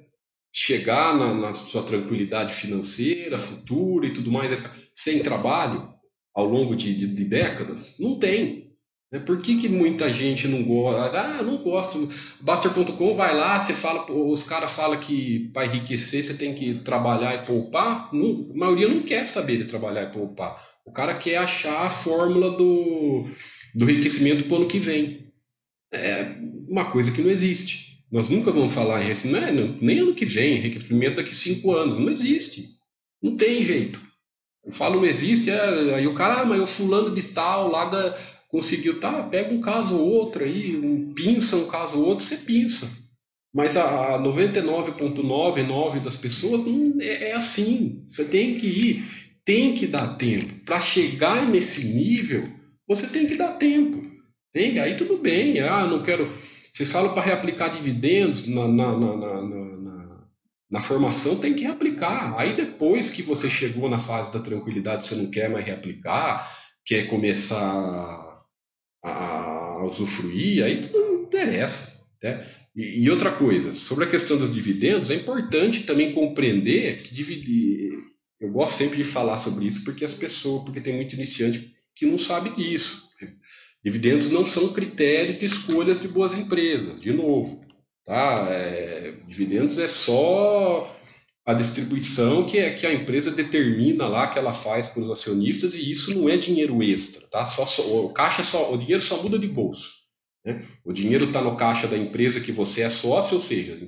chegar 0.52 1.16
na, 1.18 1.34
na, 1.34 1.52
sua 1.52 1.82
tranquilidade 1.82 2.54
financeira, 2.54 3.38
futura 3.38 4.06
e 4.06 4.12
tudo 4.12 4.30
mais 4.30 4.62
sem 4.94 5.20
trabalho 5.20 5.92
ao 6.34 6.46
longo 6.46 6.76
de, 6.76 6.94
de, 6.94 7.06
de 7.06 7.24
décadas? 7.24 7.98
Não 7.98 8.18
tem. 8.18 8.63
Né? 9.14 9.20
Por 9.20 9.40
que, 9.40 9.56
que 9.56 9.68
muita 9.68 10.12
gente 10.12 10.48
não 10.48 10.64
gosta? 10.64 11.20
Ah, 11.20 11.42
não 11.42 11.58
gosto. 11.58 12.08
Baster.com 12.40 13.14
vai 13.14 13.32
lá, 13.36 13.60
você 13.60 13.72
fala, 13.72 14.10
os 14.10 14.42
caras 14.42 14.72
falam 14.72 14.98
que 14.98 15.50
para 15.54 15.66
enriquecer 15.66 16.24
você 16.24 16.36
tem 16.36 16.52
que 16.52 16.80
trabalhar 16.80 17.32
e 17.36 17.46
poupar. 17.46 18.12
Não, 18.12 18.50
a 18.52 18.58
maioria 18.58 18.88
não 18.88 19.02
quer 19.04 19.24
saber 19.24 19.58
de 19.58 19.66
trabalhar 19.66 20.02
e 20.02 20.12
poupar. 20.12 20.60
O 20.84 20.90
cara 20.90 21.14
quer 21.14 21.36
achar 21.36 21.86
a 21.86 21.90
fórmula 21.90 22.56
do, 22.56 23.30
do 23.72 23.88
enriquecimento 23.88 24.44
para 24.44 24.54
o 24.54 24.56
ano 24.56 24.68
que 24.68 24.80
vem. 24.80 25.32
É 25.92 26.36
uma 26.68 26.90
coisa 26.90 27.12
que 27.12 27.22
não 27.22 27.30
existe. 27.30 27.94
Nós 28.10 28.28
nunca 28.28 28.50
vamos 28.50 28.74
falar 28.74 28.98
em 28.98 29.04
enriquecimento, 29.04 29.52
não, 29.52 29.76
nem 29.80 30.00
ano 30.00 30.14
que 30.14 30.24
vem, 30.24 30.58
enriquecimento 30.58 31.16
daqui 31.16 31.34
cinco 31.34 31.72
anos. 31.72 31.98
Não 31.98 32.10
existe. 32.10 32.68
Não 33.22 33.36
tem 33.36 33.62
jeito. 33.62 34.00
Eu 34.64 34.72
falo 34.72 34.96
não 34.96 35.04
existe, 35.04 35.50
é, 35.50 35.94
aí 35.94 36.06
o 36.06 36.14
cara, 36.14 36.40
ah, 36.40 36.44
mas 36.44 36.62
o 36.62 36.66
fulano 36.66 37.14
de 37.14 37.22
tal 37.22 37.70
lá 37.70 37.84
da 37.84 38.16
conseguiu, 38.54 39.00
tá, 39.00 39.24
pega 39.24 39.52
um 39.52 39.60
caso 39.60 39.98
ou 39.98 40.08
outro 40.08 40.44
aí, 40.44 40.76
um, 40.76 41.12
pinça 41.12 41.56
um 41.56 41.66
caso 41.66 41.98
ou 41.98 42.06
outro, 42.06 42.24
você 42.24 42.36
pinça. 42.36 42.88
Mas 43.52 43.76
a 43.76 44.16
99,99 44.20 46.00
das 46.00 46.16
pessoas 46.16 46.64
não 46.64 46.96
é, 47.00 47.30
é 47.30 47.32
assim. 47.32 48.06
Você 48.08 48.24
tem 48.24 48.54
que 48.54 48.66
ir, 48.68 49.04
tem 49.44 49.74
que 49.74 49.88
dar 49.88 50.16
tempo. 50.16 50.54
Para 50.64 50.78
chegar 50.78 51.48
nesse 51.48 51.84
nível, 51.84 52.48
você 52.86 53.08
tem 53.08 53.26
que 53.26 53.36
dar 53.36 53.54
tempo. 53.54 54.08
Tem? 54.52 54.78
Aí 54.78 54.96
tudo 54.96 55.16
bem. 55.16 55.58
Ah, 55.58 55.84
não 55.84 56.04
quero. 56.04 56.32
Vocês 56.72 56.92
falam 56.92 57.12
para 57.12 57.24
reaplicar 57.24 57.74
dividendos 57.74 58.46
na, 58.46 58.68
na, 58.68 58.96
na, 58.96 59.16
na, 59.16 60.20
na 60.70 60.80
formação, 60.80 61.40
tem 61.40 61.54
que 61.54 61.64
reaplicar. 61.64 62.38
Aí 62.38 62.54
depois 62.54 63.10
que 63.10 63.20
você 63.20 63.50
chegou 63.50 63.88
na 63.88 63.98
fase 63.98 64.32
da 64.32 64.38
tranquilidade, 64.38 65.06
você 65.06 65.16
não 65.16 65.28
quer 65.28 65.50
mais 65.50 65.64
reaplicar, 65.64 66.48
quer 66.86 67.08
começar 67.08 68.23
a, 69.04 69.84
usufruir, 69.84 70.64
aí 70.64 70.82
tudo 70.82 70.98
não 70.98 71.22
interessa. 71.24 71.92
Né? 72.22 72.46
E, 72.74 73.04
e, 73.04 73.10
outra 73.10 73.32
coisa, 73.32 73.74
sobre 73.74 74.04
a 74.04 74.08
questão 74.08 74.38
dos 74.38 74.52
dividendos, 74.52 75.10
é 75.10 75.14
importante 75.14 75.84
também 75.84 76.14
compreender 76.14 76.96
que 77.02 77.14
dividir. 77.14 77.92
Eu 78.40 78.50
gosto 78.50 78.76
sempre 78.76 78.96
de 78.96 79.04
falar 79.04 79.38
sobre 79.38 79.66
isso 79.66 79.84
porque 79.84 80.04
as 80.04 80.14
pessoas, 80.14 80.64
porque 80.64 80.80
tem 80.80 80.96
muito 80.96 81.14
iniciante 81.14 81.72
que 81.94 82.06
não 82.06 82.18
sabe 82.18 82.50
disso. 82.50 83.04
Dividendos 83.84 84.30
não 84.30 84.46
são 84.46 84.72
critério 84.72 85.38
de 85.38 85.46
escolhas 85.46 86.00
de 86.00 86.08
boas 86.08 86.32
empresas, 86.32 87.00
de 87.00 87.12
novo. 87.12 87.62
Tá? 88.04 88.46
É, 88.50 89.14
dividendos 89.28 89.78
é 89.78 89.86
só 89.86 90.94
a 91.46 91.52
distribuição 91.52 92.46
que, 92.46 92.58
é, 92.58 92.72
que 92.74 92.86
a 92.86 92.94
empresa 92.94 93.30
determina 93.30 94.08
lá 94.08 94.28
que 94.28 94.38
ela 94.38 94.54
faz 94.54 94.88
para 94.88 95.02
os 95.02 95.10
acionistas 95.10 95.74
e 95.74 95.90
isso 95.90 96.14
não 96.14 96.28
é 96.28 96.36
dinheiro 96.36 96.82
extra, 96.82 97.26
tá? 97.28 97.44
Só, 97.44 97.66
só 97.66 97.82
o 98.04 98.12
caixa 98.12 98.42
só, 98.42 98.72
o 98.72 98.78
dinheiro 98.78 99.02
só 99.02 99.22
muda 99.22 99.38
de 99.38 99.46
bolso. 99.46 99.90
Né? 100.44 100.66
O 100.84 100.92
dinheiro 100.92 101.26
está 101.26 101.42
no 101.42 101.56
caixa 101.56 101.86
da 101.86 101.98
empresa 101.98 102.40
que 102.40 102.50
você 102.50 102.82
é 102.82 102.88
sócio, 102.88 103.36
ou 103.36 103.42
seja, 103.42 103.78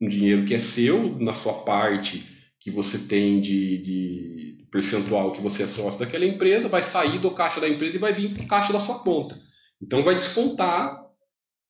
um 0.00 0.08
dinheiro 0.08 0.44
que 0.44 0.54
é 0.54 0.58
seu 0.58 1.16
na 1.18 1.32
sua 1.32 1.62
parte 1.62 2.26
que 2.58 2.70
você 2.70 2.98
tem 2.98 3.40
de, 3.40 3.78
de 3.78 4.66
percentual 4.70 5.32
que 5.32 5.40
você 5.40 5.62
é 5.62 5.66
sócio 5.66 6.00
daquela 6.00 6.24
empresa, 6.24 6.68
vai 6.68 6.82
sair 6.82 7.18
do 7.18 7.30
caixa 7.30 7.60
da 7.60 7.68
empresa 7.68 7.96
e 7.96 8.00
vai 8.00 8.12
vir 8.12 8.34
para 8.34 8.42
o 8.42 8.48
caixa 8.48 8.72
da 8.72 8.80
sua 8.80 8.98
conta. 8.98 9.40
Então 9.80 10.02
vai 10.02 10.14
descontar 10.14 11.00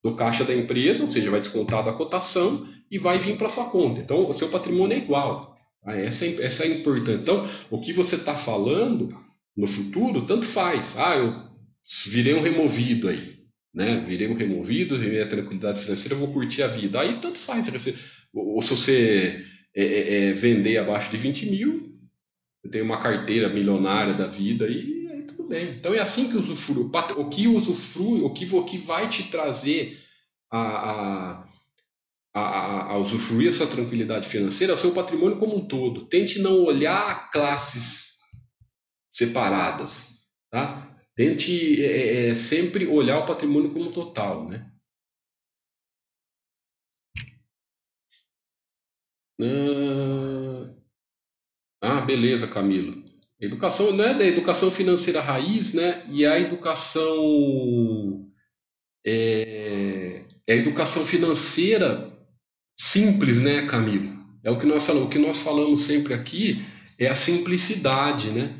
do 0.03 0.17
caixa 0.17 0.45
da 0.45 0.55
empresa, 0.55 1.03
ou 1.03 1.11
seja, 1.11 1.31
vai 1.31 1.41
descontar 1.41 1.85
da 1.85 1.93
cotação 1.93 2.67
e 2.91 2.99
vai 2.99 3.19
vir 3.19 3.37
para 3.37 3.49
sua 3.49 3.71
conta. 3.71 4.01
Então, 4.01 4.29
o 4.29 4.35
seu 4.35 4.49
patrimônio 4.49 4.97
é 4.97 4.99
igual. 4.99 5.57
Ah, 5.85 5.97
essa, 5.97 6.27
é, 6.27 6.43
essa 6.43 6.65
é 6.65 6.81
importante. 6.81 7.23
Então, 7.23 7.49
o 7.71 7.81
que 7.81 7.93
você 7.93 8.17
está 8.17 8.37
falando 8.37 9.17
no 9.57 9.67
futuro, 9.67 10.27
tanto 10.27 10.45
faz. 10.45 10.97
Ah, 10.99 11.17
eu 11.17 11.31
virei 12.07 12.35
um 12.35 12.43
removido 12.43 13.09
aí. 13.09 13.39
Né? 13.73 14.03
Virei 14.05 14.29
um 14.29 14.35
removido, 14.35 14.99
virei 14.99 15.23
a 15.23 15.29
tranquilidade 15.29 15.83
financeira, 15.83 16.17
vou 16.17 16.33
curtir 16.33 16.63
a 16.63 16.67
vida. 16.67 17.01
Aí 17.01 17.21
tanto 17.21 17.39
faz. 17.39 17.69
Você, 17.69 17.95
ou 18.35 18.61
se 18.63 18.71
você 18.71 19.45
é, 19.75 19.85
é, 19.85 20.31
é, 20.31 20.33
vender 20.33 20.79
abaixo 20.79 21.11
de 21.11 21.17
20 21.17 21.51
mil, 21.51 21.99
você 22.61 22.71
tem 22.71 22.83
uma 22.83 23.01
carteira 23.01 23.49
milionária 23.49 24.15
da 24.15 24.27
vida 24.27 24.67
e 24.67 25.09
aí 25.09 25.23
tudo 25.23 25.45
bem. 25.49 25.71
Então 25.71 25.95
é 25.95 26.01
assim 26.01 26.29
que 26.29 26.37
usufrui. 26.37 26.91
O 27.17 27.29
que 27.29 27.47
usufrui, 27.47 28.23
o 28.23 28.31
que, 28.31 28.53
o 28.55 28.65
que 28.65 28.79
vai 28.79 29.09
te 29.09 29.31
trazer 29.31 29.99
a, 30.51 30.61
a 30.61 31.50
a, 32.33 32.93
a, 32.93 32.99
usufruir 32.99 33.49
a 33.49 33.53
sua 33.53 33.67
tranquilidade 33.67 34.29
financeira, 34.29 34.75
o 34.75 34.77
seu 34.77 34.95
patrimônio 34.95 35.39
como 35.39 35.57
um 35.57 35.67
todo. 35.67 36.07
Tente 36.07 36.41
não 36.41 36.65
olhar 36.65 37.31
classes 37.31 38.19
separadas, 39.11 40.09
tá? 40.51 40.97
Tente 41.17 41.85
é, 41.85 42.29
é, 42.29 42.35
sempre 42.35 42.87
olhar 42.87 43.19
o 43.21 43.27
patrimônio 43.27 43.73
como 43.73 43.93
total, 43.93 44.49
né? 44.49 44.71
Ah, 49.43 50.71
ah, 51.83 52.01
beleza, 52.03 52.47
Camilo. 52.47 53.03
Educação 53.41 53.93
não 53.93 54.05
é 54.05 54.15
da 54.15 54.25
educação 54.25 54.71
financeira 54.71 55.21
raiz, 55.21 55.73
né? 55.73 56.07
E 56.11 56.27
a 56.27 56.39
educação 56.39 58.31
é, 59.05 60.25
é 60.47 60.53
a 60.53 60.57
educação 60.57 61.05
financeira 61.05 62.10
simples, 62.81 63.39
né, 63.39 63.67
Camilo? 63.67 64.19
É 64.43 64.51
o 64.51 64.59
que 64.59 64.67
nós 64.67 64.87
falamos, 64.87 65.09
o 65.09 65.11
que 65.11 65.19
nós 65.19 65.43
falamos 65.43 65.83
sempre 65.83 66.15
aqui 66.15 66.65
é 66.99 67.09
a 67.09 67.15
simplicidade, 67.15 68.31
né? 68.31 68.57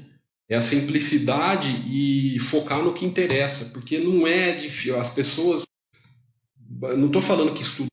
É 0.49 0.57
a 0.57 0.61
simplicidade 0.61 1.69
e 1.87 2.39
focar 2.39 2.83
no 2.83 2.93
que 2.93 3.07
interessa, 3.07 3.67
porque 3.73 3.99
não 3.99 4.27
é 4.27 4.55
difícil. 4.55 4.99
As 4.99 5.09
pessoas, 5.09 5.63
não 6.99 7.07
estou 7.07 7.23
falando 7.23 7.55
que 7.55 7.63
estudo 7.63 7.89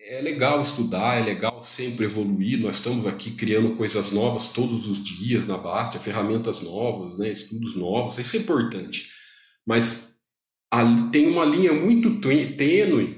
é 0.00 0.22
legal 0.22 0.62
estudar, 0.62 1.20
é 1.20 1.24
legal 1.24 1.62
sempre 1.62 2.06
evoluir. 2.06 2.58
Nós 2.58 2.76
estamos 2.76 3.06
aqui 3.06 3.32
criando 3.32 3.76
coisas 3.76 4.10
novas 4.10 4.48
todos 4.48 4.88
os 4.88 5.04
dias 5.04 5.46
na 5.46 5.58
Bastia, 5.58 6.00
ferramentas 6.00 6.62
novas, 6.62 7.18
né, 7.18 7.30
estudos 7.30 7.76
novos, 7.76 8.18
isso 8.18 8.36
é 8.36 8.40
importante. 8.40 9.08
Mas 9.66 10.18
tem 11.12 11.28
uma 11.28 11.44
linha 11.44 11.72
muito 11.72 12.20
tênue 12.20 13.17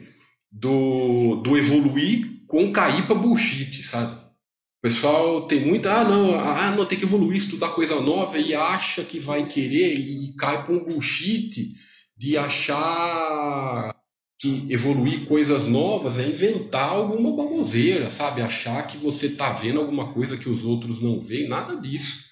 do, 0.50 1.36
do 1.36 1.56
evoluir 1.56 2.46
com 2.46 2.72
cair 2.72 3.06
para 3.06 3.14
bullshit, 3.14 3.82
sabe? 3.82 4.14
O 4.14 4.82
pessoal 4.82 5.46
tem 5.46 5.64
muita, 5.64 5.92
ah 5.92 6.04
não, 6.04 6.40
ah 6.40 6.74
não, 6.74 6.86
tem 6.86 6.98
que 6.98 7.04
evoluir, 7.04 7.36
estudar 7.36 7.68
coisa 7.68 8.00
nova 8.00 8.38
e 8.38 8.54
acha 8.54 9.04
que 9.04 9.20
vai 9.20 9.46
querer 9.46 9.94
e 9.94 10.34
cai 10.36 10.64
para 10.64 10.72
um 10.72 10.84
bullshit 10.84 11.74
de 12.16 12.36
achar 12.36 13.94
que 14.40 14.66
evoluir 14.72 15.26
coisas 15.26 15.66
novas 15.66 16.18
é 16.18 16.26
inventar 16.26 16.88
alguma 16.88 17.36
baboseira, 17.36 18.08
sabe? 18.08 18.40
Achar 18.40 18.86
que 18.86 18.96
você 18.96 19.26
está 19.26 19.52
vendo 19.52 19.78
alguma 19.78 20.14
coisa 20.14 20.38
que 20.38 20.48
os 20.48 20.64
outros 20.64 21.00
não 21.00 21.20
veem, 21.20 21.46
nada 21.46 21.76
disso. 21.76 22.24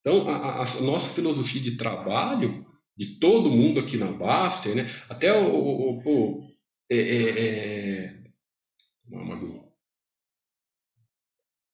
Então, 0.00 0.28
a, 0.28 0.62
a 0.62 0.80
nossa 0.80 1.12
filosofia 1.12 1.60
de 1.60 1.72
trabalho, 1.72 2.64
de 2.96 3.18
todo 3.18 3.50
mundo 3.50 3.80
aqui 3.80 3.96
na 3.96 4.12
Baster, 4.12 4.76
né? 4.76 4.88
até 5.08 5.36
o, 5.36 5.52
o, 5.52 5.98
o 5.98 6.55
é, 6.90 6.96
é, 6.96 7.30
é... 7.30 8.26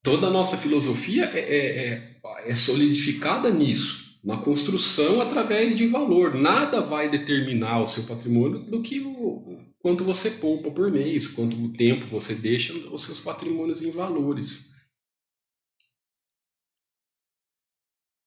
toda 0.02 0.26
a 0.26 0.30
nossa 0.30 0.56
filosofia 0.56 1.24
é, 1.24 1.38
é, 1.38 1.94
é, 1.94 2.50
é 2.50 2.54
solidificada 2.54 3.50
nisso 3.50 4.02
na 4.22 4.36
construção 4.38 5.20
através 5.20 5.76
de 5.76 5.86
valor. 5.86 6.34
Nada 6.34 6.80
vai 6.80 7.10
determinar 7.10 7.80
o 7.80 7.86
seu 7.86 8.04
patrimônio 8.04 8.60
do 8.60 8.82
que 8.82 9.00
o, 9.00 9.60
quanto 9.80 10.04
você 10.04 10.30
poupa 10.30 10.70
por 10.70 10.90
mês, 10.90 11.26
quanto 11.26 11.72
tempo 11.72 12.06
você 12.06 12.34
deixa 12.34 12.72
os 12.72 13.04
seus 13.04 13.20
patrimônios 13.20 13.82
em 13.82 13.90
valores. 13.90 14.70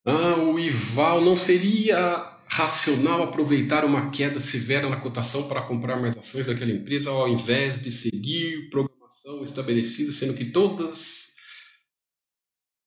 Ah, 0.05 0.35
o 0.37 0.59
Ival 0.59 1.21
não 1.21 1.35
seria 1.35 2.34
racional 2.47 3.23
aproveitar 3.23 3.83
uma 3.83 4.09
queda 4.11 4.39
severa 4.39 4.89
na 4.89 4.97
cotação 4.97 5.47
para 5.47 5.61
comprar 5.61 5.99
mais 5.99 6.15
ações 6.17 6.45
daquela 6.45 6.71
empresa 6.71 7.09
ao 7.09 7.27
invés 7.27 7.81
de 7.81 7.91
seguir 7.91 8.69
programação 8.69 9.43
estabelecida, 9.43 10.11
sendo 10.11 10.33
que 10.33 10.45
todas 10.45 11.33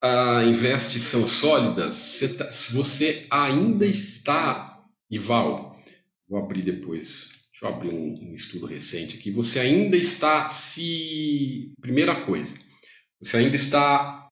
a 0.01 0.43
investe 0.45 0.99
são 0.99 1.27
sólidas, 1.27 2.19
tá, 2.37 2.49
você 2.71 3.27
ainda 3.29 3.85
está, 3.85 4.81
Ival, 5.11 5.77
vou 6.27 6.39
abrir 6.39 6.61
depois, 6.61 7.29
deixa 7.51 7.65
eu 7.65 7.69
abrir 7.69 7.89
um, 7.89 8.29
um, 8.29 8.33
estudo 8.33 8.65
recente 8.65 9.17
aqui, 9.17 9.29
você 9.29 9.59
ainda 9.59 9.97
está 9.97 10.47
se, 10.47 11.73
primeira 11.81 12.25
coisa, 12.25 12.57
você 13.21 13.37
ainda 13.37 13.57
está 13.57 14.29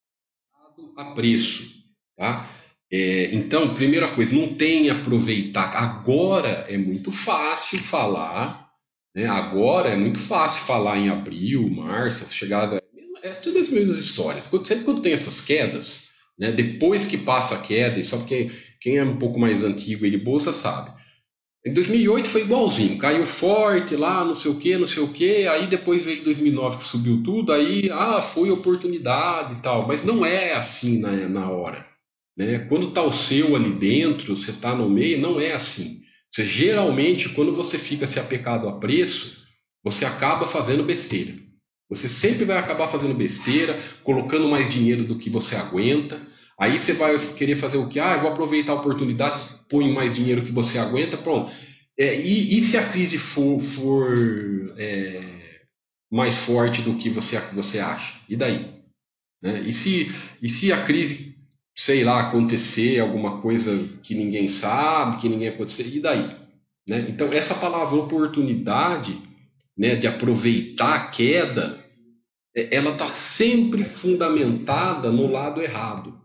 a 0.95 1.05
preço, 1.13 1.83
tá? 2.15 2.56
É, 2.91 3.35
então, 3.35 3.73
primeira 3.73 4.07
coisa, 4.09 4.33
não 4.33 4.55
tem 4.55 4.89
aproveitar, 4.89 5.75
agora 5.75 6.65
é 6.69 6.77
muito 6.77 7.11
fácil 7.11 7.79
falar, 7.79 8.69
né? 9.13 9.27
agora 9.27 9.89
é 9.89 9.95
muito 9.95 10.19
fácil 10.19 10.61
falar 10.61 10.97
em 10.97 11.09
abril, 11.09 11.69
março, 11.69 12.31
chegar 12.31 12.81
é 13.23 13.31
tudo 13.31 13.59
as 13.59 13.69
mesmas 13.69 13.97
histórias. 13.97 14.45
Sempre 14.45 14.85
quando 14.85 15.01
tem 15.01 15.13
essas 15.13 15.41
quedas, 15.41 16.07
né, 16.37 16.51
depois 16.51 17.05
que 17.05 17.17
passa 17.17 17.55
a 17.55 17.61
queda, 17.61 17.99
e 17.99 18.03
só 18.03 18.17
porque 18.17 18.51
quem 18.79 18.97
é 18.97 19.03
um 19.03 19.17
pouco 19.17 19.39
mais 19.39 19.63
antigo 19.63 20.05
e 20.05 20.11
de 20.11 20.17
bolsa 20.17 20.51
sabe. 20.51 20.91
Em 21.65 21.73
2008 21.73 22.29
foi 22.29 22.41
igualzinho, 22.41 22.97
caiu 22.97 23.25
forte 23.25 23.95
lá, 23.95 24.23
não 24.23 24.35
sei 24.35 24.51
o 24.51 24.57
que, 24.57 24.77
não 24.77 24.87
sei 24.87 25.03
o 25.03 25.11
que, 25.11 25.47
aí 25.47 25.67
depois 25.67 26.05
veio 26.05 26.23
2009 26.23 26.77
que 26.77 26.83
subiu 26.83 27.21
tudo, 27.23 27.51
aí, 27.51 27.89
ah, 27.91 28.21
foi 28.21 28.49
oportunidade 28.51 29.55
e 29.55 29.61
tal, 29.61 29.85
mas 29.85 30.03
não 30.03 30.25
é 30.25 30.53
assim 30.53 30.99
na, 30.99 31.11
na 31.27 31.49
hora. 31.49 31.85
Né? 32.37 32.59
Quando 32.69 32.89
está 32.89 33.01
o 33.01 33.11
seu 33.11 33.55
ali 33.55 33.71
dentro, 33.71 34.35
você 34.35 34.51
está 34.51 34.75
no 34.75 34.89
meio, 34.89 35.19
não 35.19 35.39
é 35.39 35.53
assim. 35.53 36.01
Você, 36.29 36.45
geralmente, 36.45 37.29
quando 37.29 37.51
você 37.51 37.77
fica 37.77 38.05
se 38.05 38.19
apecado 38.19 38.67
a 38.67 38.79
preço, 38.79 39.37
você 39.83 40.05
acaba 40.05 40.45
fazendo 40.45 40.83
besteira. 40.83 41.33
Você 41.89 42.09
sempre 42.09 42.45
vai 42.45 42.57
acabar 42.57 42.87
fazendo 42.87 43.13
besteira, 43.13 43.79
colocando 44.03 44.47
mais 44.47 44.69
dinheiro 44.69 45.05
do 45.05 45.17
que 45.17 45.29
você 45.29 45.55
aguenta. 45.55 46.21
Aí 46.59 46.77
você 46.77 46.93
vai 46.93 47.17
querer 47.35 47.55
fazer 47.55 47.77
o 47.77 47.87
que? 47.87 47.99
Ah, 47.99 48.13
eu 48.13 48.19
vou 48.19 48.31
aproveitar 48.31 48.73
a 48.73 48.75
oportunidade, 48.75 49.47
põe 49.69 49.91
mais 49.93 50.15
dinheiro 50.15 50.43
que 50.43 50.51
você 50.51 50.77
aguenta, 50.77 51.17
pronto. 51.17 51.51
É, 51.97 52.19
e, 52.19 52.57
e, 52.57 52.61
se 52.61 52.77
a 52.77 52.89
crise 52.89 53.17
for, 53.17 53.59
for 53.59 54.75
é, 54.77 55.61
mais 56.11 56.35
forte 56.35 56.81
do 56.81 56.95
que 56.95 57.09
você, 57.09 57.39
você 57.53 57.79
acha? 57.79 58.19
E 58.29 58.35
daí? 58.35 58.77
Né? 59.41 59.61
E, 59.61 59.73
se, 59.73 60.11
e 60.41 60.49
se 60.49 60.71
a 60.71 60.83
crise, 60.83 61.26
sei 61.77 62.03
lá, 62.03 62.21
acontecer 62.21 62.99
alguma 62.99 63.39
coisa 63.39 63.87
que 64.01 64.15
ninguém 64.15 64.47
sabe, 64.47 65.17
que 65.17 65.29
ninguém 65.29 65.49
acontecer, 65.49 65.87
e 65.87 65.99
daí? 65.99 66.35
Né? 66.89 67.05
Então, 67.07 67.31
essa 67.31 67.53
palavra 67.53 67.95
oportunidade 67.95 69.15
né, 69.77 69.95
de 69.95 70.07
aproveitar 70.07 70.95
a 70.95 71.07
queda, 71.09 71.79
é, 72.55 72.75
ela 72.75 72.93
está 72.93 73.07
sempre 73.07 73.83
fundamentada 73.83 75.11
no 75.11 75.31
lado 75.31 75.61
errado. 75.61 76.19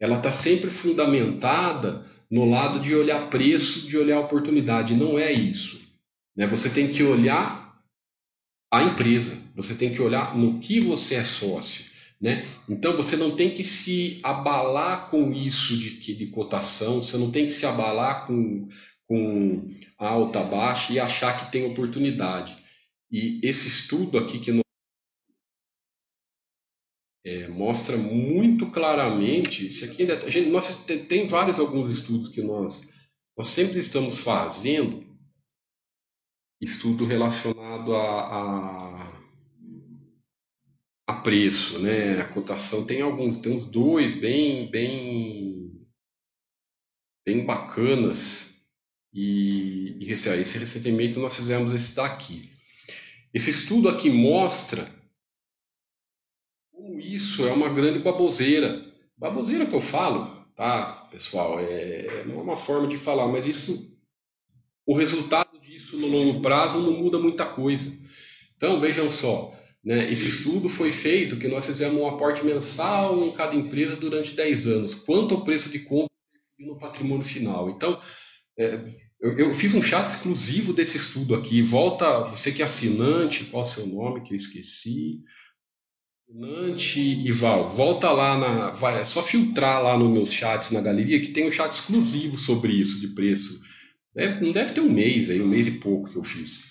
Ela 0.00 0.18
está 0.18 0.30
sempre 0.30 0.70
fundamentada 0.70 2.04
no 2.30 2.48
lado 2.48 2.78
de 2.78 2.94
olhar 2.94 3.28
preço, 3.28 3.88
de 3.88 3.98
olhar 3.98 4.20
oportunidade. 4.20 4.94
Não 4.94 5.18
é 5.18 5.32
isso. 5.32 5.80
Né? 6.36 6.46
Você 6.46 6.70
tem 6.70 6.88
que 6.88 7.02
olhar 7.02 7.76
a 8.72 8.84
empresa, 8.84 9.50
você 9.56 9.74
tem 9.74 9.92
que 9.92 10.00
olhar 10.00 10.36
no 10.36 10.60
que 10.60 10.78
você 10.78 11.16
é 11.16 11.24
sócio. 11.24 11.91
Né? 12.22 12.46
Então 12.68 12.94
você 12.94 13.16
não 13.16 13.34
tem 13.34 13.52
que 13.52 13.64
se 13.64 14.20
abalar 14.22 15.10
com 15.10 15.32
isso 15.32 15.76
de, 15.76 15.98
de 15.98 16.26
cotação, 16.28 17.02
você 17.02 17.18
não 17.18 17.32
tem 17.32 17.46
que 17.46 17.50
se 17.50 17.66
abalar 17.66 18.28
com, 18.28 18.68
com 19.08 19.68
alta, 19.98 20.40
baixa 20.44 20.92
e 20.92 21.00
achar 21.00 21.36
que 21.36 21.50
tem 21.50 21.66
oportunidade. 21.66 22.56
E 23.10 23.40
esse 23.42 23.66
estudo 23.66 24.18
aqui 24.18 24.38
que 24.38 24.52
nós, 24.52 24.62
é, 27.26 27.48
mostra 27.48 27.96
muito 27.96 28.70
claramente, 28.70 29.66
isso 29.66 29.84
aqui 29.84 30.02
ainda, 30.02 30.30
gente, 30.30 30.48
nós 30.48 30.84
tem, 30.84 31.04
tem 31.04 31.26
vários 31.26 31.58
alguns 31.58 31.98
estudos 31.98 32.28
que 32.28 32.40
nós, 32.40 32.88
nós 33.36 33.48
sempre 33.48 33.80
estamos 33.80 34.22
fazendo, 34.22 35.04
estudo 36.60 37.04
relacionado 37.04 37.96
a, 37.96 38.20
a, 38.20 39.02
a 39.02 39.11
preço, 41.22 41.78
né, 41.78 42.20
a 42.20 42.28
cotação, 42.28 42.84
tem 42.84 43.00
alguns, 43.00 43.38
tem 43.38 43.52
uns 43.52 43.66
dois 43.66 44.12
bem, 44.12 44.70
bem, 44.70 45.70
bem 47.24 47.44
bacanas, 47.44 48.52
e, 49.12 49.96
e 50.00 50.12
esse, 50.12 50.28
esse 50.40 50.58
recentemente 50.58 51.18
nós 51.18 51.36
fizemos 51.36 51.74
esse 51.74 51.94
daqui. 51.94 52.50
Esse 53.32 53.50
estudo 53.50 53.88
aqui 53.88 54.10
mostra 54.10 54.88
como 56.72 56.98
isso 56.98 57.46
é 57.46 57.52
uma 57.52 57.68
grande 57.68 57.98
baboseira. 58.00 58.84
Baboseira 59.16 59.66
que 59.66 59.74
eu 59.74 59.80
falo, 59.80 60.44
tá, 60.56 61.08
pessoal? 61.10 61.60
É, 61.60 62.24
não 62.24 62.40
é 62.40 62.42
uma 62.42 62.56
forma 62.56 62.88
de 62.88 62.98
falar, 62.98 63.28
mas 63.28 63.46
isso, 63.46 63.96
o 64.86 64.96
resultado 64.96 65.58
disso 65.60 65.96
no 65.98 66.08
longo 66.08 66.40
prazo 66.40 66.80
não 66.80 66.92
muda 66.92 67.18
muita 67.18 67.46
coisa. 67.46 67.92
Então, 68.56 68.80
vejam 68.80 69.08
só, 69.08 69.52
né, 69.84 70.10
esse 70.10 70.28
estudo 70.28 70.68
foi 70.68 70.92
feito 70.92 71.38
que 71.38 71.48
nós 71.48 71.66
fizemos 71.66 72.00
um 72.00 72.06
aporte 72.06 72.44
mensal 72.44 73.24
em 73.24 73.32
cada 73.34 73.54
empresa 73.54 73.96
durante 73.96 74.34
10 74.34 74.66
anos. 74.66 74.94
Quanto 74.94 75.34
ao 75.34 75.44
preço 75.44 75.70
de 75.70 75.80
compra 75.80 76.08
no 76.58 76.78
patrimônio 76.78 77.24
final? 77.24 77.70
Então, 77.70 78.00
é, 78.58 78.80
eu, 79.20 79.38
eu, 79.38 79.54
fiz 79.54 79.74
um 79.74 79.82
chat 79.82 80.06
exclusivo 80.06 80.72
desse 80.72 80.96
estudo 80.96 81.34
aqui. 81.34 81.62
Volta, 81.62 82.28
você 82.28 82.52
que 82.52 82.62
é 82.62 82.64
assinante, 82.64 83.44
qual 83.44 83.64
é 83.64 83.66
o 83.66 83.68
seu 83.68 83.86
nome 83.86 84.22
que 84.22 84.32
eu 84.32 84.36
esqueci? 84.36 85.20
Assinante 86.28 87.00
Ival, 87.00 87.68
volta 87.68 88.10
lá 88.10 88.38
na. 88.38 88.70
Vai, 88.70 89.00
é 89.00 89.04
só 89.04 89.20
filtrar 89.20 89.82
lá 89.82 89.98
nos 89.98 90.10
meus 90.10 90.32
chats 90.32 90.70
na 90.70 90.80
galeria 90.80 91.20
que 91.20 91.32
tem 91.32 91.46
um 91.46 91.50
chat 91.50 91.70
exclusivo 91.72 92.38
sobre 92.38 92.72
isso 92.72 93.00
de 93.00 93.08
preço. 93.08 93.60
Deve, 94.14 94.44
não 94.44 94.52
deve 94.52 94.72
ter 94.72 94.80
um 94.80 94.90
mês 94.90 95.28
aí, 95.28 95.40
um 95.40 95.48
mês 95.48 95.66
e 95.66 95.78
pouco 95.78 96.10
que 96.10 96.16
eu 96.16 96.24
fiz. 96.24 96.70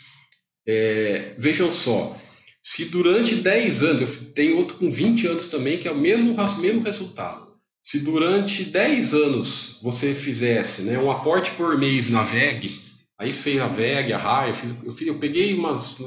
É, 0.67 1.35
vejam 1.37 1.71
só, 1.71 2.19
Se 2.61 2.85
durante 2.85 3.35
10 3.35 3.83
anos, 3.83 4.01
eu 4.01 4.33
tenho 4.33 4.57
outro 4.57 4.77
com 4.77 4.89
20 4.89 5.27
anos 5.27 5.47
também, 5.47 5.79
que 5.79 5.87
é 5.87 5.91
o 5.91 5.97
mesmo, 5.97 6.35
mesmo 6.59 6.83
resultado. 6.83 7.51
Se 7.81 7.99
durante 7.99 8.63
10 8.63 9.13
anos 9.13 9.79
você 9.81 10.13
fizesse 10.13 10.83
né, 10.83 10.99
um 10.99 11.09
aporte 11.09 11.51
por 11.51 11.77
mês 11.77 12.07
na 12.09 12.21
VEG, 12.21 12.79
aí 13.17 13.33
fez 13.33 13.59
a 13.59 13.67
VEG, 13.67 14.13
a 14.13 14.17
RAI, 14.17 14.51
eu, 14.83 15.07
eu, 15.07 15.19
peguei 15.19 15.55
umas. 15.55 15.97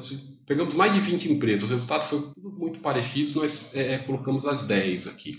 Pegamos 0.46 0.74
mais 0.74 0.92
de 0.92 1.00
20 1.00 1.32
empresas, 1.32 1.68
o 1.68 1.72
resultado 1.72 2.06
foi 2.06 2.20
tudo 2.34 2.50
muito 2.50 2.78
parecido, 2.78 3.40
nós 3.40 3.74
é, 3.74 3.94
é 3.94 3.98
colocamos 3.98 4.46
as 4.46 4.62
10 4.62 5.08
aqui. 5.08 5.36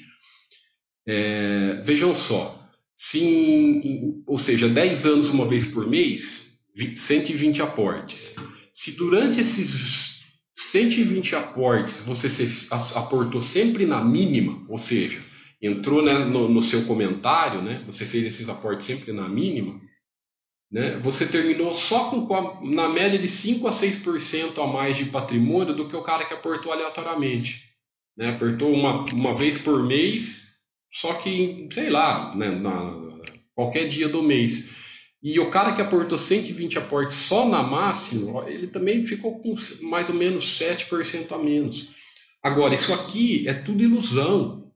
É, 1.08 1.82
vejam 1.86 2.14
só, 2.14 2.68
se 2.96 3.24
em, 3.24 4.24
ou 4.26 4.38
seja, 4.38 4.68
10 4.68 5.06
anos 5.06 5.30
uma 5.30 5.48
vez 5.48 5.64
por 5.64 5.88
mês, 5.88 6.58
120 6.98 7.62
aportes. 7.62 8.36
Se 8.74 8.92
durante 8.98 9.40
esses 9.40 10.15
120 10.56 11.36
aportes 11.36 12.02
você 12.06 12.30
se, 12.30 12.68
aportou 12.72 13.42
sempre 13.42 13.86
na 13.86 14.04
mínima, 14.04 14.66
ou 14.70 14.78
seja, 14.78 15.22
entrou 15.62 16.02
né, 16.02 16.14
no, 16.14 16.48
no, 16.48 16.62
seu 16.62 16.86
comentário, 16.86 17.62
né, 17.62 17.84
você 17.86 18.06
fez 18.06 18.26
esses 18.26 18.48
aportes 18.48 18.88
sempre 18.88 19.12
na 19.12 19.28
mínima, 19.28 19.82
né, 20.72 20.98
você 21.02 21.28
terminou 21.28 21.74
só 21.74 22.10
com, 22.10 22.66
na 22.70 22.88
média 22.88 23.20
de 23.20 23.28
5 23.28 23.68
a 23.68 23.72
6% 23.72 24.64
a 24.64 24.66
mais 24.66 24.96
de 24.96 25.06
patrimônio 25.06 25.76
do 25.76 25.90
que 25.90 25.96
o 25.96 26.04
cara 26.04 26.26
que 26.26 26.34
aportou 26.34 26.72
aleatoriamente. 26.72 27.64
Né, 28.18 28.30
apertou 28.30 28.72
uma, 28.74 29.04
uma 29.12 29.36
vez 29.36 29.58
por 29.58 29.84
mês, 29.84 30.56
só 30.90 31.16
que, 31.16 31.68
sei 31.70 31.90
lá, 31.90 32.34
né, 32.34 32.50
na, 32.52 32.94
qualquer 33.54 33.90
dia 33.90 34.08
do 34.08 34.24
mês. 34.24 34.85
E 35.26 35.40
o 35.40 35.50
cara 35.50 35.74
que 35.74 35.82
aportou 35.82 36.20
120 36.20 36.78
aportes 36.78 37.18
só 37.18 37.50
na 37.50 37.64
máxima, 37.64 38.48
ele 38.48 38.68
também 38.68 39.04
ficou 39.04 39.40
com 39.40 39.56
mais 39.82 40.08
ou 40.08 40.14
menos 40.14 40.46
7% 40.60 41.32
a 41.32 41.40
menos. 41.40 41.90
Agora, 42.44 42.76
isso 42.76 42.94
aqui 42.94 43.50
é 43.50 43.54
tudo 43.56 43.82
ilusão. 43.82 44.72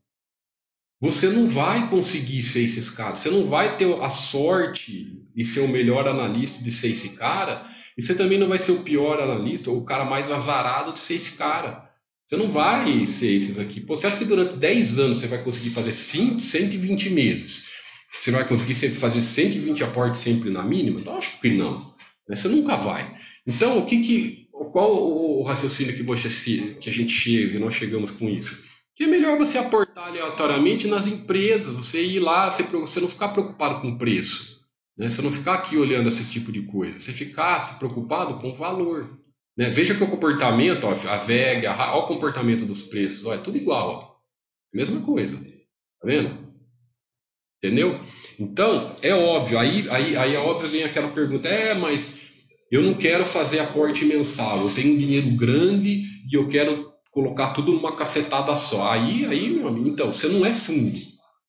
Você 0.99 1.29
não 1.29 1.47
vai 1.47 1.87
conseguir 1.91 2.41
ser 2.41 2.61
esses 2.61 2.89
caras. 2.89 3.19
Você 3.19 3.29
não 3.29 3.45
vai 3.45 3.77
ter 3.77 3.93
a 4.01 4.09
sorte 4.09 5.21
de 5.35 5.45
ser 5.45 5.59
o 5.59 5.67
melhor 5.67 6.07
analista 6.07 6.63
de 6.63 6.71
ser 6.71 6.89
esse 6.89 7.09
cara. 7.09 7.69
E 7.95 8.01
você 8.01 8.15
também 8.15 8.39
não 8.39 8.49
vai 8.49 8.57
ser 8.57 8.71
o 8.71 8.81
pior 8.81 9.21
analista 9.21 9.69
ou 9.69 9.77
o 9.77 9.85
cara 9.85 10.03
mais 10.03 10.31
azarado 10.31 10.93
de 10.93 10.99
ser 10.99 11.13
esse 11.13 11.37
cara. 11.37 11.87
Você 12.25 12.35
não 12.35 12.49
vai 12.49 13.05
ser 13.05 13.35
esses 13.35 13.59
aqui. 13.59 13.81
Pô, 13.81 13.95
você 13.95 14.07
acha 14.07 14.17
que 14.17 14.25
durante 14.25 14.57
10 14.57 14.97
anos 14.97 15.19
você 15.19 15.27
vai 15.27 15.43
conseguir 15.43 15.69
fazer 15.69 15.93
5, 15.93 16.39
120 16.39 17.11
meses? 17.11 17.69
Você 18.11 18.31
vai 18.31 18.47
conseguir 18.47 18.75
fazer 18.91 19.21
120 19.21 19.83
aportes 19.83 20.21
sempre 20.21 20.49
na 20.49 20.63
mínima? 20.63 20.99
Acho 21.11 21.39
que 21.39 21.49
não. 21.49 21.79
Né? 22.27 22.35
Você 22.35 22.47
nunca 22.47 22.75
vai. 22.77 23.15
Então, 23.45 23.79
o 23.79 23.85
que 23.85 24.01
que, 24.01 24.47
qual 24.71 24.93
o 24.93 25.43
raciocínio 25.43 25.95
que, 25.95 26.03
você, 26.03 26.75
que 26.79 26.89
a 26.89 26.93
gente 26.93 27.11
chega, 27.11 27.59
nós 27.59 27.75
chegamos 27.75 28.11
com 28.11 28.29
isso? 28.29 28.69
que 28.99 29.05
é 29.05 29.07
melhor 29.07 29.37
você 29.37 29.57
aportar 29.57 30.09
aleatoriamente 30.09 30.85
nas 30.85 31.07
empresas, 31.07 31.73
você 31.73 32.03
ir 32.03 32.19
lá, 32.19 32.51
você, 32.51 32.99
não 32.99 33.07
ficar 33.07 33.29
preocupado 33.29 33.79
com 33.79 33.91
o 33.91 33.97
preço, 33.97 34.59
né? 34.97 35.09
você 35.09 35.21
não 35.21 35.31
ficar 35.31 35.53
aqui 35.53 35.77
olhando 35.77 36.09
esse 36.09 36.29
tipo 36.29 36.51
de 36.51 36.63
coisa, 36.63 36.99
você 36.99 37.13
ficar 37.13 37.61
se 37.61 37.79
preocupado 37.79 38.41
com 38.41 38.49
o 38.49 38.55
valor. 38.55 39.17
Né? 39.57 39.69
Veja 39.69 39.95
que 39.95 40.03
o 40.03 40.09
comportamento, 40.09 40.83
ó, 40.83 40.91
a 40.91 41.15
VEG, 41.15 41.65
a, 41.65 41.95
ó, 41.95 42.03
o 42.03 42.07
comportamento 42.07 42.65
dos 42.65 42.83
preços, 42.83 43.25
ó, 43.25 43.33
é 43.33 43.37
tudo 43.37 43.55
igual, 43.55 43.89
ó. 43.89 44.75
mesma 44.75 44.99
coisa, 44.99 45.37
tá 45.37 46.05
vendo? 46.05 46.48
Entendeu? 47.61 47.99
Então, 48.39 48.95
é 49.01 49.13
óbvio, 49.13 49.59
aí, 49.59 49.85
aí, 49.89 50.15
aí 50.15 50.33
é 50.33 50.39
óbvio 50.39 50.69
vem 50.69 50.83
aquela 50.83 51.09
pergunta, 51.09 51.49
é, 51.49 51.73
mas 51.73 52.21
eu 52.71 52.81
não 52.81 52.93
quero 52.93 53.25
fazer 53.25 53.59
aporte 53.59 54.05
mensal, 54.05 54.61
eu 54.61 54.73
tenho 54.73 54.93
um 54.93 54.97
dinheiro 54.97 55.29
grande 55.31 56.03
e 56.31 56.35
eu 56.35 56.47
quero 56.47 56.89
colocar 57.11 57.51
tudo 57.51 57.73
numa 57.73 57.95
cacetada 57.95 58.55
só. 58.55 58.91
Aí, 58.91 59.25
aí, 59.25 59.49
meu 59.49 59.67
amigo, 59.67 59.89
então, 59.89 60.11
você 60.11 60.27
não 60.27 60.45
é 60.45 60.53
fundo. 60.53 60.97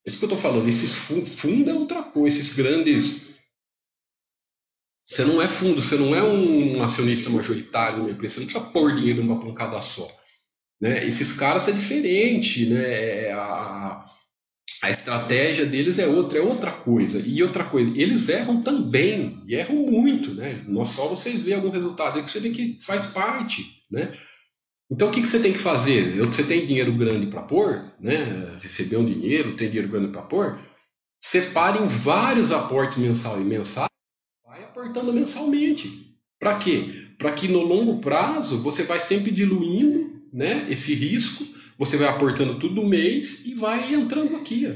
É 0.05 0.09
isso 0.09 0.17
que 0.17 0.25
eu 0.25 0.27
estou 0.27 0.37
falando. 0.37 0.67
Esses 0.67 0.91
fundo, 0.91 1.29
fundo 1.29 1.69
é 1.69 1.73
outra 1.73 2.03
coisa. 2.03 2.37
Esses 2.37 2.55
grandes. 2.55 3.31
Você 5.05 5.23
não 5.23 5.41
é 5.41 5.47
fundo, 5.47 5.81
você 5.81 5.95
não 5.95 6.15
é 6.15 6.23
um 6.23 6.81
acionista 6.81 7.29
majoritário 7.29 7.99
numa 7.99 8.11
empresa. 8.11 8.35
Você 8.35 8.39
não 8.39 8.47
precisa 8.47 8.71
pôr 8.71 8.95
dinheiro 8.95 9.23
numa 9.23 9.39
pancada 9.39 9.79
só. 9.81 10.07
Né? 10.79 11.05
Esses 11.05 11.33
caras 11.33 11.67
é 11.67 11.71
diferente, 11.71 12.65
né? 12.65 13.27
É 13.27 13.33
a, 13.33 14.05
a 14.81 14.89
estratégia 14.89 15.65
deles 15.65 15.99
é 15.99 16.07
outra, 16.07 16.39
é 16.39 16.41
outra 16.41 16.71
coisa. 16.71 17.21
E 17.25 17.41
outra 17.43 17.63
coisa, 17.63 17.91
eles 17.95 18.29
erram 18.29 18.61
também, 18.61 19.41
e 19.47 19.55
erram 19.55 19.75
muito, 19.75 20.33
né? 20.33 20.63
Não 20.67 20.85
só 20.85 21.07
vocês 21.07 21.41
verem 21.41 21.55
algum 21.55 21.69
resultado, 21.69 22.19
é 22.19 22.23
que 22.23 22.31
você 22.31 22.39
vê 22.39 22.49
que 22.51 22.77
faz 22.81 23.07
parte, 23.07 23.65
né? 23.89 24.13
Então, 24.91 25.07
o 25.07 25.11
que, 25.11 25.21
que 25.21 25.27
você 25.27 25.39
tem 25.39 25.53
que 25.53 25.59
fazer? 25.59 26.17
Você 26.17 26.43
tem 26.43 26.65
dinheiro 26.65 26.93
grande 26.93 27.27
para 27.27 27.43
pôr, 27.43 27.93
né? 27.99 28.59
receber 28.61 28.97
um 28.97 29.05
dinheiro, 29.05 29.55
tem 29.55 29.69
dinheiro 29.69 29.89
grande 29.89 30.11
para 30.11 30.21
pôr, 30.21 30.59
separe 31.17 31.81
em 31.81 31.87
vários 31.87 32.51
aportes 32.51 32.97
mensal 32.97 33.39
e 33.39 33.43
mensal, 33.45 33.87
vai 34.45 34.63
aportando 34.63 35.13
mensalmente. 35.13 36.11
Para 36.37 36.57
quê? 36.57 37.07
Para 37.17 37.31
que 37.31 37.47
no 37.47 37.61
longo 37.61 38.01
prazo 38.01 38.61
você 38.61 38.83
vai 38.83 38.99
sempre 38.99 39.31
diluindo 39.31 40.21
né, 40.33 40.69
esse 40.69 40.93
risco, 40.93 41.45
você 41.81 41.97
vai 41.97 42.07
aportando 42.07 42.59
tudo 42.59 42.85
mês 42.85 43.43
e 43.43 43.55
vai 43.55 43.91
entrando 43.91 44.35
aqui. 44.35 44.67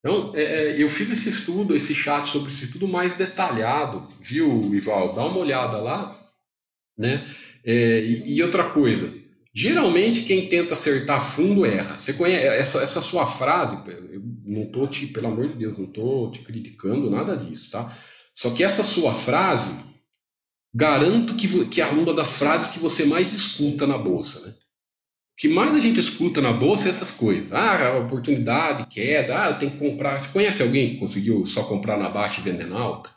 Então, 0.00 0.32
é, 0.34 0.42
é, 0.42 0.82
eu 0.82 0.88
fiz 0.88 1.08
esse 1.08 1.28
estudo, 1.28 1.72
esse 1.72 1.94
chat 1.94 2.26
sobre 2.26 2.48
esse 2.48 2.64
estudo 2.64 2.88
mais 2.88 3.14
detalhado, 3.14 4.08
viu, 4.20 4.74
Ival? 4.74 5.14
Dá 5.14 5.24
uma 5.24 5.38
olhada 5.38 5.80
lá, 5.80 6.20
né? 6.98 7.24
É, 7.64 8.04
e, 8.04 8.34
e, 8.34 8.42
outra 8.42 8.70
coisa, 8.70 9.14
geralmente 9.54 10.22
quem 10.22 10.48
tenta 10.48 10.74
acertar 10.74 11.20
fundo 11.20 11.64
erra. 11.64 11.96
Você 11.96 12.12
conhece 12.12 12.44
essa, 12.44 12.82
essa 12.82 13.00
sua 13.00 13.28
frase? 13.28 13.78
Eu 14.12 14.20
não 14.44 14.62
estou 14.62 14.88
te, 14.88 15.06
pelo 15.06 15.28
amor 15.28 15.46
de 15.46 15.58
Deus, 15.58 15.78
não 15.78 15.84
estou 15.84 16.32
te 16.32 16.40
criticando 16.40 17.08
nada 17.08 17.36
disso, 17.36 17.70
tá? 17.70 17.96
Só 18.34 18.50
que 18.52 18.64
essa 18.64 18.82
sua 18.82 19.14
frase, 19.14 19.78
garanto 20.74 21.36
que, 21.36 21.66
que 21.66 21.80
é 21.80 21.86
uma 21.86 22.12
das 22.12 22.36
frases 22.36 22.72
que 22.72 22.80
você 22.80 23.04
mais 23.04 23.32
escuta 23.32 23.86
na 23.86 23.96
bolsa, 23.96 24.44
né? 24.44 24.54
Que 25.40 25.48
mais 25.48 25.74
a 25.74 25.80
gente 25.80 25.98
escuta 25.98 26.42
na 26.42 26.52
bolsa 26.52 26.84
é 26.84 26.90
essas 26.90 27.10
coisas. 27.10 27.50
Ah, 27.50 27.96
oportunidade, 27.96 28.86
queda, 28.90 29.42
ah, 29.42 29.48
eu 29.48 29.58
tenho 29.58 29.72
que 29.72 29.78
comprar. 29.78 30.20
Você 30.20 30.30
conhece 30.30 30.62
alguém 30.62 30.90
que 30.90 30.96
conseguiu 30.98 31.46
só 31.46 31.64
comprar 31.64 31.96
na 31.96 32.10
baixa 32.10 32.42
e 32.42 32.44
vender 32.44 32.66
na 32.66 32.78
alta? 32.78 33.08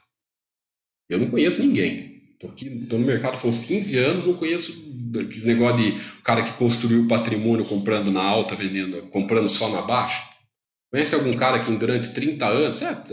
Eu 1.10 1.20
não 1.20 1.30
conheço 1.30 1.62
ninguém. 1.62 2.22
Estou 2.32 2.50
aqui, 2.50 2.70
no 2.70 3.00
mercado 3.00 3.38
há 3.44 3.46
uns 3.46 3.60
15 3.60 3.98
anos, 3.98 4.26
não 4.26 4.36
conheço 4.36 4.72
aquele 5.20 5.48
negócio 5.48 5.78
de 5.84 6.00
cara 6.24 6.44
que 6.44 6.54
construiu 6.54 7.10
patrimônio 7.10 7.66
comprando 7.66 8.10
na 8.10 8.24
alta, 8.24 8.56
vendendo, 8.56 9.02
comprando 9.08 9.50
só 9.50 9.68
na 9.68 9.82
baixa. 9.82 10.24
Conhece 10.90 11.14
algum 11.14 11.34
cara 11.34 11.60
que 11.60 11.76
durante 11.76 12.14
30 12.14 12.46
anos, 12.48 12.82
é, 12.82 13.04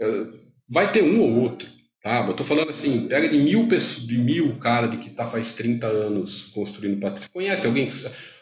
é, 0.00 0.26
vai 0.72 0.90
ter 0.90 1.04
um 1.04 1.20
ou 1.20 1.38
outro, 1.38 1.68
tá? 2.02 2.24
Eu 2.24 2.30
estou 2.30 2.46
falando 2.46 2.70
assim, 2.70 3.08
pega 3.08 3.28
de 3.28 3.36
mil 3.36 3.68
pessoas, 3.68 4.06
de 4.06 4.16
mil 4.16 4.56
cara 4.56 4.86
de 4.86 4.96
que 4.96 5.10
tá 5.10 5.26
faz 5.26 5.52
30 5.52 5.86
anos 5.86 6.46
construindo 6.54 6.98
patrimônio. 6.98 7.30
Conhece 7.30 7.66
alguém 7.66 7.86
que 7.86 7.92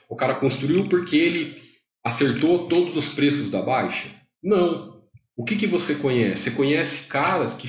o 0.09 0.17
cara 0.17 0.35
construiu 0.35 0.89
porque 0.89 1.17
ele 1.17 1.63
acertou 2.05 2.69
todos 2.69 2.97
os 2.97 3.09
preços 3.09 3.51
da 3.51 3.63
baixa? 3.63 4.09
Não. 4.43 5.03
O 5.37 5.45
que, 5.45 5.57
que 5.57 5.67
você 5.67 5.97
conhece? 5.97 6.45
Você 6.45 6.51
conhece 6.53 7.09
caras 7.09 7.55
que 7.55 7.69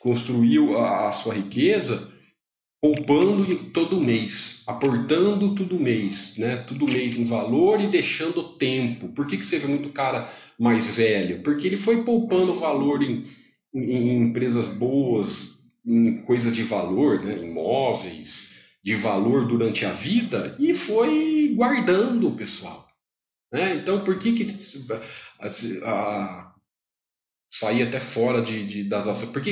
construiu 0.00 0.78
a, 0.78 1.12
sua 1.12 1.34
riqueza 1.34 2.08
poupando 2.80 3.70
todo 3.72 4.00
mês, 4.00 4.62
aportando 4.66 5.54
todo 5.54 5.78
mês, 5.78 6.34
né? 6.38 6.56
Todo 6.58 6.90
mês 6.90 7.16
em 7.16 7.24
valor 7.24 7.78
e 7.78 7.88
deixando 7.88 8.56
tempo. 8.56 9.08
Por 9.08 9.26
que, 9.26 9.36
que 9.36 9.44
você 9.44 9.58
vê 9.58 9.66
muito 9.66 9.90
cara 9.90 10.30
mais 10.58 10.96
velho? 10.96 11.42
Porque 11.42 11.66
ele 11.66 11.76
foi 11.76 12.04
poupando 12.04 12.54
valor 12.54 13.02
em, 13.02 13.26
em, 13.74 13.82
em 13.82 14.22
empresas 14.22 14.66
boas, 14.66 15.70
em 15.84 16.22
coisas 16.22 16.56
de 16.56 16.62
valor, 16.62 17.22
né? 17.22 17.36
imóveis 17.42 18.49
de 18.82 18.96
valor 18.96 19.46
durante 19.46 19.84
a 19.84 19.92
vida 19.92 20.56
e 20.58 20.74
foi 20.74 21.52
guardando, 21.54 22.32
pessoal. 22.32 22.88
Né? 23.52 23.76
Então, 23.76 24.04
por 24.04 24.18
que, 24.18 24.32
que 24.32 24.46
a, 25.40 25.48
a 25.90 26.54
sair 27.50 27.82
até 27.82 27.98
fora 27.98 28.40
de, 28.40 28.64
de, 28.64 28.84
das 28.84 29.08
ações. 29.08 29.30
Porque 29.30 29.50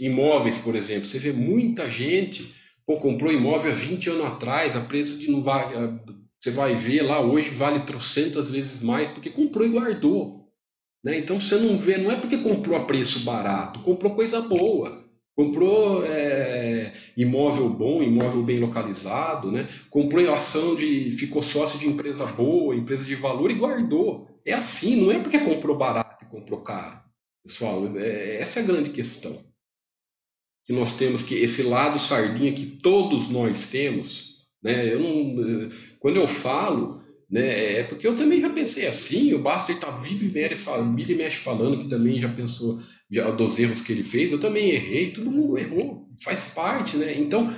imóveis, 0.00 0.58
por 0.58 0.76
exemplo, 0.76 1.06
você 1.06 1.18
vê 1.18 1.32
muita 1.32 1.90
gente, 1.90 2.54
pô, 2.86 2.98
comprou 2.98 3.32
imóvel 3.32 3.72
há 3.72 3.74
20 3.74 4.10
anos 4.10 4.26
atrás, 4.26 4.76
a 4.76 4.80
preço 4.80 5.18
de 5.18 5.30
não 5.30 5.42
vai, 5.42 5.74
você 6.40 6.50
vai 6.50 6.76
ver 6.76 7.02
lá 7.02 7.20
hoje 7.20 7.50
vale 7.50 7.80
trocentas 7.80 8.50
vezes 8.50 8.80
mais, 8.80 9.08
porque 9.08 9.30
comprou 9.30 9.66
e 9.66 9.70
guardou. 9.70 10.48
Né? 11.02 11.18
Então 11.18 11.40
você 11.40 11.56
não 11.56 11.76
vê, 11.76 11.98
não 11.98 12.10
é 12.10 12.20
porque 12.20 12.38
comprou 12.38 12.76
a 12.76 12.84
preço 12.84 13.24
barato, 13.24 13.80
comprou 13.80 14.14
coisa 14.14 14.40
boa. 14.40 15.04
Comprou 15.38 16.04
é, 16.04 16.92
imóvel 17.16 17.70
bom, 17.70 18.02
imóvel 18.02 18.42
bem 18.42 18.58
localizado, 18.58 19.52
né? 19.52 19.68
comprou 19.88 20.34
ação 20.34 20.74
de. 20.74 21.12
ficou 21.12 21.44
sócio 21.44 21.78
de 21.78 21.86
empresa 21.86 22.26
boa, 22.26 22.74
empresa 22.74 23.04
de 23.04 23.14
valor 23.14 23.48
e 23.48 23.54
guardou. 23.54 24.28
É 24.44 24.52
assim, 24.52 24.96
não 24.96 25.12
é 25.12 25.20
porque 25.20 25.38
comprou 25.38 25.78
barato 25.78 26.24
e 26.24 26.28
comprou 26.28 26.60
caro. 26.62 26.98
Pessoal, 27.44 27.86
é, 27.96 28.40
essa 28.40 28.58
é 28.58 28.64
a 28.64 28.66
grande 28.66 28.90
questão. 28.90 29.44
Que 30.66 30.72
nós 30.72 30.98
temos 30.98 31.22
que 31.22 31.36
esse 31.36 31.62
lado 31.62 32.00
sardinha 32.00 32.52
que 32.52 32.66
todos 32.66 33.28
nós 33.28 33.68
temos, 33.68 34.44
Né? 34.60 34.92
Eu 34.92 34.98
não, 34.98 35.70
quando 36.00 36.16
eu 36.16 36.26
falo, 36.26 36.97
né, 37.30 37.80
é 37.80 37.84
porque 37.84 38.06
eu 38.06 38.16
também 38.16 38.40
já 38.40 38.48
pensei 38.50 38.86
assim, 38.86 39.34
o 39.34 39.42
Baster 39.42 39.74
está 39.74 39.90
vivo 39.90 40.24
e 40.24 40.30
mexe, 40.30 40.54
e 41.34 41.36
falando 41.36 41.78
que 41.78 41.88
também 41.88 42.18
já 42.18 42.28
pensou 42.28 42.80
já, 43.10 43.30
dos 43.30 43.58
erros 43.58 43.80
que 43.80 43.92
ele 43.92 44.02
fez, 44.02 44.32
eu 44.32 44.40
também 44.40 44.70
errei, 44.70 45.12
todo 45.12 45.30
mundo 45.30 45.58
errou, 45.58 46.08
faz 46.22 46.50
parte, 46.54 46.96
né? 46.96 47.18
Então, 47.18 47.54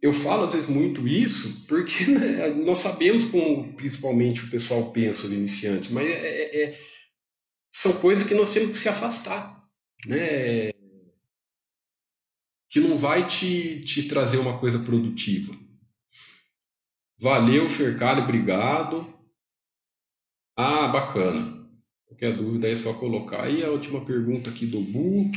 eu 0.00 0.12
falo 0.12 0.44
às 0.44 0.52
vezes 0.52 0.68
muito 0.68 1.06
isso 1.06 1.64
porque 1.66 2.06
né, 2.10 2.48
nós 2.48 2.78
sabemos 2.78 3.24
como 3.26 3.72
principalmente 3.74 4.44
o 4.44 4.50
pessoal 4.50 4.90
pensa 4.92 5.26
os 5.26 5.32
iniciantes, 5.32 5.90
mas 5.90 6.06
é, 6.06 6.10
é, 6.10 6.62
é, 6.64 6.80
são 7.72 7.92
coisas 8.00 8.26
que 8.26 8.34
nós 8.34 8.52
temos 8.52 8.72
que 8.72 8.78
se 8.78 8.88
afastar, 8.88 9.62
né? 10.06 10.70
Que 12.68 12.80
não 12.80 12.96
vai 12.96 13.26
te, 13.26 13.84
te 13.84 14.08
trazer 14.08 14.38
uma 14.38 14.58
coisa 14.58 14.78
produtiva. 14.78 15.54
Valeu, 17.22 17.68
Fercari, 17.68 18.20
obrigado. 18.20 19.06
Ah, 20.56 20.88
bacana. 20.88 21.68
Qualquer 22.04 22.36
dúvida 22.36 22.68
é 22.68 22.74
só 22.74 22.94
colocar. 22.94 23.48
E 23.48 23.62
a 23.62 23.70
última 23.70 24.04
pergunta 24.04 24.50
aqui 24.50 24.66
do 24.66 24.80
Bu. 24.80 25.30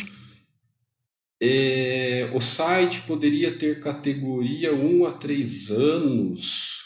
É, 1.40 2.32
o 2.34 2.42
site 2.42 3.02
poderia 3.02 3.56
ter 3.60 3.82
categoria 3.82 4.74
1 4.74 5.06
a 5.06 5.12
3 5.12 5.70
anos. 5.70 6.86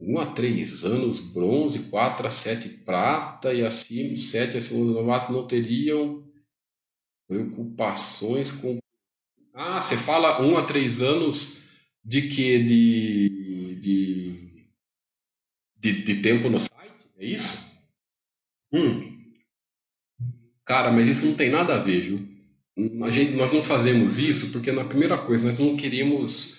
1 0.00 0.18
a 0.18 0.32
3 0.32 0.84
anos 0.84 1.20
bronze, 1.20 1.88
4 1.90 2.26
a 2.26 2.30
7 2.32 2.68
prata 2.84 3.54
e 3.54 3.62
acima, 3.62 4.16
7 4.16 4.56
a 4.56 4.60
5 4.60 4.84
novatos 4.84 5.32
não 5.32 5.46
teriam 5.46 6.24
preocupações 7.28 8.50
com. 8.50 8.78
Ah, 9.54 9.80
você 9.80 9.96
fala 9.96 10.42
1 10.42 10.56
a 10.56 10.64
3 10.64 11.02
anos 11.02 11.62
de 12.04 12.22
que? 12.22 12.58
De, 12.64 13.78
de, 13.80 14.29
de, 15.80 16.02
de 16.02 16.22
tempo 16.22 16.48
no 16.48 16.60
site? 16.60 17.06
É 17.18 17.24
isso? 17.24 17.58
Hum. 18.72 19.18
Cara, 20.64 20.92
mas 20.92 21.08
isso 21.08 21.26
não 21.26 21.34
tem 21.34 21.50
nada 21.50 21.74
a 21.74 21.78
ver, 21.78 22.00
viu? 22.00 22.30
a 23.02 23.10
gente, 23.10 23.32
nós 23.32 23.52
não 23.52 23.62
fazemos 23.62 24.18
isso 24.18 24.52
porque, 24.52 24.72
na 24.72 24.84
primeira 24.84 25.18
coisa, 25.18 25.48
nós 25.48 25.58
não 25.58 25.76
queremos 25.76 26.58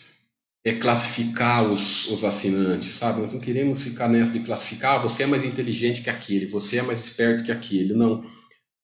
é, 0.63 0.74
classificar 0.74 1.72
os, 1.72 2.07
os 2.09 2.24
assinantes, 2.24 2.93
sabe? 2.93 3.22
Nós 3.22 3.34
não 3.34 3.39
queremos 3.39 3.82
ficar 3.82 4.07
nessa 4.07 4.32
de 4.32 4.39
classificar, 4.41 4.95
ah, 4.95 5.03
você 5.03 5.24
é 5.24 5.26
mais 5.26 5.43
inteligente 5.43 6.01
que 6.01 6.09
aquele, 6.09 6.45
você 6.45 6.78
é 6.80 6.82
mais 6.82 6.99
esperto 6.99 7.43
que 7.43 7.51
aquele. 7.51 7.93
Não. 7.93 8.24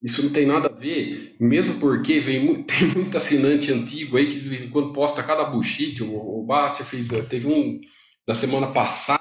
Isso 0.02 0.24
não 0.24 0.32
tem 0.32 0.46
nada 0.46 0.70
a 0.70 0.72
ver, 0.72 1.36
mesmo 1.40 1.80
porque 1.80 2.20
vem, 2.20 2.64
tem 2.64 2.88
muito 2.88 3.18
assinante 3.18 3.72
antigo 3.72 4.18
aí 4.18 4.28
que 4.28 4.40
de 4.40 4.48
vez 4.48 4.62
em 4.64 4.70
quando 4.70 4.94
posta 4.94 5.24
cada 5.24 5.46
bullshit. 5.46 6.02
O, 6.04 6.40
o 6.42 6.46
Bastia 6.46 6.86
fez, 6.86 7.08
teve 7.30 7.48
um 7.48 7.80
da 8.28 8.34
semana 8.34 8.68
passada, 8.68 9.17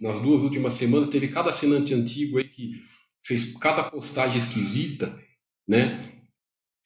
nas 0.00 0.20
duas 0.20 0.42
últimas 0.42 0.74
semanas, 0.74 1.08
teve 1.08 1.28
cada 1.28 1.50
assinante 1.50 1.94
antigo 1.94 2.38
aí 2.38 2.44
que 2.44 2.72
fez 3.24 3.56
cada 3.58 3.82
postagem 3.84 4.38
esquisita, 4.38 5.18
né? 5.66 6.18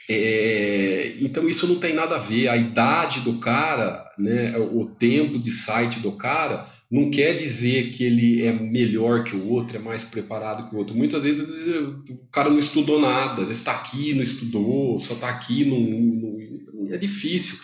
É, 0.08 1.16
então 1.20 1.48
isso 1.48 1.66
não 1.66 1.78
tem 1.78 1.94
nada 1.94 2.16
a 2.16 2.18
ver. 2.18 2.48
A 2.48 2.56
idade 2.56 3.20
do 3.20 3.38
cara, 3.38 4.10
né, 4.18 4.58
o 4.58 4.86
tempo 4.86 5.38
de 5.38 5.50
site 5.50 6.00
do 6.00 6.12
cara, 6.12 6.66
não 6.90 7.10
quer 7.10 7.34
dizer 7.34 7.90
que 7.90 8.04
ele 8.04 8.42
é 8.42 8.52
melhor 8.52 9.24
que 9.24 9.36
o 9.36 9.48
outro, 9.48 9.76
é 9.76 9.80
mais 9.80 10.04
preparado 10.04 10.68
que 10.68 10.74
o 10.74 10.78
outro. 10.78 10.96
Muitas 10.96 11.22
vezes 11.22 11.48
o 12.10 12.28
cara 12.30 12.50
não 12.50 12.58
estudou 12.58 13.00
nada, 13.00 13.42
às 13.42 13.48
vezes 13.48 13.58
está 13.58 13.72
aqui, 13.72 14.12
não 14.12 14.22
estudou, 14.22 14.98
só 14.98 15.14
está 15.14 15.28
aqui, 15.28 15.64
não, 15.64 15.80
não, 15.80 16.92
é 16.92 16.98
difícil. 16.98 17.56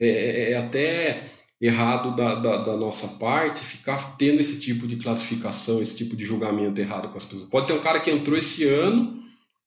É, 0.00 0.08
é, 0.08 0.52
é 0.52 0.56
até 0.56 1.31
errado 1.62 2.14
da, 2.16 2.34
da, 2.34 2.56
da, 2.58 2.76
nossa 2.76 3.06
parte 3.18 3.64
ficar 3.64 4.16
tendo 4.16 4.40
esse 4.40 4.60
tipo 4.60 4.86
de 4.86 4.96
classificação, 4.96 5.80
esse 5.80 5.96
tipo 5.96 6.16
de 6.16 6.24
julgamento 6.24 6.80
errado 6.80 7.08
com 7.08 7.16
as 7.16 7.24
pessoas. 7.24 7.48
Pode 7.48 7.68
ter 7.68 7.72
um 7.72 7.80
cara 7.80 8.00
que 8.00 8.10
entrou 8.10 8.36
esse 8.36 8.66
ano 8.66 9.22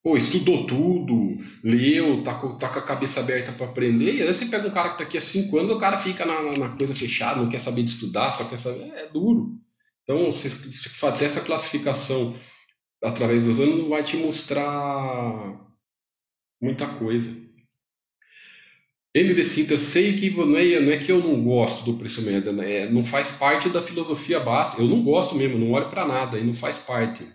pô, 0.05 0.15
estudou 0.15 0.67
tudo, 0.67 1.35
leu, 1.63 2.21
tá 2.21 2.35
com, 2.35 2.55
tá 2.59 2.69
com 2.69 2.77
a 2.77 2.83
cabeça 2.83 3.21
aberta 3.21 3.51
para 3.51 3.65
aprender, 3.65 4.13
e 4.13 4.21
aí 4.21 4.31
você 4.31 4.45
pega 4.45 4.67
um 4.67 4.71
cara 4.71 4.91
que 4.91 4.99
tá 4.99 5.03
aqui 5.03 5.17
há 5.17 5.21
cinco 5.21 5.57
anos, 5.57 5.71
o 5.71 5.79
cara 5.79 5.97
fica 5.97 6.23
na, 6.23 6.43
na, 6.51 6.77
coisa 6.77 6.93
fechada, 6.93 7.41
não 7.41 7.49
quer 7.49 7.57
saber 7.57 7.81
de 7.81 7.89
estudar, 7.89 8.29
só 8.29 8.47
quer 8.47 8.59
saber. 8.59 8.83
É, 8.93 9.07
duro. 9.07 9.59
Então, 10.03 10.31
você, 10.31 10.47
até 11.07 11.25
essa 11.25 11.41
classificação 11.41 12.35
através 13.03 13.45
dos 13.45 13.59
anos 13.59 13.79
não 13.79 13.89
vai 13.89 14.03
te 14.03 14.15
mostrar 14.15 15.59
muita 16.61 16.85
coisa. 16.85 17.35
MB 19.15 19.43
Cinta, 19.45 19.73
eu 19.73 19.77
sei 19.77 20.17
que 20.17 20.29
não 20.29 20.57
é, 20.57 20.79
não 20.81 20.91
é 20.91 20.97
que 20.97 21.09
eu 21.09 21.19
não 21.19 21.41
gosto 21.41 21.85
do 21.85 21.97
preço 21.97 22.21
médio, 22.21 22.51
né? 22.51 22.89
não 22.89 23.05
faz 23.05 23.31
parte 23.31 23.69
da 23.69 23.81
filosofia 23.81 24.41
basta. 24.41 24.81
Eu 24.81 24.87
não 24.87 25.01
gosto 25.01 25.35
mesmo, 25.35 25.57
não 25.57 25.71
olho 25.71 25.89
para 25.89 26.05
nada, 26.05 26.37
e 26.37 26.43
não 26.43 26.53
faz 26.53 26.79
parte 26.79 27.25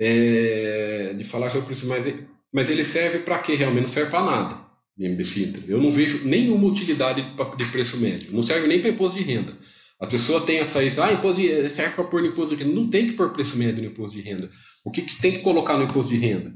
é, 0.00 1.14
de 1.16 1.22
falar 1.22 1.50
sobre 1.50 1.72
isso, 1.72 1.86
mas, 1.86 2.12
mas 2.52 2.68
ele 2.68 2.84
serve 2.84 3.20
para 3.20 3.38
quê 3.38 3.54
realmente? 3.54 3.82
Não 3.82 3.92
serve 3.92 4.10
para 4.10 4.24
nada, 4.24 4.60
MBC 4.98 5.66
Eu 5.68 5.80
não 5.80 5.90
vejo 5.90 6.26
nenhuma 6.26 6.66
utilidade 6.66 7.22
de 7.56 7.64
preço 7.66 8.00
médio, 8.00 8.32
não 8.32 8.42
serve 8.42 8.66
nem 8.66 8.80
para 8.80 8.90
imposto 8.90 9.16
de 9.16 9.22
renda. 9.22 9.56
A 10.00 10.06
pessoa 10.06 10.44
tem 10.44 10.58
essa 10.58 10.82
isso, 10.82 11.00
ah, 11.00 11.12
imposto 11.12 11.40
de, 11.40 11.68
serve 11.68 11.94
para 11.94 12.04
pôr 12.04 12.22
no 12.22 12.28
imposto 12.28 12.56
de 12.56 12.64
renda. 12.64 12.74
Não 12.74 12.88
tem 12.88 13.06
que 13.06 13.12
pôr 13.12 13.32
preço 13.32 13.56
médio 13.56 13.84
no 13.84 13.90
imposto 13.90 14.16
de 14.16 14.22
renda. 14.22 14.50
O 14.84 14.90
que, 14.90 15.02
que 15.02 15.20
tem 15.20 15.32
que 15.32 15.40
colocar 15.40 15.76
no 15.76 15.84
imposto 15.84 16.10
de 16.12 16.18
renda? 16.18 16.52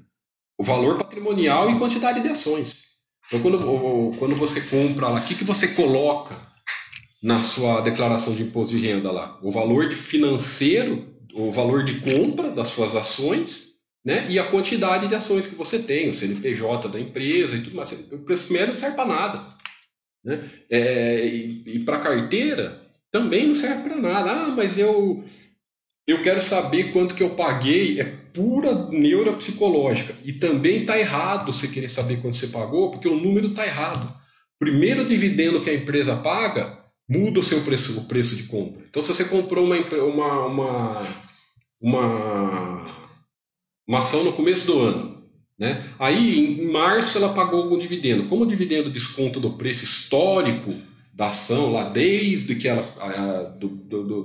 O 0.59 0.65
valor 0.65 0.97
patrimonial 0.97 1.71
e 1.71 1.79
quantidade 1.79 2.23
de 2.23 2.29
ações. 2.29 2.94
Então, 3.27 3.41
quando, 3.41 4.19
quando 4.19 4.35
você 4.35 4.61
compra 4.63 5.09
lá, 5.09 5.21
o 5.21 5.25
que, 5.25 5.35
que 5.35 5.45
você 5.45 5.69
coloca 5.69 6.37
na 7.23 7.39
sua 7.39 7.81
declaração 7.81 8.35
de 8.35 8.43
imposto 8.43 8.77
de 8.77 8.87
renda 8.87 9.11
lá? 9.11 9.39
O 9.43 9.51
valor 9.51 9.91
financeiro 9.93 11.15
o 11.35 11.51
valor 11.51 11.85
de 11.85 12.01
compra 12.01 12.51
das 12.51 12.69
suas 12.69 12.95
ações 12.95 13.75
né, 14.05 14.31
e 14.31 14.39
a 14.39 14.49
quantidade 14.51 15.09
de 15.09 15.15
ações 15.15 15.47
que 15.47 15.55
você 15.55 15.83
tem, 15.83 16.09
o 16.09 16.15
CNPJ 16.15 16.89
da 16.89 17.01
empresa 17.01 17.57
e 17.57 17.63
tudo 17.63 17.77
mais. 17.77 17.91
O 17.93 18.19
preço 18.19 18.53
médio 18.53 18.73
não 18.73 18.79
serve 18.79 18.97
para 18.97 19.09
nada. 19.09 19.55
Né? 20.25 20.49
É, 20.71 21.27
e, 21.27 21.63
e 21.67 21.79
para 21.81 22.01
carteira 22.01 22.83
também 23.11 23.49
não 23.49 23.55
serve 23.55 23.83
para 23.83 23.97
nada. 23.97 24.31
Ah, 24.31 24.51
mas 24.51 24.79
eu, 24.79 25.25
eu 26.07 26.23
quero 26.23 26.43
saber 26.43 26.93
quanto 26.93 27.15
que 27.15 27.23
eu 27.23 27.31
paguei. 27.31 28.01
É 28.01 28.24
pura 28.35 28.89
neuropsicológica. 28.91 30.15
E 30.25 30.33
também 30.33 30.81
está 30.81 30.99
errado 30.99 31.53
você 31.53 31.69
querer 31.69 31.89
saber 31.89 32.21
quanto 32.21 32.37
você 32.37 32.49
pagou, 32.49 32.91
porque 32.91 33.09
o 33.09 33.19
número 33.19 33.49
está 33.49 33.65
errado. 33.65 34.13
Primeiro 34.59 35.07
dividendo 35.07 35.61
que 35.61 35.71
a 35.71 35.75
empresa 35.75 36.17
paga 36.17 36.85
muda 37.09 37.41
o 37.41 37.43
seu 37.43 37.63
preço, 37.63 37.99
o 37.99 38.09
preço 38.09 38.37
de 38.37 38.45
compra. 38.45 38.83
Então, 38.89 39.03
se 39.03 39.09
você 39.09 39.25
comprou 39.25 39.65
uma, 39.65 39.77
uma, 39.77 40.47
uma, 40.47 41.25
uma, 41.81 42.85
uma 43.87 43.99
ação 43.99 44.25
no 44.25 44.33
começo 44.33 44.67
do 44.67 44.79
ano, 44.81 45.23
né? 45.59 45.85
aí 45.99 46.41
em 46.41 46.73
março 46.73 47.17
ela 47.17 47.35
pagou 47.35 47.63
algum 47.63 47.79
dividendo. 47.79 48.29
Como 48.29 48.45
o 48.45 48.49
dividendo 48.49 48.91
desconta 48.91 49.39
do 49.39 49.53
preço 49.53 49.85
histórico 49.85 50.75
da 51.13 51.27
ação 51.27 51.71
lá 51.71 51.91
desde 51.91 52.57
que 52.57 52.67
ela, 52.67 52.83
do, 53.61 53.69
do, 53.69 54.03
do, 54.03 54.23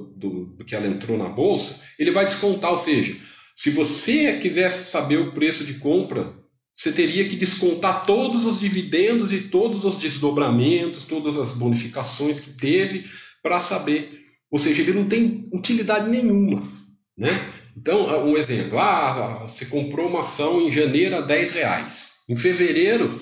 do, 0.57 0.65
que 0.65 0.73
ela 0.73 0.87
entrou 0.87 1.17
na 1.17 1.29
bolsa, 1.29 1.83
ele 1.99 2.09
vai 2.09 2.25
descontar. 2.25 2.71
Ou 2.71 2.79
seja, 2.79 3.15
se 3.59 3.71
você 3.71 4.37
quisesse 4.37 4.89
saber 4.89 5.17
o 5.17 5.33
preço 5.33 5.65
de 5.65 5.73
compra 5.73 6.33
você 6.79 6.93
teria 6.93 7.27
que 7.27 7.35
descontar 7.35 8.05
todos 8.05 8.45
os 8.45 8.57
dividendos 8.57 9.33
e 9.33 9.49
todos 9.49 9.83
os 9.83 9.97
desdobramentos, 9.97 11.03
todas 11.03 11.37
as 11.37 11.51
bonificações 11.51 12.39
que 12.39 12.51
teve 12.51 13.05
para 13.43 13.59
saber. 13.59 14.17
Ou 14.49 14.57
seja, 14.57 14.81
ele 14.81 14.93
não 14.93 15.05
tem 15.05 15.49
utilidade 15.51 16.09
nenhuma. 16.09 16.63
Né? 17.17 17.31
Então, 17.75 18.07
um 18.25 18.37
exemplo: 18.37 18.79
ah, 18.79 19.39
você 19.41 19.65
comprou 19.65 20.07
uma 20.07 20.21
ação 20.21 20.61
em 20.61 20.71
janeiro 20.71 21.17
a 21.17 21.21
10 21.21 21.51
reais. 21.51 22.11
Em 22.29 22.37
fevereiro, 22.37 23.21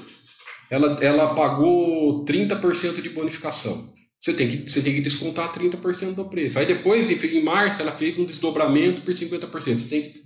ela, 0.69 1.03
ela 1.03 1.33
pagou 1.33 2.23
30% 2.25 3.01
de 3.01 3.09
bonificação. 3.09 3.91
Você 4.19 4.33
tem, 4.33 4.49
que, 4.49 4.69
você 4.69 4.81
tem 4.81 4.95
que 4.95 5.01
descontar 5.01 5.53
30% 5.53 6.15
do 6.15 6.29
preço. 6.29 6.57
Aí 6.57 6.65
depois, 6.65 7.09
em 7.09 7.43
março, 7.43 7.81
ela 7.81 7.91
fez 7.91 8.17
um 8.17 8.25
desdobramento 8.25 9.01
por 9.01 9.13
50%. 9.13 9.51
Você 9.51 9.87
tem 9.87 10.01
que... 10.03 10.23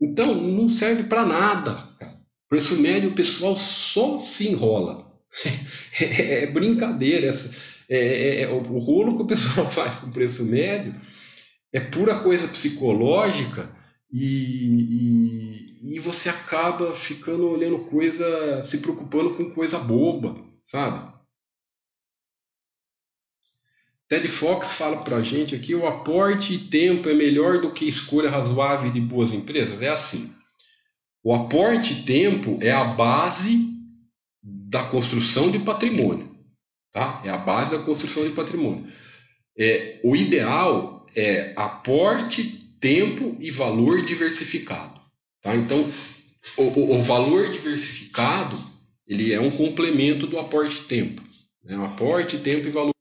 Então, 0.00 0.34
não 0.34 0.68
serve 0.68 1.04
para 1.04 1.24
nada, 1.24 1.88
cara. 1.98 2.20
Preço 2.48 2.80
médio, 2.80 3.10
o 3.10 3.14
pessoal 3.14 3.56
só 3.56 4.18
se 4.18 4.48
enrola. 4.48 5.10
é, 6.00 6.44
é, 6.44 6.46
brincadeira. 6.46 7.34
É, 7.88 7.98
é, 7.98 8.40
é, 8.42 8.48
o, 8.48 8.58
o 8.58 8.78
rolo 8.78 9.16
que 9.16 9.22
o 9.22 9.26
pessoal 9.26 9.68
faz 9.72 9.96
com 9.96 10.10
preço 10.10 10.44
médio 10.44 10.94
é 11.72 11.80
pura 11.80 12.20
coisa 12.20 12.46
psicológica 12.48 13.74
e, 14.12 15.78
e, 15.82 15.96
e, 15.96 16.00
você 16.00 16.28
acaba 16.28 16.94
ficando 16.94 17.48
olhando 17.48 17.78
coisa, 17.86 18.62
se 18.62 18.78
preocupando 18.78 19.34
com 19.34 19.50
coisa 19.50 19.78
boba, 19.78 20.36
sabe? 20.66 21.10
Ted 24.12 24.28
Fox 24.28 24.72
fala 24.72 25.02
para 25.02 25.16
a 25.16 25.22
gente 25.22 25.54
aqui: 25.54 25.74
o 25.74 25.86
aporte 25.86 26.52
e 26.52 26.58
tempo 26.58 27.08
é 27.08 27.14
melhor 27.14 27.62
do 27.62 27.72
que 27.72 27.88
escolha 27.88 28.28
razoável 28.28 28.92
de 28.92 29.00
boas 29.00 29.32
empresas. 29.32 29.80
É 29.80 29.88
assim. 29.88 30.30
O 31.24 31.34
aporte 31.34 32.04
tempo 32.04 32.58
é 32.60 32.70
a 32.70 32.84
base 32.84 33.70
da 34.42 34.84
construção 34.84 35.50
de 35.50 35.60
patrimônio. 35.60 36.30
Tá? 36.92 37.22
É 37.24 37.30
a 37.30 37.38
base 37.38 37.70
da 37.70 37.82
construção 37.82 38.24
de 38.24 38.34
patrimônio. 38.34 38.86
é, 39.58 39.98
o 40.04 40.14
ideal 40.14 41.06
é 41.16 41.54
aporte, 41.56 42.58
tempo 42.78 43.34
e 43.40 43.50
valor 43.50 44.04
diversificado. 44.04 45.00
Tá? 45.40 45.56
Então, 45.56 45.88
o, 46.58 46.62
o, 46.62 46.98
o 46.98 47.02
valor 47.02 47.50
diversificado 47.50 48.58
ele 49.06 49.32
é 49.32 49.40
um 49.40 49.50
complemento 49.50 50.26
do 50.26 50.38
aporte 50.38 50.82
tempo. 50.82 51.22
Né? 51.64 51.82
Aporte, 51.82 52.36
tempo 52.36 52.68
e 52.68 52.70
valor. 52.70 52.91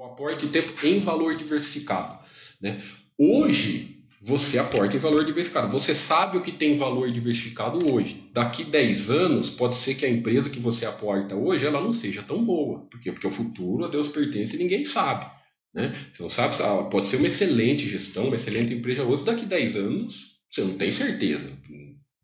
O 0.00 0.04
aporte 0.04 0.48
tempo 0.48 0.72
em 0.82 0.98
valor 0.98 1.36
diversificado. 1.36 2.18
Né? 2.58 2.82
Hoje, 3.18 3.98
você 4.22 4.58
aporta 4.58 4.96
em 4.96 4.98
valor 4.98 5.26
diversificado. 5.26 5.70
Você 5.70 5.94
sabe 5.94 6.38
o 6.38 6.42
que 6.42 6.52
tem 6.52 6.74
valor 6.74 7.12
diversificado 7.12 7.92
hoje. 7.92 8.24
Daqui 8.32 8.64
10 8.64 9.10
anos, 9.10 9.50
pode 9.50 9.76
ser 9.76 9.96
que 9.96 10.06
a 10.06 10.08
empresa 10.08 10.48
que 10.48 10.58
você 10.58 10.86
aporta 10.86 11.36
hoje 11.36 11.66
ela 11.66 11.82
não 11.82 11.92
seja 11.92 12.22
tão 12.22 12.42
boa. 12.42 12.86
Por 12.86 12.98
quê? 12.98 13.12
Porque 13.12 13.26
o 13.26 13.30
futuro 13.30 13.84
a 13.84 13.88
Deus 13.88 14.08
pertence 14.08 14.56
e 14.56 14.58
ninguém 14.58 14.86
sabe. 14.86 15.30
Né? 15.74 15.94
Você 16.10 16.22
não 16.22 16.30
sabe, 16.30 16.56
pode 16.90 17.06
ser 17.06 17.16
uma 17.16 17.26
excelente 17.26 17.86
gestão, 17.86 18.28
uma 18.28 18.36
excelente 18.36 18.72
empresa 18.72 19.04
hoje, 19.04 19.22
daqui 19.22 19.44
10 19.44 19.76
anos 19.76 20.30
você 20.50 20.62
não 20.62 20.78
tem 20.78 20.90
certeza. 20.90 21.52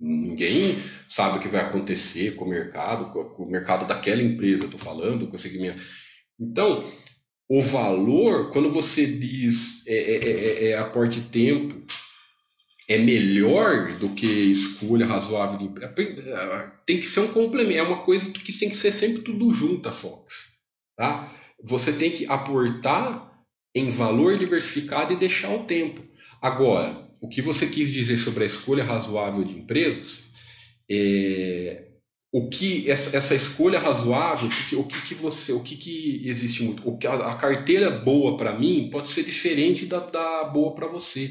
Ninguém 0.00 0.78
sabe 1.06 1.36
o 1.36 1.42
que 1.42 1.48
vai 1.48 1.60
acontecer 1.60 2.36
com 2.36 2.46
o 2.46 2.48
mercado, 2.48 3.12
com 3.12 3.42
o 3.42 3.50
mercado 3.50 3.86
daquela 3.86 4.22
empresa, 4.22 4.64
estou 4.64 4.80
falando, 4.80 5.26
com 5.26 5.36
o 5.36 5.38
segmento. 5.38 5.82
Então, 6.40 6.90
o 7.48 7.62
valor, 7.62 8.50
quando 8.52 8.68
você 8.68 9.06
diz 9.06 9.86
é, 9.86 9.94
é, 9.94 10.16
é, 10.16 10.30
é, 10.30 10.70
é 10.70 10.78
aporte 10.78 11.20
tempo, 11.20 11.74
é 12.88 12.98
melhor 12.98 13.98
do 13.98 14.10
que 14.10 14.26
escolha 14.26 15.06
razoável 15.06 15.58
de 15.58 15.84
é, 15.84 16.72
tem 16.86 16.98
que 16.98 17.06
ser 17.06 17.20
um 17.20 17.32
complemento, 17.32 17.78
é 17.78 17.82
uma 17.82 18.04
coisa 18.04 18.30
que 18.30 18.58
tem 18.58 18.68
que 18.68 18.76
ser 18.76 18.92
sempre 18.92 19.22
tudo 19.22 19.52
junto, 19.52 19.90
Fox. 19.92 20.54
Tá? 20.96 21.32
Você 21.62 21.92
tem 21.92 22.12
que 22.12 22.26
aportar 22.26 23.26
em 23.74 23.90
valor 23.90 24.38
diversificado 24.38 25.12
e 25.12 25.18
deixar 25.18 25.54
o 25.54 25.64
tempo. 25.64 26.02
Agora, 26.40 27.06
o 27.20 27.28
que 27.28 27.42
você 27.42 27.66
quis 27.66 27.92
dizer 27.92 28.18
sobre 28.18 28.44
a 28.44 28.46
escolha 28.46 28.84
razoável 28.84 29.44
de 29.44 29.58
empresas 29.58 30.30
é, 30.90 31.85
o 32.36 32.50
que 32.50 32.90
essa, 32.90 33.16
essa 33.16 33.34
escolha 33.34 33.78
razoável, 33.78 34.50
o 34.74 34.84
que, 34.84 35.00
que 35.06 35.14
você, 35.14 35.54
o 35.54 35.62
que, 35.62 35.74
que 35.74 36.20
existe 36.28 36.62
muito, 36.64 36.86
o 36.86 36.98
que 36.98 37.06
a, 37.06 37.14
a 37.14 37.36
carteira 37.36 37.90
boa 37.90 38.36
para 38.36 38.52
mim 38.58 38.90
pode 38.92 39.08
ser 39.08 39.24
diferente 39.24 39.86
da, 39.86 40.00
da 40.00 40.44
boa 40.44 40.74
para 40.74 40.86
você. 40.86 41.30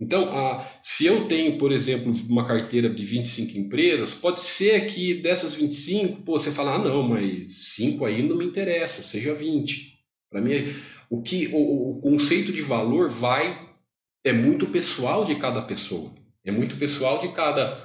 Então, 0.00 0.36
a, 0.36 0.68
se 0.82 1.06
eu 1.06 1.28
tenho, 1.28 1.56
por 1.56 1.70
exemplo, 1.70 2.12
uma 2.28 2.48
carteira 2.48 2.90
de 2.90 3.04
25 3.04 3.56
empresas, 3.56 4.16
pode 4.16 4.40
ser 4.40 4.86
que 4.86 5.14
dessas 5.14 5.54
25, 5.54 6.22
pô, 6.22 6.36
você 6.36 6.50
fala, 6.50 6.74
ah, 6.74 6.78
não, 6.78 7.04
mas 7.04 7.74
5 7.76 8.04
aí 8.04 8.20
não 8.20 8.36
me 8.36 8.44
interessa, 8.44 9.04
seja 9.04 9.32
20. 9.32 9.94
Para 10.28 10.40
mim, 10.40 10.64
o 11.08 11.22
que 11.22 11.48
o, 11.52 11.92
o 11.92 12.00
conceito 12.00 12.52
de 12.52 12.60
valor 12.60 13.08
vai 13.08 13.68
é 14.24 14.32
muito 14.32 14.66
pessoal 14.66 15.24
de 15.24 15.36
cada 15.36 15.62
pessoa, 15.62 16.12
é 16.44 16.50
muito 16.50 16.76
pessoal 16.76 17.20
de 17.20 17.28
cada 17.28 17.83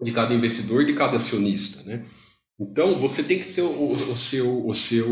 de 0.00 0.12
cada 0.12 0.34
investidor, 0.34 0.84
de 0.84 0.94
cada 0.94 1.16
acionista, 1.16 1.82
né? 1.82 2.06
Então 2.58 2.98
você 2.98 3.22
tem 3.22 3.38
que 3.38 3.48
ser 3.48 3.62
o, 3.62 3.90
o 3.92 4.16
seu, 4.16 4.66
o 4.66 4.74
seu, 4.74 5.08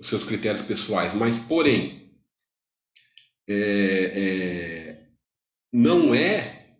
os 0.00 0.08
seus 0.08 0.24
critérios 0.24 0.62
pessoais, 0.62 1.12
mas 1.12 1.38
porém 1.40 2.10
é, 3.48 3.54
é, 4.14 5.06
não 5.72 6.14
é, 6.14 6.76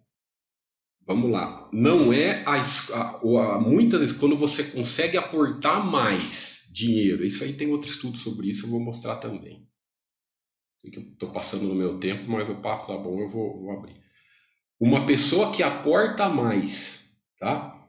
vamos 1.06 1.30
lá, 1.30 1.68
não 1.72 2.12
é 2.12 2.44
a, 2.44 2.60
a, 2.60 3.54
a, 3.56 3.60
muitas 3.60 4.00
vezes 4.00 4.16
quando 4.16 4.36
você 4.36 4.64
consegue 4.70 5.16
aportar 5.16 5.84
mais 5.84 6.70
dinheiro, 6.72 7.24
isso 7.24 7.44
aí 7.44 7.54
tem 7.54 7.70
outro 7.70 7.90
estudo 7.90 8.16
sobre 8.16 8.48
isso, 8.48 8.66
eu 8.66 8.70
vou 8.70 8.80
mostrar 8.80 9.16
também. 9.16 9.66
Sei 10.80 10.90
que 10.90 10.98
eu 10.98 11.02
estou 11.02 11.30
passando 11.30 11.64
no 11.64 11.74
meu 11.74 12.00
tempo, 12.00 12.28
mas 12.28 12.48
o 12.48 12.60
papo 12.60 12.86
tá 12.88 12.96
bom, 12.96 13.20
eu 13.20 13.28
vou, 13.28 13.60
vou 13.60 13.70
abrir. 13.70 14.02
Uma 14.82 15.06
pessoa 15.06 15.52
que 15.52 15.62
aporta 15.62 16.28
mais, 16.28 17.08
tá? 17.38 17.86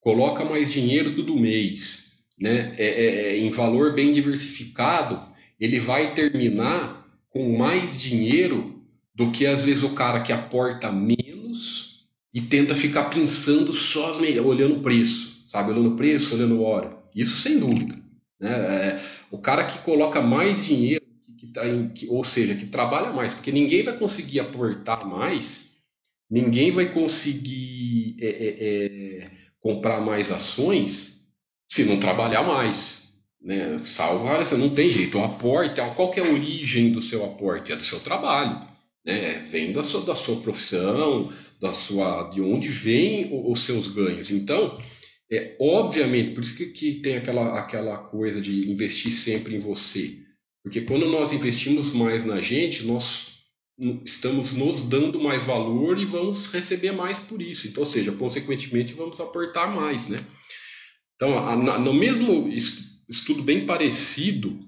Coloca 0.00 0.44
mais 0.44 0.72
dinheiro 0.72 1.16
todo 1.16 1.36
mês, 1.36 2.12
né? 2.38 2.72
É, 2.76 2.86
é, 2.86 3.06
é, 3.32 3.38
em 3.40 3.50
valor 3.50 3.96
bem 3.96 4.12
diversificado, 4.12 5.20
ele 5.58 5.80
vai 5.80 6.14
terminar 6.14 7.04
com 7.30 7.58
mais 7.58 8.00
dinheiro 8.00 8.80
do 9.12 9.32
que 9.32 9.44
às 9.44 9.62
vezes 9.62 9.82
o 9.82 9.96
cara 9.96 10.20
que 10.20 10.32
aporta 10.32 10.92
menos 10.92 12.06
e 12.32 12.40
tenta 12.42 12.76
ficar 12.76 13.10
pensando 13.10 13.72
só 13.72 14.10
as 14.10 14.18
olhando 14.18 14.76
o 14.76 14.82
preço, 14.82 15.42
sabe? 15.48 15.72
Olhando 15.72 15.94
o 15.94 15.96
preço, 15.96 16.36
olhando 16.36 16.62
hora. 16.62 16.96
Isso 17.12 17.42
sem 17.42 17.58
dúvida. 17.58 17.98
Né? 18.38 18.52
É, 18.52 19.00
o 19.32 19.38
cara 19.38 19.64
que 19.64 19.80
coloca 19.80 20.22
mais 20.22 20.64
dinheiro, 20.64 21.04
que, 21.20 21.32
que 21.32 21.46
tá 21.48 21.66
em, 21.66 21.88
que, 21.88 22.06
ou 22.06 22.24
seja, 22.24 22.54
que 22.54 22.66
trabalha 22.66 23.12
mais, 23.12 23.34
porque 23.34 23.50
ninguém 23.50 23.82
vai 23.82 23.98
conseguir 23.98 24.38
aportar 24.38 25.04
mais 25.04 25.73
Ninguém 26.30 26.70
vai 26.70 26.92
conseguir 26.92 28.16
é, 28.20 28.26
é, 28.26 29.24
é, 29.24 29.30
comprar 29.60 30.00
mais 30.00 30.30
ações 30.30 31.22
se 31.68 31.84
não 31.84 32.00
trabalhar 32.00 32.42
mais. 32.42 33.04
Né? 33.40 33.80
Salvo, 33.84 34.26
você 34.26 34.56
não 34.56 34.70
tem 34.70 34.88
jeito. 34.88 35.18
O 35.18 35.24
aporte, 35.24 35.80
qual 35.94 36.12
é 36.14 36.20
a 36.20 36.32
origem 36.32 36.92
do 36.92 37.00
seu 37.00 37.24
aporte? 37.24 37.72
É 37.72 37.76
do 37.76 37.84
seu 37.84 38.00
trabalho. 38.00 38.66
Né? 39.04 39.40
Vem 39.40 39.72
da 39.72 39.82
sua, 39.82 40.04
da 40.04 40.14
sua 40.14 40.40
profissão, 40.40 41.30
da 41.60 41.72
sua, 41.72 42.30
de 42.30 42.40
onde 42.40 42.68
vêm 42.68 43.28
os 43.30 43.60
seus 43.60 43.86
ganhos. 43.88 44.30
Então, 44.30 44.78
é 45.30 45.56
obviamente, 45.60 46.30
por 46.30 46.42
isso 46.42 46.56
que, 46.56 46.66
que 46.66 46.94
tem 47.00 47.16
aquela, 47.16 47.58
aquela 47.58 47.98
coisa 47.98 48.40
de 48.40 48.70
investir 48.70 49.12
sempre 49.12 49.54
em 49.54 49.58
você. 49.58 50.18
Porque 50.62 50.80
quando 50.82 51.06
nós 51.06 51.32
investimos 51.32 51.92
mais 51.92 52.24
na 52.24 52.40
gente, 52.40 52.86
nós 52.86 53.33
estamos 54.04 54.52
nos 54.52 54.82
dando 54.82 55.20
mais 55.20 55.44
valor 55.44 55.98
e 55.98 56.04
vamos 56.04 56.46
receber 56.46 56.92
mais 56.92 57.18
por 57.18 57.42
isso. 57.42 57.66
Então, 57.66 57.82
ou 57.82 57.88
seja, 57.88 58.12
consequentemente, 58.12 58.94
vamos 58.94 59.20
aportar 59.20 59.74
mais, 59.74 60.08
né? 60.08 60.24
Então, 61.16 61.38
a, 61.38 61.52
a, 61.52 61.78
no 61.78 61.92
mesmo 61.92 62.48
estudo 63.08 63.42
bem 63.42 63.66
parecido, 63.66 64.58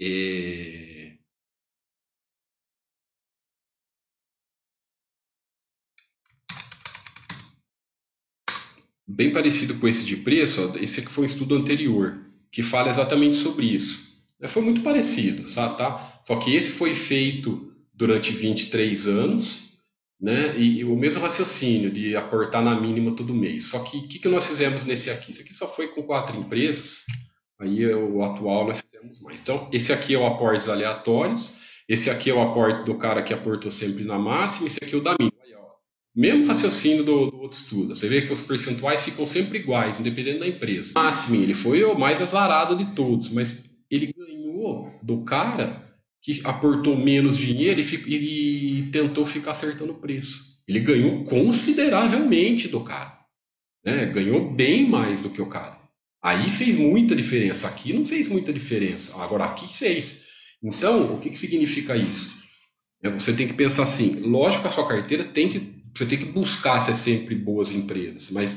é... 0.00 1.12
bem 9.06 9.32
parecido 9.32 9.78
com 9.78 9.86
esse 9.86 10.04
de 10.04 10.16
preço, 10.16 10.60
ó, 10.60 10.76
esse 10.78 11.00
aqui 11.00 11.10
foi 11.10 11.24
um 11.24 11.28
estudo 11.28 11.54
anterior, 11.54 12.18
que 12.50 12.62
fala 12.62 12.88
exatamente 12.88 13.36
sobre 13.36 13.66
isso. 13.66 14.14
Foi 14.48 14.62
muito 14.62 14.82
parecido, 14.82 15.52
tá? 15.54 16.22
Só 16.26 16.36
que 16.36 16.54
esse 16.54 16.72
foi 16.72 16.94
feito 16.94 17.73
durante 17.94 18.32
23 18.32 19.06
anos, 19.06 19.62
né? 20.20 20.58
E, 20.58 20.78
e, 20.78 20.84
o 20.84 20.96
mesmo 20.96 21.20
raciocínio 21.20 21.90
de 21.90 22.16
aportar 22.16 22.62
na 22.62 22.80
mínima 22.80 23.14
todo 23.14 23.34
mês. 23.34 23.70
Só 23.70 23.82
que 23.84 23.98
o 23.98 24.08
que, 24.08 24.18
que 24.18 24.28
nós 24.28 24.46
fizemos 24.46 24.84
nesse 24.84 25.10
aqui? 25.10 25.30
Isso 25.30 25.42
aqui 25.42 25.54
só 25.54 25.68
foi 25.68 25.88
com 25.88 26.02
quatro 26.02 26.36
empresas, 26.36 27.02
aí 27.60 27.86
o 27.86 28.22
atual 28.22 28.66
nós 28.66 28.80
fizemos 28.80 29.20
mais. 29.20 29.40
Então, 29.40 29.68
esse 29.72 29.92
aqui 29.92 30.14
é 30.14 30.18
o 30.18 30.26
aportes 30.26 30.68
aleatórios, 30.68 31.56
esse 31.88 32.08
aqui 32.10 32.30
é 32.30 32.34
o 32.34 32.42
aporte 32.42 32.84
do 32.84 32.96
cara 32.96 33.22
que 33.22 33.34
aportou 33.34 33.70
sempre 33.70 34.04
na 34.04 34.18
máxima, 34.18 34.66
esse 34.66 34.78
aqui 34.82 34.94
é 34.94 34.98
o 34.98 35.02
da 35.02 35.14
mínima. 35.18 35.36
Aí, 35.42 35.52
mesmo 36.16 36.46
raciocínio 36.46 37.04
do, 37.04 37.30
do, 37.30 37.40
outro 37.40 37.58
estudo. 37.58 37.94
Você 37.94 38.08
vê 38.08 38.22
que 38.22 38.32
os 38.32 38.40
percentuais 38.40 39.04
ficam 39.04 39.26
sempre 39.26 39.58
iguais, 39.58 40.00
independente 40.00 40.38
da 40.38 40.48
empresa. 40.48 40.92
Máximo, 40.94 41.42
ele 41.42 41.54
foi 41.54 41.84
o 41.84 41.98
mais 41.98 42.20
azarado 42.22 42.76
de 42.76 42.94
todos, 42.94 43.28
mas 43.30 43.64
ele 43.90 44.12
ganhou 44.16 44.90
do 45.02 45.22
cara 45.24 45.83
que 46.24 46.40
aportou 46.42 46.96
menos 46.96 47.36
dinheiro 47.36 47.78
e, 47.78 48.78
e 48.78 48.90
tentou 48.90 49.26
ficar 49.26 49.50
acertando 49.50 49.92
o 49.92 50.00
preço. 50.00 50.54
Ele 50.66 50.80
ganhou 50.80 51.22
consideravelmente 51.24 52.66
do 52.66 52.82
cara. 52.82 53.18
Né? 53.84 54.06
Ganhou 54.06 54.50
bem 54.50 54.88
mais 54.88 55.20
do 55.20 55.28
que 55.28 55.42
o 55.42 55.50
cara. 55.50 55.78
Aí 56.22 56.48
fez 56.48 56.76
muita 56.76 57.14
diferença. 57.14 57.68
Aqui 57.68 57.92
não 57.92 58.06
fez 58.06 58.26
muita 58.26 58.54
diferença. 58.54 59.14
Agora 59.22 59.44
aqui 59.44 59.68
fez. 59.68 60.24
Então, 60.62 61.14
o 61.14 61.20
que, 61.20 61.28
que 61.28 61.36
significa 61.36 61.94
isso? 61.94 62.42
É, 63.02 63.10
você 63.10 63.34
tem 63.34 63.46
que 63.46 63.52
pensar 63.52 63.82
assim, 63.82 64.20
lógico 64.20 64.62
que 64.62 64.68
a 64.68 64.70
sua 64.70 64.88
carteira 64.88 65.24
tem 65.24 65.50
que. 65.50 65.74
Você 65.94 66.06
tem 66.06 66.18
que 66.18 66.24
buscar 66.24 66.80
ser 66.80 66.94
sempre 66.94 67.34
boas 67.34 67.70
empresas, 67.70 68.30
mas 68.30 68.56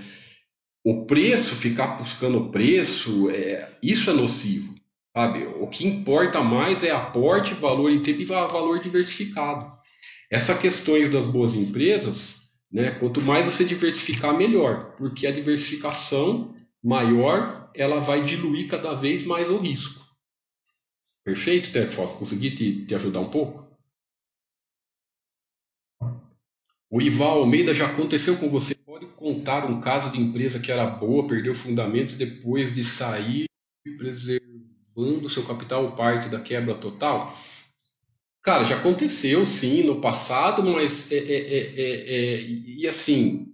o 0.84 1.06
preço, 1.06 1.54
ficar 1.54 1.98
buscando 1.98 2.38
o 2.38 2.50
preço, 2.50 3.30
é, 3.30 3.70
isso 3.84 4.10
é 4.10 4.14
nocivo. 4.14 4.74
Sabe? 5.16 5.46
O 5.46 5.68
que 5.68 5.88
importa 5.88 6.42
mais 6.42 6.84
é 6.84 6.92
aporte, 6.92 7.54
valor 7.54 7.92
em 7.92 8.04
tempo 8.04 8.22
e 8.22 8.26
valor 8.26 8.80
diversificado. 8.80 9.76
Essa 10.30 10.58
questão 10.58 11.10
das 11.10 11.26
boas 11.26 11.54
empresas, 11.54 12.48
né, 12.72 12.92
quanto 13.00 13.22
mais 13.22 13.46
você 13.46 13.64
diversificar, 13.64 14.36
melhor, 14.36 14.96
porque 14.96 15.26
a 15.26 15.32
diversificação 15.32 16.56
maior 16.84 17.72
ela 17.74 18.00
vai 18.00 18.24
diluir 18.24 18.68
cada 18.68 18.94
vez 18.94 19.24
mais 19.24 19.50
o 19.50 19.58
risco. 19.58 20.06
Perfeito, 21.24 21.72
Tefos? 21.72 22.14
Consegui 22.14 22.52
te, 22.52 22.86
te 22.86 22.96
ajudar 22.96 23.20
um 23.20 23.30
pouco? 23.30 23.68
O 26.90 27.02
Ival 27.02 27.40
Almeida 27.40 27.74
já 27.74 27.88
aconteceu 27.88 28.38
com 28.40 28.50
você? 28.50 28.74
Pode 28.74 29.08
contar 29.08 29.70
um 29.70 29.82
caso 29.82 30.12
de 30.12 30.22
empresa 30.22 30.60
que 30.60 30.72
era 30.72 30.86
boa, 30.86 31.28
perdeu 31.28 31.54
fundamentos 31.54 32.16
depois 32.16 32.74
de 32.74 32.84
sair 32.84 33.46
e 33.86 33.92
preservar 33.98 34.57
quando 34.98 35.26
o 35.26 35.30
seu 35.30 35.44
capital 35.44 35.96
parte 35.96 36.28
da 36.28 36.40
quebra 36.40 36.74
total? 36.74 37.38
Cara, 38.42 38.64
já 38.64 38.78
aconteceu 38.78 39.46
sim 39.46 39.84
no 39.84 40.02
passado, 40.02 40.64
mas 40.64 41.12
é, 41.12 41.18
é, 41.18 41.74
é, 41.78 42.42
e 42.42 42.88
assim, 42.88 43.46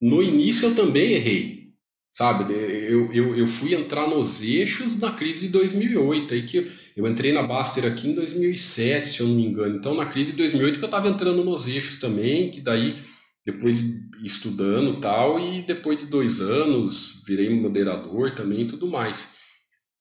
no 0.00 0.22
início 0.22 0.68
eu 0.68 0.76
também 0.76 1.14
errei, 1.14 1.70
sabe? 2.12 2.54
Eu, 2.54 3.12
eu, 3.12 3.36
eu 3.36 3.48
fui 3.48 3.74
entrar 3.74 4.08
nos 4.08 4.40
eixos 4.40 4.96
na 5.00 5.10
crise 5.10 5.46
de 5.46 5.52
2008, 5.54 6.34
aí 6.34 6.42
que 6.42 6.70
eu 6.96 7.04
entrei 7.08 7.32
na 7.32 7.42
Baster 7.42 7.84
aqui 7.84 8.10
em 8.10 8.14
2007, 8.14 9.08
se 9.08 9.20
eu 9.20 9.26
não 9.26 9.34
me 9.34 9.44
engano. 9.44 9.76
Então, 9.76 9.92
na 9.92 10.06
crise 10.06 10.30
de 10.30 10.36
2008 10.36 10.78
que 10.78 10.84
eu 10.84 10.86
estava 10.86 11.08
entrando 11.08 11.42
nos 11.42 11.66
eixos 11.66 11.98
também, 11.98 12.52
que 12.52 12.60
daí 12.60 13.02
depois 13.44 13.82
estudando 14.22 15.00
tal, 15.00 15.40
e 15.40 15.62
depois 15.62 15.98
de 15.98 16.06
dois 16.06 16.40
anos 16.40 17.24
virei 17.26 17.50
moderador 17.50 18.36
também 18.36 18.60
e 18.60 18.68
tudo 18.68 18.86
mais. 18.86 19.35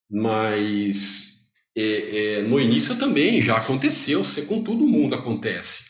Mas 0.09 1.35
é, 1.75 2.37
é, 2.37 2.41
no 2.41 2.59
início 2.59 2.97
também 2.97 3.41
já 3.41 3.57
aconteceu, 3.57 4.21
com 4.47 4.63
todo 4.63 4.87
mundo 4.87 5.15
acontece. 5.15 5.85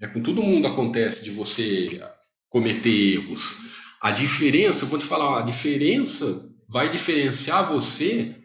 É, 0.00 0.06
com 0.06 0.22
todo 0.22 0.42
mundo 0.42 0.66
acontece 0.66 1.24
de 1.24 1.30
você 1.30 2.00
cometer 2.48 3.14
erros. 3.14 3.56
A 4.00 4.10
diferença, 4.10 4.84
eu 4.84 4.88
vou 4.88 4.98
te 4.98 5.04
falar, 5.04 5.40
a 5.40 5.42
diferença 5.42 6.48
vai 6.68 6.90
diferenciar 6.90 7.72
você 7.72 8.36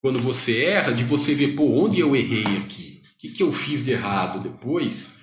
quando 0.00 0.20
você 0.20 0.64
erra, 0.64 0.92
de 0.92 1.02
você 1.02 1.34
ver, 1.34 1.56
pô, 1.56 1.64
onde 1.84 1.98
eu 1.98 2.14
errei 2.14 2.44
aqui? 2.58 3.02
O 3.14 3.18
que, 3.18 3.28
que 3.30 3.42
eu 3.42 3.50
fiz 3.50 3.84
de 3.84 3.90
errado 3.90 4.42
depois? 4.42 5.18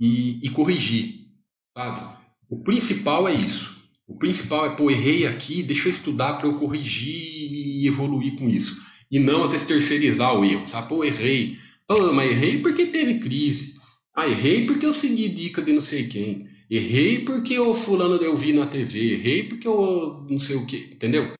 E, 0.00 0.38
e 0.42 0.50
corrigir, 0.50 1.26
sabe? 1.72 2.16
O 2.48 2.62
principal 2.62 3.28
é 3.28 3.34
isso. 3.34 3.73
O 4.06 4.16
principal 4.18 4.66
é, 4.66 4.76
pô, 4.76 4.90
errei 4.90 5.26
aqui, 5.26 5.62
deixa 5.62 5.88
eu 5.88 5.92
estudar 5.92 6.34
para 6.34 6.46
eu 6.46 6.58
corrigir 6.58 7.14
e 7.14 7.86
evoluir 7.86 8.36
com 8.36 8.48
isso 8.48 8.84
e 9.14 9.18
não 9.20 9.44
às 9.44 9.52
vezes 9.52 9.66
terceirizar 9.66 10.36
o 10.36 10.44
erro, 10.44 10.66
sabe? 10.66 10.88
Pô, 10.88 11.04
errei. 11.04 11.56
Pô, 11.86 12.12
mas 12.12 12.32
errei 12.32 12.60
porque 12.60 12.86
teve 12.86 13.20
crise. 13.20 13.74
Ah, 14.12 14.26
errei 14.26 14.66
porque 14.66 14.84
eu 14.84 14.92
segui 14.92 15.28
dica 15.28 15.62
de 15.62 15.72
não 15.72 15.80
sei 15.80 16.08
quem. 16.08 16.48
Errei 16.68 17.24
porque 17.24 17.56
o 17.56 17.74
fulano 17.74 18.16
eu 18.16 18.34
vi 18.34 18.52
na 18.52 18.66
TV. 18.66 19.12
Errei 19.12 19.44
porque 19.44 19.68
eu 19.68 20.26
não 20.28 20.38
sei 20.40 20.56
o 20.56 20.66
que. 20.66 20.78
Entendeu? 20.92 21.32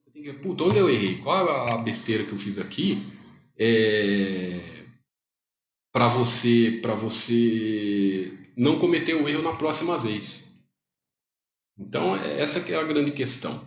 Você 0.00 0.10
tem 0.12 0.22
que 0.22 0.32
ver, 0.32 0.40
puta, 0.40 0.64
onde 0.64 0.78
eu 0.78 0.88
errei? 0.90 1.18
Qual 1.18 1.48
a 1.48 1.78
besteira 1.78 2.24
que 2.24 2.32
eu 2.32 2.38
fiz 2.38 2.58
aqui? 2.58 3.06
É... 3.56 4.84
Para 5.92 6.08
você, 6.08 6.80
para 6.82 6.96
você 6.96 8.32
não 8.56 8.80
cometer 8.80 9.14
o 9.14 9.28
erro 9.28 9.42
na 9.42 9.54
próxima 9.54 9.96
vez. 9.96 10.45
Então, 11.78 12.16
essa 12.16 12.60
que 12.62 12.72
é 12.72 12.76
a 12.76 12.84
grande 12.84 13.12
questão. 13.12 13.66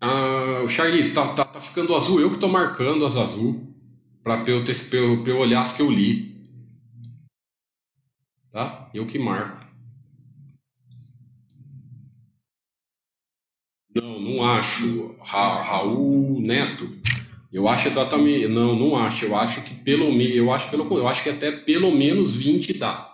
Ah, 0.00 0.62
o 0.64 0.68
Charlie, 0.68 1.12
tá, 1.12 1.34
tá, 1.34 1.44
tá 1.44 1.60
ficando 1.60 1.94
azul. 1.94 2.20
Eu 2.20 2.32
que 2.32 2.38
tô 2.38 2.48
marcando 2.48 3.04
as 3.04 3.16
azul 3.16 3.66
para 4.22 4.42
eu, 4.50 4.64
ter, 4.64 4.74
pra 4.88 4.98
eu, 4.98 5.26
eu 5.26 5.38
olhar 5.38 5.62
as 5.62 5.72
que 5.72 5.82
eu 5.82 5.90
li. 5.90 6.30
Tá? 8.50 8.90
Eu 8.92 9.06
que 9.06 9.18
marco. 9.18 9.64
Não, 13.94 14.18
não 14.20 14.44
acho. 14.44 15.14
Ra 15.20 15.62
Raul 15.62 16.40
Neto. 16.40 17.09
Eu 17.52 17.68
acho 17.68 17.88
exatamente. 17.88 18.46
Não, 18.48 18.76
não 18.76 18.96
acho. 18.96 19.24
Eu 19.24 19.36
acho 19.36 19.62
que 19.62 19.74
pelo. 19.74 20.10
Eu 20.20 20.52
acho 20.52 20.70
pelo. 20.70 20.96
Eu 20.96 21.08
acho 21.08 21.22
que 21.22 21.28
até 21.28 21.50
pelo 21.52 21.90
menos 21.92 22.36
20 22.36 22.74
dá. 22.74 23.10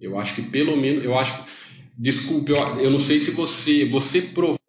Eu 0.00 0.18
acho 0.18 0.34
que 0.34 0.42
pelo 0.42 0.76
menos. 0.76 1.04
Eu 1.04 1.18
acho. 1.18 1.44
Desculpe, 1.98 2.52
eu, 2.52 2.56
eu 2.80 2.90
não 2.90 3.00
sei 3.00 3.18
se 3.18 3.30
você. 3.32 3.84
Você 3.86 4.22
provou 4.22 4.60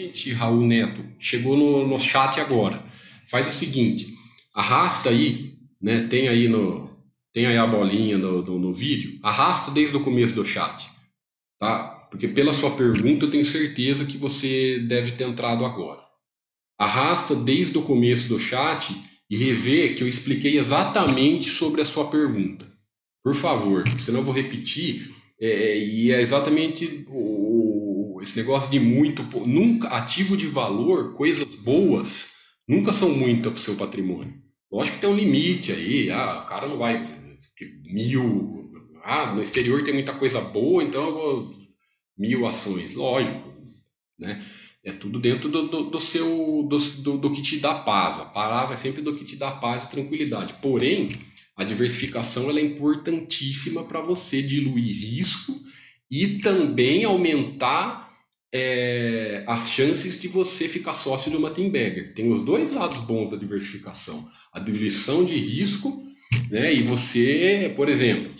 Exatamente, 0.00 0.32
Raul 0.32 0.66
Neto. 0.66 1.04
Chegou 1.18 1.56
no, 1.56 1.86
no 1.86 1.98
chat 2.00 2.40
agora. 2.40 2.82
Faz 3.30 3.48
o 3.48 3.52
seguinte, 3.52 4.14
arrasta 4.54 5.10
aí, 5.10 5.54
né? 5.80 6.06
Tem 6.08 6.28
aí 6.28 6.48
no 6.48 6.90
tem 7.32 7.46
aí 7.46 7.56
a 7.56 7.66
bolinha 7.66 8.18
no, 8.18 8.42
no, 8.42 8.58
no 8.58 8.74
vídeo. 8.74 9.18
Arrasta 9.22 9.70
desde 9.70 9.96
o 9.96 10.02
começo 10.02 10.34
do 10.34 10.44
chat, 10.44 10.88
tá? 11.58 12.08
Porque 12.10 12.26
pela 12.26 12.52
sua 12.52 12.76
pergunta 12.76 13.26
eu 13.26 13.30
tenho 13.30 13.44
certeza 13.44 14.04
que 14.04 14.16
você 14.16 14.80
deve 14.80 15.12
ter 15.12 15.28
entrado 15.28 15.64
agora. 15.64 16.00
Arrasta 16.80 17.36
desde 17.36 17.76
o 17.76 17.82
começo 17.82 18.26
do 18.26 18.38
chat 18.38 18.90
e 19.28 19.36
revê 19.36 19.92
que 19.92 20.02
eu 20.02 20.08
expliquei 20.08 20.58
exatamente 20.58 21.50
sobre 21.50 21.82
a 21.82 21.84
sua 21.84 22.08
pergunta. 22.08 22.66
Por 23.22 23.34
favor, 23.34 23.86
senão 23.98 24.20
eu 24.20 24.24
vou 24.24 24.34
repetir. 24.34 25.14
É, 25.38 25.78
e 25.78 26.10
é 26.10 26.22
exatamente 26.22 27.04
o, 27.10 28.18
esse 28.22 28.34
negócio 28.34 28.70
de 28.70 28.80
muito, 28.80 29.22
nunca 29.46 29.88
ativo 29.88 30.38
de 30.38 30.46
valor, 30.46 31.14
coisas 31.16 31.54
boas, 31.54 32.30
nunca 32.66 32.94
são 32.94 33.10
muitas 33.10 33.52
para 33.52 33.58
o 33.58 33.62
seu 33.62 33.76
patrimônio. 33.76 34.32
Lógico 34.72 34.96
que 34.96 35.02
tem 35.02 35.10
um 35.10 35.16
limite 35.16 35.72
aí, 35.72 36.10
ah, 36.10 36.44
o 36.44 36.48
cara 36.48 36.66
não 36.66 36.78
vai 36.78 37.02
mil, 37.84 38.70
ah, 39.02 39.34
no 39.34 39.42
exterior 39.42 39.84
tem 39.84 39.92
muita 39.92 40.14
coisa 40.14 40.40
boa, 40.40 40.82
então 40.82 41.08
eu 41.08 41.12
vou 41.12 41.50
mil 42.16 42.46
ações, 42.46 42.94
lógico, 42.94 43.52
né? 44.18 44.42
É 44.82 44.92
tudo 44.92 45.18
dentro 45.18 45.48
do, 45.48 45.68
do, 45.68 45.90
do 45.90 46.00
seu 46.00 46.66
do, 46.68 46.78
do, 46.78 47.18
do, 47.18 47.32
que 47.32 47.42
te 47.42 47.58
dá 47.58 47.74
paz. 47.74 48.18
A 48.18 48.24
palavra 48.24 48.74
é 48.74 48.76
sempre 48.76 49.02
do 49.02 49.14
que 49.14 49.24
te 49.24 49.36
dá 49.36 49.52
paz 49.52 49.84
e 49.84 49.90
tranquilidade. 49.90 50.54
Porém, 50.62 51.10
a 51.54 51.64
diversificação 51.64 52.48
ela 52.48 52.58
é 52.58 52.64
importantíssima 52.64 53.84
para 53.84 54.00
você 54.00 54.40
diluir 54.42 54.96
risco 54.96 55.54
e 56.10 56.38
também 56.38 57.04
aumentar 57.04 58.10
é, 58.52 59.44
as 59.46 59.70
chances 59.70 60.18
de 60.18 60.28
você 60.28 60.66
ficar 60.66 60.94
sócio 60.94 61.30
de 61.30 61.36
uma 61.36 61.50
team. 61.50 61.70
Tem 62.14 62.30
os 62.30 62.42
dois 62.42 62.70
lados 62.70 63.00
bons 63.00 63.30
da 63.30 63.36
diversificação. 63.36 64.26
A 64.52 64.58
diluição 64.58 65.24
de 65.24 65.36
risco, 65.36 66.02
né? 66.50 66.74
E 66.74 66.82
você, 66.82 67.72
por 67.76 67.88
exemplo, 67.88 68.32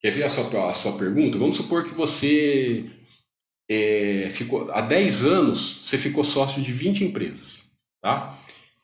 quer 0.00 0.12
ver 0.12 0.22
a 0.22 0.28
sua, 0.28 0.70
a 0.70 0.72
sua 0.72 0.96
pergunta? 0.96 1.36
Vamos 1.36 1.56
supor 1.56 1.84
que 1.86 1.94
você 1.94 2.84
é, 3.68 4.28
ficou 4.30 4.70
há 4.70 4.80
10 4.80 5.24
anos, 5.24 5.80
você 5.84 5.98
ficou 5.98 6.24
sócio 6.24 6.62
de 6.62 6.72
20 6.72 7.04
empresas, 7.04 7.70
tá? 8.00 8.38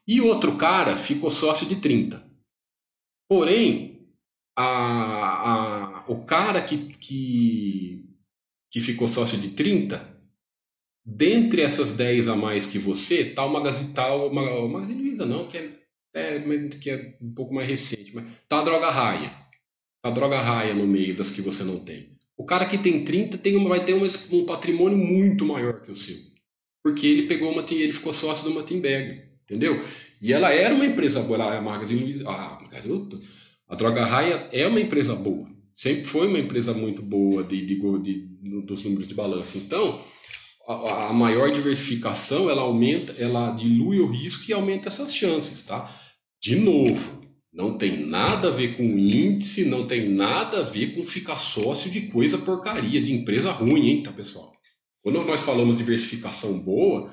E 0.06 0.20
outro 0.20 0.56
cara 0.56 0.96
ficou 0.96 1.30
sócio 1.30 1.66
de 1.66 1.76
30. 1.76 2.22
Porém, 3.28 4.08
a, 4.56 4.64
a, 4.64 6.04
o 6.08 6.24
cara 6.24 6.62
que, 6.62 6.94
que, 6.94 8.04
que 8.70 8.80
ficou 8.80 9.08
sócio 9.08 9.38
de 9.38 9.50
30 9.50 10.10
dentre 11.04 11.62
essas 11.62 11.92
10 11.92 12.28
a 12.28 12.36
mais 12.36 12.66
que 12.66 12.78
você, 12.78 13.32
tá 13.32 13.44
o 13.44 13.52
Magazine, 13.52 13.92
tá 13.92 14.14
o 14.14 14.32
Magazine 14.32 15.02
Luiza 15.02 15.26
não, 15.26 15.48
que 15.48 15.58
é, 15.58 15.78
é, 16.14 16.68
que 16.68 16.90
é 16.90 17.16
um 17.20 17.32
pouco 17.34 17.54
mais 17.54 17.66
recente, 17.66 18.14
mas 18.14 18.24
tá 18.48 18.60
a 18.60 18.64
Droga 18.64 18.90
Raia. 18.90 19.30
Tá 20.02 20.08
a 20.08 20.10
Droga 20.10 20.40
Raia 20.40 20.74
no 20.74 20.86
meio 20.86 21.16
das 21.16 21.30
que 21.30 21.40
você 21.40 21.64
não 21.64 21.84
tem. 21.84 22.11
O 22.36 22.44
cara 22.44 22.66
que 22.66 22.78
tem 22.78 23.04
30 23.04 23.38
tem 23.38 23.56
uma, 23.56 23.68
vai 23.68 23.84
ter 23.84 23.94
um 23.94 24.46
patrimônio 24.46 24.98
muito 24.98 25.44
maior 25.44 25.82
que 25.82 25.90
o 25.90 25.96
seu. 25.96 26.16
Porque 26.82 27.06
ele 27.06 27.28
pegou 27.28 27.50
uma 27.50 27.64
ele 27.68 27.92
ficou 27.92 28.12
sócio 28.12 28.44
de 28.44 28.50
uma 28.50 28.62
Bag, 28.62 29.22
entendeu? 29.44 29.84
E 30.20 30.32
ela 30.32 30.52
era 30.52 30.74
uma 30.74 30.86
empresa 30.86 31.20
boa, 31.22 31.56
a 31.56 31.60
Magazine 31.60 32.00
Luiza, 32.00 32.28
a, 32.28 32.58
a 33.68 33.74
Droga 33.74 34.04
Raia 34.04 34.48
é 34.52 34.66
uma 34.66 34.80
empresa 34.80 35.14
boa. 35.14 35.48
Sempre 35.74 36.04
foi 36.04 36.26
uma 36.26 36.38
empresa 36.38 36.74
muito 36.74 37.02
boa 37.02 37.42
de, 37.42 37.64
de, 37.64 37.76
de 38.02 38.32
dos 38.66 38.84
números 38.84 39.08
de 39.08 39.14
balanço. 39.14 39.56
Então, 39.58 40.04
a, 40.66 41.08
a, 41.08 41.12
maior 41.12 41.50
diversificação 41.50 42.50
ela 42.50 42.62
aumenta, 42.62 43.12
ela 43.18 43.52
dilui 43.52 44.00
o 44.00 44.10
risco 44.10 44.50
e 44.50 44.52
aumenta 44.52 44.88
essas 44.88 45.14
chances, 45.14 45.62
tá? 45.62 45.90
De 46.40 46.56
novo, 46.56 47.21
não 47.52 47.76
tem 47.76 48.06
nada 48.06 48.48
a 48.48 48.50
ver 48.50 48.76
com 48.76 48.82
índice, 48.82 49.64
não 49.64 49.86
tem 49.86 50.08
nada 50.08 50.60
a 50.60 50.64
ver 50.64 50.94
com 50.94 51.04
ficar 51.04 51.36
sócio 51.36 51.90
de 51.90 52.02
coisa 52.02 52.38
porcaria, 52.38 53.02
de 53.02 53.12
empresa 53.12 53.52
ruim, 53.52 53.88
hein, 53.88 54.02
tá, 54.02 54.10
pessoal? 54.10 54.52
Quando 55.02 55.22
nós 55.24 55.42
falamos 55.42 55.76
diversificação 55.76 56.60
boa, 56.60 57.12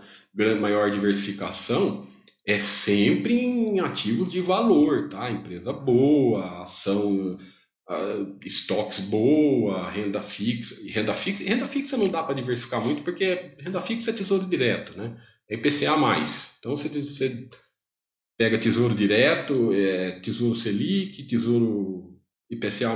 maior 0.62 0.92
diversificação, 0.92 2.08
é 2.46 2.58
sempre 2.58 3.34
em 3.34 3.80
ativos 3.80 4.32
de 4.32 4.40
valor, 4.40 5.10
tá? 5.10 5.30
Empresa 5.30 5.74
boa, 5.74 6.62
ação 6.62 7.38
uh, 7.90 8.38
estoques 8.46 9.00
boa, 9.00 9.90
renda 9.90 10.22
fixa. 10.22 10.76
Renda 10.88 11.16
fixa, 11.16 11.44
renda 11.44 11.68
fixa 11.68 11.98
não 11.98 12.08
dá 12.08 12.24
para 12.24 12.36
diversificar 12.36 12.84
muito 12.84 13.02
porque 13.04 13.56
renda 13.60 13.82
fixa 13.82 14.12
é 14.12 14.14
tesouro 14.14 14.48
direto, 14.48 14.98
né? 14.98 15.20
É 15.50 15.56
IPCA 15.56 15.98
mais. 15.98 16.56
Então 16.60 16.78
você, 16.78 16.88
você 16.88 17.50
pega 18.40 18.58
tesouro 18.58 18.96
direto, 18.96 19.74
é, 19.74 20.18
tesouro 20.22 20.56
Selic, 20.56 21.24
tesouro 21.24 22.18
IPCA 22.50 22.96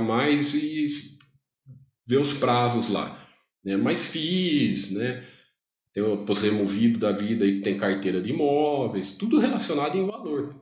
e 0.54 0.86
vê 2.06 2.16
os 2.16 2.32
prazos 2.32 2.88
lá. 2.88 3.28
Né? 3.62 3.76
Mas 3.76 4.08
FIIs, 4.08 4.90
né? 4.90 5.22
Tem 5.92 6.02
o 6.02 6.24
pós-removido 6.24 6.98
da 6.98 7.12
vida 7.12 7.44
e 7.44 7.60
tem 7.60 7.76
carteira 7.76 8.22
de 8.22 8.30
imóveis, 8.30 9.18
tudo 9.18 9.38
relacionado 9.38 9.98
em 9.98 10.06
valor. 10.06 10.58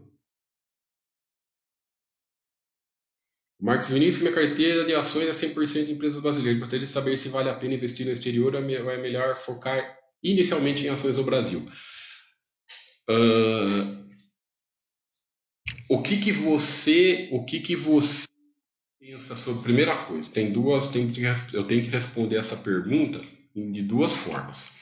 Marcos 3.60 3.88
Vinícius, 3.88 4.24
minha 4.24 4.34
carteira 4.34 4.84
de 4.84 4.92
ações 4.92 5.28
é 5.28 5.48
100% 5.48 5.86
de 5.86 5.92
empresas 5.92 6.20
brasileiras. 6.20 6.58
Gostaria 6.58 6.84
de 6.84 6.92
saber 6.92 7.16
se 7.16 7.28
vale 7.28 7.48
a 7.48 7.54
pena 7.54 7.74
investir 7.74 8.04
no 8.04 8.10
exterior 8.10 8.52
ou 8.56 8.60
é 8.60 9.00
melhor 9.00 9.36
focar 9.36 9.96
inicialmente 10.20 10.84
em 10.84 10.88
ações 10.88 11.14
do 11.14 11.22
Brasil. 11.22 11.60
Uh, 13.08 14.01
o 15.92 16.02
que 16.02 16.16
que 16.16 16.32
você, 16.32 17.28
o 17.32 17.44
que 17.44 17.60
que 17.60 17.76
você 17.76 18.26
pensa 18.98 19.36
sobre 19.36 19.62
primeira 19.62 19.94
coisa? 20.06 20.30
Tem 20.30 20.50
duas, 20.50 20.88
tem 20.88 21.12
que, 21.12 21.22
eu 21.52 21.64
tenho 21.64 21.82
que 21.82 21.90
responder 21.90 22.36
essa 22.36 22.56
pergunta 22.56 23.20
de 23.54 23.82
duas 23.82 24.16
formas. 24.16 24.72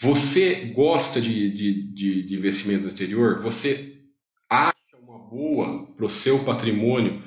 Você 0.00 0.72
gosta 0.74 1.20
de, 1.20 1.50
de, 1.52 1.92
de, 1.92 2.22
de 2.22 2.34
investimento 2.34 2.84
no 2.84 2.88
exterior? 2.88 3.42
Você 3.42 4.00
acha 4.48 4.96
uma 4.98 5.18
boa 5.18 5.86
para 5.94 6.06
o 6.06 6.10
seu 6.10 6.42
patrimônio 6.46 7.22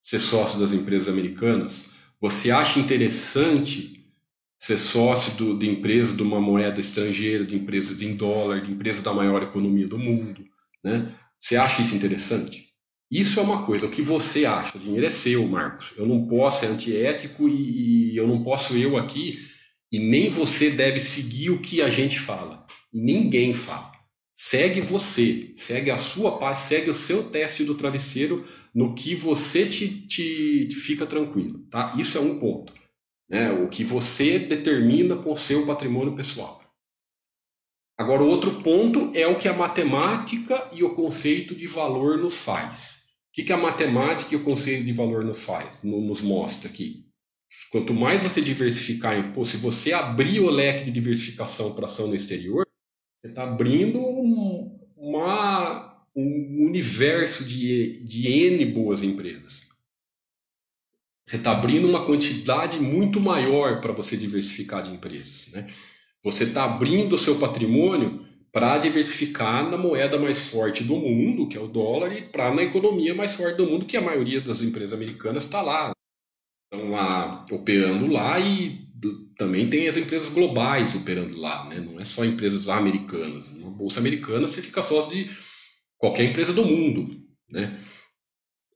ser 0.00 0.18
sócio 0.18 0.58
das 0.58 0.72
empresas 0.72 1.08
americanas? 1.08 1.94
Você 2.18 2.50
acha 2.50 2.80
interessante 2.80 4.10
ser 4.58 4.78
sócio 4.78 5.36
do, 5.36 5.58
de 5.58 5.68
empresa 5.68 6.16
de 6.16 6.22
uma 6.22 6.40
moeda 6.40 6.80
estrangeira, 6.80 7.44
de 7.44 7.56
empresa 7.56 8.02
em 8.02 8.16
dólar, 8.16 8.62
de 8.62 8.72
empresa 8.72 9.02
da 9.02 9.12
maior 9.12 9.42
economia 9.42 9.86
do 9.86 9.98
mundo? 9.98 10.46
Né? 10.82 11.14
Você 11.40 11.56
acha 11.56 11.82
isso 11.82 11.94
interessante? 11.94 12.66
Isso 13.10 13.38
é 13.38 13.42
uma 13.42 13.64
coisa. 13.64 13.86
O 13.86 13.90
que 13.90 14.02
você 14.02 14.44
acha? 14.44 14.76
O 14.76 14.80
dinheiro 14.80 15.06
é 15.06 15.10
seu, 15.10 15.46
Marcos. 15.46 15.92
Eu 15.96 16.06
não 16.06 16.26
posso, 16.26 16.64
é 16.64 16.68
antiético 16.68 17.48
e, 17.48 18.12
e 18.12 18.16
eu 18.16 18.26
não 18.26 18.42
posso 18.42 18.76
eu 18.76 18.96
aqui 18.96 19.38
e 19.92 19.98
nem 19.98 20.28
você 20.28 20.70
deve 20.70 20.98
seguir 20.98 21.50
o 21.50 21.60
que 21.60 21.80
a 21.80 21.88
gente 21.90 22.18
fala. 22.18 22.66
Ninguém 22.92 23.54
fala. 23.54 23.92
Segue 24.34 24.82
você, 24.82 25.52
segue 25.54 25.90
a 25.90 25.96
sua 25.96 26.38
paz, 26.38 26.58
segue 26.60 26.90
o 26.90 26.94
seu 26.94 27.30
teste 27.30 27.64
do 27.64 27.74
travesseiro 27.74 28.44
no 28.74 28.94
que 28.94 29.14
você 29.14 29.66
te, 29.66 30.06
te, 30.06 30.68
te 30.68 30.76
fica 30.76 31.06
tranquilo. 31.06 31.60
Tá? 31.70 31.94
Isso 31.96 32.18
é 32.18 32.20
um 32.20 32.38
ponto. 32.38 32.72
Né? 33.30 33.50
O 33.52 33.68
que 33.68 33.82
você 33.82 34.38
determina 34.38 35.16
com 35.16 35.32
o 35.32 35.38
seu 35.38 35.64
patrimônio 35.64 36.14
pessoal. 36.14 36.60
Agora, 37.98 38.22
o 38.22 38.28
outro 38.28 38.62
ponto 38.62 39.10
é 39.14 39.26
o 39.26 39.38
que 39.38 39.48
a 39.48 39.56
matemática 39.56 40.70
e 40.72 40.84
o 40.84 40.94
conceito 40.94 41.54
de 41.54 41.66
valor 41.66 42.18
nos 42.18 42.36
faz. 42.36 43.06
O 43.30 43.32
que, 43.32 43.44
que 43.44 43.52
a 43.52 43.56
matemática 43.56 44.34
e 44.34 44.36
o 44.36 44.44
conceito 44.44 44.84
de 44.84 44.92
valor 44.92 45.24
nos 45.24 45.44
faz, 45.44 45.82
nos 45.82 46.20
mostra 46.20 46.68
aqui? 46.68 47.06
Quanto 47.70 47.94
mais 47.94 48.22
você 48.22 48.40
diversificar, 48.40 49.32
pô, 49.32 49.44
se 49.44 49.56
você 49.56 49.92
abrir 49.92 50.40
o 50.40 50.50
leque 50.50 50.84
de 50.84 50.90
diversificação 50.90 51.74
para 51.74 51.86
ação 51.86 52.06
no 52.06 52.14
exterior, 52.14 52.66
você 53.16 53.28
está 53.28 53.44
abrindo 53.44 53.98
um, 53.98 54.78
uma, 54.96 56.04
um 56.14 56.66
universo 56.66 57.44
de, 57.44 58.04
de 58.04 58.28
N 58.28 58.64
boas 58.66 59.02
empresas. 59.02 59.66
Você 61.26 61.36
está 61.36 61.52
abrindo 61.52 61.88
uma 61.88 62.06
quantidade 62.06 62.78
muito 62.78 63.20
maior 63.20 63.80
para 63.80 63.92
você 63.92 64.16
diversificar 64.16 64.82
de 64.82 64.92
empresas. 64.92 65.50
Né? 65.52 65.66
Você 66.26 66.42
está 66.42 66.64
abrindo 66.64 67.14
o 67.14 67.18
seu 67.18 67.38
patrimônio 67.38 68.26
para 68.50 68.78
diversificar 68.78 69.70
na 69.70 69.78
moeda 69.78 70.18
mais 70.18 70.50
forte 70.50 70.82
do 70.82 70.96
mundo, 70.96 71.48
que 71.48 71.56
é 71.56 71.60
o 71.60 71.68
dólar, 71.68 72.12
e 72.12 72.22
para 72.22 72.52
na 72.52 72.64
economia 72.64 73.14
mais 73.14 73.34
forte 73.34 73.56
do 73.56 73.64
mundo, 73.64 73.86
que 73.86 73.96
a 73.96 74.00
maioria 74.00 74.40
das 74.40 74.60
empresas 74.60 74.92
americanas 74.92 75.44
está 75.44 75.62
lá 75.62 75.92
estão 76.64 76.90
lá 76.90 77.46
operando 77.48 78.08
lá 78.08 78.40
e 78.40 78.84
também 79.38 79.70
tem 79.70 79.86
as 79.86 79.96
empresas 79.96 80.34
globais 80.34 80.96
operando 80.96 81.38
lá, 81.38 81.68
né? 81.68 81.78
não 81.78 82.00
é 82.00 82.04
só 82.04 82.24
empresas 82.24 82.68
americanas. 82.68 83.54
Na 83.54 83.70
bolsa 83.70 84.00
americana 84.00 84.48
você 84.48 84.60
fica 84.60 84.82
sócio 84.82 85.10
de 85.12 85.30
qualquer 85.96 86.24
empresa 86.24 86.52
do 86.52 86.64
mundo, 86.64 87.24
né? 87.48 87.80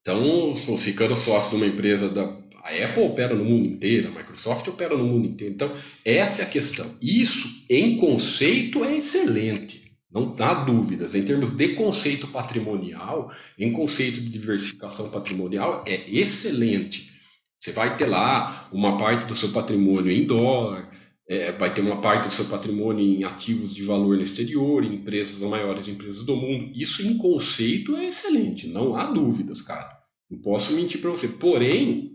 Então, 0.01 0.55
ficando 0.79 1.17
sócio 1.17 1.51
de 1.51 1.57
uma 1.57 1.67
empresa 1.67 2.09
da 2.09 2.40
a 2.63 2.85
Apple 2.85 3.03
opera 3.05 3.35
no 3.35 3.45
mundo 3.45 3.67
inteiro, 3.67 4.09
a 4.09 4.11
Microsoft 4.11 4.67
opera 4.69 4.97
no 4.97 5.05
mundo 5.05 5.27
inteiro. 5.27 5.55
Então, 5.55 5.73
essa 6.05 6.43
é 6.43 6.45
a 6.45 6.49
questão. 6.49 6.95
Isso, 7.01 7.65
em 7.69 7.97
conceito, 7.99 8.85
é 8.85 8.97
excelente. 8.97 9.91
Não 10.13 10.35
há 10.39 10.65
dúvidas. 10.65 11.15
Em 11.15 11.25
termos 11.25 11.51
de 11.51 11.75
conceito 11.75 12.27
patrimonial, 12.29 13.33
em 13.59 13.73
conceito 13.73 14.21
de 14.21 14.29
diversificação 14.29 15.11
patrimonial, 15.11 15.85
é 15.87 16.11
excelente. 16.11 17.11
Você 17.57 17.73
vai 17.73 17.97
ter 17.97 18.07
lá 18.07 18.69
uma 18.73 18.97
parte 18.97 19.27
do 19.27 19.37
seu 19.37 19.53
patrimônio 19.53 20.11
em 20.11 20.27
dólar, 20.27 20.91
é, 21.29 21.53
vai 21.53 21.73
ter 21.73 21.81
uma 21.81 22.01
parte 22.01 22.27
do 22.27 22.35
seu 22.35 22.47
patrimônio 22.47 23.05
em 23.05 23.23
ativos 23.23 23.73
de 23.73 23.85
valor 23.85 24.17
no 24.17 24.23
exterior, 24.23 24.83
em 24.83 24.95
empresas, 24.95 25.41
as 25.41 25.49
maiores 25.49 25.87
empresas 25.87 26.25
do 26.25 26.35
mundo. 26.35 26.73
Isso 26.75 27.07
em 27.07 27.17
conceito 27.17 27.95
é 27.97 28.07
excelente, 28.07 28.67
não 28.67 28.97
há 28.97 29.05
dúvidas, 29.07 29.61
cara. 29.61 29.97
Não 30.29 30.39
posso 30.39 30.73
mentir 30.73 31.01
para 31.01 31.11
você. 31.11 31.29
Porém, 31.29 32.10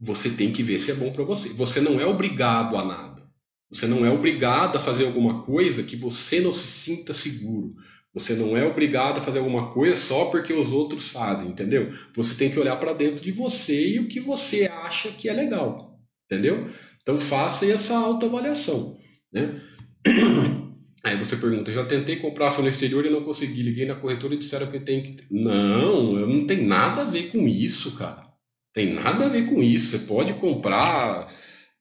você 0.00 0.30
tem 0.30 0.52
que 0.52 0.62
ver 0.62 0.78
se 0.78 0.90
é 0.90 0.94
bom 0.94 1.12
para 1.12 1.24
você. 1.24 1.50
Você 1.54 1.80
não 1.80 2.00
é 2.00 2.06
obrigado 2.06 2.76
a 2.76 2.84
nada. 2.84 3.26
Você 3.70 3.86
não 3.86 4.06
é 4.06 4.10
obrigado 4.10 4.76
a 4.76 4.80
fazer 4.80 5.06
alguma 5.06 5.42
coisa 5.42 5.82
que 5.82 5.96
você 5.96 6.40
não 6.40 6.52
se 6.52 6.66
sinta 6.66 7.12
seguro. 7.12 7.74
Você 8.14 8.34
não 8.34 8.56
é 8.56 8.64
obrigado 8.64 9.18
a 9.18 9.20
fazer 9.20 9.40
alguma 9.40 9.72
coisa 9.72 9.96
só 9.96 10.26
porque 10.26 10.52
os 10.52 10.72
outros 10.72 11.10
fazem, 11.10 11.48
entendeu? 11.48 11.92
Você 12.14 12.34
tem 12.34 12.50
que 12.50 12.58
olhar 12.58 12.76
para 12.76 12.94
dentro 12.94 13.22
de 13.22 13.30
você 13.30 13.96
e 13.96 14.00
o 14.00 14.08
que 14.08 14.20
você 14.20 14.64
acha 14.64 15.10
que 15.10 15.28
é 15.28 15.34
legal, 15.34 16.00
entendeu? 16.24 16.70
Então 17.02 17.18
faça 17.18 17.66
essa 17.66 17.94
autoavaliação, 17.94 18.96
né? 19.30 19.60
Aí 21.04 21.18
você 21.18 21.36
pergunta, 21.36 21.72
já 21.72 21.84
tentei 21.84 22.16
comprar 22.16 22.46
ação 22.48 22.64
no 22.64 22.70
exterior 22.70 23.04
e 23.04 23.10
não 23.10 23.22
consegui, 23.22 23.62
liguei 23.62 23.86
na 23.86 23.94
corretora 23.94 24.34
e 24.34 24.38
disseram 24.38 24.70
que 24.70 24.80
tem 24.80 25.02
que... 25.02 25.24
Não, 25.30 26.14
não 26.26 26.46
tem 26.46 26.66
nada 26.66 27.02
a 27.02 27.10
ver 27.10 27.30
com 27.30 27.46
isso, 27.46 27.96
cara. 27.96 28.25
Tem 28.76 28.92
nada 28.92 29.24
a 29.24 29.28
ver 29.30 29.48
com 29.48 29.62
isso. 29.62 29.86
Você 29.86 30.06
pode 30.06 30.34
comprar... 30.34 31.32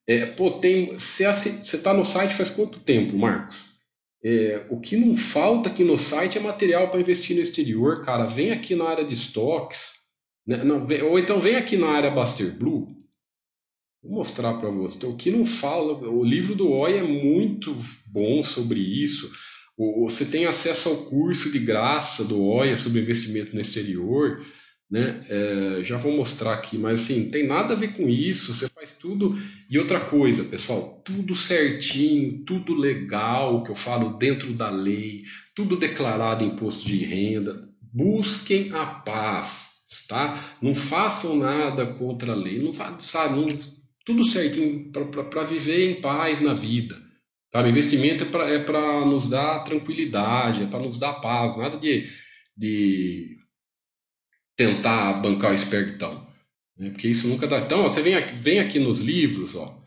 É, 0.07 0.27
pô, 0.27 0.51
tem... 0.51 0.93
Você 0.93 1.27
está 1.27 1.93
no 1.93 2.05
site 2.05 2.33
faz 2.33 2.49
quanto 2.49 2.79
tempo, 2.79 3.17
Marcos? 3.17 3.57
É, 4.23 4.65
o 4.69 4.79
que 4.79 4.95
não 4.95 5.13
falta 5.17 5.67
aqui 5.67 5.83
no 5.83 5.97
site 5.97 6.37
é 6.37 6.41
material 6.41 6.89
para 6.89 7.01
investir 7.01 7.35
no 7.35 7.41
exterior, 7.41 8.05
cara. 8.05 8.25
Vem 8.25 8.51
aqui 8.51 8.75
na 8.75 8.85
área 8.85 9.05
de 9.05 9.13
estoques, 9.13 9.91
né? 10.47 10.63
não, 10.63 10.87
ou 11.09 11.19
então 11.19 11.37
vem 11.37 11.57
aqui 11.57 11.75
na 11.75 11.89
área 11.89 12.09
Baster 12.09 12.57
Blue. 12.57 12.87
Vou 14.01 14.13
mostrar 14.13 14.53
para 14.53 14.69
você. 14.69 14.95
Então, 14.95 15.09
o 15.09 15.17
que 15.17 15.29
não 15.29 15.45
fala, 15.45 15.97
o 16.09 16.23
livro 16.23 16.55
do 16.55 16.71
OI 16.71 16.99
é 16.99 17.03
muito 17.03 17.75
bom 18.07 18.41
sobre 18.41 18.79
isso. 18.79 19.29
Você 19.77 20.23
tem 20.23 20.45
acesso 20.45 20.87
ao 20.87 21.05
curso 21.07 21.51
de 21.51 21.59
graça 21.59 22.23
do 22.23 22.41
OIA 22.41 22.77
sobre 22.77 23.01
investimento 23.01 23.53
no 23.53 23.59
exterior. 23.59 24.41
Né? 24.89 25.25
É, 25.27 25.83
já 25.83 25.97
vou 25.97 26.15
mostrar 26.15 26.53
aqui, 26.53 26.77
mas 26.77 27.01
assim, 27.01 27.29
tem 27.31 27.47
nada 27.47 27.73
a 27.73 27.77
ver 27.77 27.97
com 27.97 28.07
isso, 28.07 28.53
você 28.53 28.67
faz 28.67 28.93
tudo. 28.93 29.35
E 29.69 29.79
outra 29.79 29.99
coisa, 29.99 30.43
pessoal, 30.45 31.01
tudo 31.03 31.35
certinho, 31.35 32.43
tudo 32.45 32.73
legal, 32.73 33.63
que 33.63 33.71
eu 33.71 33.75
falo 33.75 34.17
dentro 34.17 34.53
da 34.53 34.69
lei, 34.69 35.23
tudo 35.55 35.75
declarado 35.77 36.43
em 36.43 36.49
imposto 36.49 36.85
de 36.85 37.03
renda. 37.03 37.67
Busquem 37.91 38.71
a 38.73 38.85
paz, 38.85 39.69
tá? 40.07 40.55
Não 40.61 40.75
façam 40.75 41.35
nada 41.35 41.85
contra 41.85 42.33
a 42.33 42.35
lei, 42.35 42.61
não 42.61 42.73
sabe, 42.73 43.35
não, 43.35 43.47
tudo 44.05 44.23
certinho 44.23 44.91
para 44.91 45.43
viver 45.43 45.91
em 45.91 46.01
paz 46.01 46.39
na 46.39 46.53
vida. 46.53 46.95
Sabe? 47.51 47.69
Investimento 47.69 48.23
é 48.23 48.59
para 48.59 48.85
é 48.85 49.05
nos 49.05 49.29
dar 49.29 49.63
tranquilidade, 49.63 50.63
é 50.63 50.67
para 50.67 50.79
nos 50.79 50.97
dar 50.97 51.13
paz, 51.21 51.57
nada 51.57 51.77
de, 51.77 52.05
de 52.55 53.37
tentar 54.55 55.13
bancar 55.21 55.51
o 55.51 55.55
espertão. 55.55 56.25
Né? 56.77 56.89
Porque 56.89 57.07
isso 57.07 57.27
nunca 57.27 57.47
dá. 57.47 57.59
Então, 57.59 57.81
ó, 57.81 57.89
você 57.89 58.01
vem 58.01 58.15
aqui, 58.15 58.35
vem 58.35 58.59
aqui 58.59 58.79
nos 58.79 58.99
livros, 58.99 59.55
ó, 59.55 59.81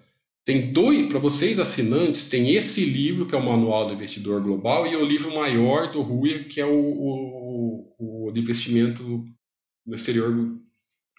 tem 0.48 0.72
dois, 0.72 1.08
para 1.08 1.18
vocês 1.18 1.58
assinantes, 1.58 2.26
tem 2.26 2.54
esse 2.54 2.82
livro 2.82 3.26
que 3.26 3.34
é 3.34 3.38
o 3.38 3.44
Manual 3.44 3.86
do 3.86 3.92
Investidor 3.92 4.42
Global 4.42 4.86
e 4.86 4.96
o 4.96 5.04
livro 5.04 5.34
maior 5.34 5.90
do 5.92 6.00
Rui, 6.00 6.44
que 6.44 6.58
é 6.58 6.64
o, 6.64 6.72
o, 6.72 7.94
o 7.98 8.32
investimento 8.34 9.26
no 9.86 9.94
exterior, 9.94 10.58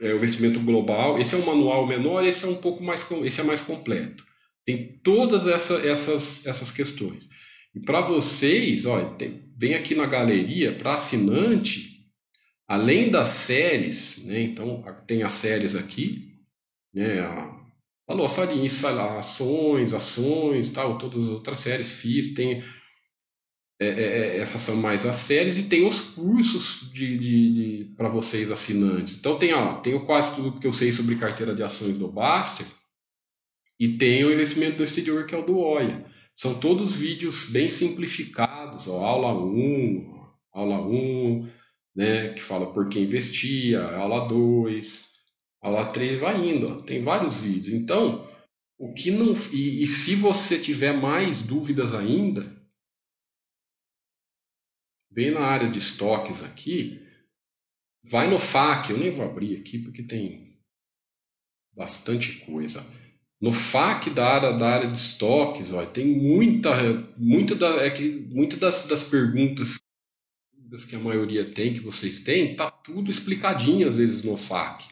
é, 0.01 0.13
o 0.13 0.15
investimento 0.15 0.59
global. 0.59 1.19
Esse 1.19 1.35
é 1.35 1.37
um 1.37 1.45
manual 1.45 1.85
menor, 1.85 2.25
esse 2.25 2.43
é 2.43 2.47
um 2.47 2.55
pouco 2.55 2.83
mais, 2.83 3.07
esse 3.23 3.39
é 3.39 3.43
mais 3.43 3.61
completo. 3.61 4.25
Tem 4.65 4.99
todas 5.03 5.45
essa, 5.45 5.75
essas, 5.75 6.43
essas 6.47 6.71
questões. 6.71 7.29
E 7.75 7.79
para 7.79 8.01
vocês, 8.01 8.87
ó, 8.87 8.99
tem, 9.11 9.43
vem 9.55 9.75
aqui 9.75 9.93
na 9.93 10.07
galeria, 10.07 10.73
para 10.73 10.95
assinante, 10.95 11.88
Além 12.69 13.09
das 13.09 13.29
séries, 13.29 14.23
né, 14.25 14.43
então 14.43 14.83
tem 15.07 15.23
as 15.23 15.33
séries 15.33 15.75
aqui, 15.75 16.35
né, 16.93 17.19
a, 17.19 17.59
só 18.27 18.45
de 18.45 18.63
ações, 19.17 19.91
ações, 19.91 20.69
tal, 20.69 20.99
todas 20.99 21.23
as 21.23 21.29
outras 21.29 21.61
séries, 21.61 21.91
fiz, 21.91 22.35
tem 22.35 22.63
é, 23.81 23.87
é, 23.87 24.01
é, 24.01 24.37
essas 24.37 24.61
são 24.61 24.75
mais 24.75 25.03
as 25.03 25.15
séries 25.15 25.57
e 25.57 25.67
tem 25.67 25.87
os 25.87 25.99
cursos 25.99 26.91
de, 26.91 27.17
de, 27.17 27.53
de 27.53 27.95
para 27.95 28.07
vocês 28.07 28.51
assinantes. 28.51 29.17
Então 29.17 29.39
tem, 29.39 29.51
ó, 29.51 29.79
tenho 29.79 30.05
quase 30.05 30.35
tudo 30.35 30.59
que 30.59 30.67
eu 30.67 30.73
sei 30.73 30.91
sobre 30.91 31.15
carteira 31.15 31.55
de 31.55 31.63
ações 31.63 31.97
do 31.97 32.07
Baster 32.07 32.67
e 33.79 33.97
tem 33.97 34.23
o 34.23 34.31
investimento 34.31 34.77
do 34.77 34.83
exterior 34.83 35.25
que 35.25 35.33
é 35.33 35.37
o 35.39 35.45
do 35.45 35.57
OIA. 35.57 36.05
São 36.35 36.59
todos 36.59 36.95
vídeos 36.95 37.49
bem 37.49 37.67
simplificados, 37.67 38.87
ó, 38.87 39.03
aula 39.03 39.33
1, 39.33 40.27
aula 40.53 40.81
1, 40.85 41.49
né, 41.95 42.33
que 42.33 42.41
fala 42.41 42.73
por 42.73 42.89
que 42.89 42.99
investir, 42.99 43.77
aula 43.77 44.27
2, 44.27 45.13
aula 45.61 45.91
3, 45.91 46.19
vai 46.19 46.37
indo, 46.49 46.67
ó, 46.67 46.81
tem 46.81 47.03
vários 47.03 47.41
vídeos. 47.41 47.73
Então, 47.73 48.27
o 48.77 48.93
que 48.93 49.11
não 49.11 49.33
e, 49.53 49.83
e 49.83 49.87
se 49.87 50.15
você 50.15 50.59
tiver 50.59 50.93
mais 50.93 51.41
dúvidas 51.41 51.93
ainda, 51.93 52.57
bem 55.11 55.31
na 55.31 55.41
área 55.41 55.69
de 55.69 55.79
estoques 55.79 56.41
aqui, 56.43 57.05
vai 58.03 58.29
no 58.29 58.39
FAQ, 58.39 58.93
eu 58.93 58.97
nem 58.97 59.11
vou 59.11 59.25
abrir 59.25 59.59
aqui 59.59 59.79
porque 59.79 60.03
tem 60.03 60.57
bastante 61.75 62.45
coisa. 62.45 62.85
No 63.41 63.53
FAQ 63.53 64.09
da 64.11 64.27
área, 64.27 64.57
da 64.57 64.67
área 64.67 64.91
de 64.91 64.97
estoques, 64.97 65.71
ó, 65.71 65.85
tem 65.85 66.05
muita, 66.05 66.71
muita, 67.17 67.55
da, 67.55 67.81
é 67.85 67.89
que, 67.89 68.09
muita 68.33 68.57
das, 68.57 68.85
das 68.87 69.09
perguntas 69.09 69.79
que 70.87 70.95
a 70.95 70.99
maioria 70.99 71.53
tem, 71.53 71.73
que 71.73 71.79
vocês 71.79 72.19
têm, 72.19 72.55
tá 72.55 72.69
tudo 72.69 73.11
explicadinho 73.11 73.87
às 73.87 73.95
vezes 73.95 74.23
no 74.23 74.37
FAQ. 74.37 74.85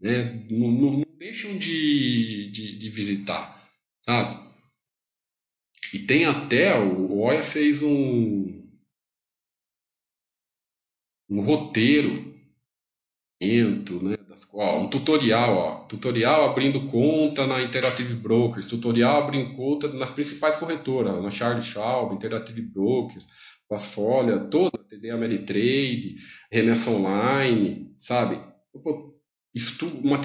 Né? 0.00 0.46
Não, 0.50 0.70
não, 0.70 0.92
não 0.98 1.04
deixam 1.18 1.56
de, 1.58 2.50
de, 2.52 2.78
de, 2.78 2.88
visitar, 2.90 3.68
sabe? 4.04 4.44
E 5.92 6.00
tem 6.00 6.24
até, 6.24 6.78
o 6.78 7.18
Oia 7.20 7.42
fez 7.42 7.82
um, 7.82 8.62
um 11.30 11.40
roteiro 11.40 12.34
né, 14.02 14.16
das, 14.28 14.48
um 14.52 14.88
tutorial, 14.88 15.56
ó, 15.56 15.84
tutorial 15.86 16.50
abrindo 16.50 16.88
conta 16.88 17.46
na 17.46 17.62
Interactive 17.62 18.14
Brokers, 18.14 18.66
tutorial 18.66 19.22
abrindo 19.22 19.54
conta 19.54 19.92
nas 19.92 20.10
principais 20.10 20.56
corretoras, 20.56 21.22
na 21.22 21.30
Charles 21.30 21.66
Schwab, 21.66 22.14
Interactive 22.14 22.62
Brokers, 22.62 23.26
Passfolha, 23.68 24.38
toda, 24.50 24.78
TD 24.94 25.10
Ameritrade, 25.10 26.16
Remessa 26.50 26.90
Online, 26.90 27.94
sabe? 27.98 28.36
Isso 29.52 29.86
material 30.02 30.24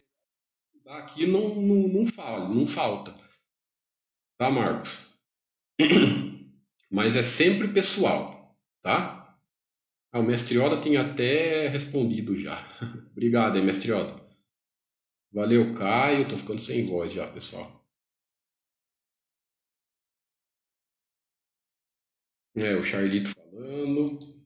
aqui 0.87 1.25
não, 1.25 1.55
não, 1.55 1.87
não, 1.87 2.05
fala, 2.05 2.47
não 2.53 2.65
falta. 2.65 3.13
Tá, 4.37 4.49
Marcos? 4.49 5.07
Mas 6.89 7.15
é 7.15 7.21
sempre 7.21 7.67
pessoal, 7.67 8.55
tá? 8.81 9.37
Ah, 10.11 10.19
o 10.19 10.23
Mestre 10.23 10.57
Oda 10.57 10.81
tem 10.81 10.97
até 10.97 11.67
respondido 11.67 12.37
já. 12.37 12.59
Obrigado 13.11 13.57
aí, 13.57 13.63
Mestre 13.63 13.91
Oda. 13.91 14.19
Valeu, 15.31 15.75
Caio. 15.75 16.27
Tô 16.27 16.35
ficando 16.35 16.59
sem 16.59 16.87
voz 16.87 17.11
já, 17.11 17.31
pessoal. 17.31 17.85
É, 22.55 22.75
o 22.75 22.83
Charlito 22.83 23.29
falando. 23.29 24.38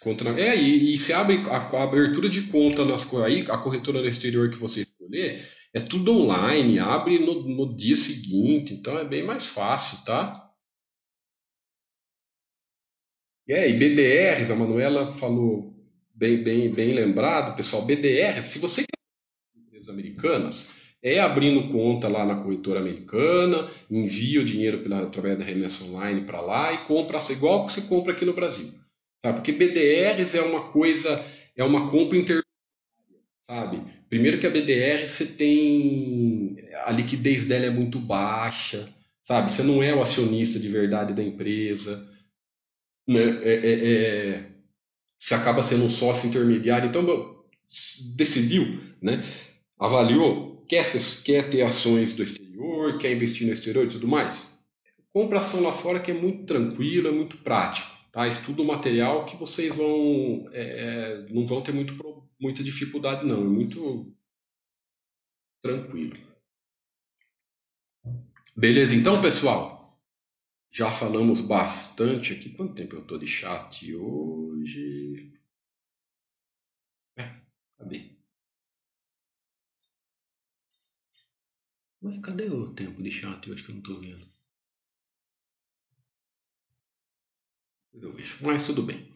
Contra... 0.00 0.30
É, 0.40 0.56
e, 0.56 0.94
e 0.94 0.98
se 0.98 1.12
abre 1.12 1.38
a, 1.48 1.56
a, 1.56 1.82
abertura 1.82 2.28
de 2.28 2.42
conta 2.42 2.84
nas 2.84 3.12
aí, 3.14 3.44
a 3.48 3.58
corretora 3.58 4.00
no 4.00 4.06
exterior 4.06 4.48
que 4.50 4.56
você 4.56 4.82
escolher, 4.82 5.48
é 5.74 5.80
tudo 5.80 6.12
online, 6.12 6.78
abre 6.78 7.18
no, 7.18 7.42
no 7.42 7.76
dia 7.76 7.96
seguinte, 7.96 8.74
então 8.74 8.98
é 8.98 9.04
bem 9.04 9.24
mais 9.24 9.46
fácil, 9.46 10.04
tá? 10.04 10.48
É, 13.48 13.68
e 13.68 13.78
BDRs, 13.78 14.50
a 14.50 14.56
Manuela 14.56 15.06
falou 15.06 15.74
bem, 16.14 16.42
bem, 16.42 16.70
bem 16.70 16.90
lembrado, 16.90 17.56
pessoal, 17.56 17.84
BDR, 17.84 18.44
se 18.44 18.58
você 18.58 18.82
quer 18.82 19.60
empresas 19.60 19.88
americanas, 19.88 20.72
é 21.02 21.18
abrindo 21.18 21.72
conta 21.72 22.08
lá 22.08 22.26
na 22.26 22.42
corretora 22.42 22.80
americana, 22.80 23.68
envia 23.90 24.40
o 24.40 24.44
dinheiro 24.44 24.82
pela, 24.82 25.02
através 25.02 25.38
da 25.38 25.44
remessa 25.44 25.84
online 25.84 26.26
para 26.26 26.40
lá 26.40 26.72
e 26.72 26.86
compra 26.86 27.18
igual 27.30 27.66
que 27.66 27.72
você 27.72 27.82
compra 27.82 28.12
aqui 28.12 28.24
no 28.24 28.34
Brasil. 28.34 28.72
Sabe? 29.20 29.36
Porque 29.36 29.52
BDRs 29.52 30.34
é 30.34 30.42
uma 30.42 30.70
coisa, 30.70 31.24
é 31.56 31.64
uma 31.64 31.90
compra 31.90 32.16
intermediária, 32.16 32.44
sabe? 33.40 33.82
Primeiro 34.08 34.38
que 34.38 34.46
a 34.46 34.50
BDR 34.50 35.06
você 35.06 35.26
tem 35.26 36.56
a 36.84 36.92
liquidez 36.92 37.44
dela 37.46 37.66
é 37.66 37.70
muito 37.70 37.98
baixa, 37.98 38.88
sabe? 39.22 39.50
Você 39.50 39.62
não 39.62 39.82
é 39.82 39.94
o 39.94 40.00
acionista 40.00 40.58
de 40.58 40.68
verdade 40.68 41.14
da 41.14 41.22
empresa 41.22 42.08
né, 43.08 43.22
é, 43.42 43.54
é, 43.54 43.88
é, 44.34 44.44
se 45.18 45.34
acaba 45.34 45.62
sendo 45.62 45.84
um 45.84 45.88
sócio 45.88 46.28
intermediário. 46.28 46.88
Então, 46.88 47.42
decidiu, 48.14 48.78
né, 49.00 49.24
avaliou, 49.78 50.64
quer, 50.68 50.84
quer 51.24 51.48
ter 51.48 51.62
ações 51.62 52.12
do 52.12 52.22
exterior, 52.22 52.98
quer 52.98 53.12
investir 53.12 53.46
no 53.46 53.52
exterior 53.52 53.86
e 53.86 53.88
tudo 53.88 54.06
mais. 54.06 54.46
Compra 55.10 55.40
ação 55.40 55.62
lá 55.62 55.72
fora 55.72 56.00
que 56.00 56.10
é 56.10 56.14
muito 56.14 56.44
tranquilo, 56.44 57.08
é 57.08 57.10
muito 57.10 57.38
prático. 57.38 57.97
Tá? 58.12 58.26
Estuda 58.26 58.62
o 58.62 58.66
material 58.66 59.26
que 59.26 59.36
vocês 59.36 59.76
vão 59.76 60.48
é, 60.52 60.62
é, 60.62 61.32
não 61.32 61.46
vão 61.46 61.62
ter 61.62 61.72
muito, 61.72 61.94
muita 62.40 62.64
dificuldade, 62.64 63.26
não. 63.26 63.42
É 63.42 63.44
muito 63.44 64.14
tranquilo. 65.62 66.16
Beleza, 68.56 68.94
então, 68.94 69.20
pessoal. 69.20 69.78
Já 70.70 70.92
falamos 70.92 71.40
bastante 71.40 72.32
aqui. 72.32 72.50
Quanto 72.50 72.74
tempo 72.74 72.96
eu 72.96 73.02
estou 73.02 73.18
de 73.18 73.26
chat 73.26 73.94
hoje? 73.94 75.32
É, 77.16 77.22
cadê? 77.76 78.16
Mas 82.00 82.18
cadê 82.20 82.44
o 82.50 82.74
tempo 82.74 83.02
de 83.02 83.10
chat 83.10 83.50
hoje 83.50 83.62
que 83.62 83.70
eu 83.70 83.74
não 83.74 83.82
estou 83.82 84.00
vendo? 84.00 84.37
Vejo. 87.92 88.38
Mas 88.44 88.62
tudo 88.62 88.82
bem. 88.82 89.12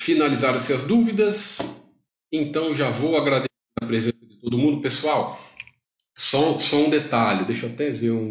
Finalizaram-se 0.00 0.72
as 0.72 0.84
dúvidas. 0.84 1.58
Então 2.32 2.74
já 2.74 2.90
vou 2.90 3.16
agradecer 3.16 3.48
a 3.80 3.86
presença 3.86 4.26
de 4.26 4.36
todo 4.40 4.58
mundo. 4.58 4.82
Pessoal, 4.82 5.38
só, 6.16 6.58
só 6.58 6.76
um 6.76 6.90
detalhe, 6.90 7.46
deixa 7.46 7.66
eu 7.66 7.72
até 7.72 7.90
ver 7.90 8.12
um. 8.12 8.28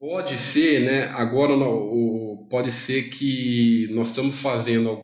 Pode 0.00 0.36
ser, 0.36 0.80
né? 0.84 1.04
Agora 1.08 1.54
o, 1.54 2.46
pode 2.50 2.72
ser 2.72 3.10
que 3.10 3.86
nós 3.92 4.08
estamos 4.08 4.40
fazendo. 4.40 5.00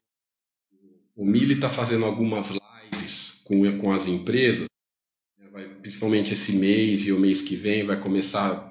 O 1.15 1.25
Mili 1.25 1.55
está 1.55 1.71
fazendo 1.71 2.05
algumas 2.05 2.51
lives 2.51 3.43
com, 3.45 3.79
com 3.79 3.93
as 3.93 4.07
empresas, 4.07 4.67
né, 5.39 5.49
vai, 5.51 5.69
principalmente 5.69 6.33
esse 6.33 6.53
mês 6.53 7.07
e 7.07 7.13
o 7.13 7.19
mês 7.19 7.41
que 7.41 7.57
vem 7.57 7.83
vai 7.83 8.01
começar 8.01 8.68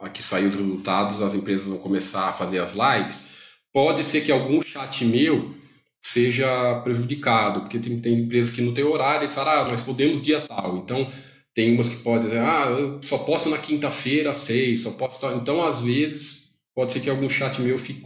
aqui 0.00 0.22
sair 0.22 0.46
os 0.46 0.54
resultados, 0.54 1.20
as 1.20 1.34
empresas 1.34 1.66
vão 1.66 1.78
começar 1.78 2.28
a 2.28 2.32
fazer 2.32 2.58
as 2.58 2.74
lives. 2.74 3.28
Pode 3.72 4.02
ser 4.04 4.22
que 4.22 4.32
algum 4.32 4.60
chat 4.62 5.04
meu 5.04 5.54
seja 6.02 6.80
prejudicado, 6.82 7.60
porque 7.60 7.78
tem, 7.78 8.00
tem 8.00 8.14
empresas 8.14 8.52
que 8.52 8.62
não 8.62 8.72
tem 8.72 8.84
horário 8.84 9.26
e 9.26 9.28
falam, 9.28 9.66
ah, 9.66 9.68
nós 9.68 9.82
podemos 9.82 10.22
dia 10.22 10.40
tal. 10.40 10.78
Então, 10.78 11.06
tem 11.54 11.74
umas 11.74 11.88
que 11.88 12.02
podem 12.02 12.28
dizer, 12.28 12.40
ah, 12.40 12.70
eu 12.70 13.02
só 13.02 13.18
posto 13.18 13.50
na 13.50 13.58
quinta-feira 13.58 14.32
seis, 14.32 14.80
só 14.80 14.92
posto. 14.92 15.26
Então, 15.32 15.62
às 15.62 15.82
vezes, 15.82 16.50
pode 16.74 16.92
ser 16.92 17.00
que 17.00 17.10
algum 17.10 17.28
chat 17.28 17.60
meu 17.60 17.78
fique 17.78 18.02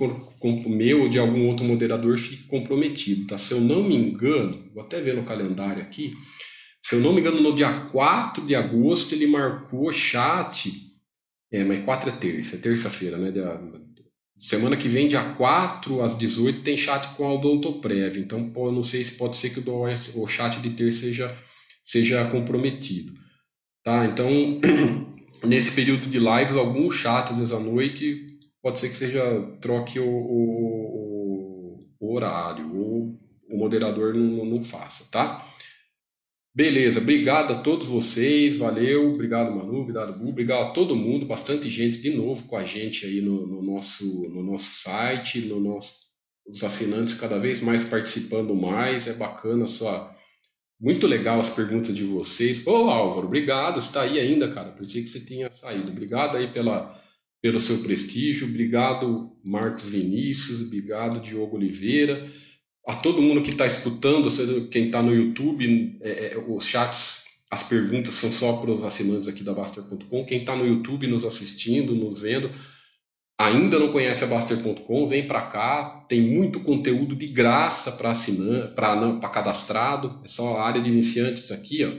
meu 0.68 1.02
ou 1.02 1.08
de 1.08 1.18
algum 1.18 1.46
outro 1.46 1.64
moderador 1.64 2.18
fique 2.18 2.44
comprometido, 2.44 3.26
tá? 3.28 3.38
Se 3.38 3.52
eu 3.54 3.60
não 3.60 3.82
me 3.82 3.94
engano, 3.94 4.70
vou 4.74 4.82
até 4.82 5.00
ver 5.00 5.14
no 5.14 5.24
calendário 5.24 5.82
aqui, 5.82 6.12
se 6.82 6.96
eu 6.96 7.00
não 7.00 7.14
me 7.14 7.20
engano, 7.20 7.40
no 7.40 7.56
dia 7.56 7.86
4 7.92 8.46
de 8.46 8.54
agosto 8.54 9.14
ele 9.14 9.26
marcou 9.26 9.90
chat. 9.92 10.70
É, 11.54 11.62
mas 11.62 11.84
4 11.84 12.10
é 12.10 12.12
terça, 12.12 12.56
é 12.56 12.58
terça-feira, 12.58 13.16
né? 13.16 13.32
semana 14.36 14.76
que 14.76 14.88
vem, 14.88 15.06
dia 15.06 15.34
4 15.34 16.02
às 16.02 16.18
18, 16.18 16.64
tem 16.64 16.76
chat 16.76 17.14
com 17.16 17.24
a 17.24 17.32
Odontoprev. 17.32 18.18
Então, 18.18 18.50
pô, 18.50 18.72
não 18.72 18.82
sei 18.82 19.04
se 19.04 19.16
pode 19.16 19.36
ser 19.36 19.50
que 19.50 19.60
o, 19.60 19.84
o 20.20 20.26
chat 20.26 20.60
de 20.60 20.70
terça 20.70 21.02
seja, 21.02 21.38
seja 21.80 22.28
comprometido. 22.28 23.12
Tá? 23.84 24.04
Então, 24.04 24.28
nesse 25.46 25.70
período 25.70 26.10
de 26.10 26.18
lives, 26.18 26.56
alguns 26.56 26.96
chats 26.96 27.30
às 27.30 27.38
vezes 27.38 27.52
à 27.52 27.60
noite, 27.60 28.26
pode 28.60 28.80
ser 28.80 28.88
que 28.88 28.96
seja 28.96 29.22
troque 29.60 30.00
o, 30.00 30.08
o, 30.08 31.78
o 32.00 32.14
horário, 32.16 32.76
ou 32.76 33.16
o 33.48 33.56
moderador 33.56 34.12
não, 34.12 34.44
não 34.44 34.64
faça, 34.64 35.08
tá? 35.12 35.46
Beleza, 36.56 37.00
obrigado 37.00 37.52
a 37.52 37.58
todos 37.58 37.88
vocês, 37.88 38.58
valeu, 38.58 39.12
obrigado 39.12 39.52
Manu, 39.52 39.80
obrigado 39.80 40.16
Bu, 40.16 40.28
obrigado 40.28 40.68
a 40.68 40.70
todo 40.70 40.94
mundo, 40.94 41.26
bastante 41.26 41.68
gente 41.68 42.00
de 42.00 42.10
novo 42.10 42.46
com 42.46 42.56
a 42.56 42.64
gente 42.64 43.04
aí 43.04 43.20
no, 43.20 43.44
no 43.44 43.60
nosso, 43.60 44.28
no 44.28 44.40
nosso 44.40 44.70
site, 44.82 45.40
no 45.40 45.58
nosso, 45.58 45.92
os 46.46 46.62
assinantes 46.62 47.14
cada 47.14 47.40
vez 47.40 47.60
mais 47.60 47.82
participando 47.82 48.54
mais, 48.54 49.08
é 49.08 49.14
bacana 49.14 49.66
sua, 49.66 50.14
muito 50.80 51.08
legal 51.08 51.40
as 51.40 51.50
perguntas 51.50 51.92
de 51.92 52.04
vocês. 52.04 52.64
Ô 52.64 52.88
Álvaro, 52.88 53.26
obrigado, 53.26 53.80
está 53.80 54.02
aí 54.02 54.20
ainda, 54.20 54.52
cara. 54.52 54.70
Pensei 54.70 55.02
que 55.02 55.08
você 55.08 55.24
tinha 55.24 55.50
saído. 55.50 55.90
Obrigado 55.90 56.36
aí 56.36 56.52
pela, 56.52 56.96
pelo 57.42 57.58
seu 57.58 57.78
prestígio. 57.78 58.46
Obrigado, 58.46 59.32
Marcos 59.42 59.88
Vinícius. 59.88 60.60
Obrigado, 60.60 61.20
Diogo 61.20 61.56
Oliveira. 61.56 62.30
A 62.86 62.96
todo 62.96 63.22
mundo 63.22 63.42
que 63.42 63.50
está 63.50 63.64
escutando, 63.64 64.28
quem 64.68 64.86
está 64.86 65.02
no 65.02 65.14
YouTube, 65.14 65.98
é, 66.02 66.34
é, 66.34 66.38
os 66.38 66.64
chats, 66.64 67.24
as 67.50 67.62
perguntas 67.62 68.14
são 68.14 68.30
só 68.30 68.54
para 68.54 68.70
os 68.70 68.84
assinantes 68.84 69.26
aqui 69.26 69.42
da 69.42 69.54
Baster.com. 69.54 70.24
Quem 70.26 70.40
está 70.40 70.54
no 70.54 70.66
YouTube 70.66 71.06
nos 71.06 71.24
assistindo, 71.24 71.94
nos 71.94 72.20
vendo, 72.20 72.50
ainda 73.38 73.78
não 73.78 73.90
conhece 73.90 74.22
a 74.22 74.26
Baster.com, 74.26 75.08
vem 75.08 75.26
para 75.26 75.42
cá, 75.46 76.04
tem 76.08 76.20
muito 76.20 76.60
conteúdo 76.60 77.16
de 77.16 77.28
graça 77.28 77.92
para 77.92 78.12
para 78.74 79.28
cadastrado, 79.30 80.20
é 80.22 80.28
só 80.28 80.58
a 80.58 80.66
área 80.66 80.82
de 80.82 80.90
iniciantes 80.90 81.50
aqui, 81.50 81.84
ó, 81.84 81.90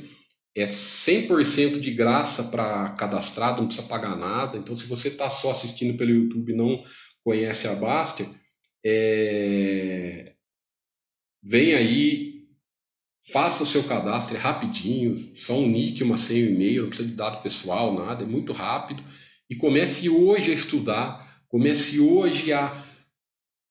é 0.55 0.67
100% 0.67 1.79
de 1.79 1.91
graça 1.91 2.43
para 2.43 2.89
cadastrado, 2.91 3.59
não 3.59 3.67
precisa 3.67 3.87
pagar 3.87 4.15
nada. 4.15 4.57
Então, 4.57 4.75
se 4.75 4.87
você 4.87 5.09
está 5.09 5.29
só 5.29 5.51
assistindo 5.51 5.97
pelo 5.97 6.11
YouTube 6.11 6.53
e 6.53 6.55
não 6.55 6.81
conhece 7.23 7.67
a 7.67 7.75
Baster, 7.75 8.27
é... 8.85 10.34
vem 11.45 11.75
aí, 11.75 12.45
faça 13.31 13.63
o 13.63 13.67
seu 13.67 13.83
cadastro, 13.83 14.35
é 14.35 14.39
rapidinho, 14.39 15.31
só 15.37 15.57
um 15.57 15.69
nick, 15.69 16.03
uma 16.03 16.17
senha, 16.17 16.47
um 16.47 16.53
e-mail, 16.53 16.81
não 16.83 16.89
precisa 16.89 17.07
de 17.07 17.15
dado 17.15 17.43
pessoal, 17.43 17.93
nada, 17.93 18.23
é 18.23 18.27
muito 18.27 18.51
rápido. 18.51 19.03
E 19.49 19.55
comece 19.55 20.09
hoje 20.09 20.51
a 20.51 20.53
estudar, 20.53 21.43
comece 21.47 21.99
hoje 21.99 22.51
a 22.51 22.83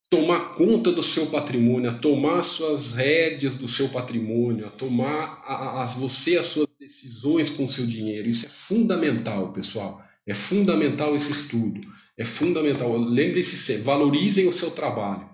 tomar 0.09 0.55
conta 0.55 0.93
do 0.93 1.03
seu 1.03 1.27
patrimônio, 1.27 1.91
a 1.91 1.95
tomar 1.95 2.43
suas 2.43 2.95
rédeas 2.95 3.57
do 3.57 3.69
seu 3.69 3.89
patrimônio, 3.89 4.67
a 4.67 4.71
tomar 4.71 5.43
a, 5.45 5.83
a, 5.83 5.87
você 5.87 6.37
as 6.37 6.47
suas 6.47 6.73
decisões 6.79 7.51
com 7.51 7.65
o 7.65 7.69
seu 7.69 7.85
dinheiro. 7.85 8.29
Isso 8.29 8.47
é 8.47 8.49
fundamental, 8.49 9.53
pessoal. 9.53 10.05
É 10.25 10.33
fundamental 10.33 11.17
esse 11.17 11.33
estudo. 11.33 11.81
É 12.17 12.25
fundamental. 12.25 12.97
Lembre-se, 12.97 13.79
valorizem 13.79 14.47
o 14.47 14.53
seu 14.53 14.71
trabalho. 14.71 15.34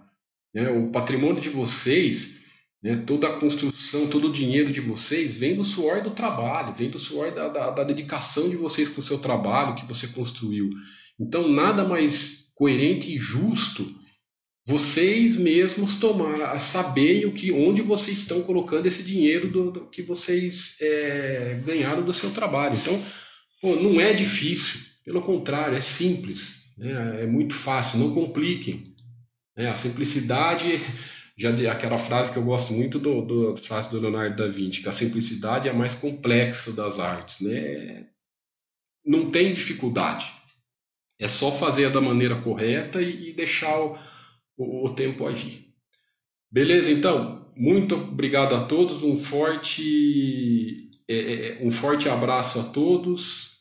Né? 0.54 0.68
O 0.70 0.90
patrimônio 0.90 1.40
de 1.40 1.48
vocês, 1.48 2.40
né? 2.82 2.96
toda 3.06 3.28
a 3.28 3.38
construção, 3.38 4.08
todo 4.08 4.28
o 4.28 4.32
dinheiro 4.32 4.72
de 4.72 4.80
vocês 4.80 5.38
vem 5.38 5.56
do 5.56 5.64
suor 5.64 6.02
do 6.02 6.10
trabalho, 6.10 6.74
vem 6.76 6.90
do 6.90 6.98
suor 6.98 7.34
da, 7.34 7.48
da, 7.48 7.70
da 7.70 7.84
dedicação 7.84 8.48
de 8.48 8.56
vocês 8.56 8.88
com 8.88 9.00
o 9.00 9.04
seu 9.04 9.18
trabalho 9.18 9.74
que 9.74 9.86
você 9.86 10.08
construiu. 10.08 10.70
Então, 11.18 11.48
nada 11.48 11.86
mais 11.86 12.50
coerente 12.54 13.14
e 13.14 13.18
justo 13.18 13.94
vocês 14.66 15.36
mesmos 15.36 15.96
tomar, 15.96 16.58
saberem 16.58 17.26
o 17.26 17.32
que, 17.32 17.50
onde 17.50 17.82
vocês 17.82 18.18
estão 18.18 18.42
colocando 18.42 18.86
esse 18.86 19.02
dinheiro 19.02 19.50
do, 19.50 19.70
do 19.70 19.86
que 19.86 20.02
vocês 20.02 20.76
é, 20.80 21.60
ganharam 21.64 22.04
do 22.04 22.12
seu 22.12 22.30
trabalho. 22.30 22.76
Então, 22.76 23.02
pô, 23.60 23.74
não 23.74 24.00
é 24.00 24.12
difícil, 24.12 24.80
pelo 25.04 25.22
contrário, 25.22 25.76
é 25.76 25.80
simples, 25.80 26.66
né? 26.78 27.22
é 27.22 27.26
muito 27.26 27.54
fácil, 27.54 27.98
não 27.98 28.14
compliquem. 28.14 28.89
Né? 29.60 29.68
A 29.68 29.74
simplicidade, 29.74 30.80
já 31.36 31.50
aquela 31.70 31.98
frase 31.98 32.32
que 32.32 32.38
eu 32.38 32.44
gosto 32.44 32.72
muito 32.72 32.98
do, 32.98 33.22
do 33.22 33.56
frase 33.56 33.90
do 33.90 34.00
Leonardo 34.00 34.36
da 34.36 34.48
Vinci, 34.48 34.82
que 34.82 34.88
a 34.88 34.92
simplicidade 34.92 35.68
é 35.68 35.70
a 35.70 35.74
mais 35.74 35.94
complexa 35.94 36.72
das 36.72 36.98
artes. 36.98 37.40
Né? 37.40 38.06
Não 39.04 39.30
tem 39.30 39.52
dificuldade, 39.52 40.30
é 41.20 41.28
só 41.28 41.52
fazer 41.52 41.90
da 41.90 42.00
maneira 42.00 42.40
correta 42.40 43.02
e, 43.02 43.30
e 43.30 43.32
deixar 43.32 43.78
o 43.78 43.98
o, 44.60 44.86
o 44.86 44.94
tempo 44.94 45.26
agir. 45.26 45.72
Beleza, 46.52 46.90
então? 46.90 47.50
Muito 47.56 47.94
obrigado 47.94 48.54
a 48.54 48.64
todos, 48.64 49.02
um 49.02 49.16
forte, 49.16 50.90
é, 51.08 51.14
é, 51.14 51.62
é, 51.62 51.66
um 51.66 51.70
forte 51.70 52.08
abraço 52.08 52.60
a 52.60 52.64
todos 52.64 53.58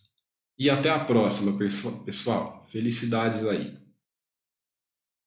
e 0.58 0.70
até 0.70 0.90
a 0.90 1.00
próxima, 1.00 1.58
pessoal. 2.06 2.66
Felicidades 2.70 3.46
aí. 3.46 3.79